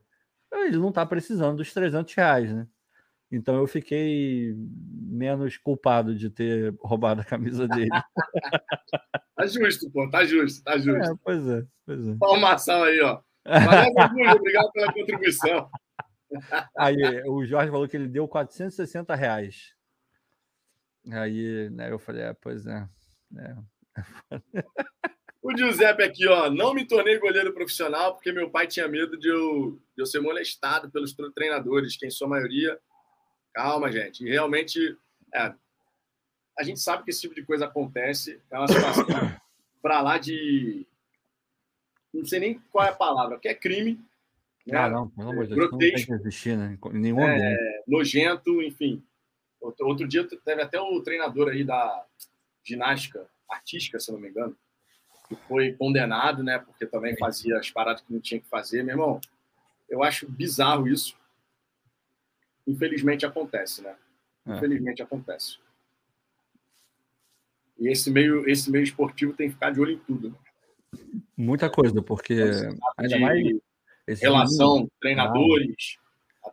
ele 0.52 0.78
não 0.78 0.92
tá 0.92 1.06
precisando 1.06 1.58
dos 1.58 1.74
300 1.74 2.14
reais, 2.14 2.54
né? 2.54 2.68
Então 3.32 3.56
eu 3.56 3.66
fiquei 3.66 4.54
menos 4.56 5.58
culpado 5.58 6.16
de 6.16 6.30
ter 6.30 6.76
roubado 6.82 7.22
a 7.22 7.26
camisa 7.26 7.68
dele. 7.68 7.90
tá 9.36 9.48
justo, 9.48 9.90
pô, 9.92 10.08
tá 10.10 10.24
justo, 10.24 10.64
tá 10.64 10.78
justo. 10.78 11.12
É, 11.12 11.16
pois 11.24 11.48
é, 11.48 11.66
pois 11.84 12.08
é. 12.08 12.16
Palmação 12.20 12.84
aí, 12.84 13.02
ó. 13.02 13.20
Valeu, 13.46 14.36
obrigado 14.36 14.72
pela 14.72 14.94
contribuição. 14.94 15.70
Aí 16.78 16.98
o 17.28 17.46
Jorge 17.46 17.70
falou 17.70 17.88
que 17.88 17.96
ele 17.96 18.08
deu 18.08 18.28
460 18.28 19.14
reais. 19.14 19.76
Aí 21.12 21.70
né, 21.70 21.92
eu 21.92 22.00
falei, 22.00 22.24
é, 22.24 22.34
pois 22.34 22.66
é. 22.66 22.88
É. 23.40 24.42
O 25.44 25.56
Giuseppe 25.56 26.04
aqui, 26.04 26.26
ó. 26.26 26.50
Não 26.50 26.74
me 26.74 26.86
tornei 26.86 27.20
goleiro 27.20 27.54
profissional 27.54 28.14
porque 28.14 28.32
meu 28.32 28.50
pai 28.50 28.66
tinha 28.66 28.88
medo 28.88 29.20
de 29.20 29.28
eu, 29.28 29.78
de 29.96 30.02
eu 30.02 30.06
ser 30.06 30.22
molestado 30.22 30.90
pelos 30.90 31.14
treinadores, 31.36 31.98
que 31.98 32.06
em 32.06 32.10
sua 32.10 32.30
maioria. 32.30 32.80
Calma, 33.54 33.92
gente. 33.92 34.26
E 34.26 34.30
realmente, 34.30 34.98
é, 35.36 35.54
a 36.58 36.64
gente 36.64 36.80
sabe 36.80 37.04
que 37.04 37.10
esse 37.10 37.22
tipo 37.22 37.36
de 37.36 37.44
coisa 37.44 37.66
acontece. 37.66 38.40
É 38.50 38.58
uma 38.58 38.70
situação 38.70 39.06
para 39.82 40.02
lá 40.02 40.18
de. 40.18 40.88
Não 42.14 42.26
sei 42.26 42.40
nem 42.40 42.62
qual 42.72 42.86
é 42.86 42.90
a 42.90 42.96
palavra, 42.96 43.38
que 43.38 43.50
é 43.50 43.54
crime. 43.54 44.00
Né? 44.66 44.78
Ah, 44.78 44.90
não, 44.90 45.10
pelo 45.10 45.32
amor 45.32 45.46
de 45.46 45.56
Deus. 45.56 45.72
Não 45.72 45.78
tem 45.78 45.94
que 45.94 46.14
existir, 46.14 46.58
né? 46.58 46.78
Nenhum 46.94 47.20
é, 47.20 47.82
Nojento, 47.86 48.62
enfim. 48.62 49.04
Outro, 49.60 49.88
outro 49.88 50.08
dia 50.08 50.26
teve 50.26 50.62
até 50.62 50.80
o 50.80 51.02
treinador 51.02 51.50
aí 51.50 51.66
da 51.66 52.06
ginástica 52.64 53.28
artística, 53.50 54.00
se 54.00 54.12
não 54.12 54.20
me 54.20 54.30
engano, 54.30 54.56
que 55.28 55.36
foi 55.48 55.74
condenado, 55.74 56.44
né? 56.44 56.60
Porque 56.60 56.86
também 56.86 57.16
fazia 57.18 57.58
as 57.58 57.70
paradas 57.70 58.02
que 58.02 58.12
não 58.12 58.20
tinha 58.20 58.40
que 58.40 58.48
fazer. 58.48 58.84
Meu 58.84 58.94
irmão, 58.94 59.22
eu 59.90 60.04
acho 60.04 60.30
bizarro 60.30 60.88
isso. 60.88 61.16
Infelizmente 62.68 63.26
acontece, 63.26 63.82
né? 63.82 63.96
É. 64.46 64.56
Infelizmente 64.56 65.02
é. 65.02 65.06
acontece. 65.06 65.60
E 67.80 67.88
esse 67.90 68.10
meio, 68.10 68.48
esse 68.50 68.72
meio 68.72 68.84
esportivo 68.84 69.34
tem 69.34 69.48
que 69.48 69.54
ficar 69.54 69.72
de 69.72 69.82
olho 69.82 69.94
em 69.94 70.00
tudo. 70.00 70.30
Né? 70.30 70.36
Muita 71.36 71.70
coisa, 71.70 72.02
porque 72.02 72.34
ainda 72.98 73.20
mais 73.20 73.58
relação, 74.22 74.74
meninos, 74.74 74.92
treinadores. 75.00 75.98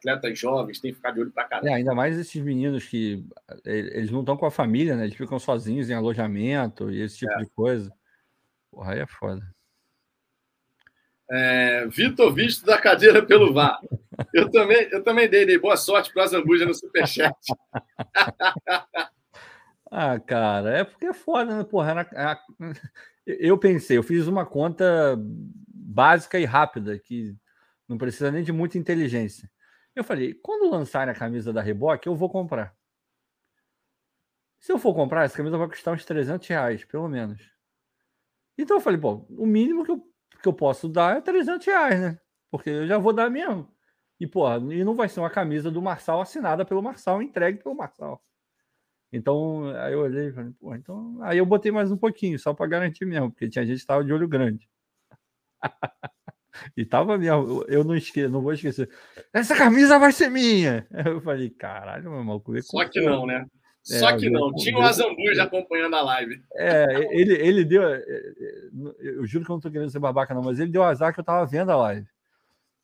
Atletas 0.00 0.38
jovens, 0.38 0.80
tem 0.80 0.90
que 0.90 0.96
ficar 0.96 1.12
de 1.12 1.20
olho 1.20 1.30
pra 1.30 1.44
caramba. 1.44 1.68
É, 1.68 1.74
ainda 1.74 1.94
mais 1.94 2.18
esses 2.18 2.42
meninos 2.42 2.86
que 2.86 3.24
eles 3.64 4.10
não 4.10 4.20
estão 4.20 4.36
com 4.36 4.46
a 4.46 4.50
família, 4.50 4.96
né? 4.96 5.04
Eles 5.04 5.16
ficam 5.16 5.38
sozinhos 5.38 5.88
em 5.90 5.94
alojamento 5.94 6.90
e 6.90 7.00
esse 7.00 7.18
tipo 7.18 7.32
é. 7.32 7.38
de 7.38 7.50
coisa. 7.50 7.92
Porra, 8.70 8.94
aí 8.94 9.00
é 9.00 9.06
foda. 9.06 9.42
É, 11.30 11.86
Vitor 11.86 12.34
Visto 12.34 12.66
da 12.66 12.76
cadeira 12.76 13.24
pelo 13.24 13.52
VAR. 13.52 13.78
Eu 14.34 14.50
também, 14.50 14.88
eu 14.90 15.02
também 15.02 15.28
dei, 15.28 15.46
dei 15.46 15.58
boa 15.58 15.76
sorte 15.76 16.12
para 16.12 16.24
a 16.24 16.26
Zambuja 16.26 16.66
no 16.66 16.74
Superchat. 16.74 17.36
ah, 19.90 20.18
cara, 20.18 20.78
é 20.78 20.84
porque 20.84 21.06
é 21.06 21.12
foda, 21.12 21.56
né? 21.56 21.64
Porra, 21.64 21.90
era, 21.90 22.08
era, 22.12 22.40
eu 23.26 23.56
pensei, 23.56 23.96
eu 23.96 24.02
fiz 24.02 24.26
uma 24.26 24.44
conta 24.44 25.16
básica 25.68 26.38
e 26.38 26.44
rápida, 26.44 26.98
que 26.98 27.36
não 27.88 27.96
precisa 27.96 28.30
nem 28.30 28.42
de 28.42 28.52
muita 28.52 28.78
inteligência. 28.78 29.48
Eu 29.94 30.04
falei, 30.04 30.34
quando 30.34 30.70
lançarem 30.70 31.12
a 31.12 31.16
camisa 31.16 31.52
da 31.52 31.60
Reboque, 31.60 32.08
eu 32.08 32.14
vou 32.14 32.30
comprar. 32.30 32.76
Se 34.60 34.72
eu 34.72 34.78
for 34.78 34.94
comprar, 34.94 35.24
essa 35.24 35.36
camisa 35.36 35.56
vai 35.56 35.68
custar 35.68 35.94
uns 35.94 36.04
300 36.04 36.46
reais, 36.46 36.84
pelo 36.84 37.08
menos. 37.08 37.40
Então 38.58 38.76
eu 38.76 38.80
falei, 38.80 39.00
pô, 39.00 39.26
o 39.30 39.46
mínimo 39.46 39.84
que 39.84 39.90
eu, 39.90 40.02
que 40.42 40.48
eu 40.48 40.52
posso 40.52 40.88
dar 40.88 41.16
é 41.16 41.20
300 41.20 41.66
reais, 41.66 42.00
né? 42.00 42.20
Porque 42.50 42.68
eu 42.70 42.86
já 42.86 42.98
vou 42.98 43.12
dar 43.12 43.30
mesmo. 43.30 43.66
E, 44.18 44.26
porra, 44.26 44.56
e 44.74 44.84
não 44.84 44.94
vai 44.94 45.08
ser 45.08 45.20
uma 45.20 45.30
camisa 45.30 45.70
do 45.70 45.80
Marçal 45.80 46.20
assinada 46.20 46.64
pelo 46.64 46.82
Marçal, 46.82 47.22
entregue 47.22 47.62
pelo 47.62 47.74
Marçal. 47.74 48.22
Então, 49.12 49.66
aí 49.76 49.92
eu 49.94 50.00
olhei 50.00 50.28
e 50.28 50.32
falei, 50.32 50.52
pô, 50.52 50.74
então. 50.74 51.18
Aí 51.22 51.38
eu 51.38 51.46
botei 51.46 51.72
mais 51.72 51.90
um 51.90 51.96
pouquinho, 51.96 52.38
só 52.38 52.54
para 52.54 52.66
garantir 52.66 53.04
mesmo, 53.06 53.30
porque 53.30 53.48
tinha 53.48 53.64
gente 53.66 53.76
que 53.76 53.82
estava 53.82 54.04
de 54.04 54.12
olho 54.12 54.28
grande. 54.28 54.68
e 56.76 56.84
tava 56.84 57.16
mesmo, 57.16 57.64
eu 57.68 57.84
não 57.84 57.94
esqueço, 57.94 58.30
não 58.30 58.42
vou 58.42 58.52
esquecer. 58.52 58.88
Essa 59.32 59.56
camisa 59.56 59.98
vai 59.98 60.12
ser 60.12 60.30
minha! 60.30 60.86
Eu 61.06 61.20
falei, 61.20 61.50
caralho, 61.50 62.10
meu 62.10 62.18
irmão, 62.20 62.42
Só 62.62 62.88
que 62.88 63.00
não, 63.00 63.26
né? 63.26 63.46
É, 63.88 63.98
Só 63.98 64.16
que 64.16 64.28
não, 64.28 64.52
tinha 64.54 64.76
o 64.76 64.82
Azambuja 64.82 65.44
acompanhando 65.44 65.96
a 65.96 66.02
live. 66.02 66.42
É, 66.54 66.84
ele, 67.12 67.34
ele 67.34 67.64
deu. 67.64 67.82
É, 67.82 67.96
é, 67.96 68.24
eu 69.00 69.26
juro 69.26 69.44
que 69.44 69.50
eu 69.50 69.54
não 69.54 69.60
tô 69.60 69.70
querendo 69.70 69.90
ser 69.90 69.98
babaca, 69.98 70.34
não, 70.34 70.42
mas 70.42 70.60
ele 70.60 70.70
deu 70.70 70.82
azar 70.82 71.14
que 71.14 71.20
eu 71.20 71.24
tava 71.24 71.46
vendo 71.46 71.70
a 71.70 71.76
live. 71.76 72.06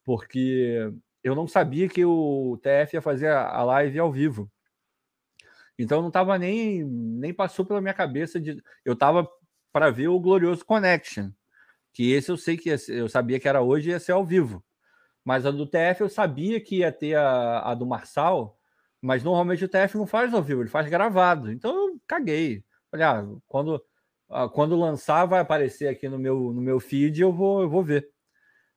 Porque 0.04 0.90
eu 1.22 1.34
não 1.34 1.46
sabia 1.46 1.88
que 1.88 2.04
o 2.04 2.58
TF 2.62 2.94
ia 2.94 3.02
fazer 3.02 3.28
a 3.28 3.62
live 3.62 3.98
ao 3.98 4.10
vivo. 4.10 4.50
Então 5.78 6.00
não 6.00 6.10
tava 6.10 6.38
nem. 6.38 6.82
Nem 6.84 7.34
passou 7.34 7.64
pela 7.64 7.80
minha 7.80 7.94
cabeça 7.94 8.40
de. 8.40 8.62
Eu 8.84 8.96
tava 8.96 9.28
para 9.72 9.90
ver 9.90 10.08
o 10.08 10.18
Glorioso 10.18 10.64
Connection. 10.64 11.30
Que 11.96 12.12
esse 12.12 12.30
eu 12.30 12.36
sei 12.36 12.56
que 12.56 12.70
ia, 12.70 12.76
eu 12.88 13.08
sabia 13.08 13.40
que 13.40 13.48
era 13.48 13.62
hoje 13.62 13.88
e 13.88 13.92
ia 13.92 14.00
ser 14.00 14.12
ao 14.12 14.24
vivo. 14.24 14.64
Mas 15.24 15.46
a 15.46 15.50
do 15.50 15.66
TF 15.66 16.02
eu 16.02 16.08
sabia 16.08 16.60
que 16.60 16.78
ia 16.78 16.92
ter 16.92 17.16
a, 17.16 17.60
a 17.70 17.74
do 17.74 17.86
Marçal 17.86 18.56
mas 19.06 19.22
normalmente 19.22 19.64
o 19.64 19.68
TF 19.68 19.96
não 19.96 20.06
faz 20.06 20.34
ao 20.34 20.42
vivo, 20.42 20.62
ele 20.62 20.68
faz 20.68 20.88
gravado. 20.88 21.50
Então 21.52 21.74
eu 21.74 22.00
caguei. 22.08 22.64
Falei, 22.90 23.06
ah, 23.06 23.24
quando, 23.46 23.82
ah, 24.28 24.48
quando 24.48 24.76
lançar, 24.76 25.26
vai 25.26 25.40
aparecer 25.40 25.88
aqui 25.88 26.08
no 26.08 26.18
meu, 26.18 26.52
no 26.52 26.60
meu 26.60 26.80
feed 26.80 27.20
eu 27.20 27.32
vou, 27.32 27.62
eu 27.62 27.70
vou 27.70 27.84
ver. 27.84 28.08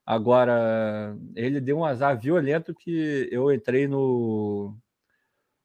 Agora, 0.06 1.18
ele 1.36 1.60
deu 1.62 1.80
um 1.80 1.86
azar 1.86 2.20
violento 2.20 2.76
que 2.76 3.28
eu 3.32 3.52
entrei 3.52 3.88
no. 3.88 4.78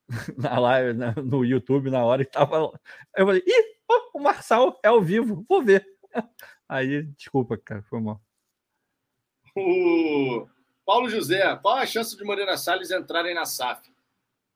Na 0.39 0.59
live, 0.59 0.99
no 1.23 1.45
YouTube 1.45 1.91
na 1.91 2.05
hora 2.05 2.23
e 2.23 2.27
tava. 2.27 2.71
Eu 3.17 3.27
falei, 3.27 3.43
ih, 3.47 3.65
oh, 3.91 4.19
o 4.19 4.23
Marçal 4.23 4.79
é 4.83 4.89
ao 4.89 5.03
vivo, 5.03 5.45
vou 5.49 5.63
ver. 5.63 5.87
Aí, 6.69 7.03
desculpa, 7.17 7.57
cara, 7.59 7.83
foi 7.83 8.01
mal. 8.01 8.21
O 9.57 10.49
Paulo 10.85 11.09
José, 11.09 11.57
qual 11.57 11.77
a 11.77 11.87
chance 11.87 12.17
de 12.17 12.25
Moreira 12.25 12.57
Salles 12.57 12.91
entrarem 12.91 13.35
na 13.35 13.45
SAF? 13.45 13.93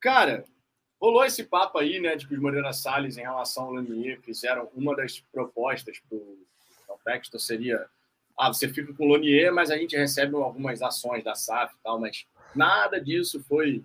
Cara, 0.01 0.45
rolou 1.01 1.25
esse 1.25 1.45
papo 1.45 1.79
aí, 1.79 2.01
né, 2.01 2.17
de 2.17 2.27
que 2.27 2.35
os 2.35 2.41
Moreira 2.41 2.73
Salles, 2.73 3.17
em 3.17 3.23
relação 3.23 3.65
ao 3.65 3.73
Lanier, 3.73 4.21
fizeram 4.21 4.69
uma 4.75 4.97
das 4.97 5.21
propostas 5.21 6.01
para 6.01 6.17
o 6.19 6.47
texto 7.05 7.39
seria 7.39 7.89
ah, 8.37 8.53
você 8.53 8.69
fica 8.69 8.95
com 8.95 9.05
o 9.05 9.09
Lonier, 9.09 9.53
mas 9.53 9.71
a 9.71 9.77
gente 9.77 9.97
recebe 9.97 10.37
algumas 10.37 10.81
ações 10.81 11.25
da 11.25 11.35
SAF 11.35 11.75
e 11.75 11.83
tal, 11.83 11.99
mas 11.99 12.25
nada 12.55 13.01
disso 13.01 13.43
foi 13.43 13.85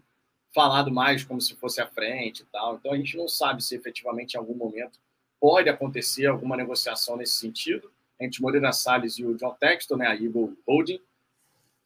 falado 0.53 0.91
mais 0.91 1.24
como 1.24 1.41
se 1.41 1.55
fosse 1.55 1.82
à 1.82 1.88
frente 1.88 2.41
e 2.41 2.45
tal. 2.45 2.76
Então 2.76 2.93
a 2.93 2.97
gente 2.97 3.17
não 3.17 3.28
sabe 3.28 3.63
se 3.63 3.76
efetivamente 3.76 4.36
em 4.36 4.38
algum 4.38 4.53
momento 4.53 4.99
pode 5.39 5.69
acontecer 5.69 6.28
alguma 6.28 6.55
negociação 6.55 7.17
nesse 7.17 7.38
sentido 7.38 7.91
entre 8.24 8.41
Moreira 8.41 8.71
Salles 8.71 9.17
e 9.17 9.26
o 9.26 9.36
John 9.36 9.55
Texton, 9.59 9.97
né, 9.97 10.07
a 10.07 10.15
Eagle 10.15 10.55
Holding, 10.67 10.99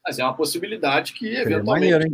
mas 0.06 0.20
é 0.20 0.24
uma 0.24 0.36
possibilidade 0.36 1.14
que 1.14 1.28
eventualmente 1.28 1.92
maneiro, 1.92 2.10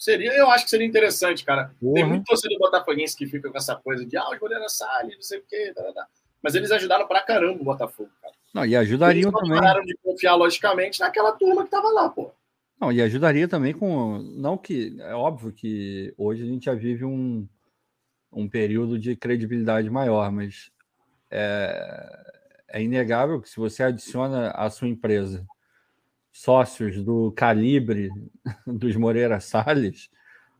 Seria, 0.00 0.32
eu 0.32 0.50
acho 0.50 0.64
que 0.64 0.70
seria 0.70 0.86
interessante, 0.86 1.44
cara. 1.44 1.74
Uhum. 1.82 1.92
Tem 1.92 2.06
muito 2.06 2.24
torcedor 2.24 2.58
botafoguense 2.58 3.14
que 3.14 3.26
fica 3.26 3.50
com 3.50 3.58
essa 3.58 3.76
coisa 3.76 4.02
de 4.06 4.16
ah, 4.16 4.30
os 4.30 4.38
goleiros 4.38 4.74
Salles, 4.74 5.14
não 5.14 5.22
sei 5.22 5.40
o 5.40 5.44
quê, 5.46 5.74
tá, 5.76 5.82
tá, 5.82 5.92
tá. 5.92 6.08
mas 6.42 6.54
eles 6.54 6.70
ajudaram 6.70 7.06
pra 7.06 7.22
caramba 7.22 7.60
o 7.60 7.64
Botafogo, 7.64 8.08
cara. 8.22 8.32
Não, 8.54 8.64
e 8.64 8.74
ajudariam 8.74 9.28
eles 9.28 9.40
também. 9.40 9.60
pararam 9.60 9.84
de 9.84 9.94
confiar, 10.02 10.36
logicamente, 10.36 11.00
naquela 11.00 11.32
turma 11.32 11.64
que 11.64 11.70
tava 11.70 11.88
lá, 11.88 12.08
pô. 12.08 12.32
Não, 12.80 12.90
e 12.90 13.02
ajudaria 13.02 13.46
também 13.46 13.74
com. 13.74 14.18
Não 14.18 14.56
que. 14.56 14.96
É 15.00 15.14
óbvio 15.14 15.52
que 15.52 16.14
hoje 16.16 16.44
a 16.44 16.46
gente 16.46 16.64
já 16.64 16.74
vive 16.74 17.04
um, 17.04 17.46
um 18.32 18.48
período 18.48 18.98
de 18.98 19.14
credibilidade 19.14 19.90
maior, 19.90 20.32
mas 20.32 20.72
é, 21.30 22.39
é 22.70 22.82
inegável 22.82 23.40
que 23.40 23.48
se 23.48 23.56
você 23.56 23.82
adiciona 23.82 24.50
à 24.50 24.70
sua 24.70 24.88
empresa 24.88 25.46
sócios 26.32 27.02
do 27.02 27.32
calibre 27.32 28.08
dos 28.66 28.96
Moreira 28.96 29.40
Salles, 29.40 30.08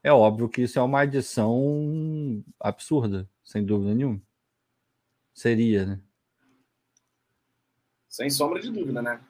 é 0.02 0.12
óbvio 0.12 0.48
que 0.48 0.62
isso 0.62 0.78
é 0.78 0.82
uma 0.82 1.00
adição 1.00 2.44
absurda, 2.58 3.28
sem 3.44 3.64
dúvida 3.64 3.94
nenhuma. 3.94 4.20
Seria, 5.32 5.86
né? 5.86 6.00
Sem 8.08 8.28
sombra 8.28 8.60
de 8.60 8.70
dúvida, 8.70 9.00
né? 9.00 9.20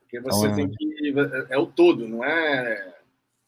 Porque 0.00 0.20
você 0.20 0.46
então, 0.46 0.56
tem 0.56 0.70
que. 0.70 1.14
É 1.50 1.58
o 1.58 1.66
todo, 1.66 2.08
não 2.08 2.24
é, 2.24 2.98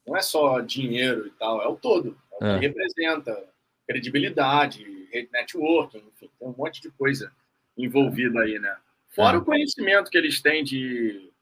não 0.06 0.16
é 0.16 0.20
só 0.20 0.60
dinheiro 0.60 1.26
e 1.26 1.30
tal, 1.30 1.62
é 1.62 1.68
o 1.68 1.76
todo. 1.76 2.18
É 2.32 2.34
o 2.34 2.38
que 2.38 2.66
é. 2.66 2.68
representa 2.68 3.48
credibilidade, 3.86 4.84
networking, 5.32 5.98
enfim, 5.98 6.30
tem 6.38 6.48
um 6.48 6.54
monte 6.56 6.82
de 6.82 6.90
coisa 6.90 7.32
envolvida 7.76 8.40
aí, 8.40 8.58
né? 8.58 8.74
Fora 9.08 9.36
é. 9.36 9.40
o 9.40 9.44
conhecimento 9.44 10.10
que 10.10 10.18
eles 10.18 10.40
têm 10.40 10.62
de 10.62 11.32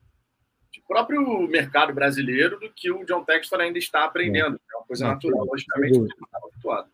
próprio 0.86 1.48
mercado 1.48 1.92
brasileiro 1.92 2.58
do 2.60 2.70
que 2.70 2.90
o 2.90 3.04
John 3.04 3.24
Textor 3.24 3.60
ainda 3.60 3.78
está 3.78 4.04
aprendendo. 4.04 4.60
É 4.72 4.76
uma 4.76 4.86
coisa 4.86 5.08
natural, 5.08 5.44
logicamente, 5.44 5.98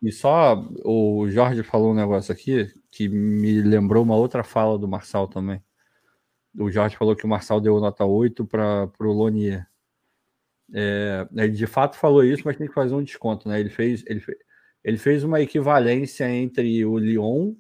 E 0.03 0.13
só 0.13 0.65
o 0.85 1.29
Jorge 1.29 1.63
falou 1.63 1.93
um 1.93 1.97
negócio 1.97 2.33
aqui 2.33 2.73
que 2.91 3.09
me 3.09 3.61
lembrou 3.61 4.03
uma 4.03 4.17
outra 4.17 4.43
fala 4.43 4.79
do 4.79 4.89
Marçal 4.89 5.29
também. 5.29 5.63
O 6.59 6.71
Jorge 6.71 6.97
falou 6.97 7.15
que 7.15 7.25
o 7.25 7.29
Marçal 7.29 7.61
deu 7.61 7.79
nota 7.81 8.05
8 8.05 8.45
para 8.45 8.91
o 9.01 9.13
Lonier. 9.13 9.67
É, 10.73 11.27
ele 11.37 11.53
de 11.53 11.67
fato 11.67 11.97
falou 11.97 12.25
isso, 12.25 12.43
mas 12.45 12.57
tem 12.57 12.69
que 12.69 12.75
fazer 12.75 12.95
um 12.95 13.03
desconto, 13.03 13.49
né? 13.49 13.59
Ele 13.59 13.71
fez, 13.71 14.05
ele 14.07 14.21
fez, 14.21 14.39
ele 14.85 14.97
fez 14.97 15.25
uma 15.25 15.41
equivalência 15.41 16.29
entre 16.31 16.85
o 16.85 16.97
Lyon 16.97 17.55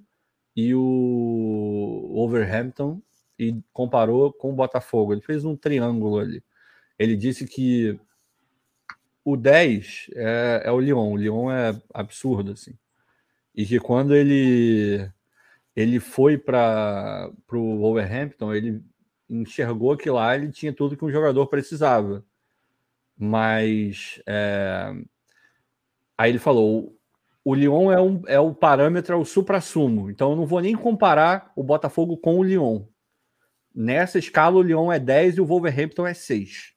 e 0.60 0.74
o 0.74 2.12
Overhampton 2.14 3.00
e 3.38 3.56
comparou 3.72 4.32
com 4.32 4.50
o 4.50 4.54
Botafogo. 4.54 5.12
Ele 5.12 5.22
fez 5.22 5.44
um 5.44 5.56
triângulo 5.56 6.18
ali. 6.18 6.44
Ele 6.98 7.16
disse 7.16 7.46
que 7.46 7.98
o 9.24 9.36
10 9.36 10.10
é, 10.14 10.62
é 10.66 10.70
o 10.70 10.80
Lyon. 10.80 11.12
O 11.12 11.16
Lyon 11.16 11.50
é 11.50 11.80
absurdo, 11.94 12.52
assim. 12.52 12.76
E 13.54 13.64
que 13.64 13.80
quando 13.80 14.14
ele 14.14 15.10
ele 15.74 15.98
foi 15.98 16.36
para 16.36 17.30
o 17.52 17.78
Wolverhampton, 17.78 18.52
ele 18.52 18.82
enxergou 19.28 19.96
que 19.96 20.10
lá 20.10 20.34
ele 20.36 20.52
tinha 20.52 20.72
tudo 20.72 20.96
que 20.96 21.04
um 21.04 21.10
jogador 21.10 21.46
precisava. 21.46 22.24
Mas 23.16 24.20
é... 24.26 24.92
aí 26.18 26.30
ele 26.30 26.38
falou: 26.38 26.99
o 27.44 27.54
Lyon 27.54 27.90
é, 27.90 28.00
um, 28.00 28.22
é 28.26 28.38
o 28.38 28.54
parâmetro, 28.54 29.14
é 29.14 29.16
o 29.16 29.24
supra-sumo. 29.24 30.10
Então 30.10 30.30
eu 30.30 30.36
não 30.36 30.46
vou 30.46 30.60
nem 30.60 30.74
comparar 30.74 31.52
o 31.56 31.62
Botafogo 31.62 32.16
com 32.16 32.38
o 32.38 32.42
Lyon. 32.42 32.84
Nessa 33.74 34.18
escala, 34.18 34.56
o 34.56 34.62
Lyon 34.62 34.92
é 34.92 34.98
10 34.98 35.36
e 35.36 35.40
o 35.40 35.46
Wolverhampton 35.46 36.06
é 36.06 36.14
6. 36.14 36.74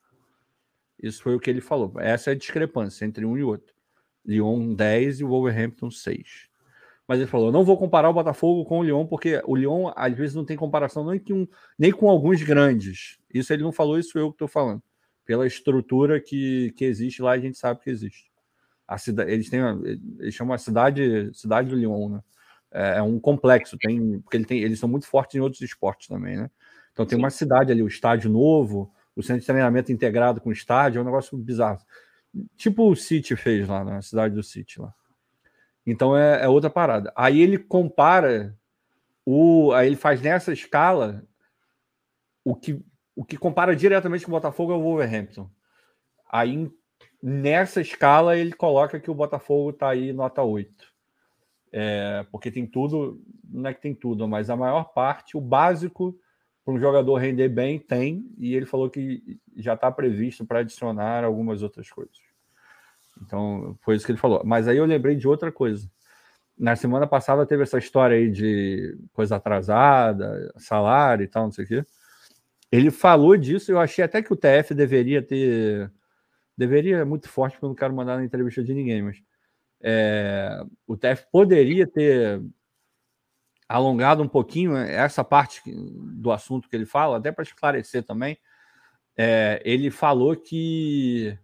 Isso 1.02 1.22
foi 1.22 1.36
o 1.36 1.40
que 1.40 1.50
ele 1.50 1.60
falou. 1.60 1.94
Essa 2.00 2.30
é 2.30 2.34
a 2.34 2.38
discrepância 2.38 3.06
entre 3.06 3.26
um 3.26 3.38
e 3.38 3.44
outro. 3.44 3.74
Lyon 4.26 4.74
10 4.74 5.20
e 5.20 5.24
o 5.24 5.30
Wolverhampton 5.30 5.92
6. 5.92 6.48
Mas 7.06 7.20
ele 7.20 7.28
falou: 7.28 7.52
não 7.52 7.66
vou 7.66 7.78
comparar 7.78 8.10
o 8.10 8.14
Botafogo 8.14 8.64
com 8.64 8.80
o 8.80 8.84
Lyon, 8.84 9.06
porque 9.06 9.42
o 9.46 9.56
Lyon 9.56 9.92
às 9.96 10.16
vezes 10.16 10.36
não 10.36 10.46
tem 10.46 10.56
comparação 10.56 11.06
nem 11.06 11.20
com, 11.20 11.48
nem 11.78 11.92
com 11.92 12.10
alguns 12.10 12.42
grandes. 12.42 13.20
Isso 13.34 13.52
ele 13.52 13.64
não 13.64 13.74
falou, 13.74 14.00
isso 14.00 14.18
eu 14.18 14.30
que 14.30 14.36
estou 14.36 14.48
falando. 14.48 14.82
Pela 15.26 15.46
estrutura 15.46 16.22
que, 16.22 16.72
que 16.78 16.86
existe 16.86 17.22
lá, 17.22 17.32
a 17.32 17.40
gente 17.40 17.58
sabe 17.58 17.82
que 17.82 17.90
existe. 17.90 18.32
A 18.94 18.98
cidade, 19.00 19.32
eles 19.32 19.50
têm, 19.50 19.60
eles 20.20 20.36
chamam 20.36 20.54
a 20.54 20.58
cidade, 20.60 21.32
cidade 21.34 21.70
do 21.70 21.76
Lyon, 21.76 22.10
né? 22.10 22.22
É, 22.72 22.98
é 22.98 23.02
um 23.02 23.20
complexo, 23.20 23.76
tem, 23.76 24.20
porque 24.20 24.38
ele 24.38 24.46
tem, 24.46 24.62
eles 24.62 24.80
são 24.80 24.88
muito 24.88 25.08
fortes 25.08 25.36
em 25.36 25.40
outros 25.40 25.62
esportes 25.62 26.08
também, 26.08 26.38
né? 26.38 26.52
Então 26.92 27.04
tem 27.04 27.18
Sim. 27.18 27.24
uma 27.24 27.32
cidade 27.32 27.72
ali, 27.72 27.82
o 27.82 27.88
estádio 27.88 28.30
novo, 28.30 28.94
o 29.16 29.24
centro 29.24 29.40
de 29.40 29.48
treinamento 29.48 29.92
integrado 29.92 30.40
com 30.40 30.50
o 30.50 30.54
estádio, 30.54 31.00
é 31.00 31.02
um 31.02 31.06
negócio 31.06 31.36
bizarro. 31.36 31.80
Tipo 32.56 32.88
o 32.88 32.96
City 32.96 33.36
fez 33.36 33.68
lá, 33.68 33.84
na 33.84 34.00
cidade 34.04 34.36
do 34.36 34.44
City 34.44 34.80
lá. 34.80 34.94
Então 35.86 36.16
é, 36.16 36.44
é, 36.44 36.48
outra 36.48 36.70
parada. 36.70 37.12
Aí 37.16 37.42
ele 37.42 37.58
compara 37.58 38.56
o. 39.26 39.72
Aí 39.74 39.88
ele 39.88 39.96
faz 39.96 40.22
nessa 40.22 40.54
escala 40.54 41.24
o 42.44 42.56
que, 42.56 42.80
o 43.16 43.26
que 43.26 43.38
compara 43.38 43.76
diretamente 43.76 44.24
com 44.24 44.32
o 44.32 44.36
Botafogo 44.36 44.72
é 44.72 44.76
o 44.76 44.82
Wolverhampton. 44.82 45.50
Aí 46.32 46.72
nessa 47.24 47.80
escala 47.80 48.38
ele 48.38 48.52
coloca 48.52 49.00
que 49.00 49.10
o 49.10 49.16
Botafogo 49.16 49.70
está 49.70 49.90
aí 49.90 50.12
nota 50.12 50.44
8. 50.44 50.92
É, 51.72 52.26
porque 52.30 52.52
tem 52.52 52.68
tudo, 52.68 53.20
não 53.50 53.70
é 53.70 53.74
que 53.74 53.82
tem 53.82 53.96
tudo, 53.96 54.28
mas 54.28 54.50
a 54.50 54.56
maior 54.56 54.94
parte, 54.94 55.38
o 55.38 55.42
básico 55.42 56.16
para 56.66 56.74
um 56.74 56.80
jogador 56.80 57.16
render 57.16 57.50
bem, 57.50 57.80
tem, 57.80 58.26
e 58.38 58.56
ele 58.56 58.66
falou 58.66 58.90
que 58.90 59.40
já 59.56 59.74
está 59.74 59.92
previsto 59.92 60.46
para 60.46 60.60
adicionar 60.60 61.24
algumas 61.24 61.62
outras 61.62 61.90
coisas. 61.90 62.18
Então, 63.22 63.78
foi 63.82 63.96
isso 63.96 64.06
que 64.06 64.12
ele 64.12 64.20
falou. 64.20 64.42
Mas 64.46 64.68
aí 64.68 64.78
eu 64.78 64.86
lembrei 64.86 65.16
de 65.16 65.28
outra 65.28 65.52
coisa. 65.52 65.90
Na 66.58 66.76
semana 66.76 67.08
passada 67.08 67.46
teve 67.46 67.64
essa 67.64 67.78
história 67.78 68.16
aí 68.16 68.30
de 68.30 68.98
coisa 69.12 69.36
atrasada, 69.36 70.54
salário 70.58 71.24
e 71.24 71.28
tal, 71.28 71.46
não 71.46 71.52
sei 71.52 71.66
o 71.66 71.68
quê. 71.68 71.86
Ele 72.72 72.92
falou 72.92 73.36
disso, 73.36 73.72
eu 73.72 73.80
achei 73.80 74.04
até 74.04 74.22
que 74.22 74.32
o 74.32 74.38
TF 74.38 74.74
deveria 74.74 75.22
ter. 75.22 75.92
Deveria, 76.58 76.98
é 76.98 77.06
muito 77.06 77.30
forte, 77.30 77.54
porque 77.54 77.66
eu 77.66 77.70
não 77.70 77.76
quero 77.76 77.94
mandar 77.94 78.18
na 78.18 78.26
entrevista 78.26 78.64
de 78.64 78.74
ninguém, 78.74 79.02
mas. 79.02 79.18
É, 79.86 80.64
o 80.88 80.96
TF 80.96 81.26
poderia 81.30 81.86
ter 81.86 82.42
alongado 83.68 84.24
um 84.24 84.28
pouquinho 84.28 84.78
essa 84.78 85.24
parte 85.24 85.62
do 85.66 86.32
assunto 86.32 86.70
que 86.70 86.76
ele 86.76 86.86
fala, 86.86 87.18
até 87.18 87.32
para 87.32 87.44
esclarecer 87.44 88.04
também. 88.04 88.38
É, 89.18 89.62
ele 89.66 89.92
falou 89.92 90.36
que 90.36 91.38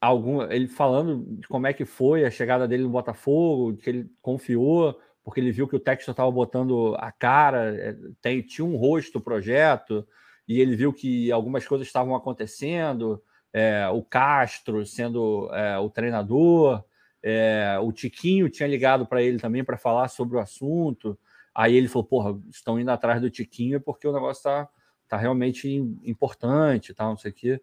algum, 0.00 0.42
ele 0.42 0.66
falando 0.66 1.24
de 1.38 1.46
como 1.46 1.66
é 1.66 1.72
que 1.72 1.84
foi 1.84 2.24
a 2.24 2.30
chegada 2.30 2.66
dele 2.66 2.84
no 2.84 2.88
Botafogo, 2.88 3.76
que 3.76 3.90
ele 3.90 4.10
confiou, 4.22 4.98
porque 5.22 5.40
ele 5.40 5.52
viu 5.52 5.68
que 5.68 5.76
o 5.76 5.80
Texas 5.80 6.08
estava 6.08 6.30
botando 6.30 6.94
a 6.98 7.12
cara, 7.12 7.76
é, 7.76 7.96
tem, 8.20 8.42
tinha 8.42 8.64
um 8.64 8.76
rosto 8.76 9.18
o 9.18 9.20
projeto, 9.20 10.06
e 10.48 10.60
ele 10.60 10.74
viu 10.74 10.92
que 10.92 11.30
algumas 11.30 11.66
coisas 11.66 11.86
estavam 11.86 12.14
acontecendo, 12.14 13.22
é, 13.52 13.88
o 13.88 14.02
Castro 14.02 14.84
sendo 14.86 15.48
é, 15.52 15.78
o 15.78 15.90
treinador, 15.90 16.84
é, 17.22 17.78
o 17.82 17.92
Tiquinho 17.92 18.48
tinha 18.48 18.68
ligado 18.68 19.06
para 19.06 19.22
ele 19.22 19.38
também 19.38 19.64
para 19.64 19.76
falar 19.76 20.08
sobre 20.08 20.36
o 20.36 20.40
assunto. 20.40 21.18
Aí 21.54 21.74
ele 21.74 21.88
falou: 21.88 22.04
Porra, 22.04 22.40
estão 22.50 22.78
indo 22.78 22.90
atrás 22.90 23.20
do 23.20 23.30
Tiquinho 23.30 23.80
porque 23.80 24.06
o 24.06 24.12
negócio 24.12 24.40
está 24.40 24.68
tá 25.08 25.16
realmente 25.16 25.68
importante, 26.04 26.94
tal, 26.94 27.10
não 27.10 27.16
sei 27.18 27.30
o 27.30 27.34
quê. 27.34 27.60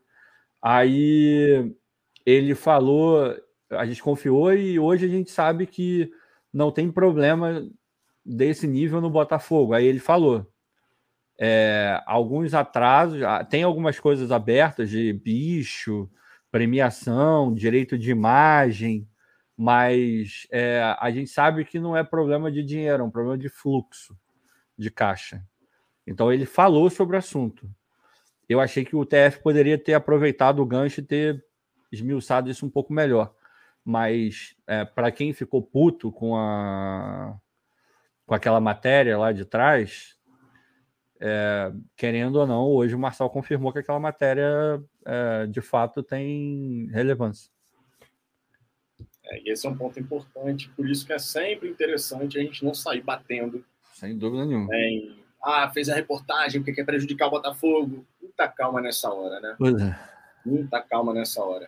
Aí 0.61 1.73
ele 2.25 2.53
falou, 2.55 3.33
a 3.71 3.85
gente 3.85 4.03
confiou 4.03 4.53
e 4.53 4.77
hoje 4.77 5.05
a 5.05 5.09
gente 5.09 5.31
sabe 5.31 5.65
que 5.65 6.11
não 6.51 6.71
tem 6.71 6.91
problema 6.91 7.65
desse 8.25 8.67
nível 8.67 8.99
no 8.99 9.09
Botafogo. 9.09 9.73
Aí 9.73 9.85
ele 9.85 9.99
falou. 9.99 10.45
É, 11.39 12.01
alguns 12.05 12.53
atrasos, 12.53 13.21
ah, 13.21 13.43
tem 13.43 13.63
algumas 13.63 13.99
coisas 13.99 14.31
abertas 14.31 14.89
de 14.89 15.13
bicho, 15.13 16.09
premiação, 16.51 17.53
direito 17.53 17.97
de 17.97 18.09
imagem, 18.09 19.07
mas 19.55 20.47
é, 20.51 20.81
a 20.99 21.11
gente 21.11 21.29
sabe 21.29 21.65
que 21.65 21.79
não 21.79 21.95
é 21.95 22.03
problema 22.03 22.51
de 22.51 22.63
dinheiro, 22.63 23.03
é 23.03 23.05
um 23.05 23.11
problema 23.11 23.38
de 23.38 23.49
fluxo 23.49 24.17
de 24.77 24.91
caixa. 24.91 25.43
Então 26.05 26.31
ele 26.31 26.45
falou 26.45 26.89
sobre 26.89 27.15
o 27.15 27.19
assunto. 27.19 27.69
Eu 28.47 28.61
achei 28.61 28.85
que 28.85 28.95
o 28.95 29.05
TF 29.05 29.41
poderia 29.43 29.77
ter 29.77 29.93
aproveitado 29.93 30.59
o 30.59 30.65
gancho 30.65 31.01
e 31.01 31.03
ter 31.03 31.43
esmiuçado 31.91 32.49
isso 32.49 32.65
um 32.65 32.69
pouco 32.69 32.93
melhor. 32.93 33.33
Mas 33.83 34.55
é, 34.65 34.85
para 34.85 35.11
quem 35.11 35.33
ficou 35.33 35.61
puto 35.61 36.11
com 36.11 36.35
a 36.35 37.38
com 38.25 38.35
aquela 38.35 38.59
matéria 38.59 39.17
lá 39.17 39.31
de 39.31 39.45
trás, 39.45 40.16
é, 41.20 41.72
querendo 41.95 42.38
ou 42.38 42.47
não, 42.47 42.65
hoje 42.65 42.95
o 42.95 42.99
Marçal 42.99 43.30
confirmou 43.30 43.72
que 43.72 43.80
aquela 43.80 43.99
matéria 43.99 44.82
é, 45.05 45.45
de 45.47 45.61
fato 45.61 46.03
tem 46.03 46.89
relevância. 46.91 47.51
É, 49.26 49.41
e 49.41 49.51
esse 49.51 49.68
é 49.68 49.70
um 49.70 49.78
ponto 49.78 49.99
importante, 49.99 50.70
por 50.76 50.89
isso 50.89 51.05
que 51.05 51.13
é 51.13 51.20
sempre 51.20 51.70
interessante 51.70 52.38
a 52.38 52.41
gente 52.41 52.63
não 52.63 52.74
sair 52.74 53.01
batendo. 53.01 53.63
Sem 53.93 54.18
dúvida 54.18 54.45
nenhuma. 54.45 54.74
Em, 54.74 55.18
ah, 55.43 55.70
fez 55.74 55.89
a 55.89 55.95
reportagem 55.95 56.61
porque 56.61 56.74
quer 56.74 56.86
prejudicar 56.86 57.28
o 57.28 57.32
Botafogo. 57.32 58.05
Muita 58.22 58.47
calma 58.47 58.82
nessa 58.82 59.11
hora, 59.11 59.39
né? 59.39 59.55
Pois 59.57 59.82
é 59.82 60.18
muita 60.47 60.82
calma 60.82 61.13
nessa 61.13 61.43
hora. 61.43 61.68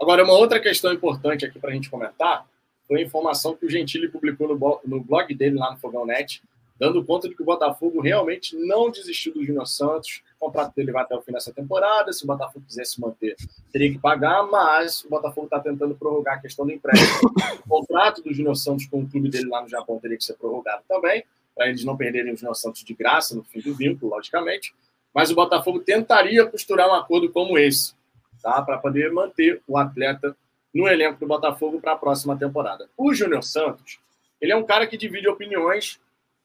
Agora, 0.00 0.24
uma 0.24 0.34
outra 0.34 0.60
questão 0.60 0.92
importante 0.92 1.44
aqui 1.44 1.58
para 1.58 1.70
a 1.70 1.74
gente 1.74 1.90
comentar 1.90 2.46
foi 2.86 3.00
a 3.00 3.04
informação 3.04 3.56
que 3.56 3.66
o 3.66 3.70
Gentili 3.70 4.08
publicou 4.08 4.48
no, 4.48 4.80
no 4.84 5.04
blog 5.04 5.34
dele 5.34 5.56
lá 5.56 5.72
no 5.72 5.78
Fogão 5.78 6.06
Net, 6.06 6.42
dando 6.80 7.04
conta 7.04 7.28
de 7.28 7.36
que 7.36 7.42
o 7.42 7.44
Botafogo 7.44 8.00
realmente 8.00 8.56
não 8.56 8.90
desistiu 8.90 9.34
do 9.34 9.44
Júnior 9.44 9.66
Santos. 9.66 10.22
O 10.40 10.46
contrato 10.46 10.74
dele 10.74 10.90
vai 10.90 11.02
até 11.02 11.14
o 11.14 11.20
fim 11.20 11.30
dessa 11.30 11.52
temporada. 11.52 12.10
Se 12.10 12.24
o 12.24 12.26
Botafogo 12.26 12.64
quisesse 12.66 12.98
manter, 12.98 13.36
teria 13.70 13.92
que 13.92 13.98
pagar, 13.98 14.44
mas 14.50 15.04
o 15.04 15.10
Botafogo 15.10 15.44
está 15.44 15.60
tentando 15.60 15.94
prorrogar 15.94 16.38
a 16.38 16.40
questão 16.40 16.64
do 16.64 16.72
empréstimo. 16.72 17.30
O 17.66 17.68
contrato 17.68 18.22
do 18.22 18.32
Júnior 18.32 18.56
Santos 18.56 18.86
com 18.86 19.00
o 19.02 19.06
clube 19.06 19.28
dele 19.28 19.50
lá 19.50 19.60
no 19.60 19.68
Japão 19.68 19.98
teria 20.00 20.16
que 20.16 20.24
ser 20.24 20.34
prorrogado 20.34 20.82
também, 20.88 21.22
para 21.54 21.68
eles 21.68 21.84
não 21.84 21.96
perderem 21.96 22.32
o 22.32 22.36
Júnior 22.36 22.56
Santos 22.56 22.82
de 22.82 22.94
graça 22.94 23.36
no 23.36 23.44
fim 23.44 23.60
do 23.60 23.74
vínculo, 23.74 24.12
logicamente. 24.14 24.74
Mas 25.14 25.30
o 25.30 25.34
Botafogo 25.34 25.80
tentaria 25.80 26.46
costurar 26.46 26.88
um 26.88 26.94
acordo 26.94 27.30
como 27.30 27.58
esse 27.58 27.94
tá? 28.42 28.62
para 28.62 28.78
poder 28.78 29.12
manter 29.12 29.60
o 29.68 29.76
atleta 29.76 30.34
no 30.74 30.88
elenco 30.88 31.20
do 31.20 31.26
Botafogo 31.26 31.80
para 31.80 31.92
a 31.92 31.96
próxima 31.96 32.36
temporada. 32.36 32.88
O 32.96 33.12
Júnior 33.12 33.42
Santos, 33.42 33.98
ele 34.40 34.52
é 34.52 34.56
um 34.56 34.64
cara 34.64 34.86
que 34.86 34.96
divide 34.96 35.28
opiniões. 35.28 36.00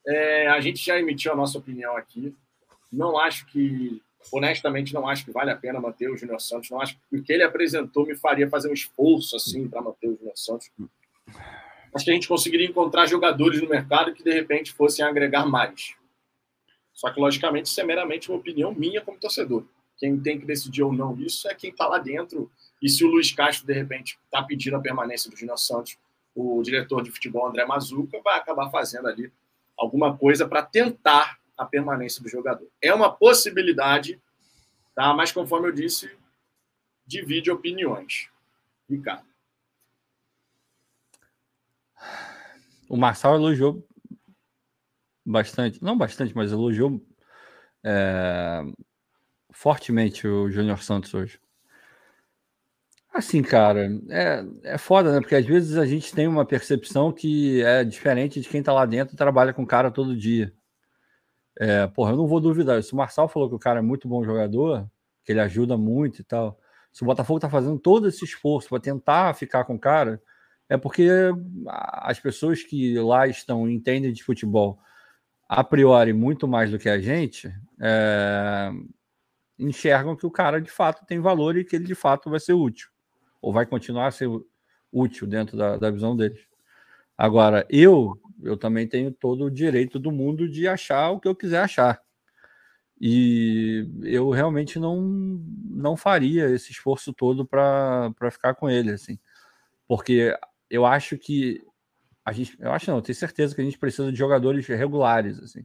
É, 0.08 0.48
a 0.48 0.60
gente 0.62 0.84
já 0.84 1.00
emitiu 1.00 1.32
a 1.32 1.36
nossa 1.36 1.58
opinião 1.58 1.98
aqui. 1.98 2.36
Não 2.92 3.18
acho 3.18 3.46
que, 3.48 4.02
honestamente, 4.32 4.94
não 4.94 5.08
acho 5.08 5.26
que 5.26 5.32
vale 5.32 5.52
a 5.52 5.56
pena 5.56 5.80
manter 5.80 6.10
o 6.10 6.18
Júnior 6.18 6.40
Santos. 6.40 6.70
Não 6.70 6.80
acho 6.80 6.98
que 7.10 7.18
o 7.18 7.24
que 7.24 7.34
ele 7.34 7.44
apresentou 7.44 8.06
me 8.06 8.16
faria 8.16 8.50
fazer 8.50 8.70
um 8.70 8.74
esforço 8.74 9.36
assim 9.36 9.68
para 9.68 9.82
manter 9.82 10.08
o 10.08 10.16
Júnior 10.16 10.38
Santos. 10.38 10.70
Acho 11.94 12.06
que 12.06 12.12
a 12.12 12.14
gente 12.14 12.28
conseguiria 12.28 12.68
encontrar 12.68 13.06
jogadores 13.08 13.62
no 13.62 13.70
mercado 13.70 14.14
que 14.14 14.24
de 14.24 14.32
repente 14.32 14.74
fossem 14.74 15.04
agregar 15.04 15.46
mais. 15.46 15.96
Só 16.94 17.12
que, 17.12 17.20
logicamente, 17.20 17.68
isso 17.68 17.82
é 17.82 17.84
meramente 17.84 18.30
uma 18.30 18.38
opinião 18.38 18.74
minha 18.74 19.02
como 19.02 19.20
torcedor. 19.20 19.66
Quem 19.98 20.20
tem 20.20 20.40
que 20.40 20.46
decidir 20.46 20.84
ou 20.84 20.94
não 20.94 21.18
isso 21.20 21.48
é 21.48 21.54
quem 21.54 21.70
está 21.70 21.88
lá 21.88 21.98
dentro. 21.98 22.52
E 22.82 22.90
se 22.90 23.04
o 23.04 23.08
Luiz 23.08 23.32
Castro, 23.32 23.66
de 23.66 23.74
repente, 23.74 24.20
está 24.26 24.44
pedindo 24.44 24.76
a 24.76 24.82
permanência 24.82 25.32
do 25.32 25.38
Júnior 25.38 25.58
Santos, 25.58 25.98
o 26.36 26.62
diretor 26.62 27.02
de 27.02 27.12
futebol, 27.12 27.48
André 27.48 27.66
Mazuca, 27.66 28.20
vai 28.22 28.38
acabar 28.38 28.70
fazendo 28.70 29.08
ali 29.08 29.32
alguma 29.78 30.18
coisa 30.18 30.48
para 30.48 30.64
tentar 30.64 31.40
a 31.58 31.66
permanência 31.66 32.22
do 32.22 32.30
jogador. 32.30 32.68
É 32.82 32.94
uma 32.94 33.12
possibilidade, 33.12 34.22
tá? 34.94 35.14
mas 35.14 35.32
conforme 35.32 35.68
eu 35.68 35.72
disse, 35.72 36.18
divide 37.06 37.52
opiniões. 37.52 38.30
Ricardo. 38.90 39.26
O 42.88 42.96
Marçal 42.96 43.36
elogiou 43.36 43.86
bastante, 45.26 45.84
não 45.84 45.98
bastante, 45.98 46.36
mas 46.36 46.52
elogiou 46.52 47.02
é, 47.84 48.62
fortemente 49.52 50.28
o 50.28 50.52
Júnior 50.52 50.84
Santos 50.84 51.14
hoje. 51.14 51.40
Assim, 53.16 53.42
cara, 53.42 53.88
é, 54.10 54.44
é 54.74 54.78
foda, 54.78 55.14
né? 55.14 55.22
Porque 55.22 55.36
às 55.36 55.46
vezes 55.46 55.78
a 55.78 55.86
gente 55.86 56.14
tem 56.14 56.28
uma 56.28 56.46
percepção 56.46 57.14
que 57.14 57.62
é 57.64 57.82
diferente 57.82 58.42
de 58.42 58.50
quem 58.50 58.62
tá 58.62 58.74
lá 58.74 58.86
dentro 58.86 59.14
e 59.16 59.18
trabalha 59.18 59.54
com 59.54 59.64
o 59.64 59.68
cara 59.68 59.90
todo 59.90 60.18
dia. 60.18 60.54
É, 61.58 61.88
porra, 61.88 62.12
eu 62.12 62.18
não 62.18 62.28
vou 62.28 62.42
duvidar. 62.42 62.84
Se 62.84 62.92
o 62.92 62.98
Marçal 62.98 63.30
falou 63.30 63.48
que 63.48 63.56
o 63.56 63.60
cara 63.60 63.80
é 63.80 63.82
muito 63.82 64.06
bom 64.06 64.22
jogador, 64.22 64.86
que 65.24 65.32
ele 65.32 65.40
ajuda 65.40 65.78
muito 65.78 66.20
e 66.22 66.26
tal. 66.26 66.60
Se 66.92 67.04
o 67.04 67.06
Botafogo 67.06 67.40
tá 67.40 67.50
fazendo 67.50 67.80
todo 67.80 68.10
esse 68.10 68.26
esforço 68.26 68.68
para 68.68 68.82
tentar 68.82 69.34
ficar 69.34 69.64
com 69.64 69.76
o 69.76 69.80
cara, 69.80 70.22
é 70.68 70.76
porque 70.78 71.08
as 71.68 72.20
pessoas 72.20 72.64
que 72.64 73.00
lá 73.00 73.28
estão 73.28 73.70
entendem 73.70 74.12
de 74.12 74.24
futebol 74.26 74.78
a 75.48 75.64
priori 75.64 76.12
muito 76.12 76.50
mais 76.50 76.70
do 76.70 76.80
que 76.80 76.90
a 76.90 77.00
gente, 77.00 77.50
é, 77.80 78.72
enxergam 79.58 80.18
que 80.18 80.26
o 80.26 80.32
cara 80.32 80.60
de 80.60 80.70
fato 80.70 81.06
tem 81.06 81.20
valor 81.22 81.56
e 81.56 81.64
que 81.64 81.78
ele 81.78 81.86
de 81.86 81.96
fato 81.96 82.30
vai 82.30 82.40
ser 82.40 82.54
útil, 82.54 82.90
ou 83.46 83.54
vai 83.54 83.64
continuar 83.64 84.08
a 84.08 84.12
ser 84.12 84.28
útil 84.92 85.28
dentro 85.28 85.56
da, 85.56 85.78
da 85.78 85.92
visão 85.92 86.18
deles. 86.18 86.40
Agora, 87.16 87.64
eu, 87.70 88.20
eu 88.42 88.58
também 88.58 88.88
tenho 88.88 89.12
todo 89.12 89.46
o 89.46 89.52
direito 89.52 90.00
do 90.00 90.12
mundo 90.12 90.50
de 90.50 90.68
achar 90.68 91.12
o 91.12 91.20
que 91.20 91.28
eu 91.28 91.36
quiser 91.36 91.60
achar. 91.60 92.02
E 93.00 93.88
eu 94.02 94.32
realmente 94.32 94.80
não, 94.80 95.00
não 95.70 95.96
faria 95.96 96.50
esse 96.50 96.72
esforço 96.72 97.14
todo 97.14 97.46
para 97.46 98.32
ficar 98.32 98.56
com 98.56 98.68
ele, 98.68 98.90
assim. 98.90 99.20
Porque 99.88 100.36
eu 100.68 100.84
acho 100.84 101.16
que 101.16 101.62
a 102.26 102.32
gente, 102.34 102.58
eu 102.60 102.72
acho 102.72 102.90
não, 102.90 102.98
eu 102.98 103.04
tenho 103.04 103.16
certeza 103.16 103.54
que 103.54 103.62
a 103.62 103.64
gente 103.64 103.78
precisa 103.78 104.12
de 104.12 104.18
jogadores 104.18 104.66
regulares, 104.66 105.38
assim. 105.38 105.64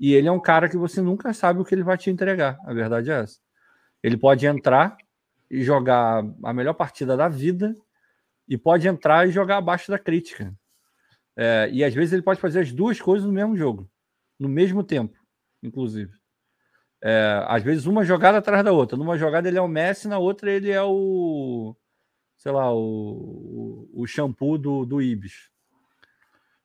E 0.00 0.12
ele 0.12 0.26
é 0.26 0.32
um 0.32 0.40
cara 0.40 0.68
que 0.68 0.76
você 0.76 1.00
nunca 1.00 1.32
sabe 1.32 1.60
o 1.60 1.64
que 1.64 1.72
ele 1.72 1.84
vai 1.84 1.96
te 1.96 2.10
entregar. 2.10 2.58
A 2.64 2.74
verdade 2.74 3.12
é 3.12 3.20
essa. 3.20 3.38
Ele 4.02 4.16
pode 4.16 4.44
entrar 4.44 4.96
e 5.52 5.62
jogar 5.62 6.24
a 6.42 6.54
melhor 6.54 6.72
partida 6.72 7.14
da 7.14 7.28
vida 7.28 7.76
e 8.48 8.56
pode 8.56 8.88
entrar 8.88 9.28
e 9.28 9.30
jogar 9.30 9.58
abaixo 9.58 9.90
da 9.90 9.98
crítica. 9.98 10.56
É, 11.36 11.68
e 11.70 11.84
às 11.84 11.92
vezes 11.92 12.14
ele 12.14 12.22
pode 12.22 12.40
fazer 12.40 12.60
as 12.60 12.72
duas 12.72 12.98
coisas 12.98 13.26
no 13.26 13.32
mesmo 13.32 13.54
jogo, 13.54 13.88
no 14.38 14.48
mesmo 14.48 14.82
tempo, 14.82 15.14
inclusive. 15.62 16.10
É, 17.04 17.44
às 17.46 17.62
vezes 17.62 17.84
uma 17.84 18.02
jogada 18.02 18.38
atrás 18.38 18.64
da 18.64 18.72
outra. 18.72 18.96
Numa 18.96 19.18
jogada 19.18 19.46
ele 19.46 19.58
é 19.58 19.60
o 19.60 19.68
Messi, 19.68 20.08
na 20.08 20.18
outra 20.18 20.50
ele 20.50 20.70
é 20.70 20.82
o, 20.82 21.76
sei 22.38 22.50
lá, 22.50 22.74
o, 22.74 23.90
o, 23.92 24.06
shampoo 24.06 24.56
do, 24.56 24.86
do 24.86 25.02
Ibis. 25.02 25.50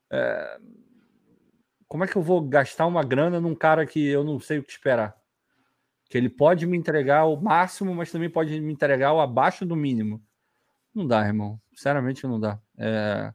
É, 0.10 0.60
como 1.90 2.06
é 2.06 2.08
que 2.08 2.16
eu 2.16 2.22
vou 2.22 2.42
gastar 2.42 2.86
uma 2.86 3.04
grana 3.04 3.42
num 3.42 3.56
cara 3.56 3.86
que 3.86 4.08
eu 4.08 4.24
não 4.24 4.40
sei 4.40 4.60
o 4.60 4.64
que 4.64 4.72
esperar? 4.72 5.17
Que 6.10 6.18
ele 6.18 6.30
pode 6.30 6.66
me 6.66 6.78
entregar 6.78 7.26
o 7.26 7.40
máximo, 7.40 7.94
mas 7.94 8.12
também 8.12 8.30
pode 8.30 8.60
me 8.60 8.72
entregar 8.72 9.14
o 9.14 9.20
abaixo 9.20 9.66
do 9.66 9.76
mínimo. 9.76 10.24
Não 10.94 11.06
dá, 11.06 11.26
irmão. 11.26 11.60
Sinceramente, 11.74 12.26
não 12.26 12.40
dá. 12.40 12.60
É... 12.78 13.34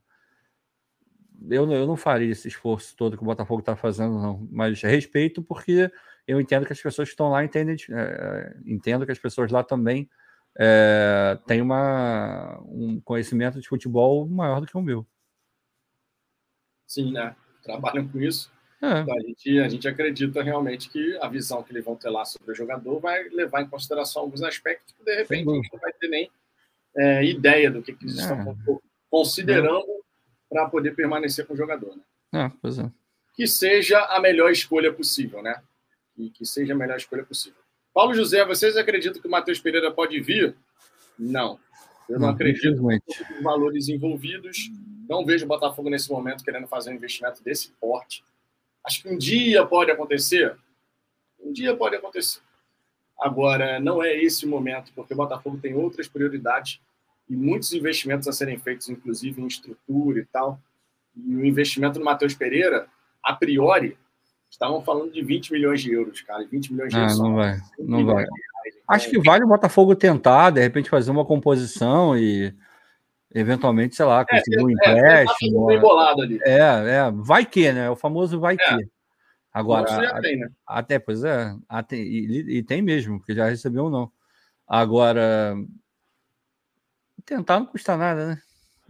Eu, 1.51 1.70
eu 1.70 1.87
não 1.87 1.97
faria 1.97 2.31
esse 2.31 2.49
esforço 2.49 2.97
todo 2.97 3.16
que 3.16 3.23
o 3.23 3.27
Botafogo 3.27 3.61
está 3.61 3.75
fazendo, 3.75 4.20
não. 4.20 4.47
Mas 4.51 4.81
respeito, 4.83 5.43
porque 5.43 5.91
eu 6.27 6.41
entendo 6.41 6.64
que 6.64 6.73
as 6.73 6.81
pessoas 6.81 7.09
que 7.09 7.12
estão 7.12 7.31
lá 7.31 7.45
entendem, 7.45 7.77
é, 7.91 8.57
entendo 8.64 9.05
que 9.05 9.12
as 9.12 9.18
pessoas 9.18 9.51
lá 9.51 9.64
também 9.64 10.09
é, 10.59 11.39
têm 11.47 11.61
uma, 11.61 12.61
um 12.66 13.01
conhecimento 13.01 13.61
de 13.61 13.68
futebol 13.68 14.29
maior 14.29 14.61
do 14.61 14.66
que 14.66 14.77
o 14.77 14.83
meu. 14.83 15.07
Sim, 16.87 17.12
né? 17.12 17.35
Trabalham 17.62 18.07
com 18.07 18.20
isso. 18.20 18.53
É. 18.83 19.01
Então, 19.01 19.16
a, 19.16 19.20
gente, 19.20 19.61
a 19.61 19.68
gente 19.68 19.87
acredita 19.87 20.43
realmente 20.43 20.91
que 20.91 21.16
a 21.22 21.28
visão 21.28 21.62
que 21.62 21.72
eles 21.72 21.85
vão 21.85 21.95
ter 21.95 22.11
lá 22.11 22.24
sobre 22.24 22.51
o 22.51 22.55
jogador 22.55 22.99
vai 22.99 23.28
levar 23.28 23.62
em 23.62 23.68
consideração 23.68 24.22
alguns 24.22 24.43
aspectos 24.43 24.93
que, 24.93 25.05
de 25.05 25.14
repente, 25.14 25.49
a 25.49 25.55
gente 25.55 25.72
não 25.72 25.80
vai 25.80 25.93
ter 25.93 26.09
nem 26.09 26.28
é, 26.97 27.24
ideia 27.24 27.70
do 27.70 27.80
que, 27.80 27.93
que 27.93 28.05
eles 28.05 28.18
é. 28.18 28.22
estão 28.22 28.59
considerando 29.09 29.87
para 30.51 30.68
poder 30.68 30.97
permanecer 30.97 31.47
com 31.47 31.55
o 31.55 31.57
jogador. 31.57 31.97
Né? 32.33 32.53
É, 32.64 32.68
é. 32.68 32.91
Que 33.35 33.47
seja 33.47 34.05
a 34.07 34.20
melhor 34.20 34.51
escolha 34.51 34.93
possível, 34.93 35.41
né? 35.43 35.62
E 36.18 36.28
que 36.28 36.45
seja 36.45 36.74
a 36.74 36.76
melhor 36.76 36.97
escolha 36.97 37.24
possível. 37.24 37.59
Paulo 37.95 38.14
José, 38.14 38.45
vocês 38.45 38.76
acreditam 38.76 39.22
que 39.22 39.28
o 39.28 39.30
Matheus 39.30 39.61
Pereira 39.61 39.91
pode 39.93 40.20
vir? 40.20 40.57
Não. 41.18 41.59
Eu 42.09 42.18
não, 42.18 42.26
não 42.26 42.35
acredito 42.35 42.83
nos 42.83 43.43
valores 43.43 43.89
envolvidos. 43.89 44.70
Não 45.09 45.24
vejo 45.24 45.45
o 45.45 45.49
Botafogo 45.49 45.89
nesse 45.89 46.11
momento 46.11 46.45
querendo 46.45 46.66
fazer 46.66 46.91
um 46.91 46.95
investimento 46.95 47.43
desse 47.45 47.72
porte. 47.80 48.24
Acho 48.85 49.03
que 49.03 49.09
um 49.09 49.16
dia 49.16 49.64
pode 49.64 49.91
acontecer. 49.91 50.57
Um 51.41 51.53
dia 51.53 51.76
pode 51.76 51.97
acontecer. 51.97 52.41
Agora, 53.20 53.78
não 53.78 54.03
é 54.03 54.16
esse 54.16 54.45
o 54.45 54.49
momento, 54.49 54.93
porque 54.95 55.14
o 55.14 55.16
Botafogo 55.16 55.59
tem 55.61 55.74
outras 55.74 56.09
prioridades 56.09 56.80
e 57.28 57.37
muitos 57.37 57.72
investimentos 57.72 58.26
a 58.26 58.33
serem 58.33 58.59
feitos, 58.59 58.89
inclusive 58.89 59.41
em 59.41 59.47
estrutura 59.47 60.18
e 60.18 60.24
tal. 60.24 60.59
E 61.16 61.37
o 61.37 61.45
investimento 61.45 61.99
no 61.99 62.05
Matheus 62.05 62.35
Pereira, 62.35 62.87
a 63.22 63.33
priori, 63.33 63.97
estavam 64.51 64.83
falando 64.83 65.12
de 65.12 65.22
20 65.22 65.53
milhões 65.53 65.80
de 65.80 65.93
euros, 65.93 66.20
cara. 66.22 66.45
20 66.45 66.72
milhões 66.72 66.93
de 66.93 66.99
euros. 66.99 67.20
Ah, 67.20 67.22
não 67.22 67.35
vai. 67.35 67.59
Não 67.78 68.07
vai. 68.07 68.26
Acho 68.89 69.09
que 69.09 69.18
vale 69.20 69.45
o 69.45 69.49
Botafogo 69.49 69.95
tentar, 69.95 70.51
de 70.51 70.61
repente, 70.61 70.91
fazer 70.91 71.11
uma 71.11 71.24
composição 71.24 72.16
e 72.18 72.55
eventualmente, 73.35 73.97
sei 73.97 74.05
lá, 74.05 74.20
é, 74.20 74.24
conseguir 74.24 74.59
é, 74.59 74.62
um 74.62 74.70
empréstimo. 74.70 75.70
É, 75.70 75.78
bolado 75.78 76.22
ali. 76.22 76.39
é, 76.43 76.59
é, 76.59 77.11
vai 77.12 77.45
que, 77.45 77.72
né? 77.72 77.91
O 77.91 77.97
famoso 77.97 78.39
vai 78.39 78.55
é. 78.55 78.57
que. 78.57 78.89
Agora, 79.53 80.20
tem, 80.22 80.39
né? 80.39 80.49
até, 80.66 80.99
pois 80.99 81.22
é, 81.24 81.55
até, 81.68 81.97
e, 81.97 82.59
e, 82.59 82.62
tem 82.62 82.80
mesmo, 82.80 83.18
porque 83.18 83.35
já 83.35 83.49
recebeu 83.49 83.85
ou 83.85 83.91
não. 83.91 84.11
Agora, 84.66 85.55
tentar 87.26 87.61
não 87.61 87.66
custa 87.66 87.97
nada, 87.97 88.28
né? 88.28 88.43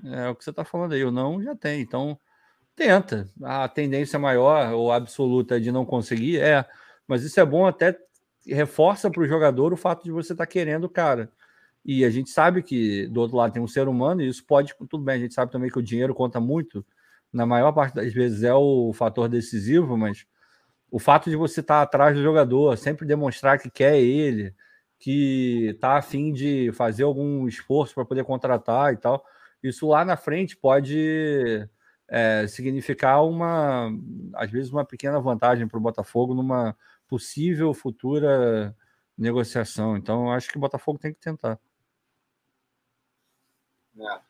É 0.04 0.28
o 0.28 0.36
que 0.36 0.44
você 0.44 0.50
está 0.50 0.64
falando 0.64 0.92
aí, 0.92 1.04
o 1.04 1.10
não 1.10 1.42
já 1.42 1.56
tem, 1.56 1.80
então 1.80 2.18
tenta. 2.76 3.28
A 3.42 3.68
tendência 3.68 4.18
maior 4.18 4.72
ou 4.72 4.92
absoluta 4.92 5.60
de 5.60 5.72
não 5.72 5.84
conseguir 5.84 6.40
é, 6.40 6.64
mas 7.08 7.24
isso 7.24 7.40
é 7.40 7.44
bom 7.44 7.66
até 7.66 7.98
reforça 8.46 9.10
para 9.10 9.22
o 9.22 9.26
jogador 9.26 9.72
o 9.72 9.76
fato 9.76 10.04
de 10.04 10.10
você 10.10 10.32
estar 10.32 10.46
tá 10.46 10.50
querendo 10.50 10.84
o 10.84 10.90
cara. 10.90 11.30
E 11.84 12.04
a 12.04 12.10
gente 12.10 12.30
sabe 12.30 12.62
que 12.62 13.06
do 13.08 13.20
outro 13.20 13.36
lado 13.36 13.52
tem 13.52 13.62
um 13.62 13.66
ser 13.66 13.88
humano, 13.88 14.22
e 14.22 14.28
isso 14.28 14.44
pode, 14.44 14.74
tudo 14.88 15.04
bem, 15.04 15.16
a 15.16 15.18
gente 15.18 15.34
sabe 15.34 15.50
também 15.50 15.70
que 15.70 15.78
o 15.78 15.82
dinheiro 15.82 16.14
conta 16.14 16.40
muito, 16.40 16.84
na 17.32 17.46
maior 17.46 17.72
parte 17.72 17.94
das 17.94 18.12
vezes 18.12 18.42
é 18.42 18.54
o 18.54 18.92
fator 18.92 19.28
decisivo, 19.28 19.96
mas 19.96 20.26
o 20.90 20.98
fato 20.98 21.30
de 21.30 21.36
você 21.36 21.60
estar 21.60 21.82
atrás 21.82 22.14
do 22.14 22.22
jogador, 22.22 22.76
sempre 22.76 23.06
demonstrar 23.06 23.58
que 23.58 23.70
quer 23.70 23.98
ele, 23.98 24.54
que 24.98 25.70
está 25.70 25.96
afim 25.96 26.32
de 26.32 26.70
fazer 26.72 27.02
algum 27.04 27.48
esforço 27.48 27.94
para 27.94 28.04
poder 28.04 28.24
contratar 28.24 28.92
e 28.92 28.96
tal, 28.96 29.24
isso 29.62 29.88
lá 29.88 30.04
na 30.04 30.16
frente 30.16 30.56
pode 30.56 31.66
é, 32.08 32.46
significar 32.46 33.24
uma, 33.24 33.90
às 34.34 34.50
vezes, 34.50 34.70
uma 34.70 34.84
pequena 34.84 35.18
vantagem 35.18 35.66
para 35.66 35.78
o 35.78 35.80
Botafogo 35.80 36.34
numa 36.34 36.76
possível 37.08 37.72
futura 37.72 38.76
negociação. 39.16 39.96
Então, 39.96 40.30
acho 40.30 40.50
que 40.50 40.58
o 40.58 40.60
Botafogo 40.60 40.98
tem 40.98 41.14
que 41.14 41.20
tentar. 41.20 41.58
É. 43.98 44.20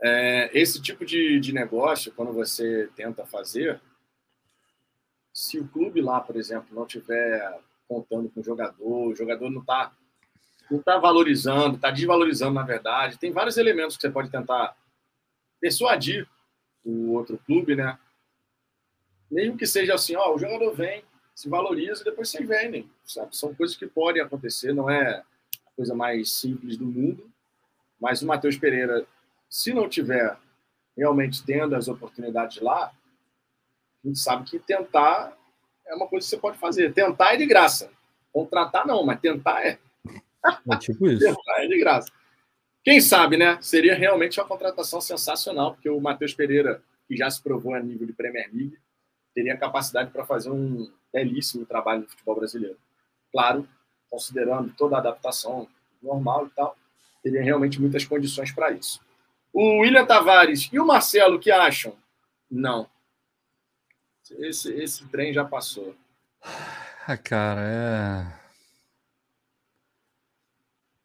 É, 0.00 0.58
esse 0.58 0.80
tipo 0.80 1.04
de, 1.04 1.40
de 1.40 1.52
negócio, 1.52 2.12
quando 2.12 2.32
você 2.32 2.88
tenta 2.94 3.26
fazer, 3.26 3.80
se 5.32 5.58
o 5.58 5.68
clube 5.68 6.00
lá, 6.00 6.20
por 6.20 6.36
exemplo, 6.36 6.74
não 6.74 6.86
tiver 6.86 7.60
contando 7.88 8.28
com 8.28 8.40
o 8.40 8.44
jogador, 8.44 9.08
o 9.08 9.14
jogador 9.14 9.50
não 9.50 9.60
está 9.60 9.92
não 10.70 10.82
tá 10.82 10.98
valorizando, 10.98 11.76
está 11.76 11.90
desvalorizando, 11.90 12.52
na 12.52 12.62
verdade, 12.62 13.18
tem 13.18 13.32
vários 13.32 13.56
elementos 13.56 13.96
que 13.96 14.02
você 14.02 14.10
pode 14.10 14.30
tentar 14.30 14.76
persuadir 15.58 16.28
o 16.84 17.12
outro 17.12 17.38
clube, 17.46 17.74
né? 17.74 17.98
Mesmo 19.30 19.56
que 19.56 19.66
seja 19.66 19.94
assim, 19.94 20.14
ó, 20.16 20.34
o 20.34 20.38
jogador 20.38 20.74
vem, 20.74 21.04
se 21.34 21.48
valoriza 21.48 22.02
e 22.02 22.04
depois 22.04 22.28
vocês 22.28 22.46
vendem. 22.46 22.90
Sabe? 23.04 23.36
São 23.36 23.54
coisas 23.54 23.76
que 23.76 23.86
podem 23.86 24.22
acontecer, 24.22 24.72
não 24.72 24.90
é 24.90 25.18
a 25.66 25.70
coisa 25.76 25.94
mais 25.94 26.32
simples 26.32 26.76
do 26.76 26.84
mundo. 26.84 27.30
Mas 28.00 28.22
o 28.22 28.26
Matheus 28.26 28.56
Pereira, 28.56 29.06
se 29.48 29.72
não 29.72 29.88
tiver 29.88 30.36
realmente 30.96 31.44
tendo 31.44 31.74
as 31.74 31.88
oportunidades 31.88 32.60
lá, 32.60 32.92
a 34.04 34.08
gente 34.08 34.18
sabe 34.18 34.48
que 34.48 34.58
tentar 34.58 35.36
é 35.86 35.94
uma 35.94 36.06
coisa 36.06 36.24
que 36.24 36.30
você 36.30 36.36
pode 36.36 36.58
fazer. 36.58 36.92
Tentar 36.92 37.34
é 37.34 37.36
de 37.36 37.46
graça. 37.46 37.90
Contratar 38.32 38.86
não, 38.86 39.04
mas 39.04 39.20
tentar 39.20 39.64
é. 39.64 39.78
É 40.70 40.76
tipo 40.76 41.08
isso. 41.08 41.24
tentar 41.24 41.64
é 41.64 41.66
de 41.66 41.78
graça. 41.78 42.12
Quem 42.84 43.00
sabe, 43.00 43.36
né? 43.36 43.60
Seria 43.60 43.94
realmente 43.94 44.38
uma 44.38 44.46
contratação 44.46 45.00
sensacional, 45.00 45.74
porque 45.74 45.90
o 45.90 46.00
Matheus 46.00 46.34
Pereira, 46.34 46.82
que 47.06 47.16
já 47.16 47.30
se 47.30 47.42
provou 47.42 47.74
a 47.74 47.80
nível 47.80 48.06
de 48.06 48.12
Premier 48.12 48.48
League, 48.52 48.78
teria 49.34 49.56
capacidade 49.56 50.10
para 50.10 50.24
fazer 50.24 50.50
um 50.50 50.90
belíssimo 51.12 51.66
trabalho 51.66 52.02
no 52.02 52.08
futebol 52.08 52.36
brasileiro. 52.36 52.78
Claro, 53.32 53.68
considerando 54.10 54.72
toda 54.76 54.96
a 54.96 55.00
adaptação 55.00 55.68
normal 56.02 56.46
e 56.46 56.50
tal, 56.50 56.76
teria 57.30 57.42
realmente 57.42 57.80
muitas 57.80 58.04
condições 58.04 58.50
para 58.52 58.72
isso. 58.72 59.00
O 59.52 59.80
William 59.80 60.06
Tavares 60.06 60.68
e 60.72 60.78
o 60.78 60.86
Marcelo, 60.86 61.36
o 61.36 61.38
que 61.38 61.50
acham? 61.50 61.94
Não. 62.50 62.88
Esse, 64.38 64.72
esse 64.74 65.06
trem 65.08 65.32
já 65.32 65.44
passou. 65.44 65.94
Ah, 67.06 67.16
cara, 67.16 67.62
é. 67.62 68.38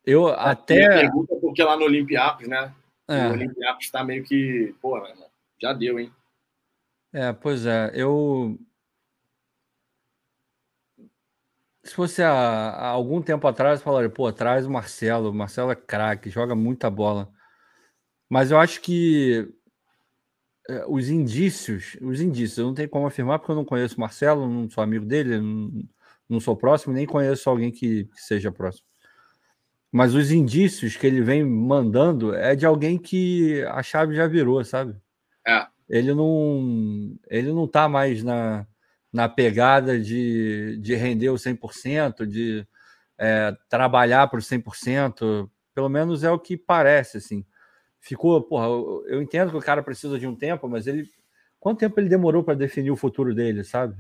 Eu 0.05 0.27
até. 0.27 0.99
pergunta 0.99 1.35
porque 1.37 1.63
lá 1.63 1.77
no 1.77 1.85
Olympiacos, 1.85 2.47
né? 2.47 2.73
É. 3.07 3.27
O 3.27 3.31
Olympiacos 3.31 3.85
está 3.85 4.03
meio 4.03 4.23
que. 4.23 4.75
Pô, 4.81 5.01
já 5.61 5.71
deu, 5.71 5.97
hein? 5.97 6.11
É, 7.13 7.31
pois 7.31 7.65
é. 7.65 7.91
Eu. 7.93 8.59
Se 11.83 11.93
fosse 11.93 12.23
há, 12.23 12.87
algum 12.87 13.21
tempo 13.21 13.45
atrás, 13.47 13.81
falaria, 13.81 14.09
pô, 14.09 14.31
traz 14.31 14.65
o 14.65 14.71
Marcelo. 14.71 15.29
O 15.29 15.33
Marcelo 15.33 15.71
é 15.71 15.75
craque, 15.75 16.29
joga 16.29 16.55
muita 16.55 16.89
bola. 16.89 17.29
Mas 18.29 18.51
eu 18.51 18.57
acho 18.57 18.81
que 18.81 19.53
é, 20.69 20.85
os 20.87 21.09
indícios, 21.09 21.97
os 22.01 22.21
indícios, 22.21 22.57
eu 22.57 22.65
não 22.67 22.73
tenho 22.73 22.89
como 22.89 23.05
afirmar 23.05 23.39
porque 23.39 23.51
eu 23.51 23.55
não 23.55 23.65
conheço 23.65 23.97
o 23.97 23.99
Marcelo, 23.99 24.47
não 24.47 24.69
sou 24.69 24.83
amigo 24.83 25.05
dele, 25.05 25.39
não, 25.39 25.71
não 26.29 26.39
sou 26.39 26.55
próximo, 26.55 26.93
nem 26.93 27.05
conheço 27.05 27.49
alguém 27.49 27.71
que, 27.71 28.05
que, 28.05 28.21
seja 28.21 28.51
próximo. 28.51 28.87
Mas 29.91 30.15
os 30.15 30.31
indícios 30.31 30.95
que 30.95 31.05
ele 31.05 31.21
vem 31.21 31.43
mandando 31.43 32.33
é 32.33 32.55
de 32.55 32.65
alguém 32.65 32.97
que 32.97 33.61
a 33.65 33.83
chave 33.83 34.15
já 34.15 34.25
virou, 34.25 34.63
sabe? 34.63 34.95
É. 35.45 35.67
Ele 35.89 36.13
não, 36.13 37.15
ele 37.29 37.51
não 37.51 37.67
tá 37.67 37.89
mais 37.89 38.23
na, 38.23 38.65
na 39.13 39.29
pegada 39.29 39.99
de, 39.99 40.77
de 40.81 40.95
render 40.95 41.29
o 41.29 41.35
100%, 41.35 42.25
de 42.25 42.67
é, 43.17 43.55
trabalhar 43.69 44.27
para 44.27 44.39
o 44.39 44.41
100%, 44.41 45.49
pelo 45.73 45.87
menos 45.87 46.23
é 46.23 46.31
o 46.31 46.39
que 46.39 46.57
parece, 46.57 47.17
assim 47.17 47.45
ficou, 48.03 48.41
porra, 48.41 48.67
eu 49.07 49.21
entendo 49.21 49.49
que 49.51 49.57
o 49.57 49.61
cara 49.61 49.81
precisa 49.81 50.19
de 50.19 50.27
um 50.27 50.35
tempo, 50.35 50.67
mas 50.67 50.85
ele. 50.85 51.07
Quanto 51.57 51.79
tempo 51.79 51.97
ele 51.97 52.09
demorou 52.09 52.43
para 52.43 52.53
definir 52.53 52.91
o 52.91 52.97
futuro 52.97 53.33
dele, 53.33 53.63
sabe? 53.63 53.95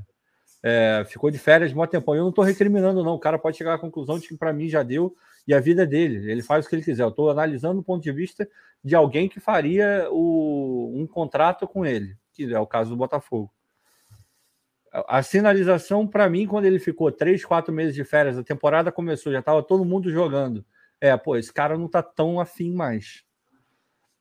É, 0.61 1.05
ficou 1.07 1.31
de 1.31 1.37
férias 1.37 1.71
mó 1.71 1.87
tempo. 1.87 2.13
Eu 2.13 2.23
não 2.23 2.29
estou 2.29 2.43
recriminando, 2.43 3.01
não. 3.01 3.13
O 3.13 3.19
cara 3.19 3.39
pode 3.39 3.57
chegar 3.57 3.73
à 3.73 3.77
conclusão 3.77 4.19
de 4.19 4.27
que 4.27 4.35
para 4.35 4.51
mim 4.51 4.67
já 4.67 4.83
deu 4.83 5.15
e 5.47 5.53
a 5.53 5.61
vida 5.61 5.83
é 5.83 5.85
dele. 5.85 6.29
Ele 6.29 6.41
faz 6.41 6.65
o 6.65 6.69
que 6.69 6.75
ele 6.75 6.83
quiser. 6.83 7.03
Eu 7.03 7.09
estou 7.09 7.29
analisando 7.29 7.75
do 7.75 7.83
ponto 7.83 8.03
de 8.03 8.11
vista 8.11 8.47
de 8.83 8.95
alguém 8.95 9.29
que 9.29 9.39
faria 9.39 10.09
o, 10.11 10.91
um 10.93 11.07
contrato 11.07 11.65
com 11.65 11.85
ele, 11.85 12.17
que 12.33 12.53
é 12.53 12.59
o 12.59 12.67
caso 12.67 12.89
do 12.89 12.97
Botafogo. 12.97 13.49
A 14.93 15.23
sinalização, 15.23 16.07
para 16.07 16.29
mim, 16.29 16.45
quando 16.45 16.65
ele 16.65 16.77
ficou 16.77 17.11
três, 17.11 17.43
quatro 17.43 17.73
meses 17.73 17.95
de 17.95 18.03
férias, 18.03 18.37
a 18.37 18.43
temporada 18.43 18.91
começou, 18.91 19.31
já 19.31 19.39
estava 19.39 19.63
todo 19.63 19.83
mundo 19.83 20.11
jogando. 20.11 20.63
É, 21.01 21.17
pô, 21.17 21.35
esse 21.35 21.51
cara 21.51 21.77
não 21.77 21.87
está 21.87 22.03
tão 22.03 22.39
afim 22.39 22.71
mais. 22.71 23.23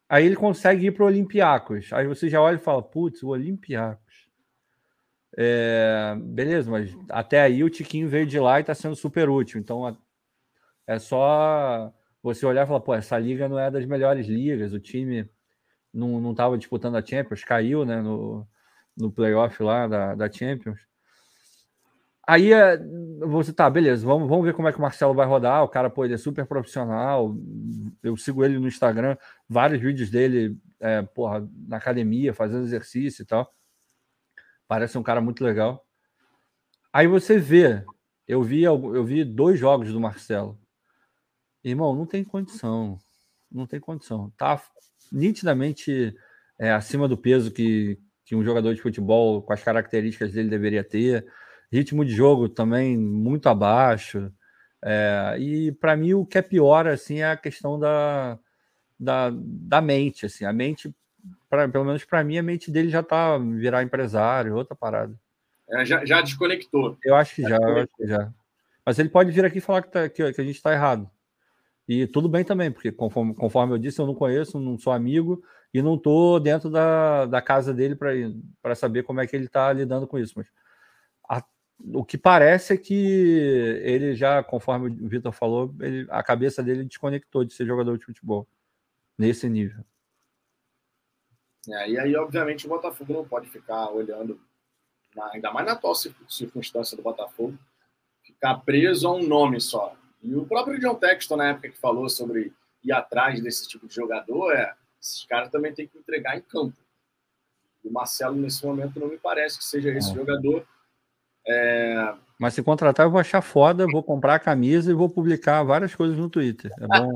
Aí 0.08 0.24
ele 0.24 0.36
consegue 0.36 0.86
ir 0.86 0.92
para 0.92 1.04
o 1.04 1.06
Olympiacos. 1.06 1.92
Aí 1.92 2.06
você 2.06 2.28
já 2.28 2.40
olha 2.40 2.56
e 2.56 2.58
fala, 2.58 2.82
putz, 2.82 3.22
o 3.22 3.28
Olympiacos. 3.28 4.30
É, 5.36 6.14
beleza, 6.18 6.70
mas 6.70 6.94
até 7.08 7.40
aí 7.40 7.62
o 7.62 7.70
Tiquinho 7.70 8.08
veio 8.08 8.26
de 8.26 8.38
lá 8.38 8.58
e 8.58 8.62
está 8.62 8.74
sendo 8.74 8.96
super 8.96 9.28
útil. 9.28 9.60
Então 9.60 9.96
é 10.86 10.98
só 10.98 11.92
você 12.22 12.46
olhar 12.46 12.64
e 12.64 12.66
falar, 12.66 12.80
pô, 12.80 12.94
essa 12.94 13.18
liga 13.18 13.48
não 13.48 13.58
é 13.58 13.70
das 13.70 13.84
melhores 13.84 14.26
ligas, 14.26 14.72
o 14.72 14.80
time 14.80 15.28
não 15.92 16.30
estava 16.30 16.56
disputando 16.56 16.96
a 16.96 17.04
Champions, 17.04 17.44
caiu 17.44 17.84
né, 17.84 18.00
no, 18.00 18.46
no 18.96 19.10
playoff 19.10 19.62
lá 19.62 19.86
da, 19.86 20.14
da 20.14 20.30
Champions. 20.30 20.80
Aí 22.26 22.52
é, 22.52 22.78
você 23.20 23.52
tá, 23.52 23.68
beleza, 23.68 24.06
vamos, 24.06 24.28
vamos 24.28 24.44
ver 24.44 24.54
como 24.54 24.68
é 24.68 24.72
que 24.72 24.78
o 24.78 24.82
Marcelo 24.82 25.14
vai 25.14 25.26
rodar. 25.26 25.64
O 25.64 25.68
cara, 25.68 25.90
pô, 25.90 26.04
ele 26.04 26.14
é 26.14 26.18
super 26.18 26.46
profissional. 26.46 27.34
Eu 28.02 28.16
sigo 28.16 28.44
ele 28.44 28.58
no 28.58 28.68
Instagram, 28.68 29.16
vários 29.48 29.80
vídeos 29.80 30.08
dele, 30.08 30.56
é, 30.78 31.02
porra, 31.02 31.48
na 31.66 31.78
academia, 31.78 32.32
fazendo 32.32 32.64
exercício 32.64 33.22
e 33.22 33.26
tal. 33.26 33.52
Parece 34.68 34.96
um 34.96 35.02
cara 35.02 35.20
muito 35.20 35.42
legal. 35.44 35.84
Aí 36.92 37.06
você 37.08 37.38
vê, 37.38 37.84
eu 38.26 38.42
vi, 38.42 38.62
eu 38.62 39.04
vi 39.04 39.24
dois 39.24 39.58
jogos 39.58 39.92
do 39.92 40.00
Marcelo. 40.00 40.58
Irmão, 41.64 41.94
não 41.94 42.06
tem 42.06 42.22
condição. 42.22 42.98
Não 43.50 43.66
tem 43.66 43.80
condição. 43.80 44.30
Tá 44.36 44.62
nitidamente 45.10 46.14
é, 46.58 46.72
acima 46.72 47.08
do 47.08 47.16
peso 47.18 47.50
que, 47.50 47.98
que 48.24 48.36
um 48.36 48.44
jogador 48.44 48.74
de 48.74 48.80
futebol 48.80 49.42
com 49.42 49.52
as 49.52 49.62
características 49.62 50.32
dele 50.32 50.48
deveria 50.48 50.84
ter 50.84 51.26
ritmo 51.70 52.04
de 52.04 52.12
jogo 52.12 52.48
também 52.48 52.96
muito 52.96 53.48
abaixo. 53.48 54.32
É, 54.84 55.36
e 55.38 55.72
para 55.72 55.96
mim 55.96 56.14
o 56.14 56.26
que 56.26 56.38
é 56.38 56.42
pior 56.42 56.86
assim 56.86 57.20
é 57.20 57.30
a 57.30 57.36
questão 57.36 57.78
da, 57.78 58.38
da, 58.98 59.32
da 59.34 59.80
mente. 59.80 60.26
Assim, 60.26 60.44
a 60.44 60.52
mente, 60.52 60.94
pra, 61.48 61.68
pelo 61.68 61.84
menos 61.84 62.04
para 62.04 62.22
mim, 62.22 62.38
a 62.38 62.42
mente 62.42 62.70
dele 62.70 62.90
já 62.90 63.00
está 63.00 63.38
virar 63.38 63.82
empresário, 63.82 64.54
outra 64.54 64.76
parada. 64.76 65.14
É, 65.70 65.84
já, 65.84 66.04
já 66.04 66.20
desconectou. 66.20 66.96
Eu 67.04 67.16
acho 67.16 67.34
que 67.34 67.42
já, 67.42 67.58
já 67.58 67.82
acho 67.82 67.88
que 67.96 68.06
já. 68.06 68.32
Mas 68.84 68.98
ele 68.98 69.08
pode 69.08 69.30
vir 69.30 69.44
aqui 69.44 69.60
falar 69.60 69.82
que, 69.82 69.90
tá, 69.90 70.08
que, 70.08 70.32
que 70.32 70.40
a 70.40 70.44
gente 70.44 70.56
está 70.56 70.72
errado. 70.72 71.08
E 71.88 72.06
tudo 72.06 72.28
bem 72.28 72.44
também, 72.44 72.70
porque 72.70 72.92
conforme, 72.92 73.34
conforme 73.34 73.72
eu 73.74 73.78
disse, 73.78 74.00
eu 74.00 74.06
não 74.06 74.14
conheço, 74.14 74.60
não 74.60 74.78
sou 74.78 74.92
amigo 74.92 75.42
e 75.72 75.80
não 75.80 75.94
estou 75.94 76.38
dentro 76.38 76.68
da, 76.68 77.24
da 77.26 77.40
casa 77.40 77.72
dele 77.72 77.96
para 78.60 78.74
saber 78.74 79.02
como 79.04 79.20
é 79.20 79.26
que 79.26 79.34
ele 79.34 79.46
está 79.46 79.72
lidando 79.72 80.06
com 80.06 80.18
isso. 80.18 80.34
Mas 80.36 80.52
a, 81.28 81.42
o 81.94 82.04
que 82.04 82.18
parece 82.18 82.74
é 82.74 82.76
que 82.76 82.94
ele 83.82 84.14
já, 84.14 84.42
conforme 84.42 84.90
o 84.90 85.08
Vitor 85.08 85.32
falou, 85.32 85.74
ele, 85.80 86.06
a 86.10 86.22
cabeça 86.22 86.62
dele 86.62 86.84
desconectou 86.84 87.44
de 87.44 87.54
ser 87.54 87.66
jogador 87.66 87.96
de 87.96 88.04
futebol 88.04 88.46
nesse 89.16 89.48
nível. 89.48 89.82
É, 91.68 91.90
e 91.90 91.98
aí, 91.98 92.16
obviamente, 92.16 92.66
o 92.66 92.68
Botafogo 92.68 93.12
não 93.12 93.24
pode 93.24 93.48
ficar 93.48 93.90
olhando, 93.90 94.40
na, 95.14 95.30
ainda 95.32 95.52
mais 95.52 95.64
na 95.64 95.72
atual 95.72 95.94
circunstância 95.94 96.96
do 96.96 97.02
Botafogo, 97.02 97.56
ficar 98.22 98.56
preso 98.58 99.08
a 99.08 99.14
um 99.14 99.26
nome 99.26 99.60
só. 99.60 99.96
E 100.22 100.34
o 100.34 100.44
próprio 100.44 100.78
John 100.78 100.96
Texton, 100.96 101.36
na 101.36 101.48
época 101.48 101.70
que 101.70 101.78
falou 101.78 102.08
sobre 102.08 102.52
ir 102.82 102.92
atrás 102.92 103.40
desse 103.40 103.68
tipo 103.68 103.86
de 103.86 103.94
jogador, 103.94 104.52
é 104.52 104.74
esses 105.02 105.24
caras 105.26 105.50
também 105.50 105.74
têm 105.74 105.86
que 105.86 105.98
entregar 105.98 106.36
em 106.36 106.42
campo. 106.42 106.76
O 107.84 107.92
Marcelo, 107.92 108.36
nesse 108.36 108.64
momento, 108.64 109.00
não 109.00 109.08
me 109.08 109.18
parece 109.18 109.58
que 109.58 109.64
seja 109.64 109.90
esse 109.90 110.12
é. 110.12 110.14
jogador 110.14 110.64
é... 111.46 112.14
Mas 112.38 112.54
se 112.54 112.62
contratar, 112.62 113.06
eu 113.06 113.10
vou 113.10 113.20
achar 113.20 113.40
foda, 113.40 113.86
vou 113.86 114.02
comprar 114.02 114.34
a 114.34 114.40
camisa 114.40 114.90
e 114.90 114.94
vou 114.94 115.08
publicar 115.08 115.62
várias 115.62 115.94
coisas 115.94 116.16
no 116.16 116.28
Twitter. 116.28 116.72
É 116.80 116.86
bom, 116.86 117.12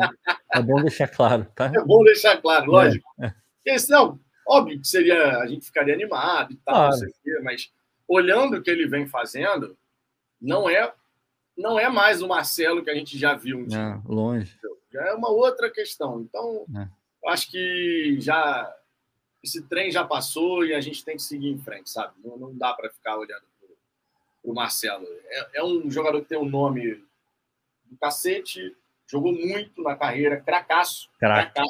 é 0.52 0.62
bom 0.62 0.82
deixar 0.82 1.08
claro, 1.08 1.46
tá? 1.54 1.66
É 1.66 1.84
bom 1.84 2.04
deixar 2.04 2.40
claro, 2.40 2.70
lógico. 2.70 3.08
É, 3.20 3.26
é. 3.26 3.34
Porque 3.56 3.78
senão, 3.80 4.20
óbvio 4.46 4.80
que 4.80 4.86
seria, 4.86 5.38
a 5.38 5.46
gente 5.46 5.66
ficaria 5.66 5.94
animado 5.94 6.52
e 6.52 6.56
tal, 6.56 6.90
claro. 6.90 7.06
quê, 7.24 7.40
mas 7.42 7.72
olhando 8.06 8.56
o 8.56 8.62
que 8.62 8.70
ele 8.70 8.86
vem 8.86 9.06
fazendo, 9.06 9.76
não 10.40 10.68
é 10.70 10.92
não 11.56 11.78
é 11.78 11.88
mais 11.88 12.20
o 12.20 12.28
Marcelo 12.28 12.84
que 12.84 12.90
a 12.90 12.94
gente 12.94 13.18
já 13.18 13.34
viu 13.34 13.58
um 13.58 13.66
dia. 13.66 13.78
É, 13.78 14.00
longe. 14.04 14.56
Já 14.92 15.06
é 15.06 15.14
uma 15.14 15.30
outra 15.30 15.70
questão. 15.70 16.20
Então, 16.20 16.66
é. 16.76 16.86
Acho 17.28 17.50
que 17.50 18.16
já 18.20 18.74
esse 19.42 19.62
trem 19.62 19.90
já 19.90 20.04
passou 20.04 20.64
e 20.64 20.74
a 20.74 20.80
gente 20.80 21.04
tem 21.04 21.16
que 21.16 21.22
seguir 21.22 21.48
em 21.48 21.58
frente, 21.58 21.90
sabe? 21.90 22.14
Não, 22.24 22.36
não 22.36 22.56
dá 22.56 22.72
para 22.74 22.90
ficar 22.90 23.16
olhando 23.16 23.44
o 24.46 24.54
Marcelo. 24.54 25.06
É, 25.28 25.58
é, 25.58 25.64
um 25.64 25.90
jogador 25.90 26.20
que 26.22 26.28
tem 26.28 26.38
um 26.38 26.48
nome 26.48 27.04
do 27.84 27.96
cacete, 28.00 28.74
jogou 29.06 29.32
muito 29.32 29.82
na 29.82 29.96
carreira, 29.96 30.40
cracaço. 30.40 31.10
Craque. 31.18 31.60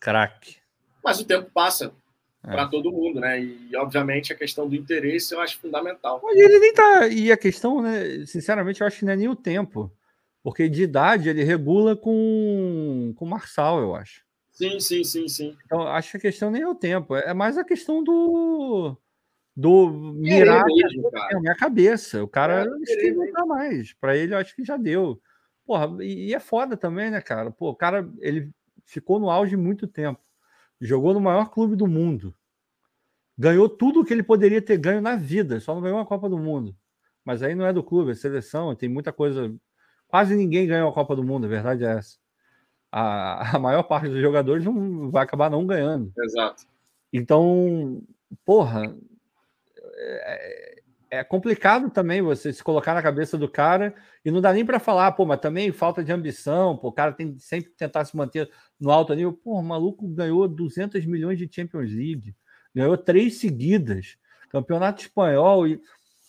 Craque. 0.00 0.56
Mas 1.04 1.20
o 1.20 1.24
tempo 1.24 1.50
passa 1.50 1.92
é. 2.42 2.50
para 2.50 2.68
todo 2.68 2.90
mundo, 2.90 3.20
né? 3.20 3.40
E, 3.40 3.76
obviamente, 3.76 4.32
a 4.32 4.36
questão 4.36 4.68
do 4.68 4.74
interesse 4.74 5.34
eu 5.34 5.40
acho 5.40 5.58
fundamental. 5.58 6.20
Mas 6.22 6.36
ele 6.36 6.58
nem 6.58 6.72
tá. 6.72 7.06
E 7.06 7.30
a 7.30 7.36
questão, 7.36 7.82
né? 7.82 8.24
Sinceramente, 8.26 8.80
eu 8.80 8.86
acho 8.86 8.98
que 8.98 9.04
não 9.04 9.12
é 9.12 9.16
nem 9.16 9.28
o 9.28 9.36
tempo. 9.36 9.92
Porque 10.42 10.68
de 10.68 10.82
idade 10.82 11.28
ele 11.28 11.44
regula 11.44 11.94
com 11.94 13.14
o 13.16 13.26
Marçal, 13.26 13.80
eu 13.80 13.94
acho. 13.94 14.24
Sim, 14.62 14.78
sim, 14.78 15.02
sim, 15.02 15.28
sim. 15.28 15.56
Então, 15.64 15.82
acho 15.82 16.12
que 16.12 16.16
a 16.18 16.20
questão 16.20 16.48
nem 16.48 16.62
é 16.62 16.68
o 16.68 16.74
tempo, 16.74 17.16
é 17.16 17.34
mais 17.34 17.58
a 17.58 17.64
questão 17.64 18.02
do 18.04 18.96
do 19.56 19.90
mirar 20.14 20.64
é 21.30 21.40
minha 21.40 21.56
cabeça. 21.56 22.22
O 22.22 22.28
cara 22.28 22.62
é, 22.62 23.10
não 23.10 23.32
dá 23.32 23.44
mais. 23.44 23.92
Para 23.94 24.16
ele, 24.16 24.32
eu 24.32 24.38
acho 24.38 24.54
que 24.54 24.64
já 24.64 24.76
deu. 24.76 25.20
Porra, 25.66 26.02
e, 26.02 26.28
e, 26.28 26.34
é 26.34 26.38
foda 26.38 26.76
também, 26.76 27.10
né, 27.10 27.20
cara? 27.20 27.50
Pô, 27.50 27.70
o 27.70 27.74
cara, 27.74 28.08
ele 28.20 28.50
ficou 28.86 29.18
no 29.18 29.28
auge 29.28 29.56
muito 29.56 29.88
tempo. 29.88 30.20
Jogou 30.80 31.12
no 31.12 31.20
maior 31.20 31.50
clube 31.50 31.74
do 31.74 31.88
mundo. 31.88 32.32
Ganhou 33.36 33.68
tudo 33.68 34.00
o 34.00 34.04
que 34.04 34.14
ele 34.14 34.22
poderia 34.22 34.62
ter 34.62 34.78
ganho 34.78 35.00
na 35.00 35.16
vida, 35.16 35.58
só 35.58 35.74
não 35.74 35.82
ganhou 35.82 35.98
uma 35.98 36.06
Copa 36.06 36.28
do 36.28 36.38
Mundo. 36.38 36.76
Mas 37.24 37.42
aí 37.42 37.54
não 37.54 37.66
é 37.66 37.72
do 37.72 37.82
clube, 37.82 38.12
é 38.12 38.14
seleção, 38.14 38.74
tem 38.76 38.88
muita 38.88 39.12
coisa. 39.12 39.52
Quase 40.06 40.36
ninguém 40.36 40.66
ganhou 40.68 40.88
a 40.88 40.94
Copa 40.94 41.16
do 41.16 41.24
Mundo, 41.24 41.46
a 41.46 41.48
verdade 41.48 41.84
é 41.84 41.98
essa. 41.98 42.21
A, 42.92 43.56
a 43.56 43.58
maior 43.58 43.82
parte 43.82 44.08
dos 44.08 44.20
jogadores 44.20 44.64
não 44.64 45.10
vai 45.10 45.24
acabar 45.24 45.50
não 45.50 45.66
ganhando. 45.66 46.12
Exato. 46.16 46.64
Então, 47.12 48.02
porra, 48.44 48.94
é, 49.86 50.82
é 51.10 51.24
complicado 51.24 51.90
também 51.90 52.22
você 52.22 52.52
se 52.52 52.62
colocar 52.62 52.94
na 52.94 53.02
cabeça 53.02 53.36
do 53.36 53.48
cara 53.48 53.94
e 54.24 54.30
não 54.30 54.40
dá 54.40 54.52
nem 54.52 54.64
para 54.64 54.78
falar, 54.78 55.12
pô, 55.12 55.24
mas 55.24 55.40
também 55.40 55.72
falta 55.72 56.04
de 56.04 56.12
ambição, 56.12 56.76
pô, 56.76 56.88
o 56.88 56.92
cara 56.92 57.12
tem 57.12 57.34
que 57.34 57.40
sempre 57.40 57.70
tentar 57.72 58.04
se 58.04 58.16
manter 58.16 58.50
no 58.78 58.90
alto 58.90 59.14
nível. 59.14 59.32
Pô, 59.32 59.58
o 59.58 59.62
maluco 59.62 60.06
ganhou 60.06 60.46
200 60.46 61.04
milhões 61.06 61.38
de 61.38 61.48
Champions 61.50 61.90
League, 61.90 62.34
ganhou 62.74 62.96
três 62.96 63.38
seguidas, 63.38 64.16
campeonato 64.50 65.02
espanhol 65.02 65.66
e 65.66 65.80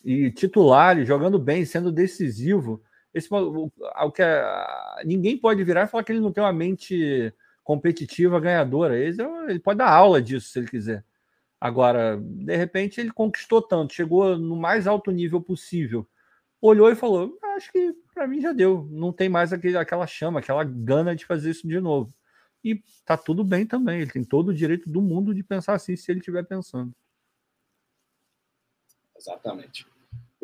e 0.03 0.29
titular, 0.31 0.99
e 0.99 1.05
jogando 1.05 1.39
bem, 1.39 1.63
sendo 1.65 1.91
decisivo. 1.91 2.83
Esse, 3.13 3.31
o, 3.31 3.71
o, 3.75 4.11
que 4.11 4.21
é, 4.23 4.43
ninguém 5.05 5.37
pode 5.37 5.63
virar 5.63 5.83
e 5.83 5.87
falar 5.87 6.03
que 6.03 6.11
ele 6.11 6.19
não 6.19 6.31
tem 6.31 6.43
uma 6.43 6.53
mente 6.53 7.33
competitiva, 7.63 8.39
ganhadora. 8.39 8.97
Ele, 8.97 9.21
ele 9.47 9.59
pode 9.59 9.77
dar 9.77 9.89
aula 9.89 10.21
disso 10.21 10.49
se 10.49 10.59
ele 10.59 10.67
quiser. 10.67 11.05
Agora, 11.61 12.17
de 12.19 12.55
repente, 12.57 12.99
ele 12.99 13.11
conquistou 13.11 13.61
tanto, 13.61 13.93
chegou 13.93 14.37
no 14.37 14.55
mais 14.55 14.87
alto 14.87 15.11
nível 15.11 15.39
possível. 15.41 16.07
Olhou 16.59 16.89
e 16.89 16.95
falou: 16.95 17.37
Acho 17.55 17.71
que 17.71 17.93
para 18.13 18.27
mim 18.27 18.41
já 18.41 18.51
deu. 18.51 18.87
Não 18.91 19.13
tem 19.13 19.29
mais 19.29 19.53
aquele, 19.53 19.77
aquela 19.77 20.07
chama, 20.07 20.39
aquela 20.39 20.63
gana 20.63 21.15
de 21.15 21.25
fazer 21.25 21.51
isso 21.51 21.67
de 21.67 21.79
novo. 21.79 22.13
E 22.63 22.81
tá 23.05 23.15
tudo 23.17 23.43
bem 23.43 23.65
também. 23.65 24.01
Ele 24.01 24.11
tem 24.11 24.23
todo 24.23 24.49
o 24.49 24.53
direito 24.53 24.89
do 24.89 25.01
mundo 25.01 25.33
de 25.33 25.43
pensar 25.43 25.73
assim, 25.73 25.95
se 25.95 26.11
ele 26.11 26.19
estiver 26.19 26.43
pensando. 26.43 26.93
Exatamente. 29.17 29.85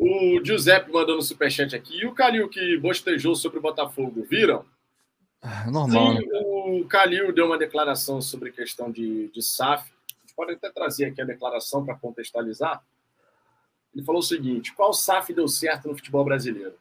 O 0.02 0.42
Giuseppe 0.42 0.90
mandou 0.90 1.16
no 1.16 1.20
superchat 1.20 1.76
aqui. 1.76 1.98
E 1.98 2.06
o 2.06 2.14
Calil 2.14 2.48
que 2.48 2.78
bostejou 2.78 3.34
sobre 3.36 3.58
o 3.58 3.60
Botafogo, 3.60 4.24
viram? 4.24 4.64
Ah, 5.42 5.70
normal. 5.70 6.16
Sim, 6.16 6.26
né? 6.26 6.40
o 6.42 6.86
Calil 6.88 7.30
deu 7.34 7.44
uma 7.44 7.58
declaração 7.58 8.18
sobre 8.22 8.50
questão 8.50 8.90
de, 8.90 9.28
de 9.28 9.42
SAF. 9.42 9.92
A 9.92 10.20
gente 10.22 10.34
pode 10.34 10.52
até 10.52 10.70
trazer 10.70 11.04
aqui 11.04 11.20
a 11.20 11.26
declaração 11.26 11.84
para 11.84 11.94
contextualizar. 11.96 12.82
Ele 13.94 14.02
falou 14.02 14.20
o 14.20 14.24
seguinte: 14.24 14.72
qual 14.72 14.94
SAF 14.94 15.34
deu 15.34 15.46
certo 15.46 15.86
no 15.86 15.94
futebol 15.94 16.24
brasileiro? 16.24 16.78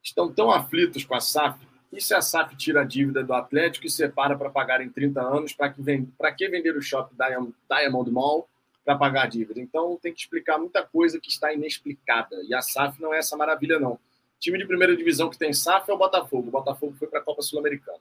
Estão 0.00 0.32
tão 0.32 0.52
aflitos 0.52 1.04
com 1.04 1.16
a 1.16 1.20
SAF 1.20 1.58
e 1.92 2.00
se 2.00 2.14
a 2.14 2.22
SAF 2.22 2.54
tira 2.54 2.82
a 2.82 2.84
dívida 2.84 3.24
do 3.24 3.34
Atlético 3.34 3.86
e 3.86 3.90
separa 3.90 4.38
para 4.38 4.50
pagar 4.50 4.80
em 4.80 4.88
30 4.88 5.20
anos, 5.20 5.52
para 5.52 5.68
que, 5.68 5.82
vem, 5.82 6.08
que 6.36 6.48
vender 6.48 6.76
o 6.76 6.82
shopping 6.82 7.16
Diamond 7.68 8.10
Mall 8.12 8.48
para 8.84 8.96
pagar 8.96 9.22
a 9.24 9.26
dívida? 9.26 9.60
Então 9.60 9.98
tem 10.00 10.12
que 10.12 10.20
explicar 10.20 10.58
muita 10.58 10.82
coisa 10.82 11.20
que 11.20 11.28
está 11.28 11.52
inexplicada. 11.52 12.36
E 12.44 12.54
a 12.54 12.60
SAF 12.60 13.00
não 13.00 13.14
é 13.14 13.18
essa 13.18 13.36
maravilha, 13.36 13.78
não. 13.78 13.92
O 13.92 14.00
time 14.38 14.58
de 14.58 14.66
primeira 14.66 14.96
divisão 14.96 15.30
que 15.30 15.38
tem 15.38 15.52
SAF 15.52 15.90
é 15.90 15.94
o 15.94 15.98
Botafogo. 15.98 16.48
O 16.48 16.52
Botafogo 16.52 16.94
foi 16.98 17.08
para 17.08 17.20
a 17.20 17.22
Copa 17.22 17.42
Sul-Americana. 17.42 18.00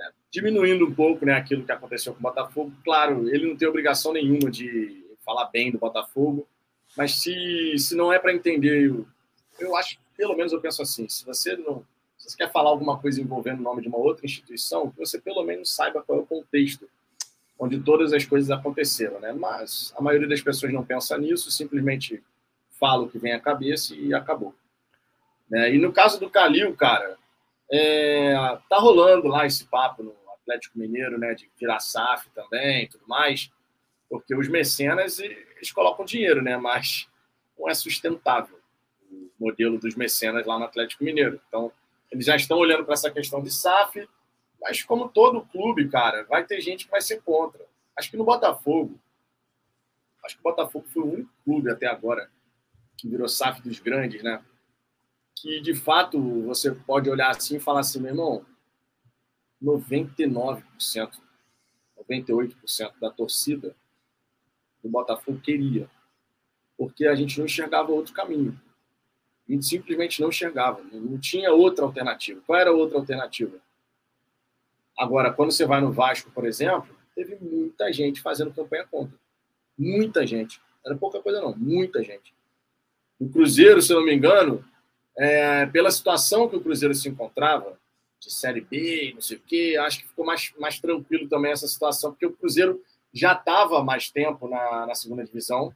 É, 0.00 0.10
diminuindo 0.30 0.86
um 0.86 0.94
pouco 0.94 1.26
né, 1.26 1.34
aquilo 1.34 1.64
que 1.64 1.72
aconteceu 1.72 2.12
com 2.12 2.20
o 2.20 2.22
Botafogo. 2.22 2.72
Claro, 2.84 3.28
ele 3.28 3.48
não 3.48 3.56
tem 3.56 3.68
obrigação 3.68 4.12
nenhuma 4.12 4.50
de 4.50 5.04
falar 5.24 5.46
bem 5.50 5.70
do 5.70 5.78
Botafogo, 5.78 6.48
mas 6.96 7.20
se, 7.20 7.76
se 7.76 7.94
não 7.94 8.10
é 8.10 8.18
para 8.18 8.32
entender, 8.32 8.86
eu, 8.86 9.06
eu 9.60 9.76
acho, 9.76 9.98
pelo 10.16 10.34
menos 10.34 10.52
eu 10.52 10.60
penso 10.60 10.80
assim, 10.80 11.06
se 11.08 11.24
você 11.26 11.54
não 11.56 11.84
se 12.16 12.30
você 12.30 12.36
quer 12.36 12.50
falar 12.50 12.70
alguma 12.70 12.98
coisa 12.98 13.20
envolvendo 13.20 13.60
o 13.60 13.62
nome 13.62 13.80
de 13.80 13.86
uma 13.86 13.98
outra 13.98 14.26
instituição, 14.26 14.90
que 14.90 14.98
você 14.98 15.20
pelo 15.20 15.44
menos 15.44 15.72
saiba 15.72 16.02
qual 16.02 16.18
é 16.18 16.22
o 16.22 16.26
contexto 16.26 16.90
onde 17.58 17.80
todas 17.80 18.12
as 18.12 18.24
coisas 18.24 18.50
aconteceram, 18.50 19.18
né? 19.20 19.32
Mas 19.32 19.92
a 19.96 20.02
maioria 20.02 20.28
das 20.28 20.40
pessoas 20.40 20.72
não 20.72 20.84
pensa 20.84 21.18
nisso, 21.18 21.50
simplesmente 21.50 22.22
fala 22.78 23.02
o 23.02 23.08
que 23.08 23.18
vem 23.18 23.32
à 23.32 23.40
cabeça 23.40 23.94
e 23.94 24.14
acabou. 24.14 24.54
Né? 25.50 25.74
E 25.74 25.78
no 25.78 25.92
caso 25.92 26.20
do 26.20 26.30
Calil, 26.30 26.76
cara, 26.76 27.16
é, 27.70 28.34
tá 28.68 28.78
rolando 28.78 29.26
lá 29.28 29.44
esse 29.44 29.64
papo 29.66 30.02
no 30.02 30.14
Atlético 30.40 30.78
Mineiro, 30.78 31.18
né, 31.18 31.34
de 31.34 31.50
virar 31.58 31.80
SAF 31.80 32.30
também, 32.30 32.88
tudo 32.88 33.04
mais, 33.06 33.50
porque 34.08 34.34
os 34.34 34.48
mecenas 34.48 35.18
eles 35.18 35.72
colocam 35.72 36.04
dinheiro, 36.04 36.40
né? 36.40 36.56
Mas 36.56 37.06
não 37.58 37.68
é 37.68 37.74
sustentável 37.74 38.58
o 39.10 39.30
modelo 39.38 39.78
dos 39.78 39.94
mecenas 39.94 40.46
lá 40.46 40.58
no 40.58 40.64
Atlético 40.64 41.04
Mineiro. 41.04 41.40
Então 41.48 41.70
eles 42.10 42.24
já 42.24 42.36
estão 42.36 42.56
olhando 42.56 42.84
para 42.84 42.94
essa 42.94 43.10
questão 43.10 43.42
de 43.42 43.50
SAF, 43.50 44.08
mas 44.60 44.82
como 44.82 45.08
todo 45.08 45.46
clube, 45.46 45.88
cara, 45.88 46.24
vai 46.24 46.44
ter 46.44 46.60
gente 46.60 46.84
que 46.84 46.90
vai 46.90 47.00
ser 47.00 47.22
contra. 47.22 47.64
Acho 47.96 48.10
que 48.10 48.16
no 48.16 48.24
Botafogo, 48.24 48.98
acho 50.24 50.34
que 50.34 50.40
o 50.40 50.50
Botafogo 50.50 50.86
foi 50.88 51.02
o 51.02 51.12
único 51.12 51.32
clube 51.44 51.70
até 51.70 51.86
agora 51.86 52.30
que 52.96 53.08
virou 53.08 53.28
SAF 53.28 53.62
dos 53.62 53.78
grandes, 53.78 54.22
né? 54.22 54.44
Que 55.36 55.60
de 55.60 55.74
fato 55.74 56.20
você 56.42 56.72
pode 56.72 57.08
olhar 57.08 57.30
assim 57.30 57.56
e 57.56 57.60
falar 57.60 57.80
assim, 57.80 58.00
meu 58.00 58.10
irmão, 58.10 58.44
99%, 59.62 60.62
98% 61.96 62.98
da 63.00 63.10
torcida 63.10 63.74
do 64.82 64.88
Botafogo 64.88 65.40
queria, 65.40 65.88
porque 66.76 67.06
a 67.06 67.14
gente 67.14 67.38
não 67.38 67.46
enxergava 67.46 67.92
outro 67.92 68.12
caminho. 68.12 68.60
A 69.48 69.52
gente 69.52 69.64
simplesmente 69.64 70.20
não 70.20 70.28
enxergava, 70.28 70.82
não 70.92 71.18
tinha 71.18 71.52
outra 71.52 71.84
alternativa. 71.84 72.40
Qual 72.46 72.58
era 72.58 72.70
a 72.70 72.74
outra 72.74 72.98
alternativa? 72.98 73.58
Agora, 74.98 75.32
quando 75.32 75.52
você 75.52 75.64
vai 75.64 75.80
no 75.80 75.92
Vasco, 75.92 76.30
por 76.32 76.44
exemplo, 76.44 76.88
teve 77.14 77.36
muita 77.40 77.92
gente 77.92 78.20
fazendo 78.20 78.52
campanha 78.52 78.86
contra. 78.90 79.16
Muita 79.78 80.26
gente. 80.26 80.60
Era 80.84 80.96
pouca 80.96 81.20
coisa, 81.20 81.40
não. 81.40 81.54
Muita 81.56 82.02
gente. 82.02 82.34
O 83.18 83.28
Cruzeiro, 83.28 83.80
se 83.80 83.94
não 83.94 84.04
me 84.04 84.14
engano, 84.14 84.64
é, 85.16 85.66
pela 85.66 85.90
situação 85.90 86.48
que 86.48 86.56
o 86.56 86.60
Cruzeiro 86.60 86.94
se 86.94 87.08
encontrava, 87.08 87.78
de 88.20 88.32
Série 88.32 88.60
B, 88.60 89.12
não 89.14 89.20
sei 89.20 89.36
o 89.36 89.40
quê, 89.40 89.76
acho 89.80 90.00
que 90.00 90.08
ficou 90.08 90.24
mais, 90.24 90.52
mais 90.58 90.80
tranquilo 90.80 91.28
também 91.28 91.52
essa 91.52 91.68
situação, 91.68 92.10
porque 92.10 92.26
o 92.26 92.32
Cruzeiro 92.32 92.82
já 93.12 93.32
estava 93.32 93.82
mais 93.82 94.10
tempo 94.10 94.48
na, 94.48 94.86
na 94.86 94.94
segunda 94.94 95.24
divisão. 95.24 95.72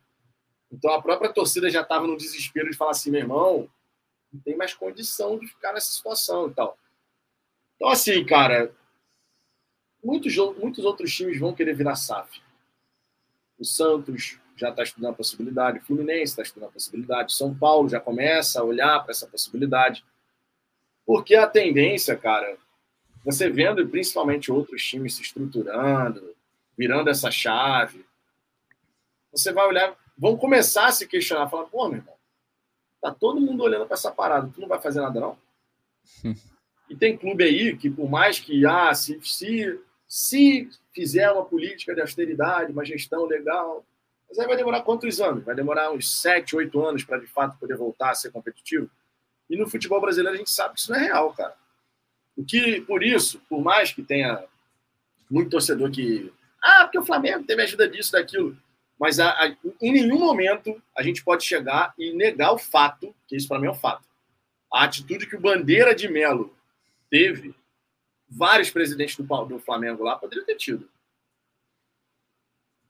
Então 0.70 0.92
a 0.92 1.00
própria 1.00 1.32
torcida 1.32 1.70
já 1.70 1.82
estava 1.82 2.06
no 2.06 2.16
desespero 2.16 2.70
de 2.70 2.76
falar 2.76 2.92
assim, 2.92 3.10
meu 3.10 3.20
irmão, 3.20 3.68
não 4.32 4.40
tem 4.40 4.56
mais 4.56 4.74
condição 4.74 5.38
de 5.38 5.46
ficar 5.46 5.72
nessa 5.72 5.92
situação 5.92 6.48
e 6.48 6.54
tal. 6.54 6.76
Então, 7.76 7.88
assim, 7.88 8.24
cara, 8.24 8.74
muitos, 10.02 10.36
muitos 10.58 10.84
outros 10.84 11.14
times 11.14 11.38
vão 11.38 11.54
querer 11.54 11.74
virar 11.74 11.96
SAF. 11.96 12.42
O 13.58 13.64
Santos 13.64 14.38
já 14.56 14.70
está 14.70 14.82
estudando 14.82 15.12
a 15.12 15.16
possibilidade, 15.16 15.78
o 15.78 15.82
Fluminense 15.82 16.32
está 16.32 16.42
estudando 16.42 16.68
a 16.68 16.72
possibilidade, 16.72 17.34
São 17.34 17.54
Paulo 17.54 17.88
já 17.88 18.00
começa 18.00 18.60
a 18.60 18.64
olhar 18.64 19.00
para 19.00 19.12
essa 19.12 19.26
possibilidade. 19.26 20.04
Porque 21.06 21.34
a 21.34 21.46
tendência, 21.46 22.16
cara, 22.16 22.56
você 23.24 23.48
vendo 23.48 23.86
principalmente 23.88 24.50
outros 24.52 24.84
times 24.84 25.14
se 25.14 25.22
estruturando, 25.22 26.34
virando 26.76 27.08
essa 27.10 27.30
chave, 27.30 28.04
você 29.30 29.52
vai 29.52 29.66
olhar, 29.66 29.96
vão 30.16 30.36
começar 30.36 30.86
a 30.86 30.92
se 30.92 31.06
questionar, 31.06 31.48
falar, 31.48 31.64
pô, 31.64 31.88
meu 31.88 31.98
irmão, 31.98 32.14
tá 33.00 33.12
todo 33.12 33.40
mundo 33.40 33.62
olhando 33.62 33.86
para 33.86 33.94
essa 33.94 34.10
parada, 34.10 34.50
tu 34.54 34.60
não 34.60 34.68
vai 34.68 34.80
fazer 34.80 35.00
nada 35.00 35.18
não? 35.18 35.38
e 36.88 36.96
tem 36.96 37.16
clube 37.16 37.44
aí 37.44 37.76
que 37.76 37.90
por 37.90 38.08
mais 38.08 38.38
que, 38.38 38.66
ah, 38.66 38.94
se, 38.94 39.18
se, 39.22 39.80
se 40.12 40.68
fizer 40.92 41.30
uma 41.30 41.42
política 41.42 41.94
de 41.94 42.02
austeridade, 42.02 42.70
uma 42.70 42.84
gestão 42.84 43.24
legal, 43.24 43.82
mas 44.28 44.38
aí 44.38 44.46
vai 44.46 44.58
demorar 44.58 44.82
quantos 44.82 45.22
anos? 45.22 45.42
Vai 45.42 45.54
demorar 45.54 45.90
uns 45.90 46.20
7, 46.20 46.54
8 46.54 46.84
anos 46.84 47.02
para 47.02 47.16
de 47.16 47.26
fato 47.26 47.58
poder 47.58 47.78
voltar 47.78 48.10
a 48.10 48.14
ser 48.14 48.30
competitivo? 48.30 48.90
E 49.48 49.56
no 49.56 49.66
futebol 49.66 50.02
brasileiro 50.02 50.34
a 50.34 50.38
gente 50.38 50.50
sabe 50.50 50.74
que 50.74 50.80
isso 50.80 50.92
não 50.92 50.98
é 50.98 51.04
real, 51.04 51.32
cara. 51.32 51.54
O 52.36 52.44
que, 52.44 52.82
por 52.82 53.02
isso, 53.02 53.40
por 53.48 53.62
mais 53.62 53.90
que 53.90 54.02
tenha 54.02 54.44
muito 55.30 55.48
torcedor 55.48 55.90
que. 55.90 56.30
Ah, 56.62 56.84
porque 56.84 56.98
o 56.98 57.06
Flamengo 57.06 57.44
teve 57.44 57.62
ajuda 57.62 57.88
disso, 57.88 58.12
daquilo. 58.12 58.54
Mas 59.00 59.18
a, 59.18 59.30
a, 59.30 59.56
em 59.80 59.92
nenhum 59.92 60.18
momento 60.18 60.82
a 60.94 61.02
gente 61.02 61.24
pode 61.24 61.42
chegar 61.42 61.94
e 61.98 62.12
negar 62.12 62.52
o 62.52 62.58
fato, 62.58 63.16
que 63.26 63.34
isso 63.34 63.48
para 63.48 63.58
mim 63.58 63.68
é 63.68 63.70
um 63.70 63.74
fato. 63.74 64.06
A 64.70 64.84
atitude 64.84 65.26
que 65.26 65.36
o 65.36 65.40
Bandeira 65.40 65.94
de 65.94 66.06
Melo 66.06 66.54
teve, 67.08 67.54
vários 68.34 68.70
presidentes 68.70 69.16
do, 69.16 69.44
do 69.44 69.58
Flamengo 69.58 70.02
lá 70.02 70.16
poderiam 70.16 70.46
ter 70.46 70.56
tido. 70.56 70.88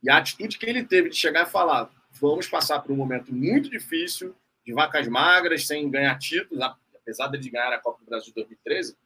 E 0.03 0.11
a 0.11 0.17
atitude 0.17 0.59
que 0.59 0.67
ele 0.67 0.85
teve 0.85 1.11
de 1.11 1.17
chegar 1.17 1.47
e 1.47 1.51
falar: 1.51 1.91
vamos 2.13 2.49
passar 2.49 2.81
por 2.81 2.93
um 2.93 2.97
momento 2.97 3.35
muito 3.35 3.69
difícil, 3.69 4.35
de 4.65 4.73
vacas 4.73 5.07
magras, 5.09 5.67
sem 5.67 5.91
ganhar 5.91 6.19
títulos, 6.19 6.63
apesar 6.95 7.29
de 7.29 7.51
ganhar 7.51 7.73
a 7.73 7.79
Copa 7.79 8.01
do 8.01 8.07
Brasil 8.07 8.29
de 8.29 8.35
2013, 8.35 8.97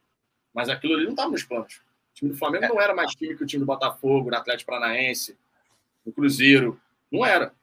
mas 0.53 0.69
aquilo 0.69 0.93
ali 0.93 1.03
não 1.03 1.11
estava 1.11 1.31
nos 1.31 1.43
planos. 1.43 1.75
O 1.75 2.13
time 2.13 2.31
do 2.31 2.37
Flamengo 2.37 2.65
é. 2.65 2.69
não 2.69 2.81
era 2.81 2.95
mais 2.95 3.13
time 3.13 3.35
que 3.35 3.43
o 3.43 3.47
time 3.47 3.59
do 3.59 3.65
Botafogo, 3.65 4.29
do 4.29 4.35
Atlético 4.35 4.71
Paranaense, 4.71 5.37
do 6.05 6.11
Cruzeiro. 6.11 6.79
Não 7.11 7.25
era. 7.25 7.53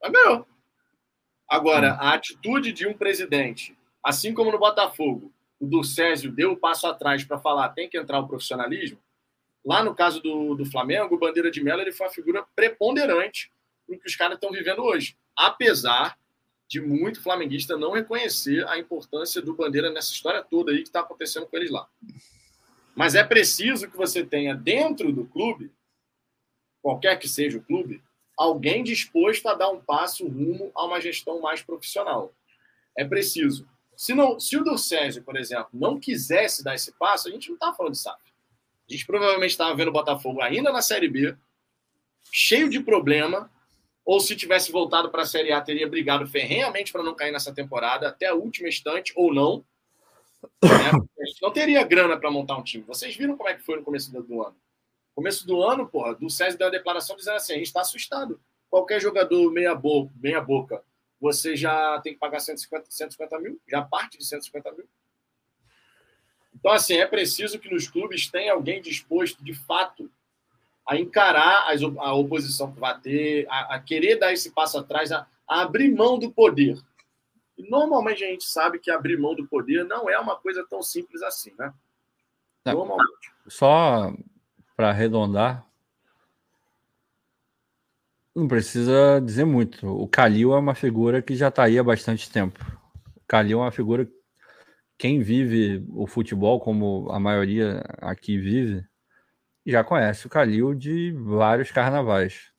Mas 0.00 0.12
ganhou. 0.12 0.46
Agora, 1.48 1.94
hum. 1.94 1.96
a 2.00 2.14
atitude 2.14 2.72
de 2.72 2.86
um 2.86 2.94
presidente, 2.94 3.76
assim 4.02 4.34
como 4.34 4.50
no 4.50 4.58
Botafogo, 4.58 5.32
o 5.62 5.66
do 5.68 5.84
Césio 5.84 6.32
deu 6.32 6.50
um 6.50 6.56
passo 6.56 6.88
atrás 6.88 7.22
para 7.22 7.38
falar 7.38 7.68
tem 7.68 7.88
que 7.88 7.96
entrar 7.96 8.18
o 8.18 8.26
profissionalismo, 8.26 8.98
lá 9.64 9.84
no 9.84 9.94
caso 9.94 10.20
do, 10.20 10.56
do 10.56 10.66
Flamengo, 10.66 11.14
o 11.14 11.18
Bandeira 11.18 11.52
de 11.52 11.62
Mello 11.62 11.80
ele 11.80 11.92
foi 11.92 12.06
uma 12.06 12.12
figura 12.12 12.44
preponderante 12.56 13.48
no 13.88 13.96
que 13.96 14.08
os 14.08 14.16
caras 14.16 14.34
estão 14.34 14.50
vivendo 14.50 14.82
hoje. 14.82 15.16
Apesar 15.36 16.18
de 16.68 16.80
muito 16.80 17.22
flamenguista 17.22 17.76
não 17.76 17.92
reconhecer 17.92 18.66
a 18.66 18.76
importância 18.76 19.40
do 19.40 19.54
Bandeira 19.54 19.88
nessa 19.88 20.10
história 20.10 20.42
toda 20.42 20.72
aí 20.72 20.78
que 20.78 20.88
está 20.88 20.98
acontecendo 20.98 21.46
com 21.46 21.56
eles 21.56 21.70
lá. 21.70 21.88
Mas 22.92 23.14
é 23.14 23.22
preciso 23.22 23.88
que 23.88 23.96
você 23.96 24.24
tenha 24.24 24.56
dentro 24.56 25.12
do 25.12 25.24
clube, 25.26 25.70
qualquer 26.82 27.20
que 27.20 27.28
seja 27.28 27.58
o 27.58 27.62
clube, 27.62 28.02
alguém 28.36 28.82
disposto 28.82 29.46
a 29.46 29.54
dar 29.54 29.70
um 29.70 29.80
passo 29.80 30.26
rumo 30.26 30.72
a 30.74 30.84
uma 30.84 31.00
gestão 31.00 31.40
mais 31.40 31.62
profissional. 31.62 32.34
É 32.98 33.04
preciso. 33.04 33.68
Se, 33.96 34.14
não, 34.14 34.40
se 34.40 34.56
o 34.56 34.78
Sérgio, 34.78 35.22
por 35.22 35.36
exemplo, 35.36 35.68
não 35.72 35.98
quisesse 35.98 36.64
dar 36.64 36.74
esse 36.74 36.92
passo, 36.92 37.28
a 37.28 37.30
gente 37.30 37.48
não 37.48 37.54
está 37.54 37.72
falando 37.72 37.92
de 37.92 37.98
SAF. 37.98 38.20
A 38.88 38.92
gente 38.92 39.06
provavelmente 39.06 39.50
estava 39.50 39.74
vendo 39.74 39.88
o 39.88 39.92
Botafogo 39.92 40.40
ainda 40.40 40.72
na 40.72 40.82
Série 40.82 41.08
B, 41.08 41.36
cheio 42.32 42.68
de 42.68 42.80
problema, 42.80 43.50
ou 44.04 44.20
se 44.20 44.34
tivesse 44.34 44.72
voltado 44.72 45.10
para 45.10 45.22
a 45.22 45.26
Série 45.26 45.52
A, 45.52 45.60
teria 45.60 45.88
brigado 45.88 46.26
ferrenhamente 46.26 46.92
para 46.92 47.02
não 47.02 47.14
cair 47.14 47.32
nessa 47.32 47.54
temporada, 47.54 48.08
até 48.08 48.26
a 48.26 48.34
última 48.34 48.68
instante, 48.68 49.12
ou 49.14 49.32
não. 49.32 49.64
Né? 50.62 50.90
A 51.20 51.24
gente 51.24 51.40
não 51.40 51.52
teria 51.52 51.84
grana 51.84 52.16
para 52.16 52.30
montar 52.30 52.56
um 52.56 52.62
time. 52.62 52.84
Vocês 52.84 53.14
viram 53.14 53.36
como 53.36 53.48
é 53.48 53.54
que 53.54 53.62
foi 53.62 53.76
no 53.76 53.84
começo 53.84 54.10
do 54.10 54.42
ano? 54.42 54.56
No 54.56 55.14
começo 55.14 55.46
do 55.46 55.62
ano, 55.62 55.86
porra, 55.86 56.14
do 56.14 56.28
César 56.28 56.58
deu 56.58 56.66
uma 56.66 56.72
declaração 56.72 57.16
dizendo 57.16 57.36
assim: 57.36 57.52
a 57.52 57.56
gente 57.56 57.66
está 57.66 57.82
assustado. 57.82 58.40
Qualquer 58.68 59.00
jogador 59.00 59.52
meia 59.52 59.74
boca, 59.74 60.10
meia 60.16 60.40
boca, 60.40 60.82
você 61.22 61.54
já 61.54 62.00
tem 62.00 62.14
que 62.14 62.18
pagar 62.18 62.40
150, 62.40 62.90
150 62.90 63.38
mil, 63.38 63.60
já 63.68 63.80
parte 63.80 64.18
de 64.18 64.26
150 64.26 64.72
mil. 64.72 64.88
Então, 66.52 66.72
assim, 66.72 66.94
é 66.94 67.06
preciso 67.06 67.60
que 67.60 67.72
nos 67.72 67.86
clubes 67.86 68.28
tenha 68.28 68.52
alguém 68.52 68.82
disposto, 68.82 69.42
de 69.42 69.54
fato, 69.54 70.10
a 70.84 70.96
encarar 70.96 71.68
a 71.98 72.14
oposição 72.14 72.72
que 72.72 72.80
vai 72.80 73.00
ter, 73.00 73.46
a, 73.48 73.76
a 73.76 73.80
querer 73.80 74.16
dar 74.16 74.32
esse 74.32 74.50
passo 74.50 74.76
atrás, 74.78 75.12
a, 75.12 75.24
a, 75.48 75.62
abrir 75.62 75.94
mão 75.94 76.18
do 76.18 76.28
poder. 76.28 76.76
E 77.56 77.70
normalmente 77.70 78.24
a 78.24 78.26
gente 78.26 78.44
sabe 78.44 78.80
que 78.80 78.90
abrir 78.90 79.16
mão 79.16 79.36
do 79.36 79.46
poder 79.46 79.84
não 79.84 80.10
é 80.10 80.18
uma 80.18 80.34
coisa 80.34 80.66
tão 80.68 80.82
simples 80.82 81.22
assim, 81.22 81.52
né? 81.56 81.72
Normalmente. 82.66 83.32
Só 83.46 84.12
para 84.76 84.88
arredondar, 84.88 85.64
não 88.34 88.48
precisa 88.48 89.20
dizer 89.20 89.44
muito. 89.44 89.86
O 89.86 90.08
Calil 90.08 90.54
é 90.54 90.58
uma 90.58 90.74
figura 90.74 91.20
que 91.22 91.34
já 91.34 91.48
está 91.48 91.64
aí 91.64 91.78
há 91.78 91.84
bastante 91.84 92.30
tempo. 92.30 92.64
O 93.16 93.20
Calil 93.26 93.58
é 93.58 93.62
uma 93.62 93.72
figura. 93.72 94.08
Quem 94.98 95.20
vive 95.20 95.84
o 95.90 96.06
futebol, 96.06 96.60
como 96.60 97.10
a 97.10 97.18
maioria 97.18 97.82
aqui 98.00 98.38
vive, 98.38 98.84
já 99.66 99.84
conhece 99.84 100.26
o 100.26 100.30
Calil 100.30 100.74
de 100.74 101.12
vários 101.12 101.70
carnavais. 101.70 102.52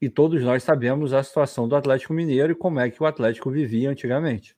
E 0.00 0.10
todos 0.10 0.42
nós 0.42 0.64
sabemos 0.64 1.12
a 1.12 1.22
situação 1.22 1.68
do 1.68 1.76
Atlético 1.76 2.12
Mineiro 2.12 2.52
e 2.52 2.56
como 2.56 2.80
é 2.80 2.90
que 2.90 3.02
o 3.02 3.06
Atlético 3.06 3.50
vivia 3.50 3.88
antigamente. 3.88 4.56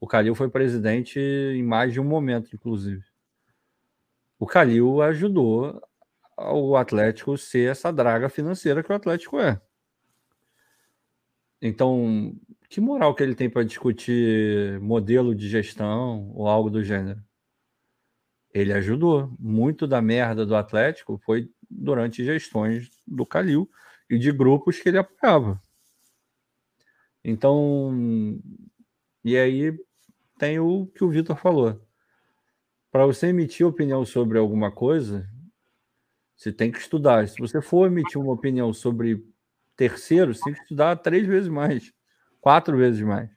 O 0.00 0.06
Calil 0.06 0.34
foi 0.34 0.48
presidente 0.48 1.18
em 1.18 1.62
mais 1.62 1.92
de 1.92 2.00
um 2.00 2.04
momento, 2.04 2.54
inclusive. 2.54 3.04
O 4.38 4.46
Calil 4.46 5.02
ajudou 5.02 5.80
o 6.52 6.76
Atlético 6.76 7.36
ser 7.36 7.70
essa 7.70 7.92
draga 7.92 8.28
financeira 8.28 8.82
que 8.82 8.92
o 8.92 8.94
Atlético 8.94 9.38
é. 9.38 9.60
Então, 11.60 12.34
que 12.68 12.80
moral 12.80 13.14
que 13.14 13.22
ele 13.22 13.34
tem 13.34 13.48
para 13.48 13.62
discutir 13.62 14.80
modelo 14.80 15.34
de 15.34 15.48
gestão 15.48 16.30
ou 16.34 16.48
algo 16.48 16.70
do 16.70 16.82
gênero? 16.82 17.22
ele 18.52 18.72
ajudou. 18.72 19.34
Muito 19.38 19.86
da 19.86 20.02
merda 20.02 20.44
do 20.44 20.54
Atlético 20.54 21.18
foi 21.24 21.50
durante 21.70 22.24
gestões 22.24 22.90
do 23.06 23.24
Calil 23.24 23.68
e 24.08 24.18
de 24.18 24.30
grupos 24.30 24.78
que 24.78 24.88
ele 24.88 24.98
apoiava. 24.98 25.60
Então, 27.24 28.38
e 29.24 29.36
aí 29.36 29.72
tem 30.38 30.58
o 30.58 30.86
que 30.86 31.04
o 31.04 31.08
Vitor 31.08 31.36
falou. 31.36 31.80
Para 32.90 33.06
você 33.06 33.28
emitir 33.28 33.66
opinião 33.66 34.04
sobre 34.04 34.38
alguma 34.38 34.70
coisa, 34.70 35.26
você 36.42 36.52
tem 36.52 36.70
que 36.72 36.78
estudar. 36.78 37.26
Se 37.28 37.38
você 37.38 37.60
for 37.60 37.86
emitir 37.86 38.20
uma 38.20 38.32
opinião 38.32 38.72
sobre 38.72 39.24
terceiros, 39.76 40.40
tem 40.40 40.52
que 40.52 40.60
estudar 40.60 40.96
três 40.96 41.26
vezes 41.26 41.48
mais, 41.48 41.92
quatro 42.40 42.76
vezes 42.76 43.00
mais. 43.00 43.30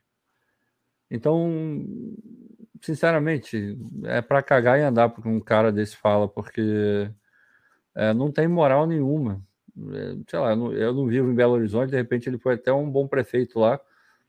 Então, 1.08 1.84
sinceramente, 2.82 3.78
é 4.04 4.20
para 4.20 4.42
cagar 4.42 4.78
e 4.78 4.82
andar 4.82 5.08
porque 5.10 5.28
um 5.28 5.40
cara 5.40 5.70
desse 5.70 5.96
fala, 5.96 6.28
porque 6.28 7.10
é, 7.94 8.12
não 8.12 8.32
tem 8.32 8.48
moral 8.48 8.86
nenhuma. 8.86 9.40
É, 9.92 10.16
sei 10.28 10.38
lá, 10.38 10.50
eu 10.50 10.56
não, 10.56 10.72
eu 10.72 10.94
não, 10.94 11.06
vivo 11.06 11.30
em 11.30 11.34
Belo 11.34 11.54
Horizonte, 11.54 11.90
de 11.90 11.96
repente 11.96 12.28
ele 12.28 12.38
foi 12.38 12.54
até 12.54 12.72
um 12.72 12.90
bom 12.90 13.06
prefeito 13.06 13.58
lá, 13.58 13.80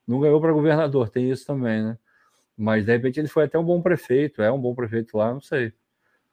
não 0.05 0.19
ganhou 0.19 0.39
para 0.39 0.51
governador, 0.51 1.09
tem 1.09 1.31
isso 1.31 1.45
também, 1.45 1.83
né? 1.83 1.97
Mas 2.55 2.85
de 2.85 2.91
repente 2.91 3.19
ele 3.19 3.27
foi 3.27 3.45
até 3.45 3.57
um 3.57 3.63
bom 3.63 3.81
prefeito, 3.81 4.41
é 4.41 4.51
um 4.51 4.59
bom 4.59 4.75
prefeito 4.75 5.17
lá, 5.17 5.33
não 5.33 5.41
sei. 5.41 5.73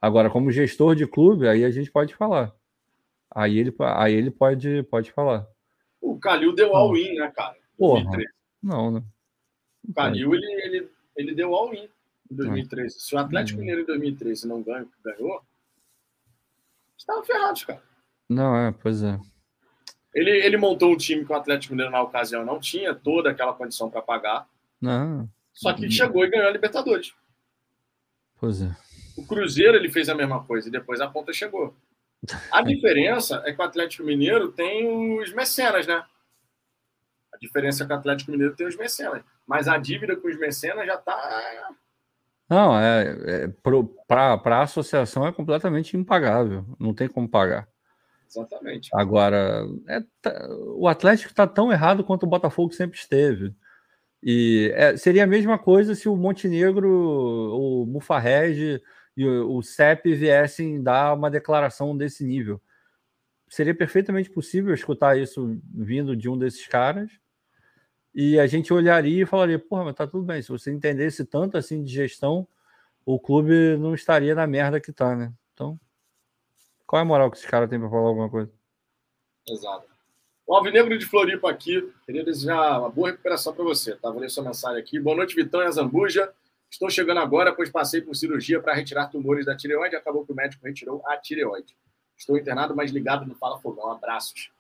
Agora, 0.05 0.29
como 0.29 0.51
gestor 0.51 0.95
de 0.95 1.07
clube, 1.07 1.49
aí 1.49 1.65
a 1.65 1.71
gente 1.71 1.91
pode 1.91 2.15
falar. 2.15 2.55
Aí 3.31 3.59
ele, 3.59 3.75
aí 3.79 4.13
ele 4.13 4.31
pode, 4.31 4.83
pode 4.83 5.11
falar. 5.11 5.49
O 5.99 6.19
Calil 6.19 6.55
deu 6.55 6.77
all-in, 6.77 7.15
né, 7.15 7.33
cara? 7.35 7.57
Porra, 7.79 8.05
não, 8.63 8.91
né? 8.91 9.03
O 9.83 9.95
Calil, 9.95 10.35
ele, 10.35 10.45
ele, 10.63 10.91
ele 11.17 11.35
deu 11.35 11.55
all-in 11.55 11.89
em 12.31 12.37
2013. 12.37 13.01
Se 13.01 13.15
o 13.15 13.19
Atlético 13.19 13.61
Mineiro 13.61 13.81
em 13.81 13.87
2013 13.87 14.47
não 14.47 14.61
ganha, 14.63 14.87
ganhou, 15.03 15.43
estavam 16.99 17.25
ferrados, 17.25 17.65
cara. 17.65 17.83
Não, 18.29 18.55
é, 18.55 18.73
pois 18.73 19.03
é. 19.03 19.19
Ele, 20.15 20.31
ele 20.31 20.59
montou 20.59 20.93
um 20.93 20.99
time 20.99 21.25
que 21.25 21.33
o 21.33 21.35
Atlético 21.35 21.73
Mineiro 21.73 21.91
na 21.91 22.03
ocasião 22.03 22.45
não 22.45 22.61
tinha 22.61 22.95
toda 22.95 23.31
aquela 23.31 23.55
condição 23.55 23.89
para 23.89 24.03
pagar. 24.03 24.47
Não. 24.79 25.27
Só 25.51 25.73
que 25.73 25.91
chegou 25.91 26.27
e 26.27 26.29
ganhou 26.29 26.49
a 26.49 26.53
Libertadores. 26.53 27.15
Pois 28.39 28.61
é. 28.61 28.84
O 29.17 29.27
Cruzeiro 29.27 29.77
ele 29.77 29.91
fez 29.91 30.09
a 30.09 30.15
mesma 30.15 30.45
coisa 30.45 30.69
e 30.69 30.73
depois 30.73 31.01
a 31.01 31.09
ponta 31.09 31.33
chegou. 31.33 31.75
A 32.51 32.63
diferença 32.63 33.43
é 33.45 33.53
que 33.53 33.61
o 33.61 33.65
Atlético 33.65 34.05
Mineiro 34.05 34.51
tem 34.53 35.21
os 35.21 35.33
mecenas, 35.33 35.87
né? 35.87 36.05
A 37.33 37.37
diferença 37.39 37.85
é 37.85 37.87
que 37.87 37.93
o 37.93 37.97
Atlético 37.97 38.31
Mineiro 38.31 38.57
tem 38.57 38.67
os 38.67 38.77
mecenas. 38.77 39.23
Mas 39.47 39.69
a 39.69 39.77
dívida 39.77 40.17
com 40.17 40.29
os 40.29 40.39
mecenas 40.39 40.87
já 40.87 40.95
está 40.95 41.75
não, 42.49 42.79
é, 42.79 43.17
é 43.27 43.49
para 44.07 44.59
a 44.59 44.63
associação 44.63 45.27
é 45.27 45.33
completamente 45.33 45.97
impagável, 45.97 46.65
não 46.79 46.95
tem 46.95 47.09
como 47.09 47.29
pagar. 47.29 47.67
Exatamente. 48.29 48.91
Agora, 48.93 49.67
é, 49.89 50.01
tá, 50.21 50.49
o 50.77 50.87
Atlético 50.89 51.31
está 51.31 51.47
tão 51.47 51.73
errado 51.73 52.05
quanto 52.05 52.25
o 52.25 52.29
Botafogo 52.29 52.73
sempre 52.73 52.99
esteve. 52.99 53.55
E 54.23 54.73
é, 54.75 54.97
seria 54.97 55.25
a 55.25 55.27
mesma 55.27 55.59
coisa 55.59 55.95
se 55.95 56.09
o 56.09 56.17
Montenegro, 56.17 56.89
o 56.89 57.87
Mufarrege 57.87 58.83
e 59.17 59.27
o, 59.27 59.63
CEP 59.63 60.15
viessem 60.15 60.83
dar 60.83 61.15
uma 61.15 61.31
declaração 61.31 61.97
desse 61.97 62.25
nível. 62.25 62.61
Seria 63.49 63.75
perfeitamente 63.75 64.31
possível 64.31 64.75
escutar 64.75 65.19
isso 65.19 65.61
vindo 65.73 66.17
de 66.17 66.29
um 66.29 66.37
desses 66.37 66.67
caras 66.67 67.11
e 68.15 68.39
a 68.39 68.47
gente 68.47 68.73
olharia 68.73 69.23
e 69.23 69.27
falaria, 69.27 69.59
porra, 69.59 69.85
mas 69.85 69.95
tá 69.95 70.07
tudo 70.07 70.25
bem, 70.25 70.41
se 70.41 70.49
você 70.49 70.71
entendesse 70.73 71.25
tanto 71.25 71.57
assim 71.57 71.83
de 71.83 71.93
gestão, 71.93 72.47
o 73.05 73.19
clube 73.19 73.77
não 73.77 73.95
estaria 73.95 74.35
na 74.35 74.47
merda 74.47 74.81
que 74.81 74.93
tá, 74.93 75.17
né? 75.17 75.33
Então, 75.53 75.79
qual 76.87 77.01
é 77.01 77.03
a 77.03 77.05
moral 77.05 77.31
que 77.31 77.37
esse 77.37 77.47
cara 77.47 77.67
tem 77.67 77.79
para 77.79 77.91
falar 77.91 78.09
alguma 78.09 78.31
coisa? 78.31 78.53
Exato. 79.49 79.87
O 80.47 80.55
Alvinegro 80.55 80.97
de 80.99 81.07
Floripa 81.07 81.51
aqui, 81.51 81.93
queria 82.05 82.25
desejar 82.25 82.79
uma 82.79 82.91
boa 82.91 83.11
recuperação 83.11 83.53
para 83.53 83.65
você, 83.65 83.97
tá? 83.97 84.11
Vou 84.11 84.21
ler 84.21 84.31
sua 84.31 84.45
mensagem 84.45 84.79
aqui. 84.79 85.01
Boa 85.01 85.17
noite, 85.17 85.35
Vitão 85.35 85.63
e 85.63 85.67
Azambuja. 85.67 86.33
Estou 86.75 86.91
chegando 86.91 87.21
agora, 87.21 87.55
pois 87.55 87.71
passei 87.71 88.01
por 88.01 88.17
cirurgia 88.17 88.61
para 88.61 88.75
retirar 88.75 89.07
tumores 89.07 89.47
da 89.47 89.57
tireoide 89.57 89.95
e 89.95 89.99
acabou 89.99 90.27
que 90.27 90.33
o 90.33 90.35
médico 90.35 90.67
retirou 90.67 91.01
a 91.07 91.17
tireoide. 91.17 91.77
Estou 92.19 92.37
internado, 92.37 92.75
mas 92.75 92.91
ligado 92.91 93.25
no 93.25 93.37
Fala 93.37 93.61
Fogão. 93.61 93.93
Abraços. 93.93 94.51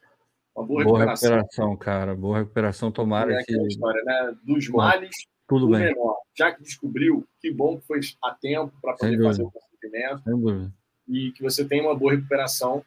Uma 0.55 0.65
boa, 0.65 0.85
boa 0.85 0.99
recuperação. 1.01 1.31
recuperação. 1.39 1.77
cara. 1.77 2.15
Boa 2.15 2.39
recuperação. 2.39 2.93
Tomara 2.93 3.35
é 3.35 3.43
que. 3.43 3.53
história, 3.66 4.01
né? 4.05 4.36
Dos 4.45 4.69
males, 4.69 5.11
tudo 5.49 5.69
bem. 5.69 5.86
menor. 5.86 6.19
Já 6.39 6.53
que 6.53 6.62
descobriu, 6.62 7.27
que 7.41 7.51
bom 7.51 7.81
que 7.81 7.86
foi 7.86 7.99
a 8.23 8.31
tempo 8.31 8.73
para 8.81 8.95
poder 8.95 9.20
fazer 9.20 9.43
o 9.43 9.51
procedimento. 9.51 10.23
Sem 10.23 10.41
dúvida. 10.41 10.73
E 11.09 11.32
que 11.32 11.43
você 11.43 11.65
tenha 11.65 11.82
uma 11.82 11.97
boa 11.97 12.12
recuperação. 12.12 12.85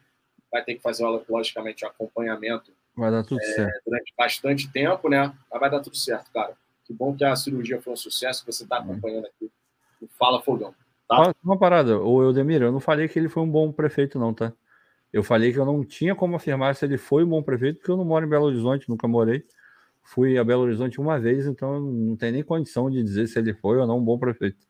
Vai 0.50 0.64
ter 0.64 0.76
que 0.76 0.80
fazer, 0.80 1.04
logicamente, 1.28 1.84
o 1.84 1.88
acompanhamento. 1.88 2.72
Vai 2.96 3.10
dar 3.10 3.24
tudo 3.24 3.42
é, 3.42 3.52
certo. 3.52 3.82
Durante 3.84 4.14
bastante 4.16 4.72
tempo, 4.72 5.10
né? 5.10 5.34
Mas 5.50 5.60
vai 5.60 5.70
dar 5.70 5.80
tudo 5.80 5.96
certo, 5.96 6.32
cara. 6.32 6.56
Que 6.88 6.94
bom 6.94 7.14
que 7.14 7.22
a 7.22 7.36
cirurgia 7.36 7.80
foi 7.82 7.92
um 7.92 7.96
sucesso, 7.96 8.44
que 8.44 8.50
você 8.50 8.62
está 8.62 8.78
acompanhando 8.78 9.26
aqui 9.26 9.50
o 10.00 10.08
Fala 10.18 10.40
Fogão. 10.40 10.74
Tá? 11.06 11.34
Uma 11.44 11.58
parada, 11.58 11.98
o 11.98 12.22
Eudemir, 12.22 12.62
eu 12.62 12.72
não 12.72 12.80
falei 12.80 13.06
que 13.08 13.18
ele 13.18 13.28
foi 13.28 13.42
um 13.42 13.50
bom 13.50 13.70
prefeito, 13.70 14.18
não, 14.18 14.32
tá? 14.32 14.54
Eu 15.12 15.22
falei 15.22 15.52
que 15.52 15.58
eu 15.58 15.66
não 15.66 15.84
tinha 15.84 16.14
como 16.14 16.36
afirmar 16.36 16.74
se 16.74 16.86
ele 16.86 16.96
foi 16.96 17.24
um 17.24 17.28
bom 17.28 17.42
prefeito, 17.42 17.76
porque 17.78 17.90
eu 17.90 17.96
não 17.96 18.06
moro 18.06 18.24
em 18.24 18.28
Belo 18.28 18.46
Horizonte, 18.46 18.88
nunca 18.88 19.06
morei. 19.06 19.44
Fui 20.02 20.38
a 20.38 20.44
Belo 20.44 20.62
Horizonte 20.62 20.98
uma 20.98 21.20
vez, 21.20 21.46
então 21.46 21.78
não 21.78 22.16
tem 22.16 22.32
nem 22.32 22.42
condição 22.42 22.90
de 22.90 23.02
dizer 23.02 23.26
se 23.26 23.38
ele 23.38 23.52
foi 23.52 23.76
ou 23.76 23.86
não 23.86 23.98
um 23.98 24.04
bom 24.04 24.18
prefeito. 24.18 24.66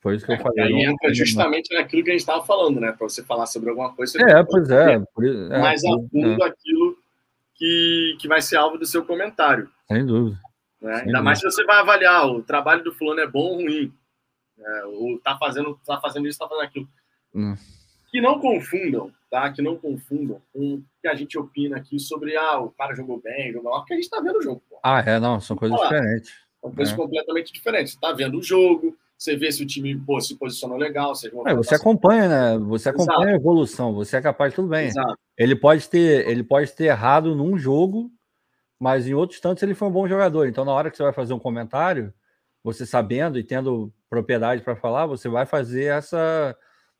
Foi 0.00 0.16
isso 0.16 0.26
que 0.26 0.32
eu 0.32 0.36
é, 0.36 0.38
falei. 0.38 0.64
Aí 0.64 0.84
entra 0.84 1.14
justamente 1.14 1.72
naquilo 1.72 2.02
que 2.02 2.10
a 2.10 2.12
gente 2.12 2.20
estava 2.20 2.44
falando, 2.44 2.80
né? 2.80 2.92
Para 2.92 3.08
você 3.08 3.22
falar 3.22 3.46
sobre 3.46 3.70
alguma 3.70 3.92
coisa. 3.94 4.12
Você 4.12 4.24
é, 4.24 4.44
pois 4.44 4.70
é, 4.70 4.94
é. 4.94 5.58
Mais 5.60 5.84
a 5.84 5.88
fundo 5.88 6.42
é. 6.42 6.46
aquilo 6.46 6.96
que, 7.54 8.16
que 8.20 8.28
vai 8.28 8.40
ser 8.40 8.56
alvo 8.56 8.78
do 8.78 8.86
seu 8.86 9.04
comentário. 9.04 9.68
Sem 9.88 10.06
dúvida. 10.06 10.38
Né? 10.80 11.02
Ainda 11.06 11.22
mais 11.22 11.40
se 11.40 11.44
você 11.44 11.64
vai 11.64 11.78
avaliar 11.78 12.26
o 12.28 12.42
trabalho 12.42 12.84
do 12.84 12.92
fulano 12.92 13.20
é 13.20 13.26
bom 13.26 13.40
ou 13.40 13.54
ruim. 13.56 13.92
É, 14.58 14.84
ou 14.86 15.18
tá 15.20 15.36
fazendo, 15.38 15.78
tá 15.86 16.00
fazendo 16.00 16.26
isso, 16.26 16.38
tá 16.38 16.48
fazendo 16.48 16.64
aquilo. 16.64 16.88
Hum. 17.34 17.54
Que 18.10 18.20
não 18.20 18.40
confundam 18.40 19.12
tá? 19.30 19.50
Que 19.52 19.62
não 19.62 19.76
confundam 19.76 20.40
com 20.52 20.74
o 20.74 20.84
que 21.00 21.08
a 21.08 21.14
gente 21.14 21.38
opina 21.38 21.76
aqui 21.76 21.98
sobre 21.98 22.36
ah, 22.36 22.58
o 22.58 22.70
cara 22.70 22.94
jogou 22.94 23.20
bem, 23.20 23.52
jogou 23.52 23.70
mal, 23.70 23.80
porque 23.80 23.94
a 23.94 23.96
gente 23.96 24.04
está 24.04 24.20
vendo 24.20 24.38
o 24.38 24.42
jogo. 24.42 24.62
Pô. 24.68 24.78
Ah, 24.82 25.02
é, 25.04 25.20
não, 25.20 25.40
são 25.40 25.56
coisas 25.56 25.78
diferentes. 25.80 26.32
São 26.60 26.72
coisas 26.72 26.94
é. 26.94 26.96
completamente 26.96 27.52
diferentes. 27.52 27.92
Você 27.92 27.96
está 27.96 28.12
vendo 28.12 28.38
o 28.38 28.42
jogo, 28.42 28.96
você 29.16 29.36
vê 29.36 29.50
se 29.52 29.62
o 29.62 29.66
time 29.66 29.96
pô, 29.96 30.20
se 30.20 30.36
posicionou 30.36 30.76
legal. 30.76 31.14
Se 31.14 31.28
é, 31.28 31.54
você 31.54 31.74
acompanha, 31.74 32.28
né? 32.28 32.58
Você 32.66 32.88
acompanha 32.88 33.18
Exato. 33.18 33.34
a 33.34 33.36
evolução, 33.36 33.94
você 33.94 34.16
é 34.16 34.20
capaz, 34.22 34.54
tudo 34.54 34.68
bem. 34.68 34.88
Exato. 34.88 35.18
Ele 35.36 35.54
pode 35.54 35.88
ter, 35.88 36.28
ele 36.28 36.42
pode 36.42 36.72
ter 36.72 36.84
errado 36.84 37.34
num 37.34 37.56
jogo, 37.56 38.10
mas 38.78 39.06
em 39.06 39.14
outros 39.14 39.40
tantos 39.40 39.62
ele 39.62 39.74
foi 39.74 39.88
um 39.88 39.92
bom 39.92 40.08
jogador. 40.08 40.46
Então, 40.48 40.64
na 40.64 40.72
hora 40.72 40.90
que 40.90 40.96
você 40.96 41.02
vai 41.02 41.12
fazer 41.12 41.34
um 41.34 41.38
comentário, 41.38 42.12
você 42.62 42.86
sabendo 42.86 43.38
e 43.38 43.44
tendo 43.44 43.92
propriedade 44.10 44.62
para 44.62 44.76
falar, 44.76 45.06
você 45.06 45.28
vai 45.28 45.46
fazer 45.46 45.84
essa 45.84 46.56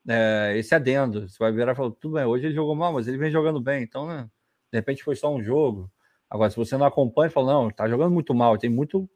é, 0.09 0.55
esse 0.56 0.74
adendo. 0.74 1.28
Você 1.28 1.38
vai 1.38 1.52
virar 1.52 1.72
e 1.72 1.74
falar, 1.76 1.90
tudo 1.92 2.14
bem, 2.14 2.24
hoje 2.24 2.46
ele 2.46 2.55
jogou 2.55 2.74
mal, 2.74 2.92
mas 2.92 3.09
ele 3.09 3.18
vem 3.18 3.30
jogando 3.30 3.60
bem. 3.60 3.82
Então, 3.82 4.06
né, 4.06 4.28
de 4.72 4.78
repente 4.78 5.05
foi 5.05 5.16
só 5.16 5.32
um 5.34 5.42
jogo. 5.42 5.90
Agora, 6.30 6.50
se 6.50 6.56
você 6.56 6.76
não 6.76 6.86
acompanha, 6.86 7.30
fala, 7.30 7.52
não, 7.52 7.70
tá 7.70 7.88
jogando 7.88 8.12
muito 8.12 8.34
mal, 8.34 8.59
tem 8.59 8.70
muito 8.70 9.09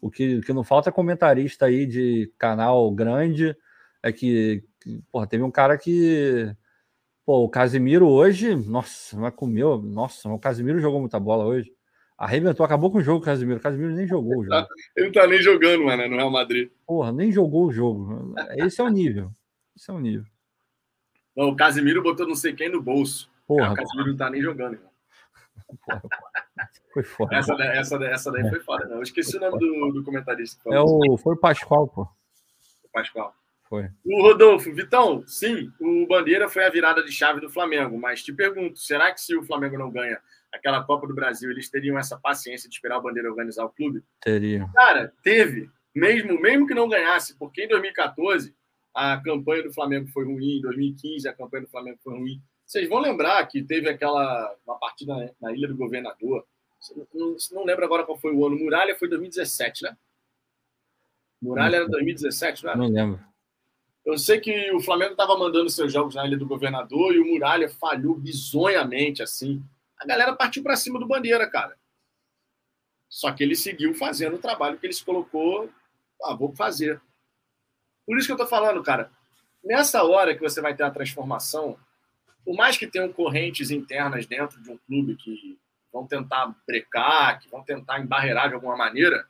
o 0.00 0.10
que, 0.10 0.38
o 0.38 0.40
que 0.42 0.52
não 0.52 0.64
falta 0.64 0.90
é 0.90 0.92
comentarista 0.92 1.66
aí 1.66 1.86
de 1.86 2.32
canal 2.38 2.90
grande. 2.92 3.56
É 4.02 4.12
que, 4.12 4.64
que 4.82 5.02
porra, 5.12 5.26
teve 5.26 5.42
um 5.44 5.50
cara 5.50 5.76
que. 5.78 6.54
Pô, 7.26 7.44
o 7.44 7.50
Casimiro 7.50 8.08
hoje, 8.08 8.56
nossa, 8.56 9.16
mas 9.18 9.34
comeu. 9.34 9.80
Nossa, 9.82 10.28
o 10.28 10.38
Casimiro 10.38 10.80
jogou 10.80 11.00
muita 11.00 11.20
bola 11.20 11.44
hoje. 11.44 11.72
Arrebentou, 12.20 12.66
acabou 12.66 12.90
com 12.90 12.98
o 12.98 13.02
jogo, 13.02 13.24
Casimiro. 13.24 13.58
O 13.58 13.62
Casimiro 13.62 13.94
nem 13.94 14.06
jogou 14.06 14.40
o 14.40 14.44
jogo. 14.44 14.66
Ele 14.94 15.06
não 15.06 15.12
tá 15.12 15.26
nem 15.26 15.40
jogando, 15.40 15.84
mano, 15.84 16.06
no 16.06 16.16
Real 16.16 16.30
Madrid. 16.30 16.70
Porra, 16.86 17.10
nem 17.10 17.32
jogou 17.32 17.64
o 17.64 17.72
jogo. 17.72 18.34
Esse 18.58 18.78
é 18.78 18.84
o 18.84 18.90
nível. 18.90 19.30
Esse 19.74 19.90
é 19.90 19.94
o 19.94 19.98
nível. 19.98 20.26
Não, 21.34 21.48
o 21.48 21.56
Casimiro 21.56 22.02
botou 22.02 22.28
não 22.28 22.34
sei 22.34 22.52
quem 22.52 22.68
no 22.68 22.82
bolso. 22.82 23.30
Porra, 23.46 23.72
o 23.72 23.74
Casimiro 23.74 24.10
não 24.10 24.16
tá 24.18 24.28
nem 24.28 24.42
jogando, 24.42 24.74
irmão. 24.74 24.90
Porra, 25.86 26.02
foi 26.92 27.02
foda. 27.02 27.34
Essa, 27.34 27.54
essa, 27.54 28.04
essa 28.04 28.32
daí 28.32 28.46
foi 28.50 28.60
foda, 28.60 28.84
não. 28.84 28.96
Eu 28.96 29.02
esqueci 29.02 29.38
o 29.38 29.40
nome 29.40 29.58
do, 29.58 29.92
do 29.92 30.04
comentarista. 30.04 30.60
É 30.66 30.78
o, 30.78 31.16
foi 31.16 31.36
o 31.36 31.38
Pascoal, 31.38 31.88
pô. 31.88 32.02
O 32.02 32.88
Pascoal. 32.92 33.34
Foi. 33.66 33.88
O 34.04 34.20
Rodolfo, 34.20 34.74
Vitão, 34.74 35.26
sim, 35.26 35.72
o 35.80 36.06
Bandeira 36.06 36.50
foi 36.50 36.66
a 36.66 36.70
virada 36.70 37.02
de 37.02 37.12
chave 37.12 37.40
do 37.40 37.48
Flamengo, 37.48 37.96
mas 37.98 38.22
te 38.22 38.30
pergunto, 38.30 38.78
será 38.78 39.10
que 39.10 39.22
se 39.22 39.34
o 39.34 39.42
Flamengo 39.42 39.78
não 39.78 39.90
ganha 39.90 40.20
aquela 40.52 40.82
Copa 40.82 41.06
do 41.06 41.14
Brasil, 41.14 41.50
eles 41.50 41.70
teriam 41.70 41.98
essa 41.98 42.18
paciência 42.18 42.68
de 42.68 42.74
esperar 42.74 42.98
o 42.98 43.02
Bandeira 43.02 43.30
organizar 43.30 43.64
o 43.64 43.70
clube? 43.70 44.02
Teriam. 44.20 44.70
Cara, 44.72 45.12
teve, 45.22 45.70
mesmo, 45.94 46.40
mesmo 46.40 46.66
que 46.66 46.74
não 46.74 46.88
ganhasse, 46.88 47.36
porque 47.38 47.64
em 47.64 47.68
2014 47.68 48.54
a 48.94 49.16
campanha 49.18 49.62
do 49.62 49.72
Flamengo 49.72 50.08
foi 50.08 50.24
ruim, 50.24 50.58
em 50.58 50.60
2015 50.60 51.28
a 51.28 51.32
campanha 51.32 51.64
do 51.64 51.70
Flamengo 51.70 51.98
foi 52.02 52.18
ruim. 52.18 52.42
Vocês 52.66 52.88
vão 52.88 53.00
lembrar 53.00 53.44
que 53.46 53.62
teve 53.62 53.88
aquela 53.88 54.54
uma 54.64 54.78
partida 54.78 55.34
na 55.40 55.52
Ilha 55.52 55.68
do 55.68 55.76
Governador. 55.76 56.46
Não, 57.12 57.36
não 57.52 57.64
lembro 57.64 57.84
agora 57.84 58.04
qual 58.04 58.18
foi 58.18 58.32
o 58.32 58.46
ano. 58.46 58.56
Muralha 58.56 58.96
foi 58.96 59.08
2017, 59.08 59.82
né? 59.82 59.96
Muralha 61.42 61.76
era 61.76 61.88
2017, 61.88 62.64
não 62.64 62.72
é? 62.72 62.76
Não 62.76 62.88
lembro. 62.88 63.20
Eu 64.04 64.16
sei 64.18 64.40
que 64.40 64.72
o 64.72 64.80
Flamengo 64.80 65.12
estava 65.12 65.36
mandando 65.36 65.68
seus 65.68 65.92
jogos 65.92 66.14
na 66.14 66.26
Ilha 66.26 66.38
do 66.38 66.46
Governador 66.46 67.14
e 67.14 67.18
o 67.18 67.26
Muralha 67.26 67.68
falhou 67.68 68.14
bizonhamente, 68.14 69.22
assim. 69.22 69.62
A 70.00 70.06
galera 70.06 70.34
partiu 70.34 70.62
para 70.62 70.76
cima 70.76 70.98
do 70.98 71.06
Bandeira, 71.06 71.48
cara. 71.48 71.76
Só 73.08 73.30
que 73.32 73.42
ele 73.42 73.54
seguiu 73.54 73.94
fazendo 73.94 74.36
o 74.36 74.40
trabalho 74.40 74.78
que 74.78 74.86
ele 74.86 74.94
se 74.94 75.04
colocou. 75.04 75.70
Ah, 76.24 76.34
vou 76.34 76.54
fazer. 76.54 77.00
Por 78.06 78.16
isso 78.16 78.26
que 78.26 78.32
eu 78.32 78.36
tô 78.36 78.46
falando, 78.46 78.82
cara. 78.82 79.10
Nessa 79.62 80.02
hora 80.04 80.34
que 80.34 80.40
você 80.40 80.60
vai 80.60 80.74
ter 80.74 80.84
a 80.84 80.90
transformação, 80.90 81.78
por 82.44 82.56
mais 82.56 82.78
que 82.78 82.86
tenham 82.86 83.12
correntes 83.12 83.70
internas 83.70 84.26
dentro 84.26 84.62
de 84.62 84.70
um 84.70 84.78
clube 84.78 85.16
que 85.16 85.58
vão 85.92 86.06
tentar 86.06 86.54
brecar, 86.66 87.38
que 87.40 87.50
vão 87.50 87.62
tentar 87.62 88.00
embarrear 88.00 88.48
de 88.48 88.54
alguma 88.54 88.76
maneira, 88.76 89.26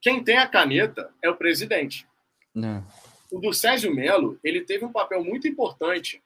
quem 0.00 0.24
tem 0.24 0.38
a 0.38 0.48
caneta 0.48 1.12
é 1.20 1.28
o 1.28 1.36
presidente. 1.36 2.06
Não. 2.54 2.86
O 3.30 3.40
do 3.40 3.52
Sérgio 3.52 3.94
Melo, 3.94 4.38
ele 4.42 4.62
teve 4.62 4.84
um 4.84 4.92
papel 4.92 5.22
muito 5.22 5.46
importante 5.46 6.22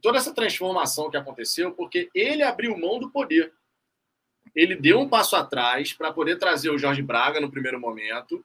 toda 0.00 0.18
essa 0.18 0.34
transformação 0.34 1.10
que 1.10 1.16
aconteceu, 1.16 1.72
porque 1.72 2.10
ele 2.14 2.42
abriu 2.42 2.76
mão 2.76 2.98
do 2.98 3.10
poder. 3.10 3.52
Ele 4.54 4.74
deu 4.74 5.00
um 5.00 5.08
passo 5.08 5.36
atrás 5.36 5.92
para 5.92 6.12
poder 6.12 6.38
trazer 6.38 6.70
o 6.70 6.78
Jorge 6.78 7.02
Braga 7.02 7.40
no 7.40 7.50
primeiro 7.50 7.80
momento, 7.80 8.44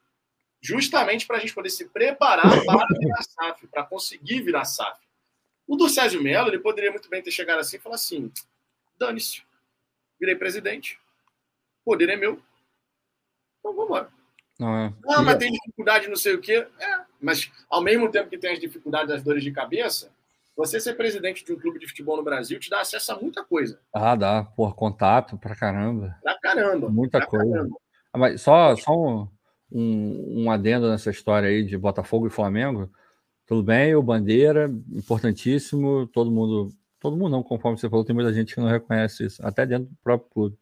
justamente 0.61 1.25
para 1.25 1.37
a 1.37 1.39
gente 1.39 1.53
poder 1.53 1.69
se 1.69 1.85
preparar 1.89 2.43
para 2.65 2.87
virar 2.99 3.23
SAF, 3.23 3.67
para 3.67 3.83
conseguir 3.83 4.41
virar 4.41 4.65
SAF. 4.65 4.99
O 5.67 5.75
do 5.75 5.89
Sérgio 5.89 6.21
Melo, 6.21 6.49
ele 6.49 6.59
poderia 6.59 6.91
muito 6.91 7.09
bem 7.09 7.21
ter 7.21 7.31
chegado 7.31 7.59
assim 7.59 7.77
e 7.77 7.79
falar 7.79 7.95
assim: 7.95 8.31
dane-se, 8.97 9.43
virei 10.19 10.35
presidente, 10.35 10.99
o 11.81 11.91
poder 11.91 12.09
é 12.09 12.15
meu, 12.15 12.41
então 13.59 13.73
vamos 13.73 13.85
embora. 13.85 14.17
Não, 14.59 14.75
é. 14.75 14.93
ah, 15.09 15.21
mas 15.21 15.37
tem 15.37 15.51
dificuldade, 15.51 16.07
não 16.07 16.15
sei 16.15 16.33
o 16.33 16.41
quê. 16.41 16.67
É, 16.79 17.01
mas 17.21 17.51
ao 17.69 17.81
mesmo 17.81 18.09
tempo 18.09 18.29
que 18.29 18.37
tem 18.37 18.53
as 18.53 18.59
dificuldades, 18.59 19.13
as 19.13 19.21
dores 19.21 19.43
de 19.43 19.51
cabeça, 19.51 20.11
você 20.57 20.79
ser 20.79 20.95
presidente 20.95 21.45
de 21.45 21.53
um 21.53 21.59
clube 21.59 21.77
de 21.77 21.87
futebol 21.87 22.17
no 22.17 22.23
Brasil 22.23 22.59
te 22.59 22.67
dá 22.67 22.81
acesso 22.81 23.11
a 23.11 23.19
muita 23.21 23.43
coisa. 23.43 23.79
Ah, 23.93 24.15
dá. 24.15 24.43
Por 24.43 24.75
contato 24.75 25.37
pra 25.37 25.55
caramba. 25.55 26.17
Pra 26.23 26.37
caramba. 26.39 26.89
Muita 26.89 27.19
pra 27.19 27.27
coisa. 27.27 27.51
Caramba. 27.51 27.77
Ah, 28.11 28.17
mas 28.17 28.41
só, 28.41 28.75
só 28.75 28.91
um, 28.91 29.27
um, 29.71 30.43
um 30.45 30.51
adendo 30.51 30.89
nessa 30.89 31.11
história 31.11 31.47
aí 31.47 31.63
de 31.63 31.77
Botafogo 31.77 32.25
e 32.25 32.31
Flamengo. 32.31 32.91
Tudo 33.45 33.61
bem, 33.61 33.95
o 33.95 34.01
Bandeira, 34.01 34.69
importantíssimo, 34.91 36.07
todo 36.07 36.31
mundo, 36.31 36.73
todo 36.99 37.15
mundo 37.15 37.31
não, 37.31 37.43
conforme 37.43 37.77
você 37.77 37.89
falou, 37.89 38.03
tem 38.03 38.15
muita 38.15 38.33
gente 38.33 38.53
que 38.53 38.59
não 38.59 38.67
reconhece 38.67 39.25
isso, 39.25 39.45
até 39.45 39.65
dentro 39.65 39.85
do 39.85 39.95
próprio 40.03 40.29
clube. 40.29 40.57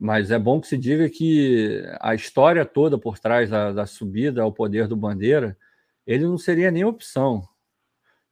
Mas 0.00 0.32
é 0.32 0.38
bom 0.38 0.60
que 0.60 0.66
se 0.66 0.76
diga 0.76 1.08
que 1.08 1.84
a 2.00 2.14
história 2.14 2.64
toda 2.64 2.98
por 2.98 3.18
trás 3.18 3.48
da, 3.50 3.70
da 3.70 3.86
subida 3.86 4.42
ao 4.42 4.50
poder 4.50 4.88
do 4.88 4.96
Bandeira, 4.96 5.56
ele 6.04 6.24
não 6.24 6.36
seria 6.36 6.70
nem 6.70 6.84
opção. 6.84 7.46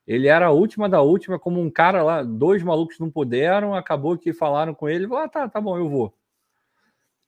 Ele 0.07 0.27
era 0.27 0.47
a 0.47 0.51
última 0.51 0.89
da 0.89 1.01
última, 1.01 1.39
como 1.39 1.61
um 1.61 1.71
cara 1.71 2.03
lá, 2.03 2.23
dois 2.23 2.63
malucos 2.63 2.99
não 2.99 3.11
puderam, 3.11 3.75
acabou 3.75 4.19
que 4.19 4.33
falaram 4.33 4.75
com 4.75 4.89
ele, 4.89 5.07
ah, 5.15 5.29
tá, 5.29 5.49
tá 5.49 5.61
bom, 5.61 5.77
eu 5.77 5.89
vou. 5.89 6.15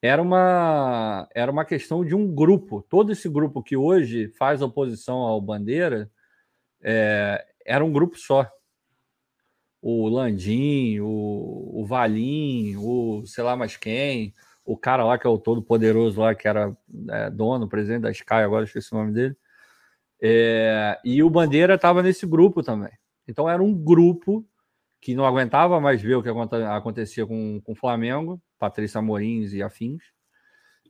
Era 0.03 0.21
uma, 0.21 1.27
era 1.35 1.51
uma 1.51 1.65
questão 1.65 2.05
de 2.05 2.15
um 2.15 2.33
grupo. 2.35 2.83
Todo 2.91 3.11
esse 3.13 3.29
grupo 3.29 3.63
que 3.63 3.77
hoje 3.77 4.29
faz 4.37 4.61
oposição 4.61 5.17
ao 5.19 5.41
Bandeira 5.41 6.11
é, 6.83 7.43
era 7.65 7.85
um 7.85 7.93
grupo 7.93 8.19
só. 8.19 8.47
O 9.81 10.09
Landim, 10.09 11.01
o, 11.01 11.81
o 11.81 11.87
Valim, 11.87 12.77
o 12.77 13.25
sei 13.27 13.45
lá 13.45 13.57
mais 13.57 13.77
quem, 13.77 14.35
o 14.65 14.77
cara 14.77 15.05
lá 15.05 15.19
que 15.19 15.27
é 15.27 15.31
o 15.31 15.39
todo 15.39 15.63
poderoso 15.63 16.21
lá, 16.21 16.35
que 16.35 16.49
era 16.49 16.77
é, 17.11 17.31
dono, 17.31 17.69
presidente 17.69 18.03
da 18.03 18.11
Sky, 18.11 18.35
agora 18.35 18.65
esqueci 18.65 18.95
o 18.95 18.99
nome 18.99 19.13
dele. 19.13 19.37
É, 20.27 20.99
e 21.05 21.23
o 21.23 21.29
Bandeira 21.29 21.75
estava 21.75 22.03
nesse 22.03 22.27
grupo 22.27 22.63
também. 22.63 22.91
Então 23.29 23.47
era 23.47 23.63
um 23.63 23.75
grupo 23.75 24.43
que 24.99 25.15
não 25.15 25.27
aguentava 25.27 25.79
mais 25.79 26.01
ver 26.01 26.15
o 26.15 26.23
que 26.23 26.31
acontecia 26.31 27.27
com, 27.27 27.61
com 27.61 27.73
o 27.73 27.77
Flamengo, 27.77 28.41
Patrícia 28.59 29.03
Morins 29.03 29.53
e 29.53 29.63
afins, 29.63 30.03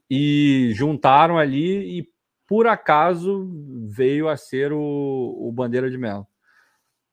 e 0.09 0.71
juntaram 0.73 1.37
ali 1.37 1.99
e 1.99 2.09
por 2.47 2.65
acaso 2.65 3.51
veio 3.89 4.29
a 4.29 4.37
ser 4.37 4.71
o, 4.71 4.79
o 5.37 5.51
Bandeira 5.51 5.91
de 5.91 5.97
Melo. 5.97 6.25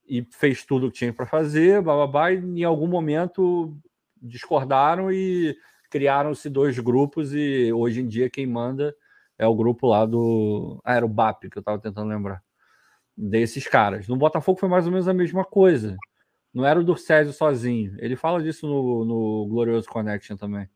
E 0.06 0.24
fez 0.30 0.64
tudo 0.64 0.86
o 0.86 0.92
que 0.92 0.98
tinha 0.98 1.12
para 1.12 1.26
fazer, 1.26 1.82
bababá, 1.82 2.30
e 2.30 2.36
em 2.36 2.62
algum 2.62 2.86
momento 2.86 3.76
discordaram 4.20 5.10
e 5.10 5.56
criaram-se 5.90 6.48
dois 6.48 6.78
grupos, 6.78 7.34
e 7.34 7.72
hoje 7.72 8.00
em 8.00 8.06
dia 8.06 8.30
quem 8.30 8.46
manda 8.46 8.94
é 9.42 9.46
o 9.46 9.54
grupo 9.54 9.88
lá 9.88 10.06
do. 10.06 10.80
Ah, 10.84 10.94
era 10.94 11.04
o 11.04 11.08
BAP 11.08 11.48
que 11.50 11.58
eu 11.58 11.60
estava 11.60 11.78
tentando 11.78 12.08
lembrar. 12.08 12.42
Desses 13.16 13.66
caras. 13.66 14.08
No 14.08 14.16
Botafogo 14.16 14.58
foi 14.58 14.68
mais 14.68 14.86
ou 14.86 14.92
menos 14.92 15.08
a 15.08 15.14
mesma 15.14 15.44
coisa. 15.44 15.96
Não 16.54 16.64
era 16.64 16.78
o 16.80 16.84
do 16.84 16.96
Césio 16.96 17.32
sozinho. 17.32 17.96
Ele 17.98 18.16
fala 18.16 18.42
disso 18.42 18.66
no, 18.66 19.04
no 19.04 19.46
Glorioso 19.48 19.88
Connection 19.88 20.36
também. 20.36 20.68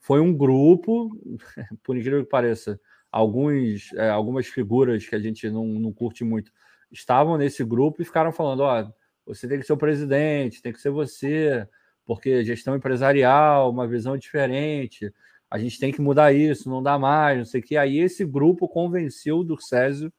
Foi 0.00 0.20
um 0.20 0.36
grupo, 0.36 1.10
por 1.82 1.96
incrível 1.96 2.22
que 2.24 2.30
pareça, 2.30 2.80
alguns, 3.10 3.92
é, 3.94 4.10
algumas 4.10 4.46
figuras 4.46 5.06
que 5.06 5.14
a 5.14 5.20
gente 5.20 5.50
não, 5.50 5.66
não 5.66 5.92
curte 5.92 6.24
muito 6.24 6.52
estavam 6.92 7.38
nesse 7.38 7.64
grupo 7.64 8.02
e 8.02 8.04
ficaram 8.04 8.32
falando: 8.32 8.60
ó, 8.60 8.88
você 9.26 9.48
tem 9.48 9.58
que 9.58 9.66
ser 9.66 9.72
o 9.72 9.78
presidente, 9.78 10.62
tem 10.62 10.72
que 10.72 10.80
ser 10.80 10.90
você, 10.90 11.66
porque 12.04 12.44
gestão 12.44 12.76
empresarial, 12.76 13.70
uma 13.70 13.88
visão 13.88 14.16
diferente, 14.16 15.12
a 15.52 15.58
gente 15.58 15.78
tem 15.78 15.92
que 15.92 16.00
mudar 16.00 16.32
isso, 16.32 16.70
não 16.70 16.82
dá 16.82 16.98
mais, 16.98 17.36
não 17.36 17.44
sei 17.44 17.60
o 17.60 17.62
que. 17.62 17.76
Aí 17.76 17.98
esse 17.98 18.24
grupo 18.24 18.66
convenceu 18.66 19.40
o 19.40 19.60
Césio 19.60 20.10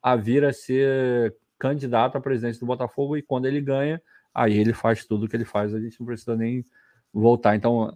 a 0.00 0.14
vir 0.14 0.44
a 0.44 0.52
ser 0.52 1.34
candidato 1.58 2.16
à 2.16 2.20
presidência 2.20 2.60
do 2.60 2.66
Botafogo 2.66 3.16
e 3.16 3.22
quando 3.22 3.46
ele 3.46 3.60
ganha, 3.60 4.00
aí 4.32 4.56
ele 4.56 4.72
faz 4.72 5.04
tudo 5.04 5.26
o 5.26 5.28
que 5.28 5.34
ele 5.34 5.44
faz, 5.44 5.74
a 5.74 5.80
gente 5.80 5.98
não 5.98 6.06
precisa 6.06 6.36
nem 6.36 6.64
voltar. 7.12 7.56
Então, 7.56 7.92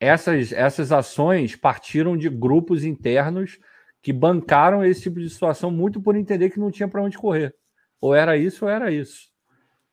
essas, 0.00 0.50
essas 0.50 0.90
ações 0.90 1.54
partiram 1.54 2.16
de 2.16 2.28
grupos 2.28 2.82
internos 2.82 3.60
que 4.02 4.12
bancaram 4.12 4.84
esse 4.84 5.02
tipo 5.02 5.20
de 5.20 5.30
situação 5.30 5.70
muito 5.70 6.02
por 6.02 6.16
entender 6.16 6.50
que 6.50 6.58
não 6.58 6.72
tinha 6.72 6.88
para 6.88 7.02
onde 7.02 7.16
correr. 7.16 7.54
Ou 8.00 8.16
era 8.16 8.36
isso 8.36 8.64
ou 8.64 8.68
era 8.68 8.90
isso. 8.90 9.28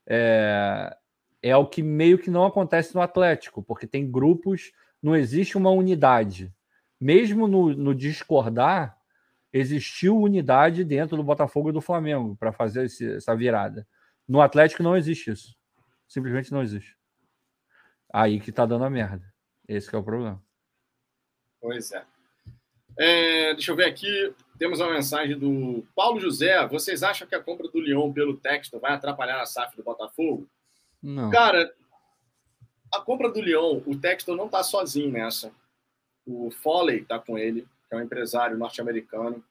É, 0.07 0.97
é 1.43 1.55
o 1.55 1.67
que 1.67 1.83
meio 1.83 2.17
que 2.17 2.31
não 2.31 2.43
acontece 2.43 2.95
no 2.95 3.01
Atlético, 3.01 3.61
porque 3.61 3.85
tem 3.85 4.09
grupos, 4.09 4.71
não 5.01 5.15
existe 5.15 5.57
uma 5.57 5.69
unidade. 5.71 6.53
Mesmo 6.99 7.47
no, 7.47 7.73
no 7.73 7.93
discordar, 7.93 8.97
existiu 9.53 10.17
unidade 10.17 10.83
dentro 10.83 11.15
do 11.15 11.23
Botafogo 11.23 11.69
e 11.69 11.73
do 11.73 11.81
Flamengo 11.81 12.35
para 12.35 12.51
fazer 12.51 12.85
esse, 12.85 13.15
essa 13.15 13.35
virada. 13.35 13.87
No 14.27 14.41
Atlético 14.41 14.83
não 14.83 14.97
existe 14.97 15.31
isso. 15.31 15.55
Simplesmente 16.07 16.51
não 16.51 16.61
existe. 16.61 16.97
Aí 18.11 18.39
que 18.39 18.51
tá 18.51 18.65
dando 18.65 18.85
a 18.85 18.89
merda. 18.89 19.25
Esse 19.67 19.93
é 19.93 19.97
o 19.97 20.03
problema. 20.03 20.41
Pois 21.61 21.91
é. 21.91 22.03
é. 22.97 23.53
Deixa 23.53 23.71
eu 23.71 23.75
ver 23.75 23.85
aqui. 23.85 24.33
Temos 24.57 24.79
uma 24.79 24.93
mensagem 24.93 25.37
do 25.37 25.85
Paulo 25.95 26.19
José. 26.19 26.65
Vocês 26.67 27.03
acham 27.03 27.27
que 27.27 27.35
a 27.35 27.43
compra 27.43 27.67
do 27.67 27.79
Lyon 27.79 28.11
pelo 28.11 28.37
Texto 28.37 28.79
vai 28.79 28.93
atrapalhar 28.93 29.41
a 29.41 29.45
SAF 29.45 29.75
do 29.75 29.83
Botafogo? 29.83 30.47
Não. 31.01 31.29
Cara, 31.29 31.71
a 32.93 33.01
compra 33.01 33.29
do 33.29 33.41
Lyon, 33.41 33.81
o 33.85 33.97
Texto 33.97 34.35
não 34.35 34.47
tá 34.47 34.63
sozinho 34.63 35.11
nessa. 35.11 35.51
O 36.25 36.51
Foley 36.51 37.05
tá 37.05 37.19
com 37.19 37.37
ele, 37.37 37.67
que 37.87 37.95
é 37.95 37.97
um 37.97 38.01
empresário 38.01 38.57
norte-americano, 38.57 39.43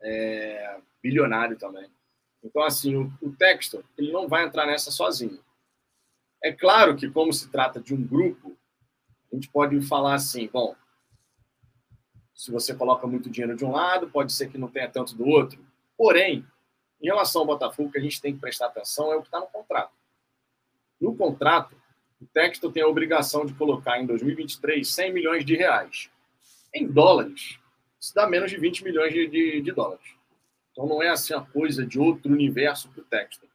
é, 0.00 0.78
bilionário 1.02 1.56
também. 1.56 1.90
Então, 2.42 2.62
assim, 2.62 2.94
o, 2.94 3.12
o 3.22 3.34
ele 3.96 4.12
não 4.12 4.28
vai 4.28 4.44
entrar 4.44 4.66
nessa 4.66 4.90
sozinho. 4.90 5.42
É 6.42 6.52
claro 6.52 6.94
que, 6.94 7.10
como 7.10 7.32
se 7.32 7.50
trata 7.50 7.80
de 7.80 7.94
um 7.94 8.06
grupo, 8.06 8.54
a 9.32 9.34
gente 9.34 9.48
pode 9.48 9.80
falar 9.82 10.14
assim, 10.14 10.48
bom, 10.52 10.76
se 12.34 12.50
você 12.50 12.74
coloca 12.74 13.06
muito 13.06 13.30
dinheiro 13.30 13.56
de 13.56 13.64
um 13.64 13.72
lado, 13.72 14.10
pode 14.10 14.32
ser 14.32 14.50
que 14.50 14.58
não 14.58 14.68
tenha 14.68 14.90
tanto 14.90 15.14
do 15.14 15.26
outro. 15.26 15.64
Porém, 15.96 16.46
em 17.00 17.06
relação 17.06 17.42
ao 17.42 17.46
Botafogo, 17.46 17.88
o 17.88 17.92
que 17.92 17.98
a 17.98 18.02
gente 18.02 18.20
tem 18.20 18.34
que 18.34 18.40
prestar 18.40 18.66
atenção 18.66 19.12
é 19.12 19.16
o 19.16 19.22
que 19.22 19.28
está 19.28 19.40
no 19.40 19.46
contrato. 19.46 19.92
No 21.00 21.16
contrato, 21.16 21.74
o 22.24 22.26
Texto 22.32 22.72
tem 22.72 22.82
a 22.82 22.88
obrigação 22.88 23.44
de 23.44 23.52
colocar 23.52 24.00
em 24.00 24.06
2023 24.06 24.88
100 24.88 25.12
milhões 25.12 25.44
de 25.44 25.54
reais. 25.54 26.10
Em 26.74 26.86
dólares, 26.86 27.58
isso 28.00 28.14
dá 28.14 28.26
menos 28.26 28.50
de 28.50 28.56
20 28.56 28.82
milhões 28.82 29.12
de, 29.12 29.26
de, 29.26 29.60
de 29.60 29.72
dólares. 29.72 30.06
Então 30.72 30.86
não 30.86 31.02
é 31.02 31.10
assim 31.10 31.34
uma 31.34 31.44
coisa 31.44 31.86
de 31.86 31.98
outro 31.98 32.32
universo 32.32 32.88
para 32.88 33.02
o 33.02 33.04
Texto. 33.04 33.46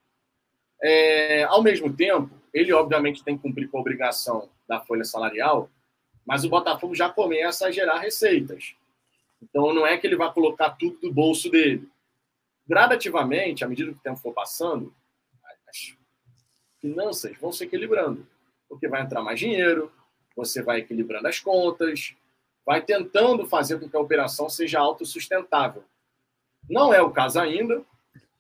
É, 0.82 1.44
ao 1.44 1.64
mesmo 1.64 1.92
tempo, 1.92 2.30
ele 2.54 2.72
obviamente 2.72 3.24
tem 3.24 3.36
que 3.36 3.42
cumprir 3.42 3.68
com 3.70 3.78
a 3.78 3.82
obrigação 3.82 4.50
da 4.68 4.80
folha 4.80 5.04
salarial, 5.04 5.70
mas 6.24 6.46
o 6.46 6.50
Botafogo 6.50 6.94
já 6.94 7.10
começa 7.10 7.66
a 7.66 7.72
gerar 7.72 7.98
receitas. 7.98 8.76
Então 9.42 9.74
não 9.74 9.86
é 9.86 9.98
que 9.98 10.06
ele 10.06 10.16
vai 10.16 10.32
colocar 10.32 10.70
tudo 10.72 11.00
do 11.00 11.12
bolso 11.12 11.50
dele. 11.50 11.90
Gradativamente, 12.68 13.64
à 13.64 13.68
medida 13.68 13.92
que 13.92 13.98
o 13.98 14.02
tempo 14.02 14.20
for 14.20 14.32
passando, 14.32 14.94
as 15.68 15.98
finanças 16.80 17.36
vão 17.38 17.52
se 17.52 17.64
equilibrando, 17.64 18.26
porque 18.70 18.88
vai 18.88 19.02
entrar 19.02 19.22
mais 19.22 19.40
dinheiro, 19.40 19.92
você 20.36 20.62
vai 20.62 20.80
equilibrando 20.80 21.28
as 21.28 21.40
contas, 21.40 22.16
vai 22.66 22.82
tentando 22.82 23.48
fazer 23.48 23.80
com 23.80 23.90
que 23.90 23.98
a 23.98 24.00
operação 24.00 24.48
seja 24.48 24.80
autossustentável. 24.80 25.84
Não 26.70 26.94
é 26.94 27.02
o 27.02 27.12
caso 27.12 27.40
ainda, 27.40 27.82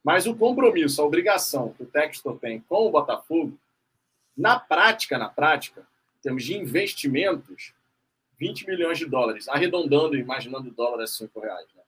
mas 0.03 0.27
o 0.27 0.35
compromisso, 0.35 1.01
a 1.01 1.05
obrigação 1.05 1.73
que 1.73 1.83
o 1.83 1.87
Textor 1.87 2.37
tem 2.37 2.61
com 2.61 2.87
o 2.87 2.91
Botafogo, 2.91 3.57
na 4.37 4.59
prática, 4.59 5.17
na 5.17 5.27
prática, 5.27 5.81
em 6.19 6.21
termos 6.21 6.43
de 6.45 6.55
investimentos, 6.55 7.73
20 8.37 8.67
milhões 8.67 8.97
de 8.97 9.05
dólares, 9.05 9.49
arredondando, 9.49 10.15
imaginando 10.15 10.69
o 10.69 10.73
dólar 10.73 11.03
a 11.03 11.07
5 11.07 11.39
reais, 11.39 11.67
né? 11.75 11.81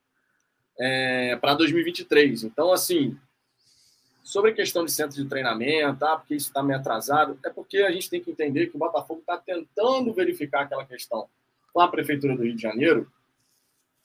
é, 0.80 1.36
para 1.38 1.54
2023. 1.54 2.44
Então, 2.44 2.74
assim, 2.74 3.18
sobre 4.24 4.52
a 4.52 4.54
questão 4.54 4.86
de 4.86 4.92
centro 4.92 5.16
de 5.16 5.28
treinamento, 5.28 6.06
ah, 6.06 6.18
porque 6.18 6.36
isso 6.36 6.48
está 6.48 6.62
meio 6.62 6.80
atrasado, 6.80 7.38
é 7.44 7.50
porque 7.50 7.80
a 7.80 7.92
gente 7.92 8.10
tem 8.10 8.22
que 8.22 8.32
entender 8.32 8.68
que 8.68 8.76
o 8.76 8.80
Botafogo 8.80 9.22
está 9.22 9.38
tentando 9.38 10.14
verificar 10.14 10.62
aquela 10.62 10.86
questão 10.86 11.28
com 11.74 11.82
a 11.82 11.88
Prefeitura 11.88 12.36
do 12.36 12.44
Rio 12.44 12.56
de 12.56 12.62
Janeiro, 12.62 13.12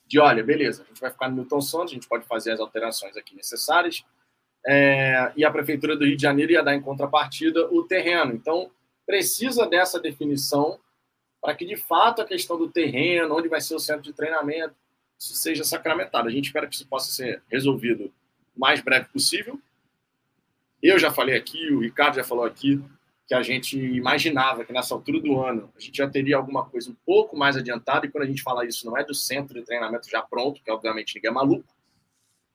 de 0.05 0.19
olha, 0.19 0.43
beleza, 0.43 0.83
a 0.83 0.85
gente 0.85 1.01
vai 1.01 1.11
ficar 1.11 1.29
no 1.29 1.35
Milton 1.35 1.61
Santos, 1.61 1.91
a 1.91 1.95
gente 1.95 2.07
pode 2.07 2.25
fazer 2.25 2.51
as 2.51 2.59
alterações 2.59 3.17
aqui 3.17 3.35
necessárias, 3.35 4.03
é, 4.65 5.31
e 5.35 5.45
a 5.45 5.51
Prefeitura 5.51 5.95
do 5.95 6.05
Rio 6.05 6.15
de 6.15 6.21
Janeiro 6.21 6.51
ia 6.51 6.63
dar 6.63 6.75
em 6.75 6.81
contrapartida 6.81 7.67
o 7.71 7.83
terreno. 7.83 8.33
Então, 8.33 8.71
precisa 9.05 9.65
dessa 9.65 9.99
definição 9.99 10.79
para 11.41 11.55
que, 11.55 11.65
de 11.65 11.77
fato, 11.77 12.21
a 12.21 12.25
questão 12.25 12.57
do 12.57 12.69
terreno, 12.69 13.35
onde 13.35 13.47
vai 13.47 13.61
ser 13.61 13.75
o 13.75 13.79
centro 13.79 14.01
de 14.01 14.13
treinamento, 14.13 14.75
isso 15.17 15.33
seja 15.35 15.63
sacramentado. 15.63 16.27
A 16.27 16.31
gente 16.31 16.45
espera 16.45 16.67
que 16.67 16.75
isso 16.75 16.87
possa 16.87 17.11
ser 17.11 17.41
resolvido 17.49 18.11
o 18.55 18.59
mais 18.59 18.81
breve 18.81 19.05
possível. 19.05 19.59
Eu 20.81 20.99
já 20.99 21.11
falei 21.11 21.35
aqui, 21.35 21.71
o 21.71 21.79
Ricardo 21.79 22.15
já 22.15 22.23
falou 22.23 22.45
aqui, 22.45 22.83
que 23.27 23.33
a 23.33 23.41
gente 23.41 23.77
imaginava 23.77 24.63
que 24.63 24.71
nessa 24.71 24.93
altura 24.93 25.19
do 25.19 25.39
ano 25.39 25.71
a 25.75 25.79
gente 25.79 25.97
já 25.97 26.09
teria 26.09 26.37
alguma 26.37 26.65
coisa 26.65 26.89
um 26.89 26.95
pouco 27.05 27.35
mais 27.35 27.57
adiantada, 27.57 28.05
e 28.05 28.09
quando 28.09 28.23
a 28.23 28.27
gente 28.27 28.41
fala 28.41 28.65
isso, 28.65 28.85
não 28.85 28.97
é 28.97 29.03
do 29.03 29.13
centro 29.13 29.59
de 29.59 29.65
treinamento 29.65 30.09
já 30.09 30.21
pronto, 30.21 30.61
que 30.63 30.71
obviamente 30.71 31.15
ninguém 31.15 31.29
é 31.29 31.33
maluco, 31.33 31.67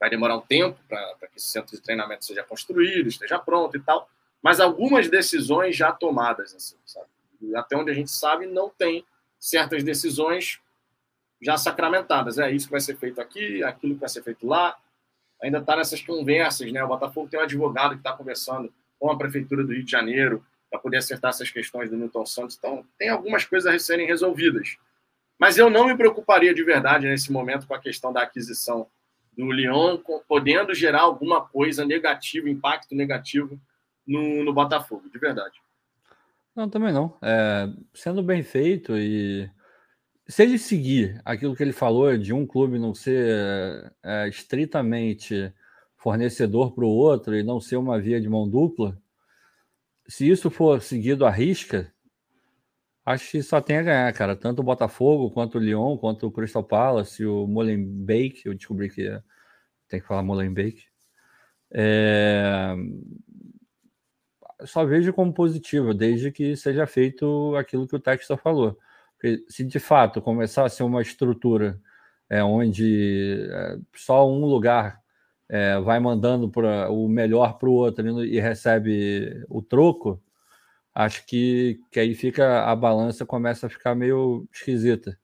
vai 0.01 0.09
demorar 0.09 0.37
um 0.37 0.41
tempo 0.41 0.79
para 0.89 1.29
que 1.31 1.37
esse 1.37 1.47
centro 1.47 1.77
de 1.77 1.83
treinamento 1.83 2.25
seja 2.25 2.43
construído, 2.43 3.09
esteja 3.09 3.39
pronto 3.39 3.77
e 3.77 3.81
tal, 3.81 4.09
mas 4.43 4.61
algumas 4.61 5.09
decisões 5.09 5.77
já 5.77 5.93
tomadas, 5.93 6.55
assim, 6.55 6.77
até 7.55 7.77
onde 7.77 7.91
a 7.91 7.95
gente 7.95 8.11
sabe, 8.11 8.47
não 8.47 8.71
tem 8.71 9.05
certas 9.39 9.85
decisões 9.85 10.61
já 11.41 11.57
sacramentadas. 11.57 12.39
É 12.39 12.51
isso 12.51 12.67
que 12.67 12.73
vai 12.73 12.81
ser 12.81 12.97
feito 12.97 13.21
aqui, 13.21 13.63
aquilo 13.63 13.95
que 13.95 14.01
vai 14.01 14.09
ser 14.09 14.23
feito 14.23 14.47
lá. 14.47 14.77
Ainda 15.43 15.59
está 15.59 15.77
nessas 15.77 16.01
conversas, 16.01 16.71
né? 16.73 16.83
O 16.85 16.89
Botafogo 16.89 17.29
tem 17.29 17.41
um 17.41 17.43
advogado 17.43 17.93
que 17.93 18.01
está 18.01 18.13
conversando 18.13 18.73
com 18.99 19.11
a 19.11 19.19
Prefeitura 19.19 19.65
do 19.65 19.73
Rio 19.73 19.85
de 19.85 19.91
Janeiro 19.91 20.45
para 20.71 20.79
poder 20.79 20.99
acertar 20.99 21.31
essas 21.31 21.51
questões 21.51 21.91
do 21.91 21.97
Milton 21.97 22.25
Santos. 22.25 22.57
Então, 22.57 22.85
tem 22.97 23.09
algumas 23.09 23.45
coisas 23.45 23.73
a 23.73 23.79
serem 23.79 24.07
resolvidas. 24.07 24.77
Mas 25.39 25.59
eu 25.59 25.69
não 25.69 25.87
me 25.87 25.97
preocuparia 25.97 26.55
de 26.55 26.63
verdade 26.63 27.09
nesse 27.09 27.33
momento 27.33 27.67
com 27.67 27.75
a 27.75 27.81
questão 27.81 28.13
da 28.13 28.23
aquisição 28.23 28.87
do 29.37 29.51
Lyon, 29.51 29.99
podendo 30.29 30.75
gerar 30.75 31.03
alguma 31.03 31.41
coisa 31.41 31.85
negativa, 31.85 32.49
impacto 32.49 32.95
negativo 32.95 33.59
no, 34.07 34.45
no 34.45 34.53
Botafogo, 34.53 35.09
de 35.11 35.19
verdade. 35.19 35.61
Não, 36.55 36.69
também 36.69 36.93
não. 36.93 37.17
É, 37.23 37.69
sendo 37.95 38.23
bem 38.23 38.43
feito 38.43 38.97
e 38.97 39.51
se 40.29 40.43
ele 40.43 40.59
seguir 40.59 41.21
aquilo 41.25 41.55
que 41.57 41.63
ele 41.63 41.73
falou 41.73 42.17
de 42.17 42.33
um 42.33 42.47
clube 42.47 42.79
não 42.79 42.95
ser 42.95 43.93
é, 44.03 44.29
estritamente 44.29 45.53
fornecedor 45.97 46.73
para 46.75 46.85
o 46.85 46.89
outro 46.89 47.37
e 47.37 47.43
não 47.43 47.61
ser 47.61 47.77
uma 47.77 48.01
via 48.01 48.21
de 48.21 48.29
mão 48.29 48.49
dupla, 48.49 48.99
se 50.09 50.29
isso 50.29 50.51
for 50.51 50.83
seguido 50.83 51.25
à 51.25 51.31
risca, 51.31 51.93
acho 53.05 53.31
que 53.31 53.43
só 53.43 53.61
tem 53.61 53.79
a 53.79 53.83
ganhar, 53.83 54.13
cara. 54.13 54.37
Tanto 54.37 54.61
o 54.61 54.65
Botafogo, 54.65 55.31
quanto 55.31 55.59
o 55.59 55.61
Lyon, 55.61 55.97
quanto 55.99 56.27
o 56.27 56.33
Crystal 56.33 56.65
Palace, 56.65 57.25
o 57.25 57.47
Molenbeek, 57.47 58.47
eu 58.47 58.55
descobri 58.55 58.91
que 58.91 59.09
tem 59.89 60.01
que 60.01 60.07
falar 60.07 60.23
Molenbeek. 60.23 60.85
É, 61.73 62.75
só 64.65 64.85
vejo 64.85 65.13
como 65.13 65.33
positivo, 65.33 65.95
desde 65.95 66.31
que 66.31 66.57
seja 66.57 66.87
feito 66.87 67.55
aquilo 67.57 67.87
que 67.87 67.97
o 67.97 68.01
Textor 68.01 68.39
falou. 68.39 68.79
Se 69.49 69.65
de 69.65 69.79
fato 69.79 70.23
ser 70.71 70.83
uma 70.83 71.03
estrutura 71.03 71.81
é, 72.29 72.43
onde 72.43 73.49
é, 73.51 73.79
só 73.95 74.29
um 74.29 74.45
lugar 74.47 75.01
é, 75.49 75.79
vai 75.81 76.01
mandando 76.01 76.49
pra, 76.51 76.91
o 76.91 77.09
melhor 77.09 77.59
para 77.59 77.69
o 77.69 77.73
outro 77.73 78.25
e 78.25 78.41
recebe 78.41 79.45
o 79.49 79.63
troco, 79.63 80.23
acho 80.95 81.27
que, 81.27 81.81
que 81.91 82.01
aí 82.01 82.15
fica 82.15 82.65
a 82.65 82.75
balança 82.77 83.27
começa 83.27 83.67
a 83.67 83.71
ficar 83.71 83.95
meio 83.95 84.49
esquisita. 84.53 85.19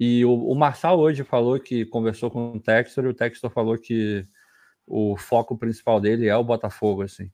E 0.00 0.24
o, 0.24 0.32
o 0.34 0.54
Marçal 0.54 0.98
hoje 0.98 1.24
falou 1.24 1.60
que 1.60 1.86
conversou 1.86 2.30
com 2.30 2.54
o 2.54 2.60
Textor 2.60 3.04
e 3.04 3.08
o 3.08 3.14
Textor 3.14 3.50
falou 3.50 3.78
que 3.78 4.26
o 4.86 5.16
foco 5.16 5.56
principal 5.56 6.00
dele 6.00 6.28
é 6.28 6.36
o 6.36 6.44
Botafogo, 6.44 7.02
assim 7.02 7.30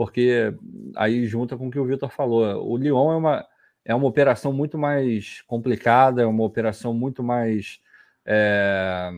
porque 0.00 0.50
aí 0.96 1.26
junta 1.26 1.58
com 1.58 1.68
o 1.68 1.70
que 1.70 1.78
o 1.78 1.84
Vitor 1.84 2.08
falou. 2.08 2.66
O 2.66 2.74
Lyon 2.78 3.12
é 3.12 3.16
uma, 3.16 3.46
é 3.84 3.94
uma 3.94 4.06
operação 4.06 4.52
muito 4.52 4.78
mais 4.78 5.42
complicada, 5.42 6.22
é 6.22 6.26
uma 6.26 6.44
operação 6.44 6.92
muito 6.94 7.22
mais. 7.22 7.80
É, 8.24 9.10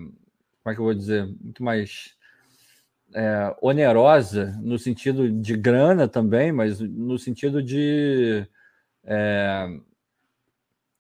como 0.63 0.73
é 0.73 0.75
que 0.75 0.81
eu 0.81 0.85
vou 0.85 0.95
dizer? 0.95 1.27
Muito 1.41 1.63
mais 1.63 2.17
é, 3.15 3.55
onerosa, 3.61 4.59
no 4.63 4.79
sentido 4.79 5.31
de 5.31 5.57
grana 5.57 6.09
também, 6.09 6.53
mas 6.53 6.81
no 6.81 7.19
sentido 7.19 7.63
de. 7.63 8.47
É, 9.05 9.67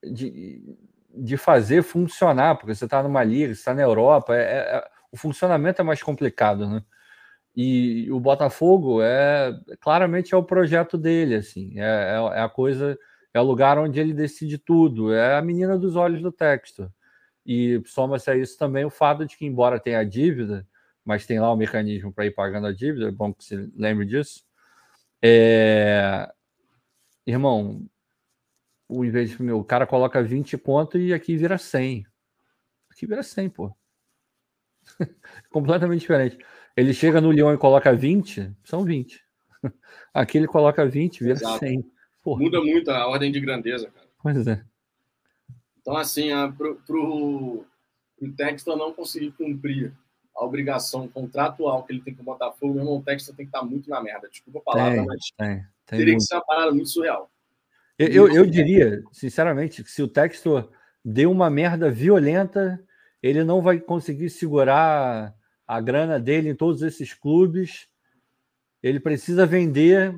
de, 0.04 0.76
de 1.14 1.36
fazer 1.36 1.82
funcionar, 1.82 2.56
porque 2.56 2.74
você 2.74 2.84
está 2.84 3.02
numa 3.02 3.22
liga, 3.22 3.54
você 3.54 3.60
está 3.60 3.74
na 3.74 3.82
Europa, 3.82 4.34
é, 4.34 4.76
é, 4.76 4.84
o 5.12 5.16
funcionamento 5.16 5.80
é 5.80 5.84
mais 5.84 6.02
complicado, 6.02 6.68
né? 6.68 6.82
E 7.54 8.10
o 8.10 8.18
Botafogo 8.18 9.02
é 9.02 9.52
claramente 9.78 10.34
é 10.34 10.36
o 10.36 10.42
projeto 10.42 10.96
dele, 10.96 11.34
assim, 11.34 11.78
é, 11.78 12.16
é, 12.34 12.40
a 12.40 12.48
coisa, 12.48 12.98
é 13.34 13.40
o 13.40 13.44
lugar 13.44 13.78
onde 13.78 13.98
ele 14.00 14.12
decide 14.12 14.58
tudo, 14.58 15.12
é 15.12 15.36
a 15.36 15.42
menina 15.42 15.78
dos 15.78 15.96
olhos 15.96 16.20
do 16.22 16.32
texto. 16.32 16.92
E 17.44 17.82
soma-se 17.86 18.30
a 18.30 18.36
isso 18.36 18.56
também 18.58 18.84
o 18.84 18.90
fato 18.90 19.26
de 19.26 19.36
que, 19.36 19.46
embora 19.46 19.80
tenha 19.80 19.98
a 19.98 20.04
dívida, 20.04 20.66
mas 21.04 21.26
tem 21.26 21.40
lá 21.40 21.52
o 21.52 21.56
mecanismo 21.56 22.12
para 22.12 22.26
ir 22.26 22.32
pagando 22.32 22.66
a 22.66 22.72
dívida, 22.72 23.08
é 23.08 23.10
bom 23.10 23.32
que 23.34 23.44
você 23.44 23.68
lembre 23.74 24.06
disso. 24.06 24.44
É... 25.22 26.30
Irmão, 27.26 27.86
o 28.88 29.04
investimento, 29.04 29.58
o 29.58 29.64
cara 29.64 29.86
coloca 29.86 30.22
20 30.22 30.58
conto 30.58 30.98
e 30.98 31.14
aqui 31.14 31.36
vira 31.36 31.58
100. 31.58 32.06
Aqui 32.90 33.06
vira 33.06 33.22
100, 33.22 33.48
pô. 33.50 33.74
Completamente 35.50 36.00
diferente. 36.00 36.38
Ele 36.76 36.92
chega 36.92 37.20
no 37.20 37.32
Lyon 37.32 37.54
e 37.54 37.58
coloca 37.58 37.94
20, 37.94 38.54
são 38.64 38.84
20. 38.84 39.22
Aqui 40.12 40.38
ele 40.38 40.46
coloca 40.46 40.84
20, 40.86 41.20
vira 41.20 41.34
Exato. 41.34 41.58
100. 41.58 41.91
Porra. 42.22 42.42
Muda 42.42 42.60
muito 42.60 42.90
a 42.90 43.06
ordem 43.06 43.32
de 43.32 43.40
grandeza, 43.40 43.90
cara. 43.90 44.06
Pois 44.22 44.46
é. 44.46 44.64
Então, 45.80 45.96
assim, 45.96 46.28
para 46.56 46.96
o 46.96 47.64
Textor 48.36 48.76
não 48.76 48.92
conseguir 48.92 49.32
cumprir 49.32 49.92
a 50.34 50.44
obrigação 50.44 51.08
contratual 51.08 51.84
que 51.84 51.92
ele 51.92 52.00
tem 52.00 52.14
com 52.14 52.22
o 52.22 52.24
Botafogo, 52.24 52.74
meu 52.74 52.82
irmão, 52.82 52.98
o 52.98 53.02
Textor 53.02 53.34
tem 53.34 53.44
que 53.44 53.50
estar 53.54 53.66
muito 53.66 53.90
na 53.90 54.00
merda. 54.00 54.28
Desculpa 54.28 54.60
a 54.60 54.62
palavra, 54.62 54.98
tem, 54.98 55.06
mas 55.06 55.20
tem, 55.36 55.56
tem 55.86 55.98
teria 55.98 56.04
muito. 56.06 56.18
que 56.18 56.26
ser 56.26 56.34
uma 56.36 56.44
parada 56.44 56.70
muito 56.70 56.88
surreal. 56.88 57.30
Eu, 57.98 58.08
eu, 58.08 58.34
eu 58.34 58.46
diria, 58.46 59.02
sinceramente, 59.12 59.82
que 59.84 59.90
se 59.90 60.02
o 60.02 60.08
Textor 60.08 60.70
deu 61.04 61.30
uma 61.30 61.50
merda 61.50 61.90
violenta, 61.90 62.82
ele 63.22 63.44
não 63.44 63.60
vai 63.60 63.78
conseguir 63.78 64.30
segurar 64.30 65.34
a 65.66 65.80
grana 65.80 66.18
dele 66.18 66.48
em 66.48 66.54
todos 66.54 66.82
esses 66.82 67.12
clubes. 67.12 67.88
Ele 68.82 68.98
precisa 68.98 69.46
vender. 69.46 70.14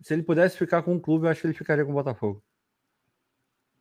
Se 0.00 0.14
ele 0.14 0.22
pudesse 0.22 0.56
ficar 0.56 0.82
com 0.82 0.94
um 0.94 1.00
clube, 1.00 1.26
eu 1.26 1.30
acho 1.30 1.40
que 1.40 1.46
ele 1.46 1.54
ficaria 1.54 1.84
com 1.84 1.90
o 1.90 1.94
Botafogo. 1.94 2.42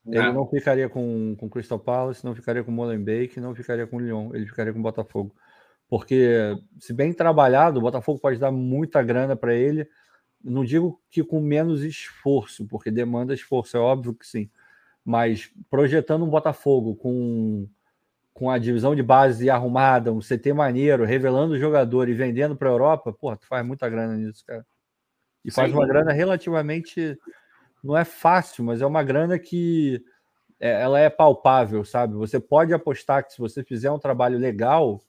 Ele 0.06 0.18
é. 0.18 0.32
não 0.32 0.48
ficaria 0.48 0.88
com 0.88 1.36
o 1.40 1.50
Crystal 1.50 1.80
Palace, 1.80 2.24
não 2.24 2.34
ficaria 2.34 2.64
com 2.64 2.72
o 2.72 2.74
Molenbeek, 2.74 3.40
não 3.42 3.54
ficaria 3.54 3.86
com 3.86 3.98
o 3.98 4.00
Lyon, 4.00 4.34
ele 4.34 4.46
ficaria 4.46 4.72
com 4.72 4.80
o 4.80 4.84
Botafogo. 4.84 5.36
Porque, 5.90 6.58
se 6.80 6.94
bem 6.94 7.14
trabalhado, 7.14 7.80
o 7.80 7.82
Botafogo 7.82 8.20
pode 8.20 8.40
dar 8.40 8.52
muita 8.52 9.04
grana 9.04 9.36
para 9.36 9.54
ele. 9.54 9.88
Não 10.44 10.64
digo 10.64 11.02
que 11.10 11.24
com 11.24 11.42
menos 11.42 11.84
esforço, 11.84 12.66
porque 12.68 12.90
demanda 12.90 13.34
esforço, 13.34 13.76
é 13.76 13.80
óbvio 13.80 14.14
que 14.14 14.26
sim. 14.26 14.50
Mas 15.04 15.52
projetando 15.70 16.26
um 16.26 16.30
Botafogo 16.30 16.96
com, 16.96 17.68
com 18.34 18.50
a 18.50 18.58
divisão 18.58 18.96
de 18.96 19.04
base 19.04 19.50
arrumada, 19.50 20.12
um 20.12 20.20
CT 20.20 20.54
maneiro, 20.54 21.06
revelando 21.06 21.54
o 21.54 21.60
jogador 21.60 22.08
e 22.08 22.14
vendendo 22.14 22.56
para 22.56 22.70
a 22.70 22.72
Europa, 22.72 23.14
pô, 23.14 23.36
tu 23.36 23.46
faz 23.46 23.66
muita 23.66 23.90
grana 23.90 24.16
nisso, 24.16 24.46
cara. 24.46 24.66
E 25.48 25.52
faz 25.52 25.72
sim. 25.72 25.78
uma 25.78 25.88
grana 25.88 26.12
relativamente 26.12 27.18
não 27.82 27.98
é 27.98 28.04
fácil, 28.04 28.66
mas 28.66 28.82
é 28.82 28.86
uma 28.86 29.02
grana 29.02 29.40
que 29.40 30.04
é, 30.60 30.82
ela 30.82 31.00
é 31.00 31.10
palpável, 31.10 31.86
sabe? 31.86 32.16
Você 32.16 32.38
pode 32.38 32.74
apostar 32.74 33.26
que 33.26 33.32
se 33.32 33.40
você 33.40 33.64
fizer 33.64 33.90
um 33.90 33.98
trabalho 33.98 34.38
legal, 34.38 35.02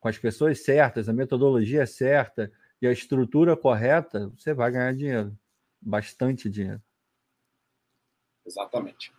com 0.00 0.08
as 0.08 0.16
pessoas 0.16 0.64
certas, 0.64 1.10
a 1.10 1.12
metodologia 1.12 1.82
é 1.82 1.86
certa 1.86 2.50
e 2.80 2.86
a 2.86 2.92
estrutura 2.92 3.54
correta, 3.54 4.32
você 4.36 4.54
vai 4.54 4.70
ganhar 4.70 4.94
dinheiro. 4.94 5.36
Bastante 5.80 6.48
dinheiro. 6.48 6.80
Exatamente. 8.46 9.12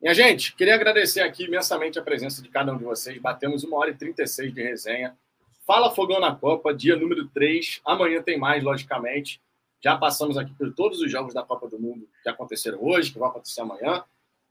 Minha 0.00 0.14
gente, 0.14 0.56
queria 0.56 0.74
agradecer 0.74 1.20
aqui 1.20 1.44
imensamente 1.44 1.98
a 1.98 2.02
presença 2.02 2.42
de 2.42 2.48
cada 2.48 2.72
um 2.72 2.78
de 2.78 2.84
vocês. 2.84 3.16
Batemos 3.18 3.62
uma 3.62 3.76
hora 3.76 3.90
e 3.90 3.94
36 3.94 4.52
de 4.52 4.62
resenha. 4.62 5.16
Fala 5.64 5.94
Fogão 5.94 6.18
na 6.18 6.34
Copa, 6.34 6.74
dia 6.74 6.96
número 6.96 7.28
3. 7.28 7.80
Amanhã 7.84 8.22
tem 8.22 8.38
mais, 8.38 8.64
logicamente. 8.64 9.40
Já 9.82 9.96
passamos 9.96 10.36
aqui 10.36 10.52
por 10.54 10.72
todos 10.74 11.00
os 11.00 11.10
jogos 11.10 11.32
da 11.32 11.42
Copa 11.42 11.68
do 11.68 11.78
Mundo 11.78 12.08
que 12.22 12.28
aconteceram 12.28 12.82
hoje, 12.82 13.12
que 13.12 13.18
vão 13.18 13.28
acontecer 13.28 13.62
amanhã. 13.62 14.04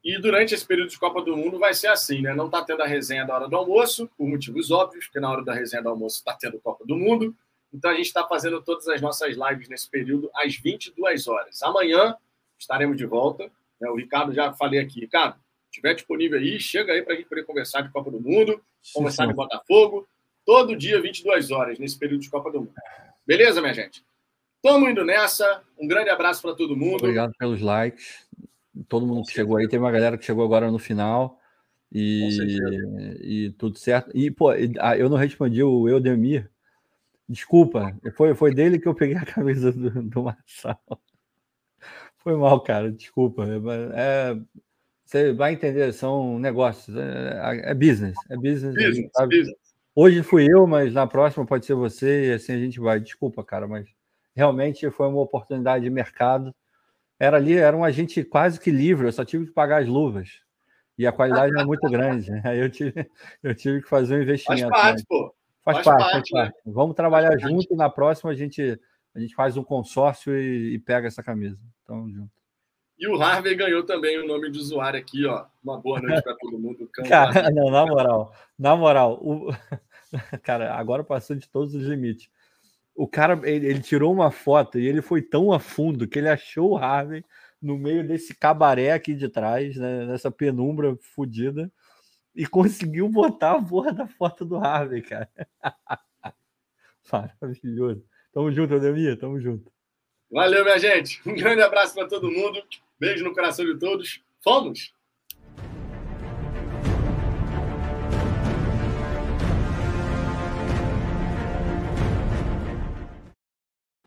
E 0.04 0.18
durante 0.20 0.54
esse 0.54 0.66
período 0.66 0.90
de 0.90 0.98
Copa 0.98 1.22
do 1.22 1.36
Mundo 1.36 1.60
vai 1.60 1.74
ser 1.74 1.88
assim, 1.88 2.22
né? 2.22 2.34
Não 2.34 2.46
está 2.46 2.64
tendo 2.64 2.82
a 2.82 2.88
resenha 2.88 3.26
da 3.26 3.36
hora 3.36 3.48
do 3.48 3.56
almoço, 3.56 4.10
por 4.18 4.28
motivos 4.28 4.72
óbvios, 4.72 5.06
porque 5.06 5.20
na 5.20 5.30
hora 5.30 5.44
da 5.44 5.54
resenha 5.54 5.84
do 5.84 5.90
almoço 5.90 6.18
está 6.18 6.34
tendo 6.34 6.60
Copa 6.60 6.86
do 6.86 6.96
Mundo. 6.96 7.36
Então 7.72 7.92
a 7.92 7.94
gente 7.94 8.08
está 8.08 8.26
fazendo 8.26 8.62
todas 8.62 8.88
as 8.88 9.02
nossas 9.02 9.36
lives 9.36 9.70
nesse 9.70 9.90
período 9.90 10.32
às 10.34 10.56
22 10.56 11.28
horas. 11.28 11.62
Amanhã 11.62 12.16
estaremos 12.58 12.98
de 12.98 13.06
volta. 13.06 13.52
Né? 13.80 13.90
O 13.90 13.96
Ricardo 13.96 14.34
já 14.34 14.52
falei 14.54 14.80
aqui. 14.80 15.02
Ricardo, 15.02 15.38
estiver 15.70 15.94
disponível 15.94 16.40
aí, 16.40 16.60
chega 16.60 16.94
aí 16.94 17.04
para 17.04 17.14
a 17.14 17.18
gente 17.18 17.28
poder 17.28 17.44
conversar 17.44 17.82
de 17.82 17.92
Copa 17.92 18.10
do 18.10 18.20
Mundo, 18.20 18.62
conversar 18.94 19.28
de 19.28 19.34
Botafogo. 19.34 20.08
Todo 20.46 20.76
dia, 20.76 21.00
22 21.00 21.52
horas, 21.52 21.78
nesse 21.78 21.98
período 22.00 22.22
de 22.22 22.30
Copa 22.30 22.52
do 22.52 22.62
Mundo. 22.62 22.74
Beleza, 23.26 23.62
minha 23.62 23.74
gente? 23.74 24.04
Estamos 24.64 24.90
indo 24.90 25.06
nessa. 25.06 25.64
Um 25.80 25.88
grande 25.88 26.10
abraço 26.10 26.42
para 26.42 26.54
todo 26.54 26.76
mundo. 26.76 26.98
Obrigado 26.98 27.32
pelos 27.38 27.62
likes. 27.62 28.28
Todo 28.90 29.08
mundo 29.08 29.26
que 29.26 29.32
chegou 29.32 29.56
aí. 29.56 29.68
Tem 29.70 29.80
uma 29.80 29.92
galera 29.92 30.18
que 30.18 30.26
chegou 30.26 30.44
agora 30.44 30.70
no 30.70 30.78
final. 30.78 31.40
E, 31.92 32.60
e 33.22 33.52
tudo 33.52 33.80
certo. 33.80 34.12
E, 34.14 34.30
pô, 34.30 34.50
ah, 34.80 34.98
eu 34.98 35.10
não 35.10 35.18
respondi 35.18 35.64
o 35.64 35.88
Eudemir. 35.88 36.50
Desculpa, 37.28 37.96
foi, 38.16 38.34
foi 38.36 38.54
dele 38.54 38.80
que 38.80 38.88
eu 38.88 38.96
peguei 38.96 39.16
a 39.16 39.26
camisa 39.26 39.72
do, 39.72 40.02
do 40.04 40.24
Marçal. 40.24 40.82
Foi 42.18 42.36
mal, 42.36 42.60
cara, 42.62 42.92
desculpa. 42.92 43.48
É, 43.94 44.38
você 45.06 45.32
vai 45.32 45.54
entender, 45.54 45.94
são 45.94 46.38
negócios, 46.38 46.96
é, 46.98 47.72
é 47.72 47.74
business, 47.74 48.16
é 48.30 48.36
business. 48.36 48.76
business, 48.76 49.12
business. 49.30 49.58
Hoje 49.96 50.22
fui 50.22 50.48
eu, 50.52 50.68
mas 50.68 50.94
na 50.94 51.08
próxima 51.08 51.46
pode 51.46 51.66
ser 51.66 51.76
você 51.76 52.30
e 52.30 52.34
assim 52.34 52.54
a 52.54 52.58
gente 52.58 52.80
vai. 52.80 53.00
Desculpa, 53.00 53.44
cara, 53.44 53.68
mas 53.68 53.88
realmente 54.40 54.90
foi 54.90 55.08
uma 55.08 55.22
oportunidade 55.22 55.84
de 55.84 55.90
mercado. 55.90 56.56
Era 57.20 57.36
ali, 57.36 57.58
era 57.58 57.76
um 57.76 57.84
agente 57.84 58.24
quase 58.24 58.60
que 58.60 58.72
livre, 58.72 59.08
eu 59.08 59.12
só 59.12 59.26
tive 59.26 59.48
que 59.48 59.52
pagar 59.52 59.82
as 59.82 59.88
luvas. 59.88 60.40
E 60.98 61.06
a 61.06 61.12
qualidade 61.12 61.52
não 61.52 61.62
é 61.62 61.66
muito 61.66 61.90
grande. 61.90 62.32
Aí 62.44 62.60
eu 62.60 62.70
tive, 62.70 63.10
eu 63.44 63.54
tive 63.54 63.82
que 63.82 63.90
fazer 63.90 64.18
um 64.18 64.22
investimento. 64.22 64.70
Faz 64.70 64.82
parte, 64.82 65.06
pô. 65.08 65.36
Faz, 65.64 65.78
faz 65.78 65.86
parte, 65.86 66.00
parte, 66.00 66.12
faz 66.12 66.30
parte. 66.32 66.56
Né? 66.66 66.74
Vamos 66.74 66.96
trabalhar 66.96 67.30
faz 67.30 67.42
junto 67.42 67.56
parte. 67.56 67.74
e 67.74 67.76
na 67.76 67.90
próxima 67.90 68.32
a 68.32 68.36
gente, 68.36 68.80
a 69.14 69.20
gente 69.20 69.36
faz 69.36 69.58
um 69.58 69.64
consórcio 69.64 70.36
e, 70.36 70.76
e 70.76 70.80
pega 70.80 71.08
essa 71.08 71.22
camisa. 71.22 71.60
Então, 71.84 72.10
junto. 72.10 72.32
E 72.98 73.08
o 73.08 73.22
Harvey 73.22 73.56
ganhou 73.56 73.84
também 73.84 74.20
o 74.20 74.28
nome 74.28 74.52
de 74.52 74.60
usuário 74.60 75.00
aqui, 75.00 75.26
ó. 75.26 75.46
Uma 75.64 75.78
boa 75.80 76.02
noite 76.02 76.22
para 76.22 76.36
todo 76.36 76.60
mundo. 76.60 76.90
Cara, 77.08 77.50
não, 77.52 77.70
na 77.72 77.86
moral, 77.86 78.34
na 78.58 78.76
moral, 78.76 79.14
o... 79.22 79.54
cara, 80.44 80.74
agora 80.76 81.04
passou 81.04 81.36
de 81.36 81.50
todos 81.50 81.74
os 81.76 81.84
limites. 81.84 82.30
O 83.00 83.08
cara, 83.08 83.40
ele, 83.50 83.66
ele, 83.66 83.80
tirou 83.80 84.12
uma 84.12 84.30
foto 84.30 84.78
e 84.78 84.86
ele 84.86 85.02
foi 85.02 85.22
tão 85.22 85.54
a 85.54 85.60
fundo 85.60 86.06
que 86.06 86.20
ele 86.20 86.28
achou 86.28 86.72
o 86.72 86.78
Harvey 86.78 87.24
no 87.62 87.78
meio 87.78 88.06
desse 88.06 88.36
cabaré 88.36 88.92
aqui 88.92 89.16
de 89.16 89.30
trás, 89.30 89.78
né, 89.78 90.06
nessa 90.06 90.30
penumbra 90.30 90.98
fodida, 91.16 91.72
e 92.36 92.46
conseguiu 92.46 93.08
botar 93.08 93.54
a 93.54 93.64
porra 93.64 93.94
da 93.94 94.06
foto 94.06 94.44
do 94.44 94.58
Harvey, 94.58 95.02
cara. 95.02 95.30
Maravilhoso. 97.10 98.04
Tamo 98.34 98.52
junto, 98.52 98.76
Ademir, 98.76 99.18
tamo 99.18 99.40
junto. 99.40 99.72
Valeu, 100.30 100.66
minha 100.66 100.78
gente. 100.78 101.22
Um 101.26 101.36
grande 101.36 101.62
abraço 101.62 101.94
para 101.94 102.06
todo 102.06 102.30
mundo. 102.30 102.62
Beijo 103.00 103.24
no 103.24 103.34
coração 103.34 103.64
de 103.64 103.80
todos. 103.80 104.22
Fomos! 104.44 104.94